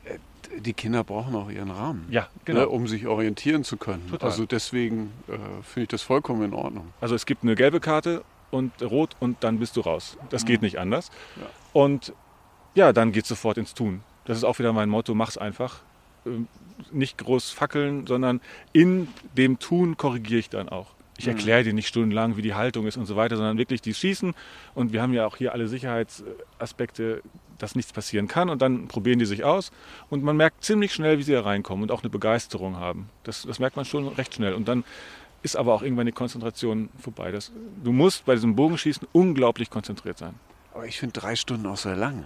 Äh, 0.06 0.18
die 0.60 0.74
Kinder 0.74 1.04
brauchen 1.04 1.36
auch 1.36 1.50
ihren 1.50 1.70
Rahmen, 1.70 2.08
ja, 2.10 2.28
genau. 2.46 2.62
ne, 2.62 2.70
um 2.70 2.88
sich 2.88 3.06
orientieren 3.06 3.64
zu 3.64 3.78
können. 3.78 4.08
Total. 4.10 4.30
Also 4.30 4.46
deswegen 4.46 5.12
äh, 5.28 5.34
finde 5.64 5.84
ich 5.84 5.88
das 5.90 6.02
vollkommen 6.02 6.44
in 6.44 6.54
Ordnung. 6.54 6.94
Also 7.02 7.16
es 7.16 7.26
gibt 7.26 7.44
eine 7.44 7.56
gelbe 7.56 7.80
Karte 7.80 8.24
und 8.52 8.82
rot 8.82 9.16
und 9.20 9.44
dann 9.44 9.60
bist 9.60 9.78
du 9.78 9.82
raus. 9.82 10.18
Das 10.30 10.44
mhm. 10.44 10.48
geht 10.48 10.62
nicht 10.62 10.80
anders. 10.80 11.10
Ja. 11.36 11.48
Und 11.74 12.14
ja, 12.76 12.94
dann 12.94 13.12
geht 13.12 13.24
es 13.24 13.30
sofort 13.30 13.58
ins 13.58 13.74
Tun. 13.74 14.02
Das 14.26 14.38
ist 14.38 14.44
auch 14.44 14.60
wieder 14.60 14.74
mein 14.74 14.90
Motto, 14.90 15.16
mach's 15.16 15.38
einfach. 15.38 15.82
Ähm, 16.26 16.48
nicht 16.92 17.18
groß 17.18 17.50
fackeln, 17.52 18.08
sondern 18.08 18.42
in 18.72 19.10
dem 19.36 19.60
Tun 19.60 19.98
korrigiere 19.98 20.40
ich 20.40 20.50
dann 20.50 20.70
auch. 20.70 20.94
Ich 21.18 21.26
mhm. 21.26 21.34
erkläre 21.34 21.64
dir 21.64 21.74
nicht 21.74 21.88
stundenlang, 21.88 22.38
wie 22.38 22.42
die 22.42 22.54
Haltung 22.54 22.88
ist 22.88 22.96
und 22.96 23.06
so 23.06 23.16
weiter, 23.16 23.36
sondern 23.36 23.58
wirklich 23.58 23.82
die 23.82 23.94
schießen. 23.94 24.34
Und 24.74 24.94
wir 24.94 25.02
haben 25.02 25.14
ja 25.14 25.26
auch 25.26 25.36
hier 25.36 25.54
alle 25.54 25.68
Sicherheitsaspekte, 25.68 27.22
dass 27.58 27.76
nichts 27.76 27.92
passieren 27.92 28.30
kann. 28.30 28.50
Und 28.50 28.62
dann 28.62 28.88
probieren 28.88 29.20
die 29.20 29.26
sich 29.26 29.44
aus. 29.44 29.72
Und 30.10 30.24
man 30.24 30.38
merkt 30.38 30.64
ziemlich 30.64 30.94
schnell, 30.94 31.18
wie 31.18 31.24
sie 31.24 31.34
da 31.34 31.42
reinkommen 31.42 31.84
und 31.84 31.92
auch 31.92 32.02
eine 32.02 32.10
Begeisterung 32.10 32.78
haben. 32.78 33.10
Das, 33.24 33.44
das 33.44 33.60
merkt 33.60 33.76
man 33.76 33.84
schon 33.84 34.08
recht 34.08 34.34
schnell. 34.34 34.54
Und 34.54 34.70
dann 34.70 34.86
ist 35.42 35.56
aber 35.56 35.74
auch 35.74 35.82
irgendwann 35.82 36.06
die 36.06 36.12
Konzentration 36.12 36.90
vorbei. 36.98 37.32
Das, 37.32 37.52
du 37.84 37.92
musst 37.92 38.26
bei 38.26 38.36
diesem 38.36 38.56
Bogenschießen 38.56 39.08
unglaublich 39.12 39.70
konzentriert 39.70 40.18
sein. 40.18 40.36
Aber 40.74 40.86
ich 40.86 41.00
finde 41.00 41.20
drei 41.20 41.36
Stunden 41.36 41.66
auch 41.66 41.78
sehr 41.78 41.96
lang. 41.96 42.26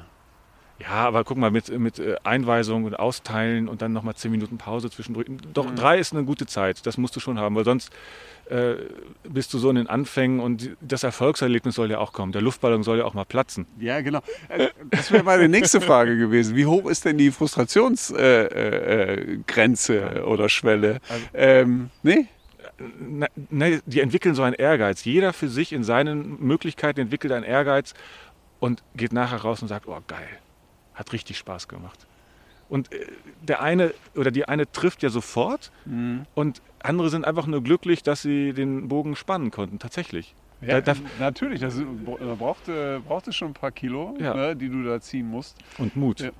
Ja, 0.79 0.89
aber 0.89 1.23
guck 1.23 1.37
mal, 1.37 1.51
mit, 1.51 1.69
mit 1.77 1.99
äh, 1.99 2.15
Einweisung 2.23 2.85
und 2.85 2.97
Austeilen 2.97 3.69
und 3.69 3.81
dann 3.81 3.93
nochmal 3.93 4.15
zehn 4.15 4.31
Minuten 4.31 4.57
Pause 4.57 4.89
zwischendurch. 4.89 5.27
Doch, 5.53 5.69
mhm. 5.69 5.75
drei 5.75 5.99
ist 5.99 6.13
eine 6.13 6.25
gute 6.25 6.45
Zeit. 6.45 6.85
Das 6.85 6.97
musst 6.97 7.15
du 7.15 7.19
schon 7.19 7.39
haben, 7.39 7.55
weil 7.55 7.63
sonst 7.63 7.91
äh, 8.49 8.73
bist 9.23 9.53
du 9.53 9.59
so 9.59 9.69
in 9.69 9.77
den 9.77 9.87
Anfängen 9.87 10.39
und 10.39 10.71
das 10.81 11.03
Erfolgserlebnis 11.03 11.75
soll 11.75 11.91
ja 11.91 11.99
auch 11.99 12.11
kommen. 12.11 12.31
Der 12.31 12.41
Luftballon 12.41 12.83
soll 12.83 12.97
ja 12.97 13.05
auch 13.05 13.13
mal 13.13 13.23
platzen. 13.23 13.65
Ja, 13.79 14.01
genau. 14.01 14.21
Äh, 14.49 14.69
das 14.89 15.11
wäre 15.11 15.23
meine 15.23 15.47
nächste 15.47 15.79
Frage 15.79 16.17
gewesen. 16.17 16.55
Wie 16.55 16.65
hoch 16.65 16.89
ist 16.89 17.05
denn 17.05 17.17
die 17.17 17.31
Frustrationsgrenze 17.31 19.93
äh, 19.93 20.17
äh, 20.17 20.21
oder 20.21 20.49
Schwelle? 20.49 20.99
Also, 21.07 21.25
ähm, 21.33 21.91
nee? 22.01 22.27
Na, 23.49 23.67
die 23.85 23.99
entwickeln 23.99 24.35
so 24.35 24.43
einen 24.43 24.55
Ehrgeiz. 24.55 25.05
Jeder 25.05 25.33
für 25.33 25.47
sich 25.47 25.73
in 25.73 25.83
seinen 25.83 26.43
Möglichkeiten 26.43 27.01
entwickelt 27.01 27.33
einen 27.33 27.45
Ehrgeiz 27.45 27.93
und 28.59 28.83
geht 28.95 29.13
nachher 29.13 29.41
raus 29.41 29.61
und 29.61 29.67
sagt, 29.67 29.87
oh 29.87 29.99
geil, 30.07 30.27
hat 30.93 31.13
richtig 31.13 31.37
Spaß 31.37 31.67
gemacht. 31.67 32.07
Und 32.69 32.91
äh, 32.91 33.05
der 33.41 33.61
eine 33.61 33.93
oder 34.15 34.31
die 34.31 34.47
eine 34.47 34.71
trifft 34.71 35.03
ja 35.03 35.09
sofort 35.09 35.71
mhm. 35.85 36.25
und 36.33 36.61
andere 36.79 37.09
sind 37.09 37.25
einfach 37.25 37.45
nur 37.45 37.61
glücklich, 37.61 38.03
dass 38.03 38.21
sie 38.21 38.53
den 38.53 38.87
Bogen 38.87 39.15
spannen 39.15 39.51
konnten, 39.51 39.79
tatsächlich. 39.79 40.33
Ja, 40.61 40.81
da, 40.81 40.93
da, 40.93 40.99
natürlich, 41.19 41.59
das 41.59 41.75
braucht, 42.39 42.69
äh, 42.69 42.99
braucht 43.05 43.27
es 43.27 43.35
schon 43.35 43.49
ein 43.49 43.53
paar 43.53 43.71
Kilo, 43.71 44.15
ja. 44.19 44.33
ne, 44.33 44.55
die 44.55 44.69
du 44.69 44.83
da 44.83 45.01
ziehen 45.01 45.29
musst. 45.29 45.57
Und 45.77 45.95
Mut. 45.95 46.21
Ja. 46.21 46.31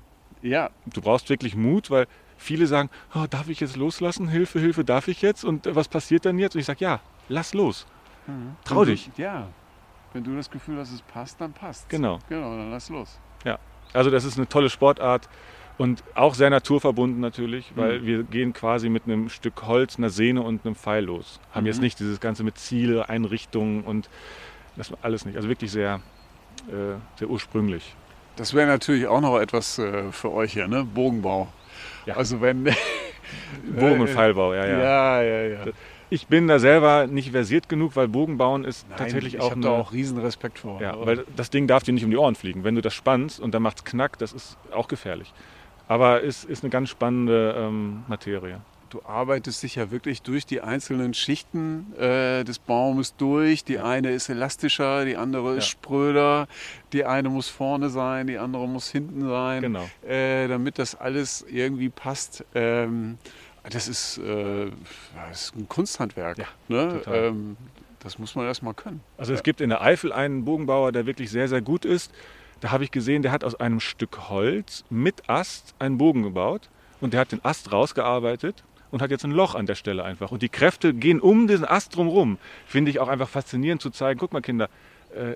ja. 0.42 0.70
Du 0.86 1.02
brauchst 1.02 1.28
wirklich 1.28 1.54
Mut, 1.54 1.90
weil 1.90 2.06
viele 2.44 2.66
sagen, 2.66 2.90
oh, 3.14 3.26
darf 3.28 3.48
ich 3.48 3.60
jetzt 3.60 3.76
loslassen? 3.76 4.28
Hilfe, 4.28 4.60
Hilfe, 4.60 4.84
darf 4.84 5.08
ich 5.08 5.22
jetzt? 5.22 5.44
Und 5.44 5.74
was 5.74 5.88
passiert 5.88 6.24
dann 6.26 6.38
jetzt? 6.38 6.54
Und 6.54 6.60
ich 6.60 6.66
sage, 6.66 6.84
ja, 6.84 7.00
lass 7.28 7.54
los. 7.54 7.86
Mhm. 8.26 8.56
Trau 8.64 8.84
dich. 8.84 9.10
ja, 9.16 9.48
wenn 10.12 10.22
du 10.22 10.36
das 10.36 10.50
Gefühl 10.50 10.78
hast, 10.78 10.92
es 10.92 11.02
passt, 11.02 11.40
dann 11.40 11.52
passt 11.52 11.88
Genau. 11.88 12.20
Genau, 12.28 12.56
dann 12.56 12.70
lass 12.70 12.88
los. 12.88 13.18
Ja, 13.44 13.58
also 13.92 14.10
das 14.10 14.24
ist 14.24 14.36
eine 14.36 14.48
tolle 14.48 14.70
Sportart. 14.70 15.28
Und 15.76 16.04
auch 16.14 16.34
sehr 16.34 16.50
naturverbunden 16.50 17.20
natürlich, 17.20 17.72
weil 17.74 17.98
mhm. 17.98 18.06
wir 18.06 18.22
gehen 18.22 18.52
quasi 18.52 18.88
mit 18.88 19.06
einem 19.06 19.28
Stück 19.28 19.66
Holz, 19.66 19.98
einer 19.98 20.10
Sehne 20.10 20.42
und 20.42 20.64
einem 20.64 20.76
Pfeil 20.76 21.04
los. 21.04 21.40
Haben 21.50 21.62
mhm. 21.62 21.66
jetzt 21.66 21.80
nicht 21.80 21.98
dieses 21.98 22.20
Ganze 22.20 22.44
mit 22.44 22.58
Ziele, 22.58 23.08
Einrichtungen 23.08 23.82
und 23.82 24.08
das 24.76 24.92
alles 25.02 25.26
nicht. 25.26 25.34
Also 25.36 25.48
wirklich 25.48 25.72
sehr, 25.72 26.00
äh, 26.68 26.96
sehr 27.18 27.28
ursprünglich. 27.28 27.96
Das 28.36 28.54
wäre 28.54 28.68
natürlich 28.68 29.08
auch 29.08 29.20
noch 29.20 29.40
etwas 29.40 29.78
äh, 29.78 30.12
für 30.12 30.32
euch 30.32 30.52
hier, 30.52 30.68
ne? 30.68 30.84
Bogenbau. 30.84 31.48
Ja. 32.06 32.16
Also 32.16 32.40
wenn. 32.40 32.64
Bogen- 33.78 34.00
und 34.00 34.08
Pfeilbau, 34.08 34.54
ja, 34.54 34.66
ja. 34.66 34.78
Ja, 34.78 35.22
ja, 35.22 35.42
ja. 35.44 35.72
Ich 36.10 36.26
bin 36.26 36.46
da 36.46 36.58
selber 36.58 37.06
nicht 37.06 37.30
versiert 37.30 37.68
genug, 37.68 37.96
weil 37.96 38.08
Bogenbauen 38.08 38.64
ist 38.64 38.86
Nein, 38.88 38.98
tatsächlich 38.98 39.40
auch. 39.40 39.46
Ich 39.46 39.50
habe 39.52 39.60
da 39.62 39.70
auch 39.70 39.92
riesen 39.92 40.18
Respekt 40.18 40.58
vor. 40.58 40.80
Ja, 40.80 40.94
weil 41.04 41.24
das 41.34 41.50
Ding 41.50 41.66
darf 41.66 41.82
dir 41.82 41.92
nicht 41.92 42.04
um 42.04 42.10
die 42.10 42.16
Ohren 42.16 42.34
fliegen. 42.34 42.62
Wenn 42.62 42.74
du 42.74 42.82
das 42.82 42.94
spannst 42.94 43.40
und 43.40 43.54
dann 43.54 43.62
macht 43.62 43.78
es 43.78 43.84
knack, 43.84 44.18
das 44.18 44.32
ist 44.32 44.58
auch 44.72 44.88
gefährlich. 44.88 45.32
Aber 45.88 46.22
es 46.22 46.44
ist 46.44 46.62
eine 46.62 46.70
ganz 46.70 46.90
spannende 46.90 47.54
ähm, 47.58 48.04
Materie. 48.06 48.60
Du 48.94 49.02
arbeitest 49.04 49.60
dich 49.64 49.74
ja 49.74 49.90
wirklich 49.90 50.22
durch 50.22 50.46
die 50.46 50.60
einzelnen 50.60 51.14
Schichten 51.14 51.92
äh, 51.96 52.44
des 52.44 52.60
Baumes 52.60 53.16
durch. 53.16 53.64
Die 53.64 53.80
eine 53.80 54.12
ist 54.12 54.28
elastischer, 54.28 55.04
die 55.04 55.16
andere 55.16 55.56
ist 55.56 55.64
ja. 55.64 55.70
spröder, 55.70 56.46
die 56.92 57.04
eine 57.04 57.28
muss 57.28 57.48
vorne 57.48 57.90
sein, 57.90 58.28
die 58.28 58.38
andere 58.38 58.68
muss 58.68 58.88
hinten 58.88 59.28
sein, 59.28 59.62
genau. 59.62 59.90
äh, 60.06 60.46
damit 60.46 60.78
das 60.78 60.94
alles 60.94 61.44
irgendwie 61.50 61.88
passt. 61.88 62.44
Ähm, 62.54 63.18
das, 63.68 63.88
ist, 63.88 64.18
äh, 64.18 64.70
das 65.28 65.46
ist 65.46 65.56
ein 65.56 65.68
Kunsthandwerk. 65.68 66.38
Ja, 66.38 66.46
ne? 66.68 67.02
ähm, 67.08 67.56
Das 67.98 68.20
muss 68.20 68.36
man 68.36 68.46
erstmal 68.46 68.74
können. 68.74 69.00
Also 69.18 69.32
es 69.32 69.42
gibt 69.42 69.60
in 69.60 69.70
der 69.70 69.82
Eifel 69.82 70.12
einen 70.12 70.44
Bogenbauer, 70.44 70.92
der 70.92 71.04
wirklich 71.04 71.32
sehr, 71.32 71.48
sehr 71.48 71.62
gut 71.62 71.84
ist. 71.84 72.12
Da 72.60 72.70
habe 72.70 72.84
ich 72.84 72.92
gesehen, 72.92 73.22
der 73.22 73.32
hat 73.32 73.42
aus 73.42 73.56
einem 73.56 73.80
Stück 73.80 74.28
Holz 74.28 74.84
mit 74.88 75.28
Ast 75.28 75.74
einen 75.80 75.98
Bogen 75.98 76.22
gebaut 76.22 76.70
und 77.00 77.12
der 77.12 77.18
hat 77.18 77.32
den 77.32 77.44
Ast 77.44 77.72
rausgearbeitet 77.72 78.62
und 78.94 79.02
hat 79.02 79.10
jetzt 79.10 79.24
ein 79.24 79.32
Loch 79.32 79.56
an 79.56 79.66
der 79.66 79.74
Stelle 79.74 80.04
einfach. 80.04 80.30
Und 80.30 80.40
die 80.42 80.48
Kräfte 80.48 80.94
gehen 80.94 81.18
um 81.20 81.48
diesen 81.48 81.64
Ast 81.66 81.96
drumherum. 81.96 82.38
Finde 82.64 82.92
ich 82.92 83.00
auch 83.00 83.08
einfach 83.08 83.28
faszinierend 83.28 83.82
zu 83.82 83.90
zeigen, 83.90 84.20
guck 84.20 84.32
mal 84.32 84.40
Kinder, 84.40 84.68
äh, 85.16 85.34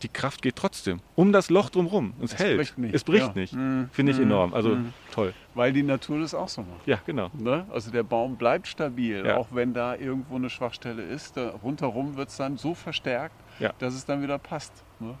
die 0.00 0.08
Kraft 0.08 0.42
geht 0.42 0.54
trotzdem 0.54 1.00
um 1.16 1.32
das 1.32 1.50
Loch 1.50 1.70
drumherum. 1.70 2.14
Es, 2.22 2.38
hält. 2.38 2.56
bricht 2.58 2.78
nicht. 2.78 2.94
Es 2.94 3.02
bricht 3.02 3.26
Ja. 3.26 3.32
nicht. 3.34 3.52
Mhm. 3.52 3.90
Finde 3.92 4.12
ich 4.12 4.18
Mhm. 4.18 4.24
enorm. 4.26 4.54
Also 4.54 4.76
Mhm. 4.76 4.92
toll. 5.10 5.34
Weil 5.54 5.72
die 5.72 5.82
Natur 5.82 6.20
das 6.20 6.34
auch 6.34 6.48
so 6.48 6.60
macht. 6.62 6.86
Ja, 6.86 7.00
genau. 7.04 7.30
Ne? 7.36 7.66
Also 7.72 7.90
der 7.90 8.04
Baum 8.04 8.36
bleibt 8.36 8.68
stabil, 8.68 9.24
Ja. 9.26 9.36
auch 9.36 9.48
wenn 9.50 9.74
da 9.74 9.96
irgendwo 9.96 10.36
eine 10.36 10.48
Schwachstelle 10.48 11.02
ist. 11.02 11.36
Da 11.36 11.50
rundherum 11.64 12.16
wird 12.16 12.28
es 12.28 12.36
dann 12.36 12.58
so 12.58 12.74
verstärkt, 12.76 13.34
Ja. 13.58 13.72
dass 13.80 13.92
es 13.94 14.06
dann 14.06 14.22
wieder 14.22 14.38
passt. 14.38 14.72
Ne? 15.00 15.14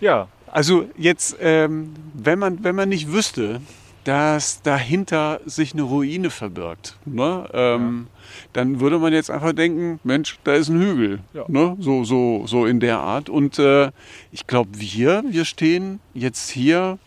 Ja, 0.00 0.28
Also 0.50 0.88
jetzt, 0.96 1.36
ähm, 1.40 1.92
wenn, 2.14 2.38
man, 2.38 2.64
wenn 2.64 2.74
man 2.74 2.88
nicht 2.88 3.12
wüsste, 3.12 3.60
dass 4.08 4.62
dahinter 4.62 5.38
sich 5.44 5.74
eine 5.74 5.82
Ruine 5.82 6.30
verbirgt, 6.30 6.96
ne? 7.04 7.46
ähm, 7.52 8.06
dann 8.54 8.80
würde 8.80 8.98
man 8.98 9.12
jetzt 9.12 9.30
einfach 9.30 9.52
denken, 9.52 10.00
Mensch, 10.02 10.38
da 10.44 10.54
ist 10.54 10.70
ein 10.70 10.80
Hügel. 10.80 11.18
Ja. 11.34 11.44
Ne? 11.46 11.76
So, 11.78 12.04
so, 12.04 12.46
so 12.46 12.64
in 12.64 12.80
der 12.80 13.00
Art. 13.00 13.28
Und 13.28 13.58
äh, 13.58 13.90
ich 14.32 14.46
glaube, 14.46 14.70
wir, 14.72 15.24
wir 15.28 15.44
stehen 15.44 16.00
jetzt 16.14 16.48
hier, 16.48 16.98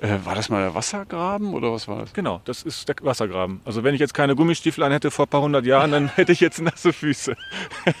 äh, 0.00 0.18
war 0.24 0.34
das 0.34 0.48
mal 0.48 0.62
der 0.62 0.74
Wassergraben 0.74 1.54
oder 1.54 1.70
was 1.70 1.86
war 1.86 2.00
das? 2.00 2.12
genau. 2.12 2.40
Das 2.44 2.64
ist 2.64 2.88
der 2.88 2.96
Wassergraben. 3.02 3.60
Also 3.64 3.84
wenn 3.84 3.94
ich 3.94 4.00
jetzt 4.00 4.14
keine 4.14 4.34
Gummistiefel 4.34 4.82
an 4.82 4.90
hätte 4.90 5.12
vor 5.12 5.26
ein 5.26 5.28
paar 5.28 5.42
hundert 5.42 5.64
Jahren, 5.64 5.92
dann 5.92 6.08
hätte 6.16 6.32
ich 6.32 6.40
jetzt 6.40 6.60
nasse 6.60 6.92
Füße. 6.92 7.36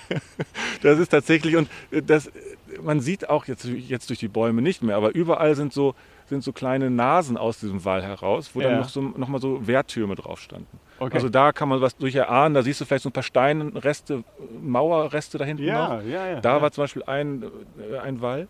das 0.82 0.98
ist 0.98 1.10
tatsächlich, 1.10 1.54
und 1.54 1.68
äh, 1.92 2.02
das, 2.02 2.28
man 2.82 2.98
sieht 2.98 3.28
auch 3.30 3.44
jetzt, 3.46 3.66
jetzt 3.66 4.10
durch 4.10 4.18
die 4.18 4.26
Bäume 4.26 4.62
nicht 4.62 4.82
mehr, 4.82 4.96
aber 4.96 5.14
überall 5.14 5.54
sind 5.54 5.72
so, 5.72 5.94
sind 6.28 6.42
so 6.44 6.52
kleine 6.52 6.90
Nasen 6.90 7.36
aus 7.36 7.58
diesem 7.60 7.84
Wall 7.84 8.02
heraus, 8.02 8.50
wo 8.54 8.60
Ja. 8.60 8.68
dann 8.70 8.78
noch, 8.80 8.88
so, 8.88 9.00
noch 9.00 9.28
mal 9.28 9.40
so 9.40 9.66
Wehrtürme 9.66 10.14
drauf 10.14 10.40
standen. 10.40 10.78
Okay. 10.98 11.14
Also 11.14 11.28
da 11.28 11.52
kann 11.52 11.68
man 11.68 11.80
was 11.80 11.96
durch 11.96 12.14
erahnen, 12.14 12.54
da 12.54 12.62
siehst 12.62 12.80
du 12.80 12.84
vielleicht 12.84 13.02
so 13.04 13.08
ein 13.08 13.12
paar 13.12 13.22
Steinreste, 13.22 14.24
Mauerreste 14.62 15.38
da 15.38 15.44
hinten 15.44 15.64
noch. 15.66 16.02
ja, 16.02 16.26
ja, 16.26 16.40
Da 16.40 16.56
ja. 16.56 16.62
war 16.62 16.70
zum 16.72 16.84
Beispiel 16.84 17.02
ein, 17.04 17.44
äh, 17.92 17.98
ein 17.98 18.20
Wall 18.20 18.48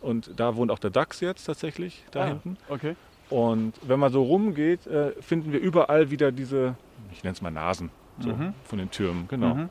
und 0.00 0.32
da 0.38 0.56
wohnt 0.56 0.70
auch 0.70 0.78
der 0.78 0.90
Dachs 0.90 1.20
jetzt 1.20 1.44
tatsächlich, 1.44 2.04
da 2.10 2.22
Ah, 2.22 2.26
hinten. 2.26 2.56
Okay. 2.68 2.96
Und 3.30 3.72
wenn 3.82 3.98
man 4.00 4.12
so 4.12 4.22
rumgeht, 4.22 4.86
äh, 4.86 5.12
finden 5.20 5.52
wir 5.52 5.60
überall 5.60 6.10
wieder 6.10 6.30
diese, 6.32 6.76
ich 7.12 7.22
nenne 7.24 7.34
es 7.34 7.40
mal 7.42 7.50
Nasen 7.50 7.90
so, 8.18 8.28
Mhm. 8.30 8.54
von 8.64 8.78
den 8.78 8.90
Türmen. 8.90 9.26
Genau. 9.28 9.54
Mhm. 9.54 9.68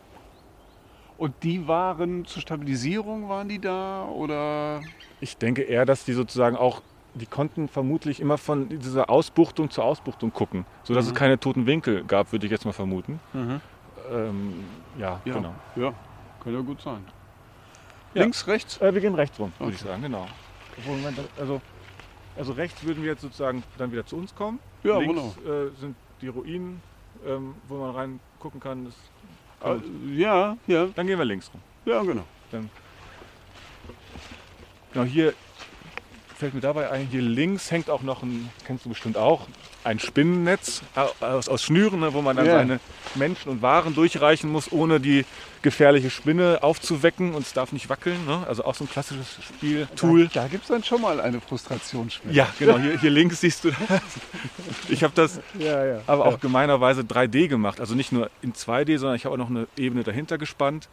Und 1.17 1.33
die 1.43 1.67
waren 1.67 2.25
zur 2.25 2.41
Stabilisierung, 2.41 3.29
waren 3.29 3.47
die 3.47 3.59
da 3.59 4.05
oder? 4.05 4.81
Ich 5.21 5.37
denke 5.37 5.61
eher, 5.61 5.85
dass 5.85 6.03
die 6.03 6.13
sozusagen 6.13 6.57
auch, 6.57 6.81
die 7.15 7.25
konnten 7.25 7.67
vermutlich 7.67 8.19
immer 8.19 8.37
von 8.37 8.69
dieser 8.69 9.09
Ausbuchtung 9.09 9.69
zur 9.69 9.83
Ausbuchtung 9.85 10.33
gucken, 10.33 10.65
sodass 10.83 11.05
Mhm. 11.05 11.11
es 11.11 11.15
keine 11.17 11.39
toten 11.39 11.65
Winkel 11.67 12.03
gab, 12.05 12.31
würde 12.31 12.45
ich 12.47 12.51
jetzt 12.51 12.65
mal 12.65 12.71
vermuten. 12.73 13.19
Ähm, 14.11 14.65
ja, 14.97 15.21
Ja. 15.25 15.33
genau. 15.35 15.53
Ja, 15.75 15.93
kann 16.43 16.53
ja 16.53 16.59
gut 16.61 16.81
sein. 16.81 17.03
Ja. 18.13 18.23
Links, 18.23 18.47
rechts? 18.47 18.79
Äh, 18.81 18.93
wir 18.93 19.01
gehen 19.01 19.15
rechts 19.15 19.39
rum, 19.39 19.51
würde 19.59 19.73
Okay. 19.73 19.75
ich 19.75 19.81
sagen, 19.89 20.01
genau. 20.01 20.27
Also, 21.39 21.61
also 22.35 22.53
rechts 22.53 22.83
würden 22.83 23.03
wir 23.03 23.11
jetzt 23.11 23.21
sozusagen 23.21 23.63
dann 23.77 23.91
wieder 23.91 24.05
zu 24.05 24.15
uns 24.17 24.33
kommen. 24.35 24.59
Ja, 24.83 24.97
Links 24.97 25.21
äh, 25.45 25.69
sind 25.79 25.95
die 26.21 26.27
Ruinen, 26.27 26.81
ähm, 27.25 27.55
wo 27.67 27.77
man 27.77 27.95
reingucken 27.95 28.59
kann. 28.59 28.91
Äh, 29.63 29.75
ja, 30.19 30.57
ja, 30.67 30.87
dann 30.95 31.07
gehen 31.07 31.17
wir 31.17 31.25
links 31.25 31.49
rum. 31.53 31.61
ja, 31.85 32.01
genau. 32.01 32.23
Genau, 34.91 35.05
hier 35.05 35.33
fällt 36.43 36.55
mir 36.55 36.59
dabei 36.59 36.91
ein, 36.91 37.07
hier 37.09 37.21
links 37.21 37.71
hängt 37.71 37.89
auch 37.89 38.01
noch 38.01 38.21
ein, 38.21 38.49
kennst 38.65 38.83
du 38.83 38.89
bestimmt 38.89 39.15
auch, 39.15 39.47
ein 39.85 39.97
Spinnennetz 39.97 40.81
aus, 41.21 41.47
aus 41.47 41.63
Schnüren, 41.63 42.01
ne, 42.01 42.13
wo 42.13 42.21
man 42.21 42.35
dann 42.35 42.45
Ja. 42.45 42.57
seine 42.57 42.81
Menschen 43.15 43.49
und 43.49 43.61
Waren 43.61 43.95
durchreichen 43.95 44.51
muss, 44.51 44.69
ohne 44.69 44.99
die 44.99 45.23
gefährliche 45.61 46.09
Spinne 46.09 46.59
aufzuwecken 46.61 47.33
und 47.33 47.43
es 47.43 47.53
darf 47.53 47.71
nicht 47.71 47.87
wackeln. 47.87 48.25
Ne? 48.25 48.43
Also 48.45 48.65
auch 48.65 48.75
so 48.75 48.83
ein 48.83 48.89
klassisches 48.89 49.37
Spieltool. 49.41 50.27
Da, 50.33 50.41
da 50.41 50.47
gibt 50.49 50.63
es 50.63 50.67
dann 50.67 50.83
schon 50.83 50.99
mal 50.99 51.21
eine 51.21 51.39
Frustrationsschwelle. 51.39 52.33
Ja, 52.33 52.49
genau, 52.59 52.77
hier, 52.77 52.99
hier 52.99 53.09
links 53.09 53.39
siehst 53.39 53.63
du 53.63 53.71
das. 53.71 54.01
Ich 54.89 55.01
habe 55.01 55.13
das 55.15 55.39
ja, 55.57 55.85
ja. 55.85 56.01
aber 56.07 56.25
auch 56.25 56.41
gemeinerweise 56.41 57.03
3D 57.03 57.47
gemacht. 57.47 57.79
Also 57.79 57.95
nicht 57.95 58.11
nur 58.11 58.29
in 58.41 58.51
2D, 58.51 58.97
sondern 58.97 59.15
ich 59.15 59.23
habe 59.23 59.33
auch 59.35 59.39
noch 59.39 59.49
eine 59.49 59.65
Ebene 59.77 60.03
dahinter 60.03 60.37
gespannt. 60.37 60.89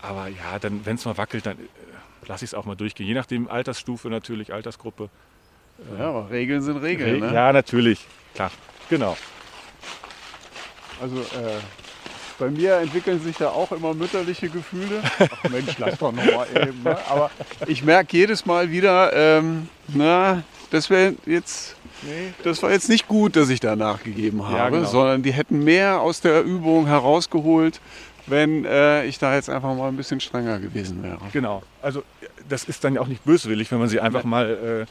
Aber 0.00 0.28
ja, 0.28 0.60
dann, 0.60 0.86
wenn 0.86 0.94
es 0.94 1.04
mal 1.04 1.18
wackelt, 1.18 1.44
dann 1.46 1.58
äh, 1.58 1.89
lasse 2.26 2.44
ich 2.44 2.50
es 2.50 2.54
auch 2.54 2.64
mal 2.64 2.76
durchgehen. 2.76 3.06
Je 3.06 3.14
nachdem, 3.14 3.48
Altersstufe 3.48 4.08
natürlich, 4.08 4.52
Altersgruppe. 4.52 5.08
Ja, 5.98 6.08
aber 6.10 6.30
Regeln 6.30 6.62
sind 6.62 6.76
Regeln. 6.78 7.20
Ne? 7.20 7.32
Ja, 7.32 7.52
natürlich. 7.52 8.06
Klar. 8.34 8.50
Genau. 8.90 9.16
Also 11.00 11.16
äh, 11.20 11.58
bei 12.38 12.50
mir 12.50 12.76
entwickeln 12.76 13.20
sich 13.22 13.36
da 13.36 13.48
auch 13.50 13.72
immer 13.72 13.94
mütterliche 13.94 14.48
Gefühle. 14.48 15.02
Ach 15.18 15.50
Mensch, 15.50 15.78
lass 15.78 15.98
doch 15.98 16.12
noch 16.12 16.24
mal 16.24 16.46
eben. 16.54 16.82
Ne? 16.82 16.96
Aber 17.08 17.30
ich 17.66 17.82
merke 17.82 18.16
jedes 18.16 18.44
Mal 18.46 18.70
wieder, 18.70 19.12
ähm, 19.14 19.68
na, 19.88 20.42
das 20.70 20.90
wäre 20.90 21.14
jetzt, 21.26 21.76
Nee. 22.02 22.32
das 22.44 22.62
war 22.62 22.70
jetzt 22.70 22.88
nicht 22.88 23.08
gut, 23.08 23.36
dass 23.36 23.50
ich 23.50 23.60
da 23.60 23.76
nachgegeben 23.76 24.42
habe, 24.46 24.56
Ja, 24.56 24.68
genau. 24.70 24.88
sondern 24.88 25.22
die 25.22 25.32
hätten 25.32 25.62
mehr 25.64 26.00
aus 26.00 26.22
der 26.22 26.42
Übung 26.42 26.86
herausgeholt, 26.86 27.78
wenn 28.30 28.64
äh, 28.64 29.04
ich 29.04 29.18
da 29.18 29.34
jetzt 29.34 29.50
einfach 29.50 29.74
mal 29.74 29.88
ein 29.88 29.96
bisschen 29.96 30.20
strenger 30.20 30.58
gewesen 30.58 31.02
wäre. 31.02 31.18
Genau. 31.32 31.62
Also 31.82 32.02
das 32.48 32.64
ist 32.64 32.84
dann 32.84 32.94
ja 32.94 33.00
auch 33.00 33.06
nicht 33.06 33.24
böswillig, 33.24 33.70
wenn 33.70 33.78
man 33.78 33.88
sie 33.88 34.00
einfach 34.00 34.24
mal, 34.24 34.50
äh, 34.50 34.82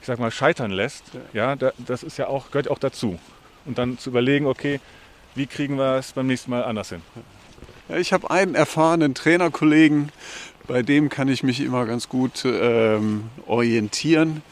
ich 0.00 0.06
sag 0.06 0.18
mal, 0.18 0.30
scheitern 0.30 0.70
lässt. 0.70 1.04
Ja, 1.32 1.56
da, 1.56 1.72
das 1.78 2.02
ist 2.02 2.18
ja 2.18 2.28
auch, 2.28 2.50
gehört 2.50 2.68
auch 2.68 2.78
dazu. 2.78 3.18
Und 3.64 3.78
dann 3.78 3.98
zu 3.98 4.10
überlegen, 4.10 4.46
okay, 4.46 4.80
wie 5.34 5.46
kriegen 5.46 5.76
wir 5.76 5.96
es 5.96 6.12
beim 6.12 6.26
nächsten 6.26 6.50
Mal 6.50 6.64
anders 6.64 6.90
hin? 6.90 7.02
Ja, 7.88 7.96
ich 7.96 8.12
habe 8.12 8.30
einen 8.30 8.54
erfahrenen 8.54 9.14
Trainerkollegen, 9.14 10.10
bei 10.66 10.82
dem 10.82 11.08
kann 11.08 11.28
ich 11.28 11.42
mich 11.42 11.60
immer 11.60 11.86
ganz 11.86 12.08
gut 12.08 12.44
ähm, 12.44 13.24
orientieren. 13.46 14.42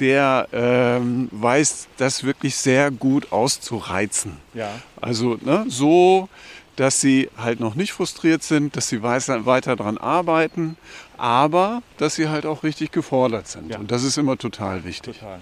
Der 0.00 0.48
ähm, 0.52 1.28
weiß 1.30 1.86
das 1.98 2.24
wirklich 2.24 2.56
sehr 2.56 2.90
gut 2.90 3.30
auszureizen. 3.32 4.38
Ja. 4.52 4.70
Also 5.00 5.38
ne, 5.40 5.66
so, 5.68 6.28
dass 6.76 7.00
sie 7.00 7.30
halt 7.36 7.60
noch 7.60 7.74
nicht 7.74 7.92
frustriert 7.92 8.42
sind, 8.42 8.76
dass 8.76 8.88
sie 8.88 9.02
weiter, 9.02 9.76
dran 9.76 9.98
arbeiten, 9.98 10.76
aber 11.16 11.82
dass 11.98 12.16
sie 12.16 12.28
halt 12.28 12.46
auch 12.46 12.62
richtig 12.62 12.90
gefordert 12.90 13.48
sind. 13.48 13.70
Ja. 13.70 13.78
Und 13.78 13.90
das 13.90 14.02
ist 14.02 14.18
immer 14.18 14.36
total 14.36 14.84
wichtig. 14.84 15.18
Total. 15.18 15.40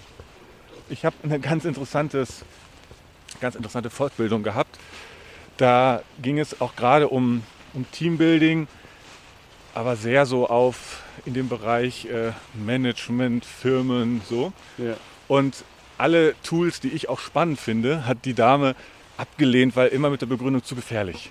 Ich 0.91 1.05
habe 1.05 1.17
eine 1.23 1.41
ganz, 1.41 1.65
interessantes, 1.65 2.43
ganz 3.41 3.55
interessante 3.55 3.89
Fortbildung 3.89 4.43
gehabt. 4.43 4.79
Da 5.57 6.03
ging 6.21 6.39
es 6.39 6.61
auch 6.61 6.77
gerade 6.77 7.09
um, 7.09 7.43
um 7.73 7.87
Teambuilding, 7.93 8.69
aber 9.75 9.97
sehr 9.97 10.27
so 10.27 10.49
auf 10.49 11.03
in 11.25 11.35
dem 11.35 11.49
Bereich 11.49 12.07
äh, 12.07 12.33
Management, 12.55 13.45
Firmen, 13.45 14.23
so. 14.29 14.53
Ja. 14.77 14.97
Und 15.29 15.65
alle 15.99 16.35
Tools, 16.43 16.81
die 16.81 16.89
ich 16.89 17.09
auch 17.09 17.21
spannend 17.21 17.61
finde, 17.61 18.07
hat 18.07 18.25
die 18.25 18.35
Dame 18.35 18.75
abgelehnt, 19.23 19.77
weil 19.77 19.89
immer 19.89 20.11
mit 20.11 20.21
der 20.21 20.27
Begründung 20.27 20.65
zu 20.65 20.75
gefährlich. 20.75 21.31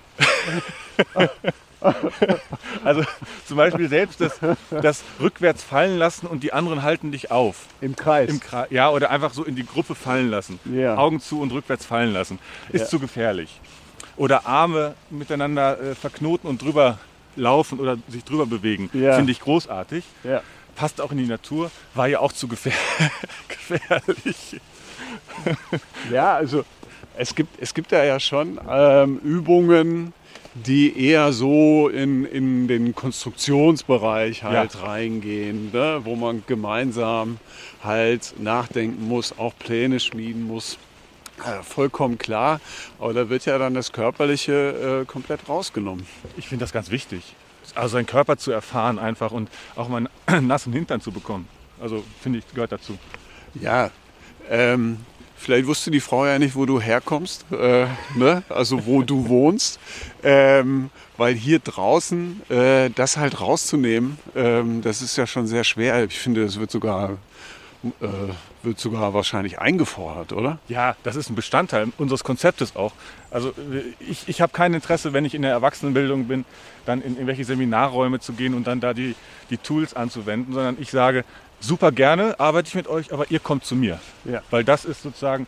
also 2.84 3.02
zum 3.46 3.56
Beispiel 3.56 3.88
selbst 3.88 4.20
das, 4.20 4.40
das 4.70 5.02
rückwärts 5.20 5.62
fallen 5.62 5.98
lassen 5.98 6.26
und 6.26 6.42
die 6.42 6.52
anderen 6.52 6.82
halten 6.82 7.12
dich 7.12 7.30
auf. 7.30 7.66
Im 7.80 7.94
Kreis. 7.94 8.30
Im 8.30 8.40
Kra 8.40 8.66
ja, 8.70 8.90
oder 8.90 9.10
einfach 9.10 9.34
so 9.34 9.44
in 9.44 9.56
die 9.56 9.66
Gruppe 9.66 9.94
fallen 9.94 10.30
lassen. 10.30 10.58
Ja. 10.64 10.96
Augen 10.96 11.20
zu 11.20 11.40
und 11.40 11.52
rückwärts 11.52 11.84
fallen 11.84 12.12
lassen. 12.12 12.38
Ist 12.70 12.82
Ja. 12.82 12.86
zu 12.88 12.98
gefährlich. 12.98 13.60
Oder 14.16 14.46
Arme 14.46 14.94
miteinander 15.10 15.78
äh, 15.80 15.94
verknoten 15.94 16.48
und 16.48 16.62
drüber 16.62 16.98
laufen 17.36 17.78
oder 17.80 17.98
sich 18.08 18.24
drüber 18.24 18.46
bewegen. 18.46 18.88
Ja. 18.92 19.16
Finde 19.16 19.32
ich 19.32 19.40
großartig. 19.40 20.04
Passt 20.76 21.00
auch 21.00 21.12
in 21.12 21.18
die 21.18 21.26
Natur. 21.26 21.70
War 21.94 22.06
ja 22.06 22.20
auch 22.20 22.32
zu 22.32 22.48
gefähr 22.48 22.72
gefährlich. 23.48 24.60
Ja, 26.10 26.34
also 26.36 26.64
es 27.16 27.34
gibt, 27.34 27.60
es 27.60 27.74
gibt 27.74 27.92
ja 27.92 28.18
schon 28.20 28.60
ähm, 28.68 29.18
Übungen, 29.18 30.12
die 30.54 31.08
eher 31.08 31.32
so 31.32 31.88
in, 31.88 32.24
in 32.26 32.68
den 32.68 32.94
Konstruktionsbereich 32.94 34.42
halt 34.42 34.82
reingehen, 34.82 35.70
ne? 35.72 36.00
wo 36.04 36.14
man 36.14 36.42
gemeinsam 36.46 37.38
halt 37.82 38.34
nachdenken 38.38 39.08
muss, 39.08 39.38
auch 39.38 39.54
Pläne 39.58 39.98
schmieden 39.98 40.46
muss. 40.46 40.78
Äh, 41.38 41.62
vollkommen 41.62 42.18
klar, 42.18 42.60
aber 43.00 43.14
da 43.14 43.28
wird 43.28 43.46
ja 43.46 43.56
dann 43.58 43.74
das 43.74 43.92
Körperliche 43.92 45.02
äh, 45.02 45.04
komplett 45.06 45.48
rausgenommen. 45.48 46.06
Ich 46.36 46.48
finde 46.48 46.64
das 46.64 46.72
ganz 46.72 46.90
wichtig. 46.90 47.34
Also 47.74 47.94
seinen 47.94 48.06
Körper 48.06 48.36
zu 48.36 48.52
erfahren 48.52 48.98
einfach 48.98 49.32
und 49.32 49.48
auch 49.74 49.88
mal 49.88 50.06
einen 50.26 50.46
nassen 50.46 50.72
Hintern 50.72 51.00
zu 51.00 51.10
bekommen. 51.10 51.48
Also 51.80 52.04
finde 52.20 52.40
ich, 52.40 52.54
gehört 52.54 52.72
dazu. 52.72 52.98
Ja, 53.54 53.90
ähm, 54.50 54.98
Vielleicht 55.42 55.66
wusste 55.66 55.90
die 55.90 55.98
Frau 55.98 56.24
ja 56.24 56.38
nicht, 56.38 56.54
wo 56.54 56.66
du 56.66 56.80
herkommst, 56.80 57.44
äh, 57.50 57.86
ne? 58.14 58.44
also 58.48 58.86
wo 58.86 59.02
du 59.02 59.26
wohnst. 59.28 59.80
Ähm, 60.22 60.90
weil 61.16 61.34
hier 61.34 61.58
draußen 61.58 62.42
äh, 62.48 62.90
das 62.90 63.16
halt 63.16 63.40
rauszunehmen, 63.40 64.18
ähm, 64.36 64.82
das 64.82 65.02
ist 65.02 65.16
ja 65.16 65.26
schon 65.26 65.48
sehr 65.48 65.64
schwer. 65.64 66.04
Ich 66.04 66.20
finde, 66.20 66.44
das 66.44 66.60
wird 66.60 66.70
sogar, 66.70 67.18
äh, 68.00 68.06
wird 68.62 68.78
sogar 68.78 69.14
wahrscheinlich 69.14 69.58
eingefordert, 69.58 70.32
oder? 70.32 70.60
Ja, 70.68 70.94
das 71.02 71.16
ist 71.16 71.28
ein 71.28 71.34
Bestandteil 71.34 71.88
unseres 71.98 72.22
Konzeptes 72.22 72.76
auch. 72.76 72.92
Also 73.32 73.52
ich, 73.98 74.28
ich 74.28 74.40
habe 74.40 74.52
kein 74.52 74.74
Interesse, 74.74 75.12
wenn 75.12 75.24
ich 75.24 75.34
in 75.34 75.42
der 75.42 75.50
Erwachsenenbildung 75.50 76.28
bin, 76.28 76.44
dann 76.86 77.02
in 77.02 77.14
irgendwelche 77.14 77.44
Seminarräume 77.44 78.20
zu 78.20 78.34
gehen 78.34 78.54
und 78.54 78.68
dann 78.68 78.78
da 78.78 78.94
die, 78.94 79.16
die 79.50 79.58
Tools 79.58 79.94
anzuwenden, 79.94 80.54
sondern 80.54 80.76
ich 80.80 80.92
sage, 80.92 81.24
super 81.62 81.92
gerne 81.92 82.38
arbeite 82.38 82.68
ich 82.68 82.74
mit 82.74 82.88
euch, 82.88 83.12
aber 83.12 83.30
ihr 83.30 83.40
kommt 83.40 83.64
zu 83.64 83.74
mir. 83.74 83.98
Ja. 84.24 84.42
Weil 84.50 84.64
das 84.64 84.84
ist 84.84 85.02
sozusagen, 85.02 85.46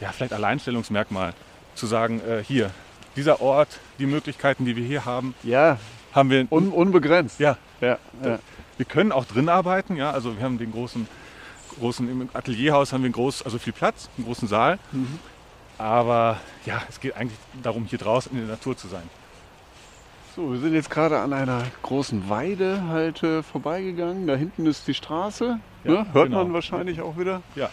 ja, 0.00 0.10
vielleicht 0.12 0.32
Alleinstellungsmerkmal, 0.32 1.34
zu 1.74 1.86
sagen, 1.86 2.20
äh, 2.26 2.42
hier, 2.42 2.70
dieser 3.16 3.40
Ort, 3.40 3.68
die 3.98 4.06
Möglichkeiten, 4.06 4.64
die 4.64 4.76
wir 4.76 4.84
hier 4.84 5.04
haben, 5.04 5.34
ja. 5.42 5.78
haben 6.12 6.30
wir 6.30 6.46
Un 6.50 6.70
unbegrenzt. 6.70 7.40
Ja. 7.40 7.56
Ja, 7.80 7.98
ja. 8.24 8.38
Wir 8.76 8.86
können 8.86 9.12
auch 9.12 9.24
drin 9.24 9.48
arbeiten, 9.48 9.96
ja, 9.96 10.10
also 10.10 10.36
wir 10.36 10.44
haben 10.44 10.58
den 10.58 10.72
großen, 10.72 11.06
großen 11.78 12.08
im 12.08 12.28
Atelierhaus 12.32 12.92
haben 12.92 13.02
wir 13.02 13.06
einen 13.06 13.14
groß, 13.14 13.42
also 13.42 13.58
viel 13.58 13.72
Platz, 13.72 14.08
einen 14.16 14.26
großen 14.26 14.48
Saal. 14.48 14.78
Mhm. 14.92 15.18
Aber 15.78 16.38
ja, 16.66 16.82
es 16.88 17.00
geht 17.00 17.16
eigentlich 17.16 17.38
darum, 17.62 17.86
hier 17.86 17.98
draußen 17.98 18.32
in 18.32 18.38
der 18.38 18.48
Natur 18.48 18.76
zu 18.76 18.88
sein. 18.88 19.02
So, 20.36 20.52
wir 20.52 20.60
sind 20.60 20.74
jetzt 20.74 20.90
gerade 20.90 21.18
an 21.18 21.32
einer 21.32 21.64
großen 21.82 22.28
Weide 22.28 22.84
halt 22.86 23.20
äh, 23.24 23.42
vorbeigegangen. 23.42 24.28
Da 24.28 24.36
hinten 24.36 24.64
ist 24.66 24.86
die 24.86 24.94
Straße. 24.94 25.58
Ja, 25.82 25.90
ne? 25.90 26.06
Hört 26.12 26.26
genau. 26.28 26.44
man 26.44 26.52
wahrscheinlich 26.52 27.00
auch 27.00 27.18
wieder. 27.18 27.42
Ja. 27.56 27.68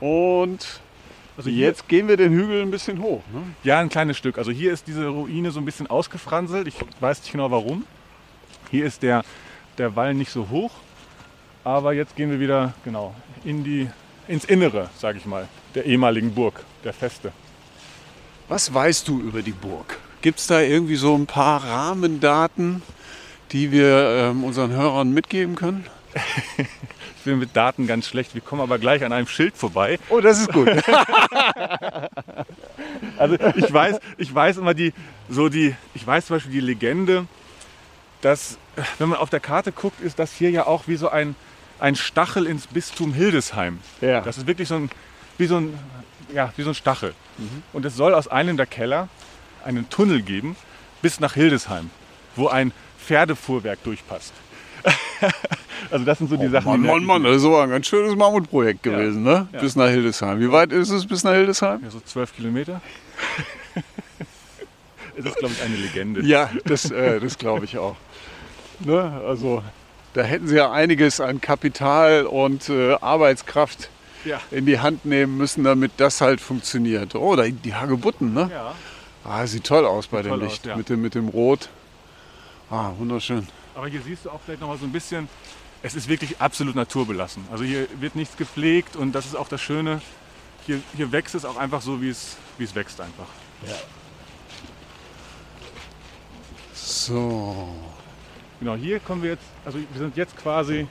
Und 0.00 0.80
also 1.36 1.50
jetzt 1.50 1.88
gehen 1.88 2.08
wir 2.08 2.16
den 2.16 2.32
Hügel 2.32 2.62
ein 2.62 2.70
bisschen 2.70 3.02
hoch. 3.02 3.22
Ne? 3.34 3.42
Ja, 3.64 3.80
ein 3.80 3.90
kleines 3.90 4.16
Stück. 4.16 4.38
Also 4.38 4.50
hier 4.50 4.72
ist 4.72 4.86
diese 4.86 5.08
Ruine 5.08 5.50
so 5.50 5.60
ein 5.60 5.66
bisschen 5.66 5.88
ausgefranselt. 5.88 6.68
Ich 6.68 6.74
weiß 7.00 7.20
nicht 7.20 7.32
genau 7.32 7.50
warum. 7.50 7.84
Hier 8.70 8.86
ist 8.86 9.02
der, 9.02 9.22
der 9.76 9.94
Wall 9.94 10.14
nicht 10.14 10.30
so 10.30 10.48
hoch. 10.48 10.72
Aber 11.64 11.92
jetzt 11.92 12.16
gehen 12.16 12.30
wir 12.30 12.40
wieder 12.40 12.72
genau 12.82 13.14
in 13.44 13.62
die, 13.62 13.90
ins 14.26 14.46
Innere, 14.46 14.88
sage 14.96 15.18
ich 15.18 15.26
mal, 15.26 15.48
der 15.74 15.84
ehemaligen 15.84 16.34
Burg, 16.34 16.64
der 16.82 16.94
Feste. 16.94 17.30
Was 18.48 18.72
weißt 18.72 19.06
du 19.06 19.20
über 19.20 19.42
die 19.42 19.52
Burg? 19.52 19.98
Gibt 20.22 20.38
es 20.38 20.46
da 20.46 20.60
irgendwie 20.60 20.96
so 20.96 21.14
ein 21.14 21.26
paar 21.26 21.64
Rahmendaten, 21.64 22.82
die 23.52 23.72
wir 23.72 24.30
ähm, 24.30 24.44
unseren 24.44 24.72
Hörern 24.72 25.14
mitgeben 25.14 25.56
können? 25.56 25.86
ich 26.58 27.24
bin 27.24 27.38
mit 27.38 27.56
Daten 27.56 27.86
ganz 27.86 28.06
schlecht. 28.06 28.34
Wir 28.34 28.42
kommen 28.42 28.60
aber 28.60 28.78
gleich 28.78 29.02
an 29.02 29.12
einem 29.12 29.26
Schild 29.26 29.56
vorbei. 29.56 29.98
Oh, 30.10 30.20
das 30.20 30.40
ist 30.40 30.52
gut. 30.52 30.68
also 33.18 33.36
ich 33.56 33.72
weiß, 33.72 33.98
ich 34.18 34.34
weiß 34.34 34.58
immer 34.58 34.74
die, 34.74 34.92
so 35.30 35.48
die, 35.48 35.74
ich 35.94 36.06
weiß 36.06 36.26
zum 36.26 36.36
Beispiel 36.36 36.52
die 36.52 36.60
Legende, 36.60 37.26
dass, 38.20 38.58
wenn 38.98 39.08
man 39.08 39.18
auf 39.18 39.30
der 39.30 39.40
Karte 39.40 39.72
guckt, 39.72 40.02
ist 40.02 40.18
das 40.18 40.32
hier 40.32 40.50
ja 40.50 40.66
auch 40.66 40.86
wie 40.86 40.96
so 40.96 41.08
ein, 41.08 41.34
ein 41.78 41.96
Stachel 41.96 42.46
ins 42.46 42.66
Bistum 42.66 43.14
Hildesheim. 43.14 43.78
Ja. 44.02 44.20
Das 44.20 44.36
ist 44.36 44.46
wirklich 44.46 44.68
so 44.68 44.74
ein, 44.74 44.90
wie 45.38 45.46
so 45.46 45.56
ein, 45.56 45.78
ja, 46.34 46.52
wie 46.56 46.62
so 46.62 46.70
ein 46.70 46.74
Stachel. 46.74 47.14
Mhm. 47.38 47.62
Und 47.72 47.86
es 47.86 47.96
soll 47.96 48.14
aus 48.14 48.28
einem 48.28 48.58
der 48.58 48.66
Keller 48.66 49.08
einen 49.64 49.88
Tunnel 49.90 50.22
geben 50.22 50.56
bis 51.02 51.20
nach 51.20 51.34
Hildesheim, 51.34 51.90
wo 52.36 52.48
ein 52.48 52.72
Pferdefuhrwerk 52.98 53.82
durchpasst. 53.84 54.32
also 55.90 56.04
das 56.04 56.18
sind 56.18 56.30
so 56.30 56.36
die 56.36 56.46
oh, 56.46 56.50
Sachen. 56.50 56.66
Mann, 56.66 56.82
Mann, 56.82 57.04
Mann, 57.04 57.24
das 57.24 57.36
ist 57.36 57.44
aber 57.44 57.62
ein 57.62 57.70
ganz 57.70 57.86
schönes 57.86 58.16
Mammutprojekt 58.16 58.82
gewesen, 58.82 59.26
ja, 59.26 59.40
ne? 59.40 59.48
Ja. 59.52 59.60
Bis 59.60 59.76
nach 59.76 59.88
Hildesheim. 59.88 60.40
Wie 60.40 60.50
weit 60.50 60.72
ist 60.72 60.90
es 60.90 61.06
bis 61.06 61.24
nach 61.24 61.34
Hildesheim? 61.34 61.80
Ja, 61.82 61.90
so 61.90 62.00
zwölf 62.00 62.34
Kilometer. 62.34 62.80
das 65.16 65.26
ist, 65.26 65.36
glaube 65.36 65.54
ich, 65.54 65.62
eine 65.62 65.76
Legende. 65.76 66.22
Ja, 66.22 66.50
das, 66.64 66.90
äh, 66.90 67.20
das 67.20 67.36
glaube 67.36 67.64
ich 67.64 67.78
auch. 67.78 67.96
Ne? 68.80 69.22
Also 69.26 69.62
da 70.14 70.22
hätten 70.22 70.48
sie 70.48 70.56
ja 70.56 70.70
einiges 70.72 71.20
an 71.20 71.40
Kapital 71.40 72.26
und 72.26 72.68
äh, 72.68 72.94
Arbeitskraft 72.94 73.90
ja. 74.24 74.40
in 74.50 74.66
die 74.66 74.80
Hand 74.80 75.04
nehmen 75.04 75.36
müssen, 75.36 75.64
damit 75.64 75.92
das 75.98 76.20
halt 76.20 76.40
funktioniert. 76.40 77.14
Oh, 77.14 77.36
da 77.36 77.44
die 77.44 77.74
Hagebutten, 77.74 78.34
ne? 78.34 78.50
Ja. 78.52 78.74
Ah, 79.24 79.46
sieht 79.46 79.64
toll 79.64 79.86
aus 79.86 80.06
bei 80.06 80.22
dem 80.22 80.38
Licht. 80.40 80.62
Aus, 80.62 80.66
ja. 80.66 80.76
mit, 80.76 80.88
dem, 80.88 81.02
mit 81.02 81.14
dem 81.14 81.28
Rot. 81.28 81.68
Ah, 82.70 82.92
wunderschön. 82.98 83.46
Aber 83.74 83.88
hier 83.88 84.00
siehst 84.02 84.24
du 84.24 84.30
auch 84.30 84.40
vielleicht 84.44 84.60
noch 84.60 84.68
mal 84.68 84.78
so 84.78 84.86
ein 84.86 84.92
bisschen, 84.92 85.28
es 85.82 85.94
ist 85.94 86.08
wirklich 86.08 86.40
absolut 86.40 86.74
naturbelassen. 86.74 87.44
Also 87.50 87.64
hier 87.64 87.86
wird 88.00 88.16
nichts 88.16 88.36
gepflegt 88.36 88.96
und 88.96 89.12
das 89.12 89.26
ist 89.26 89.34
auch 89.34 89.48
das 89.48 89.60
Schöne. 89.60 90.00
Hier, 90.66 90.80
hier 90.96 91.12
wächst 91.12 91.34
es 91.34 91.44
auch 91.44 91.56
einfach 91.56 91.82
so, 91.82 92.00
wie 92.00 92.10
es, 92.10 92.36
wie 92.58 92.64
es 92.64 92.74
wächst 92.74 93.00
einfach. 93.00 93.26
Ja. 93.66 93.74
So. 96.74 97.68
Genau, 98.60 98.74
hier 98.74 99.00
kommen 99.00 99.22
wir 99.22 99.30
jetzt, 99.30 99.44
also 99.64 99.78
wir 99.78 99.98
sind 99.98 100.16
jetzt 100.16 100.36
quasi 100.36 100.86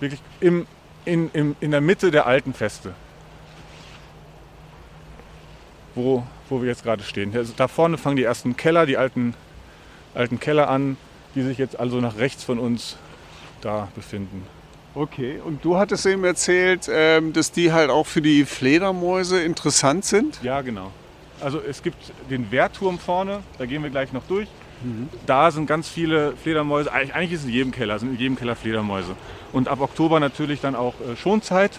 wirklich 0.00 0.20
im, 0.40 0.66
in, 1.04 1.30
im, 1.32 1.56
in 1.60 1.70
der 1.70 1.80
Mitte 1.80 2.10
der 2.10 2.26
alten 2.26 2.54
Feste. 2.54 2.94
Wo 6.02 6.24
wo 6.50 6.60
wir 6.60 6.68
jetzt 6.68 6.82
gerade 6.82 7.02
stehen. 7.02 7.34
Also 7.34 7.54
da 7.56 7.68
vorne 7.68 7.96
fangen 7.96 8.16
die 8.16 8.24
ersten 8.24 8.56
Keller, 8.56 8.84
die 8.84 8.96
alten, 8.96 9.34
alten 10.14 10.40
Keller 10.40 10.68
an, 10.68 10.96
die 11.34 11.42
sich 11.42 11.58
jetzt 11.58 11.78
also 11.78 12.00
nach 12.00 12.18
rechts 12.18 12.44
von 12.44 12.58
uns 12.58 12.96
da 13.60 13.88
befinden. 13.94 14.44
Okay, 14.94 15.40
und 15.44 15.64
du 15.64 15.76
hattest 15.76 16.04
eben 16.04 16.24
erzählt, 16.24 16.90
ähm, 16.92 17.32
dass 17.32 17.52
die 17.52 17.72
halt 17.72 17.90
auch 17.90 18.06
für 18.06 18.20
die 18.20 18.44
Fledermäuse 18.44 19.40
interessant 19.40 20.04
sind? 20.04 20.40
Ja, 20.42 20.62
genau. 20.62 20.90
Also 21.40 21.60
es 21.60 21.82
gibt 21.82 22.12
den 22.28 22.50
Wehrturm 22.50 22.98
vorne, 22.98 23.40
da 23.58 23.66
gehen 23.66 23.82
wir 23.84 23.90
gleich 23.90 24.12
noch 24.12 24.24
durch. 24.24 24.48
Mhm. 24.82 25.08
Da 25.26 25.52
sind 25.52 25.66
ganz 25.66 25.88
viele 25.88 26.32
Fledermäuse, 26.36 26.92
eigentlich 26.92 27.32
ist 27.32 27.40
es 27.40 27.46
in 27.46 27.52
jedem 27.52 27.72
Keller, 27.72 27.98
sind 28.00 28.14
in 28.14 28.18
jedem 28.18 28.36
Keller 28.36 28.56
Fledermäuse. 28.56 29.14
Und 29.52 29.68
ab 29.68 29.80
Oktober 29.80 30.18
natürlich 30.18 30.60
dann 30.60 30.74
auch 30.74 30.94
äh, 31.00 31.16
Schonzeit. 31.16 31.78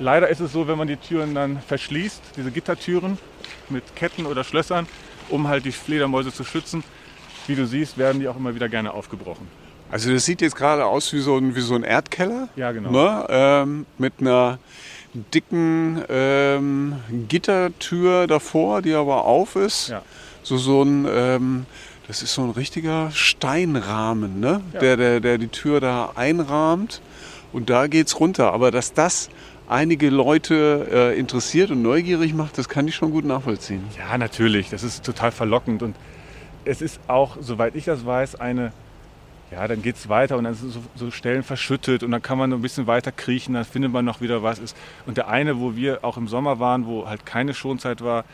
Leider 0.00 0.28
ist 0.28 0.40
es 0.40 0.52
so, 0.52 0.66
wenn 0.66 0.78
man 0.78 0.88
die 0.88 0.96
Türen 0.96 1.34
dann 1.34 1.60
verschließt, 1.60 2.22
diese 2.36 2.50
Gittertüren 2.50 3.18
mit 3.68 3.94
Ketten 3.94 4.24
oder 4.24 4.44
Schlössern, 4.44 4.86
um 5.28 5.46
halt 5.46 5.66
die 5.66 5.72
Fledermäuse 5.72 6.32
zu 6.32 6.42
schützen, 6.42 6.82
wie 7.46 7.54
du 7.54 7.66
siehst, 7.66 7.98
werden 7.98 8.18
die 8.18 8.26
auch 8.26 8.36
immer 8.36 8.54
wieder 8.54 8.70
gerne 8.70 8.94
aufgebrochen. 8.94 9.46
Also 9.90 10.10
das 10.10 10.24
sieht 10.24 10.40
jetzt 10.40 10.56
gerade 10.56 10.86
aus 10.86 11.12
wie 11.12 11.20
so 11.20 11.36
ein, 11.36 11.54
wie 11.54 11.60
so 11.60 11.74
ein 11.74 11.82
Erdkeller. 11.82 12.48
Ja, 12.56 12.72
genau. 12.72 12.90
Ne? 12.90 13.26
Ähm, 13.28 13.86
mit 13.98 14.14
einer 14.20 14.58
dicken 15.34 16.02
ähm, 16.08 16.94
Gittertür 17.28 18.26
davor, 18.26 18.80
die 18.80 18.94
aber 18.94 19.26
auf 19.26 19.54
ist. 19.54 19.88
Ja. 19.88 20.02
So, 20.42 20.56
so 20.56 20.82
ein, 20.82 21.06
ähm, 21.10 21.66
das 22.08 22.22
ist 22.22 22.32
so 22.32 22.42
ein 22.42 22.50
richtiger 22.50 23.10
Steinrahmen, 23.10 24.40
ne? 24.40 24.62
Ja. 24.72 24.80
der, 24.80 24.96
der, 24.96 25.20
der 25.20 25.36
die 25.36 25.48
Tür 25.48 25.80
da 25.80 26.12
einrahmt. 26.14 27.02
Und 27.52 27.68
da 27.68 27.88
geht 27.88 28.06
es 28.06 28.18
runter. 28.18 28.52
Aber 28.52 28.70
dass 28.70 28.94
das 28.94 29.28
einige 29.70 30.10
Leute 30.10 30.88
äh, 30.90 31.18
interessiert 31.18 31.70
und 31.70 31.80
neugierig 31.80 32.34
macht, 32.34 32.58
das 32.58 32.68
kann 32.68 32.88
ich 32.88 32.94
schon 32.96 33.12
gut 33.12 33.24
nachvollziehen. 33.24 33.84
Ja, 33.96 34.18
natürlich. 34.18 34.68
Das 34.68 34.82
ist 34.82 35.04
total 35.04 35.30
verlockend. 35.30 35.82
Und 35.82 35.96
es 36.64 36.82
ist 36.82 37.00
auch, 37.06 37.36
soweit 37.40 37.76
ich 37.76 37.84
das 37.84 38.04
weiß, 38.04 38.34
eine, 38.34 38.72
ja, 39.50 39.66
dann 39.68 39.80
geht 39.80 39.96
es 39.96 40.08
weiter 40.08 40.36
und 40.36 40.44
dann 40.44 40.54
sind 40.54 40.72
so, 40.72 40.80
so, 40.96 41.10
Stellen 41.10 41.44
verschüttet 41.44 42.02
und 42.02 42.10
dann 42.10 42.20
kann 42.20 42.36
man 42.36 42.52
ein 42.52 42.62
bisschen 42.62 42.86
weiter 42.86 43.12
kriechen, 43.12 43.54
dann 43.54 43.64
findet 43.64 43.92
man 43.92 44.04
noch 44.04 44.20
wieder 44.20 44.42
was. 44.42 44.58
Ist. 44.58 44.76
Und 45.06 45.16
der 45.16 45.28
eine, 45.28 45.60
wo 45.60 45.76
wir 45.76 46.04
auch 46.04 46.16
im 46.16 46.26
Sommer 46.26 46.58
waren, 46.58 46.86
wo 46.86 47.06
halt 47.06 47.24
keine 47.24 47.54
Schonzeit 47.54 48.02
war, 48.02 48.24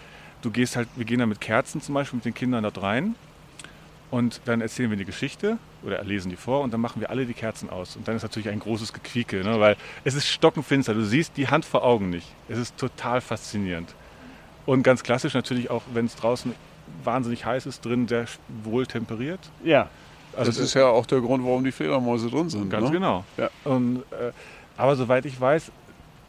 du 0.41 0.51
gehst 0.51 0.75
halt, 0.77 0.89
wir 0.97 1.05
gehen 1.05 1.19
da 1.19 1.27
mit 1.27 1.41
Kerzen 1.41 1.83
zum 1.83 1.95
Beispiel 1.95 2.17
mit 2.17 2.25
den 2.25 2.35
Kindern 2.35 2.63
dort 2.63 2.83
rein 2.83 3.15
und 4.11 4.41
dann 4.45 4.61
erzählen 4.61 4.91
wir 4.91 4.97
die 4.97 5.05
Geschichte 5.05 5.59
oder 5.83 6.03
lesen 6.05 6.31
die 6.31 6.37
vor 6.37 6.63
und 6.63 6.73
dann 6.73 6.81
machen 6.81 7.01
wir 7.01 7.11
alle 7.11 7.27
die 7.27 7.35
Kerzen 7.35 7.71
aus. 7.71 7.97
Und 7.97 8.07
dann 8.07 8.17
ist 8.17 8.23
natürlich 8.23 8.49
ein 8.49 8.61
großes 8.61 8.93
Gequieke, 8.93 9.43
ne? 9.43 9.59
weil 9.59 9.77
es 10.05 10.15
ist 10.15 10.29
stockenfinster. 10.29 10.95
Du 10.95 11.05
siehst 11.05 11.37
die 11.37 11.49
Hand 11.49 11.65
vor 11.65 11.85
Augen 11.85 12.11
nicht. 12.11 12.27
Es 12.49 12.59
ist 12.59 12.77
total 12.77 13.21
faszinierend. 13.21 13.95
Und 14.65 14.83
ganz 14.83 15.03
klassisch 15.03 15.35
natürlich 15.35 15.71
auch, 15.71 15.83
wenn 15.93 16.07
es 16.07 16.17
draußen 16.17 16.55
wahnsinnig 17.05 17.45
heiß 17.45 17.67
ist, 17.67 17.85
drin 17.85 18.07
sehr 18.07 18.27
wohl 18.65 18.87
temperiert. 18.87 19.41
Ja. 19.65 19.89
Also 20.37 20.51
das 20.51 20.59
ist 20.59 20.75
ja 20.75 20.87
auch 20.87 21.07
der 21.07 21.21
Grund, 21.21 21.45
warum 21.45 21.65
die 21.65 21.73
Fledermäuse 21.73 22.31
drin 22.31 22.51
sind. 22.51 22.69
Ganz 22.69 22.87
ne? 22.87 22.93
genau. 22.93 23.25
Ja. 23.37 23.51
Und, 23.65 24.01
äh, 24.11 24.33
aber 24.77 24.95
soweit 24.95 25.25
ich 25.25 25.41
weiß, 25.41 25.73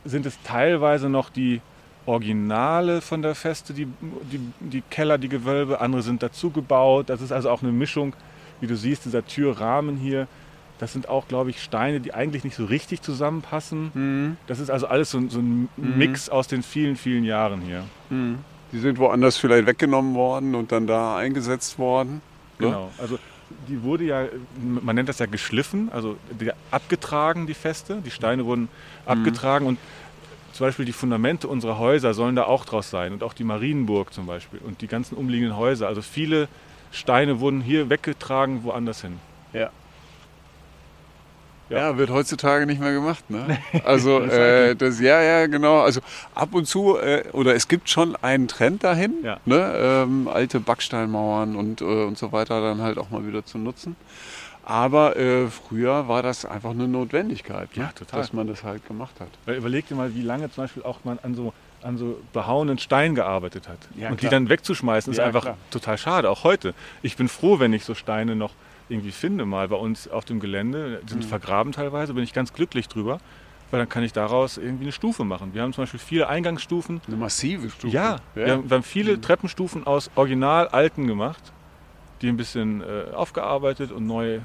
sind 0.05 0.25
es 0.25 0.37
teilweise 0.43 1.09
noch 1.09 1.29
die 1.29 1.61
Originale 2.07 3.01
von 3.01 3.21
der 3.21 3.35
Feste, 3.35 3.73
die, 3.73 3.85
die, 4.31 4.39
die 4.59 4.81
Keller, 4.89 5.17
die 5.17 5.29
Gewölbe, 5.29 5.81
andere 5.81 6.01
sind 6.01 6.23
dazu 6.23 6.49
gebaut. 6.49 7.09
Das 7.09 7.21
ist 7.21 7.31
also 7.31 7.49
auch 7.49 7.61
eine 7.61 7.71
Mischung, 7.71 8.13
wie 8.61 8.67
du 8.67 8.75
siehst, 8.75 9.05
dieser 9.05 9.25
Türrahmen 9.25 9.97
hier. 9.97 10.27
Das 10.79 10.93
sind 10.93 11.09
auch, 11.09 11.27
glaube 11.27 11.49
ich, 11.49 11.61
Steine, 11.61 11.99
die 11.99 12.13
eigentlich 12.13 12.43
nicht 12.43 12.55
so 12.55 12.65
richtig 12.65 13.01
zusammenpassen. 13.01 13.91
Mhm. 13.93 14.37
Das 14.47 14.59
ist 14.59 14.69
also 14.69 14.87
alles 14.87 15.11
so, 15.11 15.27
so 15.27 15.39
ein 15.39 15.69
mhm. 15.75 15.97
Mix 15.97 16.29
aus 16.29 16.47
den 16.47 16.63
vielen, 16.63 16.95
vielen 16.95 17.23
Jahren 17.23 17.61
hier. 17.61 17.83
Mhm. 18.09 18.39
Die 18.71 18.79
sind 18.79 18.99
woanders 18.99 19.37
vielleicht 19.37 19.65
weggenommen 19.65 20.15
worden 20.15 20.55
und 20.55 20.71
dann 20.71 20.87
da 20.87 21.17
eingesetzt 21.17 21.77
worden. 21.77 22.21
Ne? 22.59 22.67
Genau. 22.67 22.91
Also 22.97 23.17
die 23.67 23.81
wurde 23.83 24.03
ja, 24.03 24.25
man 24.61 24.95
nennt 24.95 25.09
das 25.09 25.19
ja 25.19 25.25
geschliffen, 25.25 25.89
also 25.91 26.17
abgetragen, 26.71 27.47
die 27.47 27.53
Feste. 27.53 28.01
Die 28.05 28.11
Steine 28.11 28.45
wurden 28.45 28.63
mhm. 28.63 28.67
abgetragen 29.05 29.65
und 29.65 29.77
zum 30.57 30.65
Beispiel 30.65 30.85
die 30.85 30.91
Fundamente 30.91 31.47
unserer 31.47 31.77
Häuser 31.77 32.15
sollen 32.15 32.35
da 32.35 32.45
auch 32.45 32.65
draus 32.65 32.89
sein 32.89 33.13
und 33.13 33.21
auch 33.21 33.33
die 33.33 33.43
Marienburg 33.43 34.11
zum 34.11 34.25
Beispiel 34.25 34.59
und 34.65 34.81
die 34.81 34.87
ganzen 34.87 35.15
umliegenden 35.15 35.55
Häuser. 35.55 35.87
Also 35.87 36.01
viele 36.01 36.47
Steine 36.91 37.39
wurden 37.39 37.61
hier 37.61 37.91
weggetragen, 37.91 38.63
woanders 38.63 39.01
hin. 39.01 39.19
Ja. 39.53 39.69
Ja. 41.69 41.77
Ja, 41.77 41.97
wird 41.99 42.09
heutzutage 42.09 42.65
nicht 42.65 42.81
mehr 42.81 42.91
gemacht, 42.93 43.29
ne? 43.29 43.59
Also 43.83 44.19
äh, 44.21 44.73
das, 44.75 44.99
ja, 44.99 45.21
ja, 45.21 45.45
genau. 45.45 45.81
Also 45.81 45.99
ab 46.33 46.55
und 46.55 46.65
zu 46.65 46.97
äh, 46.97 47.25
oder 47.33 47.53
es 47.53 47.67
gibt 47.67 47.87
schon 47.89 48.15
einen 48.15 48.47
Trend 48.47 48.83
dahin, 48.83 49.13
Ja. 49.21 49.39
ne? 49.45 49.73
Ähm, 49.77 50.27
alte 50.27 50.59
Backsteinmauern 50.59 51.55
und 51.55 51.81
äh, 51.81 51.83
und 51.83 52.17
so 52.17 52.31
weiter 52.31 52.61
dann 52.61 52.81
halt 52.81 52.97
auch 52.97 53.11
mal 53.11 53.27
wieder 53.27 53.45
zu 53.45 53.59
nutzen. 53.59 53.95
Aber 54.69 55.15
äh, 55.15 55.47
früher 55.47 56.09
war 56.09 56.21
das 56.23 56.43
einfach 56.43 56.71
eine 56.71 56.89
Notwendigkeit, 56.89 57.73
ne? 57.77 57.83
Ja, 57.83 57.91
total. 57.93 58.19
dass 58.19 58.33
man 58.33 58.47
das 58.47 58.65
halt 58.65 58.85
gemacht 58.85 59.15
hat. 59.21 59.29
Weil 59.45 59.55
überleg 59.55 59.87
dir 59.87 59.95
mal, 59.95 60.13
wie 60.13 60.21
lange 60.21 60.51
zum 60.51 60.65
Beispiel 60.65 60.83
auch 60.83 60.99
man 61.05 61.19
an 61.23 61.35
so, 61.35 61.53
an 61.81 61.97
so 61.97 62.19
behauenen 62.33 62.77
Stein 62.77 63.15
gearbeitet 63.15 63.69
hat. 63.69 63.77
Ja, 63.95 64.09
und 64.09 64.15
die 64.21 64.27
klar. 64.27 64.31
dann 64.31 64.49
wegzuschmeißen, 64.49 65.11
ist 65.13 65.19
Ja, 65.19 65.25
einfach 65.25 65.43
klar. 65.43 65.57
total 65.71 65.97
schade, 65.97 66.29
auch 66.29 66.43
heute. 66.43 66.73
Ich 67.01 67.15
bin 67.15 67.29
froh, 67.29 67.59
wenn 67.59 67.71
ich 67.71 67.85
so 67.85 67.95
Steine 67.95 68.35
noch 68.35 68.51
irgendwie 68.89 69.11
finde, 69.11 69.45
mal 69.45 69.69
bei 69.69 69.77
uns 69.77 70.09
auf 70.09 70.25
dem 70.25 70.41
Gelände. 70.41 70.99
Die 71.05 71.09
sind 71.13 71.23
Mhm. 71.23 71.29
vergraben 71.29 71.71
teilweise, 71.71 72.13
bin 72.13 72.23
ich 72.25 72.33
ganz 72.33 72.51
glücklich 72.51 72.89
drüber. 72.89 73.19
Weil 73.71 73.79
dann 73.79 73.89
kann 73.89 74.03
ich 74.03 74.11
daraus 74.11 74.57
irgendwie 74.57 74.83
eine 74.85 74.91
Stufe 74.93 75.23
machen. 75.23 75.53
Wir 75.53 75.61
haben 75.61 75.71
zum 75.71 75.83
Beispiel 75.83 75.99
viele 75.99 76.27
Eingangsstufen. 76.27 76.99
Eine 77.07 77.15
massive 77.15 77.69
Stufe. 77.69 77.93
Ja, 77.93 78.17
Wir, 78.33 78.51
haben, 78.51 78.69
wir 78.69 78.75
haben 78.75 78.83
viele 78.83 79.19
Treppenstufen 79.21 79.85
aus 79.87 80.09
original 80.15 80.67
alten 80.69 81.07
gemacht, 81.07 81.53
die 82.21 82.27
ein 82.29 82.37
bisschen 82.37 82.81
äh, 82.81 83.13
aufgearbeitet 83.13 83.91
und 83.91 84.07
neu, 84.07 84.39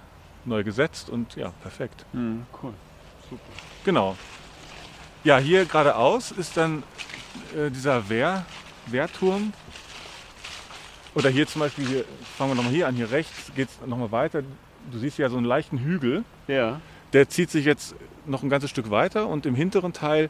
neu 0.44 0.64
gesetzt 0.64 1.10
und 1.10 1.36
ja, 1.36 1.52
perfekt. 1.62 2.04
Mhm, 2.12 2.46
cool. 2.62 2.72
Genau. 3.84 4.16
Ja, 5.24 5.38
hier 5.38 5.64
geradeaus 5.64 6.32
ist 6.32 6.56
dann 6.56 6.82
äh, 7.56 7.70
dieser 7.70 8.08
Wehr, 8.08 8.44
Wehrturm. 8.86 9.52
Oder 11.14 11.30
hier 11.30 11.46
zum 11.46 11.60
Beispiel, 11.60 11.86
hier, 11.86 12.04
fangen 12.36 12.50
wir 12.50 12.54
nochmal 12.56 12.72
hier 12.72 12.88
an, 12.88 12.94
hier 12.94 13.10
rechts 13.10 13.52
geht 13.54 13.68
es 13.68 13.86
nochmal 13.86 14.12
weiter. 14.12 14.42
Du 14.90 14.98
siehst 14.98 15.18
ja 15.18 15.28
so 15.28 15.36
einen 15.36 15.46
leichten 15.46 15.78
Hügel. 15.78 16.24
Ja. 16.48 16.80
Der 17.12 17.28
zieht 17.28 17.50
sich 17.50 17.64
jetzt 17.64 17.94
noch 18.26 18.42
ein 18.42 18.48
ganzes 18.48 18.70
Stück 18.70 18.90
weiter 18.90 19.28
und 19.28 19.46
im 19.46 19.54
hinteren 19.54 19.92
Teil 19.92 20.28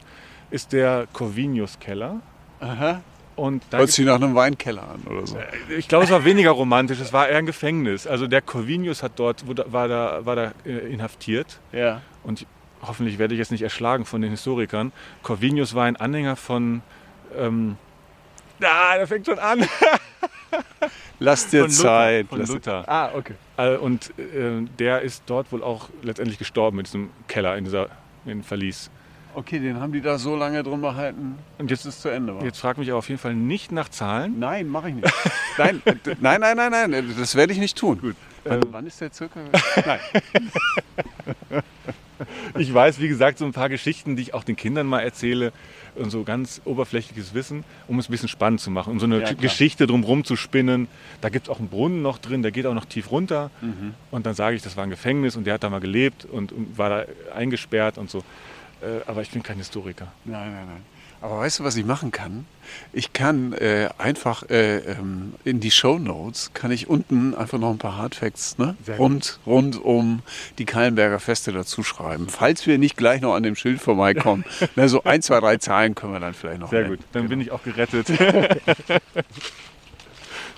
ist 0.51 0.73
der 0.73 1.07
Corvinus-Keller. 1.13 2.19
Aha. 2.59 3.01
Und 3.35 3.63
da 3.71 3.79
Hört 3.79 3.89
sich 3.89 4.05
nach 4.05 4.15
einem 4.15 4.35
Weinkeller 4.35 4.83
an 4.83 5.01
oder 5.11 5.25
so. 5.25 5.37
ich 5.75 5.87
glaube, 5.87 6.05
es 6.05 6.11
war 6.11 6.23
weniger 6.23 6.51
romantisch, 6.51 6.99
es 6.99 7.13
war 7.13 7.27
eher 7.27 7.37
ein 7.39 7.45
Gefängnis. 7.45 8.05
Also 8.05 8.27
der 8.27 8.41
Corvinus 8.41 9.01
hat 9.01 9.13
dort, 9.15 9.43
war 9.71 9.87
da, 9.87 10.25
war 10.25 10.35
da 10.35 10.51
äh, 10.65 10.91
inhaftiert. 10.93 11.59
Ja. 11.71 12.01
und 12.23 12.45
hoffentlich 12.85 13.17
werde 13.17 13.33
ich 13.33 13.39
jetzt 13.39 13.51
nicht 13.51 13.61
erschlagen 13.61 14.03
von 14.05 14.21
den 14.21 14.29
Historikern. 14.31 14.91
Corvinus 15.23 15.73
war 15.73 15.85
ein 15.85 15.95
Anhänger 15.95 16.35
von. 16.35 16.81
Ähm, 17.37 17.77
ah, 18.61 18.95
der 18.97 19.07
fängt 19.07 19.25
schon 19.25 19.39
an. 19.39 19.65
Lass 21.19 21.47
dir 21.47 21.61
Von 21.61 21.69
Luther, 21.69 21.81
Zeit. 21.81 22.27
von 22.27 22.45
Luther. 22.45 22.83
Ah, 22.89 23.11
okay. 23.15 23.33
Äh, 23.57 23.77
Und 23.77 24.11
äh, 24.19 24.61
der 24.77 25.01
ist 25.01 25.23
dort 25.25 25.51
wohl 25.51 25.63
auch 25.63 25.89
letztendlich 26.01 26.37
gestorben 26.37 26.79
in 26.79 26.83
diesem 26.83 27.09
Keller, 27.27 27.55
in 27.55 27.63
dieser 27.63 27.85
in 28.25 28.29
dem 28.31 28.43
Verlies. 28.43 28.89
Okay, 29.35 29.59
den 29.59 29.79
haben 29.79 29.91
die 29.91 30.01
da 30.01 30.17
so 30.17 30.35
lange 30.35 30.61
drin 30.63 30.81
behalten, 30.81 31.35
Und 31.57 31.71
jetzt, 31.71 31.85
es 31.85 31.99
zu 32.01 32.09
Ende 32.09 32.35
war. 32.35 32.43
jetzt 32.43 32.59
frag 32.59 32.77
mich 32.77 32.89
aber 32.89 32.99
auf 32.99 33.09
jeden 33.09 33.19
Fall 33.19 33.33
nicht 33.33 33.71
nach 33.71 33.89
Zahlen. 33.89 34.37
Nein, 34.39 34.67
mache 34.67 34.89
ich 34.89 34.95
nicht. 34.95 35.13
nein, 35.57 35.81
nein, 36.21 36.39
nein, 36.39 36.57
nein, 36.57 36.91
nein, 36.91 37.15
das 37.17 37.35
werde 37.35 37.51
ich 37.53 37.59
nicht 37.59 37.77
tun. 37.77 37.99
Gut. 37.99 38.15
Wann, 38.43 38.53
Ähm, 38.55 38.61
wann 38.71 38.85
ist 38.87 38.99
der 39.01 39.11
circa? 39.11 39.39
Nein. 39.85 39.99
Ich 42.57 42.73
weiß, 42.73 42.99
wie 43.01 43.07
gesagt, 43.09 43.37
so 43.39 43.45
ein 43.45 43.51
paar 43.51 43.67
Geschichten, 43.69 44.15
die 44.15 44.21
ich 44.21 44.33
auch 44.33 44.43
den 44.45 44.55
Kindern 44.55 44.85
mal 44.87 44.99
erzähle 45.01 45.51
und 45.95 46.09
so 46.09 46.23
ganz 46.23 46.61
oberflächliches 46.63 47.33
Wissen, 47.33 47.65
um 47.87 47.99
es 47.99 48.07
ein 48.07 48.11
bisschen 48.11 48.29
spannend 48.29 48.61
zu 48.61 48.71
machen, 48.71 48.91
um 48.93 48.99
so 48.99 49.05
eine 49.07 49.19
Ja. 49.21 49.33
Geschichte 49.33 49.87
drumherum 49.87 50.23
zu 50.23 50.35
spinnen. 50.37 50.87
Da 51.21 51.29
gibt 51.29 51.47
es 51.47 51.49
auch 51.49 51.59
einen 51.59 51.67
Brunnen 51.69 52.01
noch 52.01 52.19
drin, 52.19 52.41
der 52.41 52.51
geht 52.51 52.65
auch 52.65 52.73
noch 52.75 52.85
tief 52.85 53.11
runter. 53.11 53.51
Mhm. 53.61 53.93
Und 54.11 54.25
dann 54.25 54.35
sage 54.35 54.55
ich, 54.55 54.61
das 54.61 54.77
war 54.77 54.83
ein 54.85 54.89
Gefängnis 54.89 55.35
und 55.35 55.45
der 55.45 55.55
hat 55.55 55.63
da 55.63 55.69
mal 55.69 55.81
gelebt 55.81 56.23
und, 56.23 56.51
und 56.53 56.77
war 56.77 56.89
da 56.89 57.05
eingesperrt 57.35 57.97
und 57.97 58.09
so. 58.09 58.23
Äh, 58.83 59.01
aber 59.07 59.21
ich 59.21 59.31
bin 59.31 59.41
kein 59.43 59.57
Historiker. 59.57 60.07
Nein, 60.25 60.51
nein, 60.51 60.67
nein. 60.67 60.81
Aber 61.21 61.39
weißt 61.39 61.59
du, 61.59 61.63
was 61.63 61.77
ich 61.77 61.85
machen 61.85 62.11
kann? 62.11 62.45
Ich 62.91 63.13
kann 63.13 63.53
äh, 63.53 63.87
einfach 63.97 64.49
äh, 64.49 64.79
ähm, 64.79 65.35
in 65.45 65.61
die 65.61 65.71
Show 65.71 65.97
Notes 65.97 66.51
kann 66.53 66.69
ich 66.69 66.89
unten 66.89 67.33
einfach 67.33 67.57
noch 67.59 67.69
ein 67.69 67.77
paar 67.77 67.95
Hardfacts 67.95 68.57
ne? 68.57 68.75
Rund, 68.97 69.39
rund 69.45 69.81
um 69.81 70.21
die 70.57 70.65
Kallenberger 70.65 71.21
Feste 71.21 71.53
dazu 71.53 71.81
schreiben. 71.81 72.27
Falls 72.27 72.67
wir 72.67 72.77
nicht 72.77 72.97
gleich 72.97 73.21
noch 73.21 73.35
an 73.35 73.43
dem 73.43 73.55
Schild 73.55 73.79
vorbeikommen. 73.79 74.43
Na, 74.75 74.89
so 74.89 75.05
ein, 75.05 75.21
zwei, 75.21 75.39
drei 75.39 75.55
Zahlen 75.55 75.95
können 75.95 76.11
wir 76.11 76.19
dann 76.19 76.33
vielleicht 76.33 76.59
noch 76.59 76.69
Sehr 76.69 76.81
nennen. 76.81 76.97
gut, 76.97 77.05
dann 77.13 77.29
bin 77.29 77.39
ich 77.39 77.51
auch 77.51 77.63
gerettet. 77.63 78.09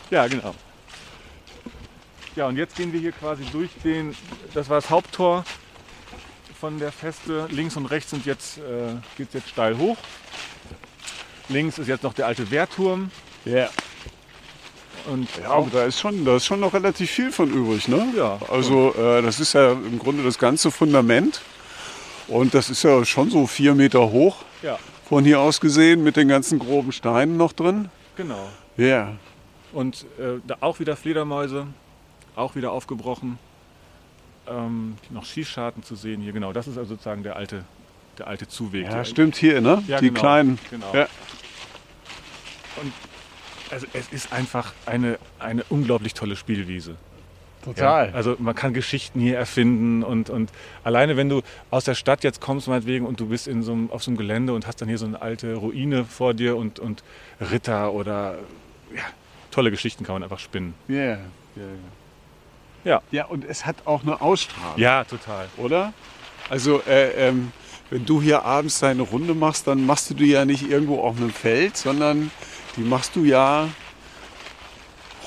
ja, 0.10 0.26
genau. 0.28 0.56
Ja, 2.36 2.48
und 2.48 2.58
jetzt 2.58 2.76
gehen 2.76 2.92
wir 2.92 3.00
hier 3.00 3.12
quasi 3.12 3.46
durch 3.52 3.70
den, 3.84 4.16
das 4.56 4.68
war 4.68 4.78
das 4.82 4.90
Haupttor 4.90 5.46
von 6.66 6.80
der 6.80 6.92
Feste. 6.92 7.46
Links 7.52 7.78
und 7.78 7.86
rechts 7.86 8.10
sind 8.10 8.26
jetzt, 8.26 8.58
äh, 8.58 8.96
geht 9.18 9.28
es 9.28 9.36
jetzt 9.36 9.50
steil 9.50 9.78
hoch. 9.78 9.98
Links 11.48 11.78
ist 11.78 11.88
jetzt 11.88 12.02
noch 12.02 12.14
der 12.14 12.26
alte 12.26 12.50
Wehrturm. 12.50 13.12
Ja. 13.46 13.70
Und 15.06 15.30
Ja, 15.40 15.52
aber 15.52 15.70
da 15.72 15.84
ist, 15.84 16.00
schon, 16.00 16.26
da 16.26 16.38
ist 16.38 16.46
schon 16.46 16.60
noch 16.60 16.74
relativ 16.74 17.12
viel 17.12 17.32
von 17.32 17.52
übrig, 17.52 17.88
ne? 17.88 18.08
Ja. 18.18 18.40
Also 18.50 18.96
äh, 18.96 19.22
das 19.22 19.40
ist 19.40 19.54
ja 19.54 19.74
im 19.74 20.00
Grunde 20.00 20.24
das 20.24 20.40
ganze 20.40 20.72
Fundament. 20.72 21.42
Und 22.28 22.56
das 22.56 22.72
ist 22.72 22.82
ja 22.82 23.06
schon 23.06 23.30
so 23.30 23.46
vier 23.46 23.76
Meter 23.76 24.10
hoch 24.10 24.38
ja, 24.64 24.80
von 25.08 25.24
hier 25.24 25.42
aus 25.42 25.62
gesehen 25.62 26.04
mit 26.04 26.16
den 26.16 26.28
ganzen 26.28 26.58
groben 26.58 26.92
Steinen 26.92 27.38
noch 27.38 27.54
drin. 27.54 27.90
genau. 28.18 28.50
Ja. 28.76 29.14
Und 29.72 30.08
äh, 30.18 30.40
da 30.48 30.58
auch 30.62 30.80
wieder 30.80 30.96
Fledermäuse, 30.96 31.68
auch 32.36 32.56
wieder 32.56 32.72
aufgebrochen. 32.72 33.38
Ähm, 34.48 34.98
noch 35.10 35.26
Schießscharten 35.26 35.84
zu 35.84 35.96
sehen 35.96 36.22
hier, 36.22 36.34
genau. 36.34 36.54
Das 36.54 36.68
ist 36.68 36.78
also 36.78 36.90
sozusagen 36.90 37.24
der 37.24 37.36
alte, 37.36 37.64
der 38.18 38.28
alte 38.28 38.48
Zuweg. 38.48 38.86
Ja, 38.86 39.04
stimmt 39.04 39.36
hier, 39.36 39.62
ne? 39.62 39.84
Ja, 39.88 40.00
Die 40.00 40.10
genau, 40.10 40.20
kleinen. 40.20 40.60
Genau. 40.70 40.94
Ja. 40.94 41.08
Also 43.72 43.88
es 43.94 44.10
ist 44.10 44.32
einfach 44.32 44.74
eine, 44.86 45.18
eine 45.40 45.64
unglaublich 45.70 46.14
tolle 46.14 46.36
Spielwiese. 46.36 46.96
Total. 47.64 48.10
Ja, 48.10 48.14
also 48.14 48.36
man 48.38 48.54
kann 48.54 48.74
Geschichten 48.76 49.20
hier 49.20 49.38
erfinden 49.38 50.04
und, 50.04 50.30
und 50.30 50.52
alleine 50.84 51.18
wenn 51.18 51.30
du 51.30 51.42
aus 51.72 51.84
der 51.84 51.96
Stadt 51.96 52.24
jetzt 52.24 52.40
kommst 52.40 52.68
meinetwegen 52.68 53.08
und 53.08 53.20
du 53.20 53.28
bist 53.28 53.48
in 53.48 53.64
so 53.64 53.72
einem, 53.72 53.90
auf 53.90 54.04
so 54.04 54.12
einem 54.12 54.18
Gelände 54.18 54.54
und 54.54 54.68
hast 54.68 54.82
dann 54.82 54.88
hier 54.88 55.00
so 55.00 55.08
eine 55.08 55.20
alte 55.20 55.56
Ruine 55.56 56.06
vor 56.06 56.36
dir 56.36 56.58
und, 56.58 56.78
und 56.78 57.04
Ritter 57.42 57.92
oder 57.92 58.38
ja, 58.96 59.02
tolle 59.50 59.72
Geschichten 59.72 60.04
kann 60.04 60.14
man 60.14 60.22
einfach 60.24 60.38
spinnen. 60.38 60.76
Ja. 60.88 60.98
Ja, 60.98 61.18
ja. 61.56 61.66
Ja. 62.86 63.02
Ja, 63.12 63.26
und 63.26 63.44
es 63.44 63.66
hat 63.66 63.76
auch 63.86 64.04
eine 64.04 64.22
Ausstrahlung, 64.22 64.78
Ja, 64.80 65.04
total. 65.04 65.48
oder? 65.58 65.92
Also, 66.50 66.82
äh, 66.88 67.28
ähm, 67.28 67.52
wenn 67.90 68.06
du 68.06 68.22
hier 68.22 68.46
abends 68.46 68.80
deine 68.80 69.02
Runde 69.02 69.34
machst, 69.34 69.68
dann 69.68 69.86
machst 69.86 70.10
du 70.10 70.14
die 70.14 70.28
ja 70.28 70.46
nicht 70.46 70.70
irgendwo 70.70 71.02
auf 71.02 71.18
einem 71.18 71.32
Feld, 71.32 71.76
sondern 71.76 72.32
die 72.78 72.82
machst 72.82 73.16
du 73.16 73.24
ja 73.26 73.68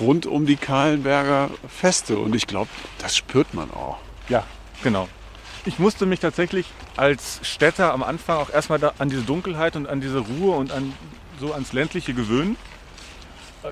rund 0.01 0.27
um 0.27 0.47
die 0.47 0.57
Kahlenberger 0.57 1.51
Feste. 1.69 2.19
Und 2.19 2.35
ich 2.35 2.47
glaube, 2.47 2.71
das 2.99 3.17
spürt 3.17 3.53
man 3.55 3.71
auch. 3.73 3.99
Ja, 4.29 4.45
genau. 4.83 5.09
Ich 5.65 5.79
musste 5.79 6.07
mich 6.07 6.21
tatsächlich 6.21 6.67
als 6.97 7.41
Städter 7.43 7.93
am 7.93 8.03
Anfang 8.03 8.39
auch 8.39 8.51
erstmal 8.51 8.81
an 8.99 9.09
diese 9.09 9.23
Dunkelheit 9.23 9.77
und 9.77 9.89
an 9.89 10.01
diese 10.01 10.21
Ruhe 10.21 10.57
und 10.57 10.73
an 10.73 10.93
so 11.41 11.53
ans 11.53 11.73
ländliche 11.73 12.15
gewöhnen. 12.15 12.57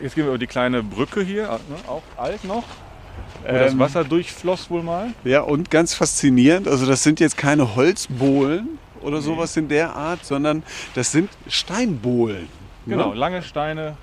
Jetzt 0.00 0.14
gehen 0.14 0.24
wir 0.24 0.30
über 0.30 0.38
die 0.38 0.48
kleine 0.48 0.82
Brücke 0.82 1.22
hier, 1.22 1.44
ne, 1.48 1.76
auch 1.88 2.02
alt 2.16 2.44
noch. 2.44 2.64
Wo 3.46 3.52
das 3.52 3.72
Ähm, 3.72 3.78
Wasser 3.78 4.04
durchfloss 4.04 4.70
wohl 4.70 4.82
mal. 4.82 5.12
Ja, 5.24 5.40
und 5.42 5.70
ganz 5.70 5.94
faszinierend, 5.94 6.66
also 6.68 6.86
das 6.86 7.02
sind 7.02 7.20
jetzt 7.20 7.36
keine 7.36 7.76
Holzbohlen 7.76 8.78
oder 9.02 9.18
Nee. 9.18 9.22
sowas 9.22 9.56
in 9.56 9.68
der 9.68 9.94
Art, 9.94 10.24
sondern 10.24 10.62
das 10.94 11.12
sind 11.12 11.30
Steinbohlen. 11.48 12.48
Genau, 12.86 13.10
Ne? 13.10 13.14
lange 13.16 13.42
Steine, 13.42 13.96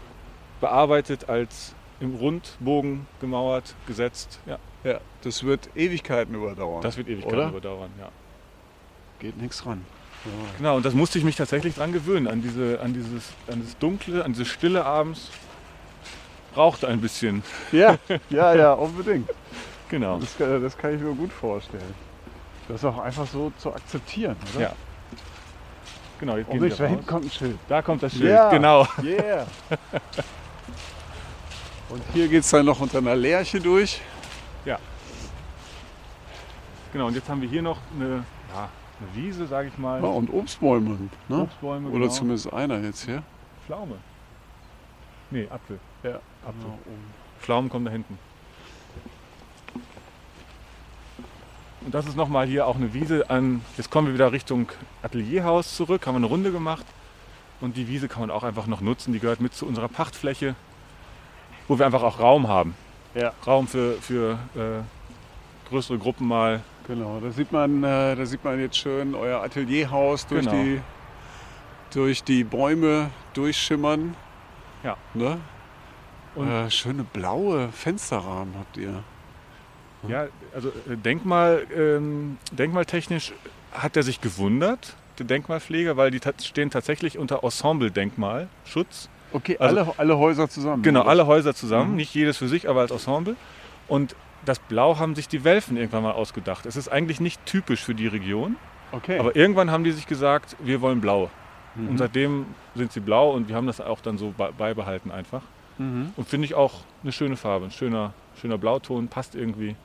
bearbeitet 0.61 1.30
als 1.30 1.73
im 1.99 2.15
Rundbogen 2.15 3.06
gemauert, 3.22 3.76
gesetzt. 3.88 4.40
Ja, 4.45 4.57
Ja, 4.84 4.99
das 5.23 5.44
wird 5.44 5.69
Ewigkeiten 5.76 6.35
überdauern. 6.35 6.81
das 6.81 6.98
wird 6.98 7.07
Ewigkeiten 7.10 7.38
Oder? 7.38 7.49
überdauern. 7.49 7.90
Ja. 7.99 8.10
geht 9.19 9.41
nichts 9.41 9.65
ran. 9.65 9.81
Genau, 10.57 10.77
und 10.77 10.85
das 10.85 10.94
musste 10.94 11.18
ich 11.18 11.26
mich 11.26 11.35
tatsächlich 11.35 11.76
dran 11.76 11.91
gewöhnen, 11.94 12.27
an, 12.27 12.41
diese, 12.41 12.80
an, 12.81 12.94
dieses, 12.94 13.31
an 13.48 13.60
dieses 13.61 13.77
Dunkle, 13.77 14.23
an 14.23 14.31
diese 14.34 14.45
Stille 14.45 14.85
abends. 14.85 15.30
Brauchte 16.53 16.88
ein 16.88 17.01
bisschen. 17.01 17.43
Ja, 17.71 17.97
ja, 18.30 18.53
ja, 18.55 18.73
unbedingt. 18.73 19.30
Genau. 19.89 20.19
Das, 20.19 20.38
kann- 20.38 20.61
das 20.61 20.77
kann 20.77 20.95
ich 20.95 21.01
mir 21.01 21.13
gut 21.13 21.31
vorstellen. 21.31 21.93
Das 22.67 22.84
auch 22.85 22.97
einfach 22.99 23.27
so 23.27 23.51
zu 23.57 23.73
akzeptieren, 23.73 24.35
oder? 24.55 24.63
Ja. 24.63 24.73
Genau, 26.19 26.38
jetzt 26.38 26.47
Oh 26.49 26.53
gehen 26.53 26.69
da 26.69 26.80
wir 26.80 26.88
hinten 26.88 27.05
kommt 27.05 27.25
ein 27.25 27.31
Schild. 27.31 27.57
Da 27.67 27.81
kommt 27.81 28.01
das 28.03 28.13
Schild, 28.13 28.30
Ja. 28.31 28.49
genau. 28.49 28.88
Yeah. 29.03 29.45
Und 31.89 32.01
hier 32.13 32.27
geht 32.27 32.43
es 32.43 32.49
dann 32.49 32.65
noch 32.65 32.80
unter 32.80 32.99
einer 32.99 33.15
Lerche 33.15 33.59
durch. 33.59 34.01
Genau, 36.93 37.07
und 37.07 37.15
jetzt 37.15 37.27
haben 37.27 37.41
wir 37.41 37.49
hier 37.49 37.63
noch 37.63 37.80
eine, 37.99 38.23
ja, 38.53 38.69
Eine 38.99 39.15
Wiese, 39.15 39.47
sage 39.47 39.69
ich 39.69 39.77
mal. 39.80 39.99
Ja, 39.99 40.07
und 40.09 40.31
Obstbäume. 40.31 40.95
Ne? 41.27 41.39
Obstbäume, 41.41 41.89
Oder 41.89 42.01
genau. 42.01 42.11
zumindest 42.11 42.53
einer 42.53 42.80
jetzt 42.81 43.05
hier. 43.05 43.23
Pflaume. 43.65 43.95
Nee, 45.31 45.47
Apfel. 45.49 45.80
Ja, 46.03 46.19
Apfel. 46.45 46.61
genau. 46.63 46.79
Pflaumen 47.41 47.69
kommen 47.69 47.85
da 47.85 47.91
hinten. 47.91 48.17
Und 51.85 51.93
das 51.93 52.05
ist 52.05 52.15
nochmal 52.15 52.47
hier 52.47 52.65
auch 52.65 52.75
eine 52.77 52.93
Wiese 52.93 53.29
an. 53.29 53.61
Jetzt 53.77 53.89
kommen 53.91 54.07
wir 54.07 54.13
wieder 54.13 54.31
Richtung 54.31 54.69
Atelierhaus 55.01 55.75
zurück, 55.75 56.07
haben 56.07 56.13
wir 56.15 56.19
eine 56.19 56.27
Runde 56.27 56.51
gemacht. 56.51 56.85
Und 57.59 57.75
die 57.75 57.87
Wiese 57.87 58.07
kann 58.07 58.21
man 58.21 58.31
auch 58.31 58.43
einfach 58.43 58.67
noch 58.67 58.81
nutzen. 58.81 59.13
Die 59.13 59.19
gehört 59.19 59.41
mit 59.41 59.53
zu 59.53 59.65
unserer 59.65 59.89
Pachtfläche, 59.89 60.55
wo 61.67 61.77
wir 61.77 61.85
einfach 61.85 62.03
auch 62.03 62.19
Raum 62.19 62.47
haben. 62.47 62.75
Ja. 63.15 63.33
Raum 63.45 63.67
für, 63.67 63.93
für 64.01 64.39
äh, 64.55 65.69
größere 65.69 65.97
Gruppen 65.97 66.27
mal. 66.27 66.61
Genau, 66.87 67.19
da 67.21 67.31
sieht 67.31 67.51
man, 67.51 67.83
äh, 67.83 68.15
da 68.15 68.25
sieht 68.25 68.43
man 68.43 68.59
jetzt 68.59 68.77
schön 68.77 69.13
euer 69.15 69.41
Atelierhaus 69.43 70.25
durch, 70.27 70.45
Genau. 70.45 70.61
die, 70.63 70.81
durch 71.93 72.23
die 72.23 72.43
Bäume 72.43 73.09
durchschimmern. 73.33 74.15
Ja. 74.83 74.97
Ne? 75.13 75.37
Äh, 76.35 76.69
schöne 76.72 77.03
blaue 77.03 77.69
Fensterrahmen 77.72 78.53
habt 78.57 78.77
ihr. 78.77 79.03
Ja, 80.07 80.27
also 80.53 80.69
äh, 80.69 80.97
Denkmal, 80.97 81.65
ähm, 81.76 82.38
denkmaltechnisch 82.51 83.34
hat 83.72 83.95
er 83.95 84.03
sich 84.03 84.19
gewundert, 84.19 84.95
der 85.19 85.26
Denkmalpfleger, 85.27 85.95
weil 85.95 86.11
die 86.11 86.19
stehen 86.41 86.69
tatsächlich 86.72 87.18
unter 87.18 87.43
Ensemble-Denkmalschutz. 87.43 89.10
Okay, 89.31 89.57
Also- 89.60 89.77
alle, 89.80 89.93
alle 89.97 90.18
Häuser 90.18 90.49
zusammen. 90.49 90.84
Genau, 90.84 91.01
oder? 91.01 91.10
alle 91.10 91.27
Häuser 91.27 91.53
zusammen, 91.55 91.91
Mhm. 91.91 91.95
nicht 91.97 92.14
jedes 92.14 92.38
für 92.38 92.47
sich, 92.47 92.69
aber 92.69 92.81
als 92.81 92.91
Ensemble. 92.91 93.35
Und 93.88 94.15
das 94.45 94.60
Blau 94.60 94.99
haben 94.99 95.15
sich 95.15 95.27
die 95.27 95.43
Welfen 95.43 95.77
irgendwann 95.77 96.03
mal 96.03 96.11
ausgedacht. 96.11 96.65
Es 96.65 96.76
ist 96.76 96.89
eigentlich 96.89 97.19
nicht 97.22 97.43
typisch 97.45 97.81
für 97.84 97.95
die 97.95 98.07
Region, 98.07 98.57
Okay. 98.91 99.18
aber 99.19 99.35
irgendwann 99.35 99.72
haben 99.72 99.84
die 99.84 99.91
sich 99.91 100.05
gesagt, 100.07 100.55
wir 100.60 100.81
wollen 100.81 100.99
blau. 101.01 101.30
Mhm. 101.76 101.88
Und 101.89 101.97
seitdem 101.97 102.45
sind 102.76 102.91
sie 102.91 102.99
blau 102.99 103.31
und 103.31 103.47
wir 103.47 103.55
haben 103.55 103.68
das 103.68 103.80
auch 103.81 104.01
dann 104.01 104.18
so 104.18 104.31
be- 104.31 104.51
beibehalten 104.57 105.11
einfach. 105.11 105.41
Mhm. 105.77 106.13
Und 106.15 106.27
finde 106.27 106.45
ich 106.45 106.53
auch 106.55 106.81
eine 107.03 107.11
schöne 107.11 107.35
Farbe, 107.35 107.65
ein 107.65 107.71
schöner, 107.71 108.13
schöner 108.39 108.57
Blauton, 108.57 109.07
passt 109.07 109.35
irgendwie. 109.35 109.75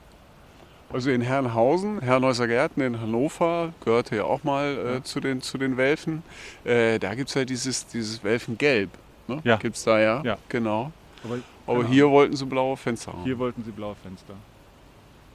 Also 0.91 1.11
in 1.11 1.21
Herrenhausen, 1.21 2.01
Herrenhäuser 2.01 2.47
Gärten 2.47 2.81
in 2.81 2.99
Hannover, 2.99 3.73
gehörte 3.83 4.15
ja 4.15 4.23
auch 4.23 4.43
mal 4.43 4.65
äh, 4.75 4.93
Ja. 4.95 5.03
zu, 5.03 5.19
den, 5.19 5.41
zu 5.41 5.57
den 5.59 5.77
Welfen. 5.77 6.23
Äh, 6.63 6.97
da 6.99 7.13
gibt 7.13 7.29
es 7.29 7.35
ja 7.35 7.45
dieses, 7.45 7.85
dieses 7.87 8.23
Welfengelb. 8.23 8.89
Ne? 9.27 9.39
Ja. 9.43 9.57
Gibt 9.57 9.75
es 9.75 9.83
da 9.83 9.99
ja. 9.99 10.21
Ja. 10.23 10.37
Genau. 10.49 10.91
Aber, 11.23 11.37
Aber 11.67 11.79
Genau. 11.81 11.89
hier 11.91 12.09
wollten 12.09 12.35
sie 12.35 12.45
blaue 12.45 12.75
Fenster 12.75 13.13
haben. 13.13 13.23
Hier 13.23 13.37
wollten 13.37 13.63
sie 13.63 13.69
blaue 13.71 13.95
Fenster. 14.01 14.33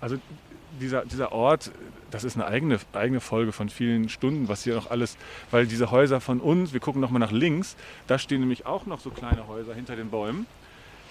Also 0.00 0.16
dieser, 0.80 1.04
dieser 1.04 1.30
Ort, 1.30 1.70
das 2.14 2.22
ist 2.22 2.36
eine 2.36 2.46
eigene, 2.46 2.78
eigene 2.92 3.18
Folge 3.18 3.50
von 3.50 3.68
vielen 3.68 4.08
Stunden, 4.08 4.46
was 4.48 4.62
hier 4.62 4.76
noch 4.76 4.88
alles, 4.88 5.16
weil 5.50 5.66
diese 5.66 5.90
Häuser 5.90 6.20
von 6.20 6.38
uns, 6.38 6.72
wir 6.72 6.78
gucken 6.78 7.00
nochmal 7.00 7.18
nach 7.18 7.32
links, 7.32 7.76
da 8.06 8.20
stehen 8.20 8.38
nämlich 8.38 8.66
auch 8.66 8.86
noch 8.86 9.00
so 9.00 9.10
kleine 9.10 9.48
Häuser 9.48 9.74
hinter 9.74 9.96
den 9.96 10.10
Bäumen. 10.10 10.46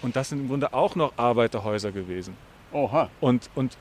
Und 0.01 0.15
das 0.15 0.29
sind 0.29 0.39
im 0.39 0.47
Grunde 0.47 0.73
auch 0.73 0.95
noch 0.95 1.11
Arbeiterhäuser 1.17 1.91
gewesen. 1.91 2.37
Oha. 2.71 3.09
Und, 3.19 3.49
und 3.53 3.77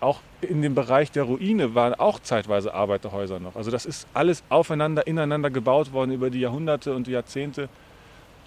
auch 0.00 0.20
in 0.40 0.62
dem 0.62 0.74
Bereich 0.74 1.10
der 1.12 1.24
Ruine 1.24 1.74
waren 1.74 1.92
auch 1.92 2.20
zeitweise 2.20 2.72
Arbeiterhäuser 2.72 3.38
noch. 3.38 3.54
Also 3.54 3.70
das 3.70 3.84
ist 3.84 4.06
alles 4.14 4.42
aufeinander, 4.48 5.06
ineinander 5.06 5.50
gebaut 5.50 5.92
worden 5.92 6.10
über 6.10 6.30
die 6.30 6.40
Jahrhunderte 6.40 6.94
und 6.94 7.06
die 7.06 7.12
Jahrzehnte. 7.12 7.68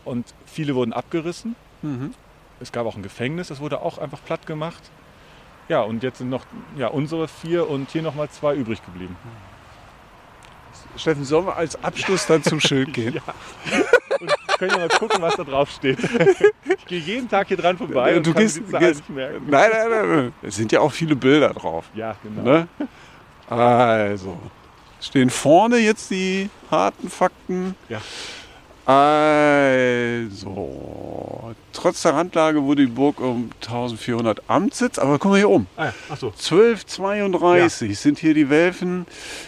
Und 0.03 0.33
viele 0.47 0.73
wurden 0.73 0.93
abgerissen. 0.93 1.55
Mhm. 1.83 2.15
Es 2.59 2.71
gab 2.71 2.87
auch 2.87 2.95
ein 2.95 3.03
Gefängnis, 3.03 3.49
das 3.49 3.59
wurde 3.59 3.81
auch 3.81 3.99
einfach 3.99 4.23
platt 4.25 4.47
gemacht. 4.47 4.81
Ja, 5.67 5.81
und 5.81 6.03
jetzt 6.03 6.19
sind 6.19 6.29
noch 6.29 6.45
ja, 6.77 6.87
unsere 6.87 7.27
vier 7.27 7.69
und 7.69 7.89
hier 7.89 8.01
nochmal 8.01 8.29
zwei 8.29 8.55
übrig 8.55 8.83
geblieben. 8.85 9.15
Steffen, 10.97 11.25
sollen 11.25 11.45
wir 11.47 11.55
als 11.57 11.81
Abschluss 11.83 12.25
dann 12.25 12.43
zum 12.43 12.59
Schild 12.59 12.93
gehen? 12.93 13.19
Und 14.17 14.31
können 14.57 14.71
ja 14.71 14.77
mal 14.77 14.87
gucken, 14.87 15.21
was 15.21 15.35
da 15.35 15.43
drauf 15.43 15.69
steht. 15.69 15.99
Ich 16.77 16.85
gehe 16.85 16.99
jeden 16.99 17.27
Tag 17.27 17.49
hier 17.49 17.57
dran 17.57 17.77
vorbei 17.77 18.11
Ja, 18.11 18.17
und 18.17 18.25
du 18.25 18.31
kann 18.31 18.43
gehst- 18.43 18.61
Zahlen 18.71 18.79
gehst- 18.85 18.99
nicht 19.01 19.09
merken. 19.09 19.45
Nein, 19.49 19.69
nein, 19.73 19.89
nein, 19.89 20.09
nein. 20.15 20.33
Es 20.41 20.55
sind 20.55 20.71
ja 20.71 20.79
auch 20.79 20.91
viele 20.93 21.17
Bilder 21.17 21.49
drauf. 21.49 21.83
Ja, 21.93 22.15
genau. 22.23 22.41
Ne? 22.43 22.67
Also, 23.49 24.39
stehen 25.01 25.29
vorne 25.29 25.79
jetzt 25.79 26.09
die 26.11 26.49
harten 26.71 27.09
Fakten. 27.09 27.75
Ja. 27.89 27.99
Also, 28.87 30.35
trotz 31.73 32.03
der 32.03 32.13
Randlage 32.13 32.61
wurde 32.61 32.85
die 32.85 32.91
Burg 32.91 33.19
um 33.19 33.49
1400 33.61 34.43
Amtssitz, 34.47 34.99
aber 34.99 35.17
guck 35.17 35.31
mal 35.31 35.37
hier 35.37 35.49
oben. 35.49 35.65
Ah, 35.75 35.85
ja. 35.85 35.93
So. 36.15 36.27
1232 36.27 37.97
sind 37.97 38.19
hier 38.19 38.35
die 38.35 38.51
Welfen 38.51 39.07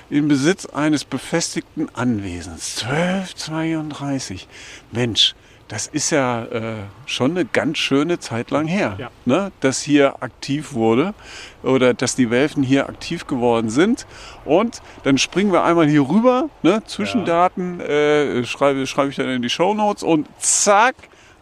in 0.09 0.27
Besitz 0.27 0.65
eines 0.65 1.03
befestigten 1.05 1.87
Anwesens. 1.93 2.83
1232. 2.83 4.47
Mensch, 4.91 5.35
das 5.67 5.87
ist 5.87 6.11
ja 6.11 6.43
äh, 6.45 6.73
schon 7.05 7.31
eine 7.31 7.43
ganz 7.45 7.77
schöne 7.77 8.19
Zeit 8.19 8.51
lang 8.51 8.67
her, 8.67 8.95
Ja. 8.97 9.09
ne, 9.25 9.51
dass 9.59 9.81
hier 9.81 10.23
aktiv 10.23 10.73
wurde 10.73 11.13
oder 11.61 11.93
dass 11.93 12.15
die 12.15 12.29
Welfen 12.29 12.63
hier 12.63 12.87
aktiv 12.87 13.27
geworden 13.27 13.69
sind. 13.69 14.05
Und 14.45 14.81
dann 15.03 15.17
springen 15.17 15.51
wir 15.51 15.63
einmal 15.63 15.87
hier 15.87 16.07
rüber, 16.07 16.49
ne, 16.63 16.81
Zwischendaten 16.85 17.81
äh, 17.81 18.45
schreibe, 18.45 18.87
schreibe 18.87 19.09
ich 19.09 19.17
dann 19.17 19.29
in 19.29 19.41
die 19.41 19.49
Shownotes 19.49 20.03
und 20.03 20.27
zack, 20.39 20.95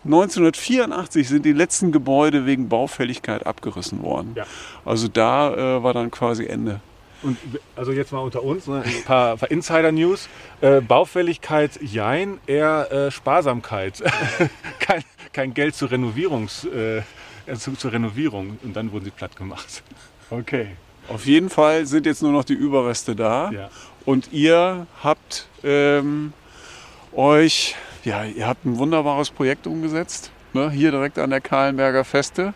1984 0.05 1.27
sind 1.27 1.45
die 1.45 1.53
letzten 1.53 1.91
Gebäude 1.91 2.45
wegen 2.45 2.69
Baufälligkeit 2.69 3.45
abgerissen 3.47 4.03
worden. 4.03 4.33
Ja. 4.35 4.45
Also 4.85 5.07
da 5.07 5.53
äh, 5.77 5.83
war 5.83 5.93
dann 5.93 6.11
quasi 6.11 6.45
Ende. 6.45 6.79
Und 7.25 7.39
also 7.75 7.91
jetzt 7.91 8.11
mal 8.11 8.19
unter 8.19 8.43
uns, 8.43 8.67
ne, 8.67 8.83
ein 8.85 9.03
paar, 9.03 9.35
paar 9.35 9.49
Insider-News. 9.49 10.29
Äh, 10.61 10.81
Baufälligkeit, 10.81 11.81
jein, 11.81 12.39
eher 12.45 12.91
äh, 12.91 13.11
Sparsamkeit. 13.11 14.03
kein, 14.79 15.03
kein 15.33 15.55
Geld 15.55 15.73
zur, 15.73 15.89
Renovierungs, 15.89 16.65
äh, 16.65 16.99
äh, 16.99 17.03
zu, 17.57 17.71
zur 17.73 17.93
Renovierung. 17.93 18.59
Und 18.61 18.75
dann 18.75 18.91
wurden 18.91 19.05
sie 19.05 19.11
platt 19.11 19.35
gemacht. 19.35 19.83
Okay. 20.31 20.69
Auf 21.07 21.27
jeden 21.27 21.51
Fall 21.51 21.85
sind 21.85 22.07
jetzt 22.07 22.23
nur 22.23 22.31
noch 22.31 22.43
die 22.43 22.55
Überreste 22.55 23.15
da. 23.15 23.51
Ja. 23.51 23.69
Und 24.05 24.33
ihr 24.33 24.87
habt 25.03 25.47
ähm, 25.63 26.33
euch, 27.13 27.75
ja, 28.03 28.23
ihr 28.23 28.47
habt 28.47 28.65
ein 28.65 28.79
wunderbares 28.79 29.29
Projekt 29.29 29.67
umgesetzt. 29.67 30.31
Ne, 30.53 30.71
hier 30.71 30.89
direkt 30.89 31.19
an 31.19 31.29
der 31.29 31.41
Kahlenberger 31.41 32.03
Feste. 32.03 32.55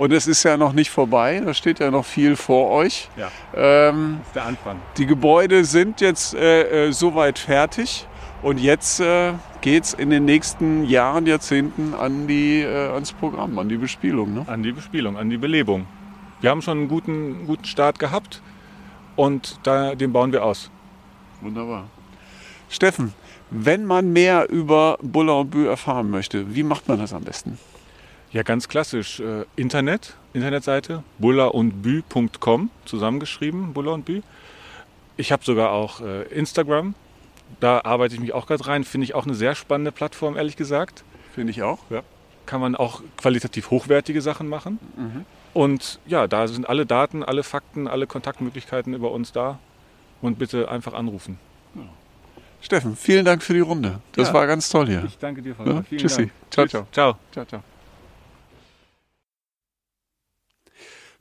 Und 0.00 0.14
es 0.14 0.26
ist 0.26 0.44
ja 0.44 0.56
noch 0.56 0.72
nicht 0.72 0.88
vorbei, 0.88 1.42
da 1.44 1.52
steht 1.52 1.78
ja 1.78 1.90
noch 1.90 2.06
viel 2.06 2.34
vor 2.34 2.70
euch. 2.70 3.10
Ja. 3.18 3.30
Ähm, 3.54 4.16
Das 4.20 4.28
ist 4.28 4.34
der 4.34 4.44
Anfang. 4.46 4.76
die 4.96 5.04
Gebäude 5.04 5.66
sind 5.66 6.00
jetzt 6.00 6.32
äh, 6.32 6.86
äh, 6.88 6.92
soweit 6.92 7.38
fertig. 7.38 8.06
Und 8.40 8.58
jetzt 8.58 9.00
äh, 9.00 9.34
geht 9.60 9.84
es 9.84 9.92
in 9.92 10.08
den 10.08 10.24
nächsten 10.24 10.86
Jahren, 10.86 11.26
Jahrzehnten 11.26 11.92
an 11.92 12.26
die, 12.26 12.62
äh, 12.62 12.88
ans 12.94 13.12
Programm, 13.12 13.58
an 13.58 13.68
die 13.68 13.76
Bespielung. 13.76 14.32
Ne? 14.32 14.44
An 14.46 14.62
die 14.62 14.72
Bespielung, 14.72 15.18
an 15.18 15.28
die 15.28 15.36
Belebung. 15.36 15.84
Wir 16.40 16.48
haben 16.48 16.62
schon 16.62 16.78
einen 16.78 16.88
guten, 16.88 17.46
guten 17.46 17.66
Start 17.66 17.98
gehabt 17.98 18.40
und 19.16 19.58
da, 19.64 19.94
den 19.94 20.14
bauen 20.14 20.32
wir 20.32 20.46
aus. 20.46 20.70
Wunderbar. 21.42 21.84
Steffen, 22.70 23.12
wenn 23.50 23.84
man 23.84 24.14
mehr 24.14 24.48
über 24.48 24.96
Buller 25.02 25.40
und 25.40 25.50
Bü 25.50 25.66
erfahren 25.66 26.08
möchte, 26.08 26.54
wie 26.54 26.62
macht 26.62 26.88
man 26.88 26.98
das 26.98 27.12
am 27.12 27.22
besten? 27.22 27.58
Ja, 28.32 28.42
ganz 28.42 28.68
klassisch. 28.68 29.20
Äh, 29.20 29.44
Internet, 29.56 30.14
Internetseite, 30.32 31.02
bullerundbü.com, 31.18 32.70
zusammengeschrieben, 32.84 33.72
Buller 33.72 33.92
und 33.92 34.04
Bü. 34.04 34.20
Ich 35.16 35.32
habe 35.32 35.44
sogar 35.44 35.72
auch 35.72 36.00
äh, 36.00 36.22
Instagram. 36.28 36.94
Da 37.58 37.80
arbeite 37.84 38.14
ich 38.14 38.20
mich 38.20 38.32
auch 38.32 38.46
gerade 38.46 38.66
rein. 38.66 38.84
Finde 38.84 39.04
ich 39.04 39.14
auch 39.14 39.24
eine 39.24 39.34
sehr 39.34 39.54
spannende 39.54 39.90
Plattform, 39.92 40.36
ehrlich 40.36 40.56
gesagt. 40.56 41.02
Finde 41.34 41.50
ich 41.50 41.62
auch. 41.62 41.78
Ja. 41.90 42.02
Kann 42.46 42.60
man 42.60 42.76
auch 42.76 43.02
qualitativ 43.16 43.70
hochwertige 43.70 44.22
Sachen 44.22 44.48
machen. 44.48 44.78
Mhm. 44.96 45.24
Und 45.52 45.98
ja, 46.06 46.28
da 46.28 46.46
sind 46.46 46.68
alle 46.68 46.86
Daten, 46.86 47.24
alle 47.24 47.42
Fakten, 47.42 47.88
alle 47.88 48.06
Kontaktmöglichkeiten 48.06 48.94
über 48.94 49.10
uns 49.10 49.32
da. 49.32 49.58
Und 50.22 50.38
bitte 50.38 50.70
einfach 50.70 50.92
anrufen. 50.92 51.38
Steffen, 52.62 52.94
vielen 52.94 53.24
Dank 53.24 53.42
für 53.42 53.54
die 53.54 53.60
Runde. 53.60 54.00
Das 54.12 54.28
Ja. 54.28 54.34
war 54.34 54.46
ganz 54.46 54.68
toll 54.68 54.86
hier. 54.86 55.02
Ich 55.06 55.16
danke 55.18 55.40
dir, 55.40 55.54
Ja, 55.64 55.82
tschüssi. 55.82 56.30
Ciao, 56.50 56.66
ciao. 56.66 56.86
Ciao. 56.92 57.16
Ciao, 57.32 57.44
ciao. 57.46 57.62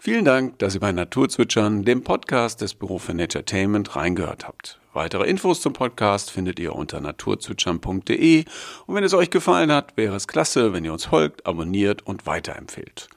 Vielen 0.01 0.23
Dank, 0.23 0.57
dass 0.59 0.75
ihr 0.75 0.79
bei 0.79 0.93
Naturzwitschern, 0.93 1.83
dem 1.83 2.05
Podcast 2.05 2.61
des 2.61 2.73
Büro 2.73 2.99
für 2.99 3.13
Naturetainment, 3.13 3.97
reingehört 3.97 4.47
habt. 4.47 4.79
Weitere 4.93 5.27
Infos 5.29 5.59
zum 5.59 5.73
Podcast 5.73 6.31
findet 6.31 6.57
ihr 6.57 6.73
unter 6.73 7.01
naturzwitschern.de 7.01 8.45
und 8.85 8.95
wenn 8.95 9.03
es 9.03 9.13
euch 9.13 9.29
gefallen 9.29 9.73
hat, 9.73 9.97
wäre 9.97 10.15
es 10.15 10.29
klasse, 10.29 10.71
wenn 10.71 10.85
ihr 10.85 10.93
uns 10.93 11.03
folgt, 11.03 11.45
abonniert 11.45 12.07
und 12.07 12.25
weiterempfehlt. 12.25 13.09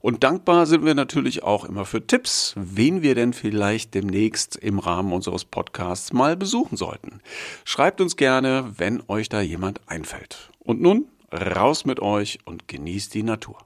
Und 0.00 0.24
dankbar 0.24 0.64
sind 0.64 0.86
wir 0.86 0.94
natürlich 0.94 1.42
auch 1.42 1.66
immer 1.66 1.84
für 1.84 2.06
Tipps, 2.06 2.54
wen 2.56 3.02
wir 3.02 3.14
denn 3.14 3.34
vielleicht 3.34 3.92
demnächst 3.92 4.56
im 4.56 4.78
Rahmen 4.78 5.12
unseres 5.12 5.44
Podcasts 5.44 6.14
mal 6.14 6.38
besuchen 6.38 6.78
sollten. 6.78 7.20
Schreibt 7.66 8.00
uns 8.00 8.16
gerne, 8.16 8.72
wenn 8.78 9.02
euch 9.06 9.28
da 9.28 9.42
jemand 9.42 9.82
einfällt. 9.86 10.50
Und 10.60 10.80
nun 10.80 11.08
raus 11.30 11.84
mit 11.84 12.00
euch 12.00 12.38
und 12.46 12.68
genießt 12.68 13.12
die 13.12 13.22
Natur. 13.22 13.58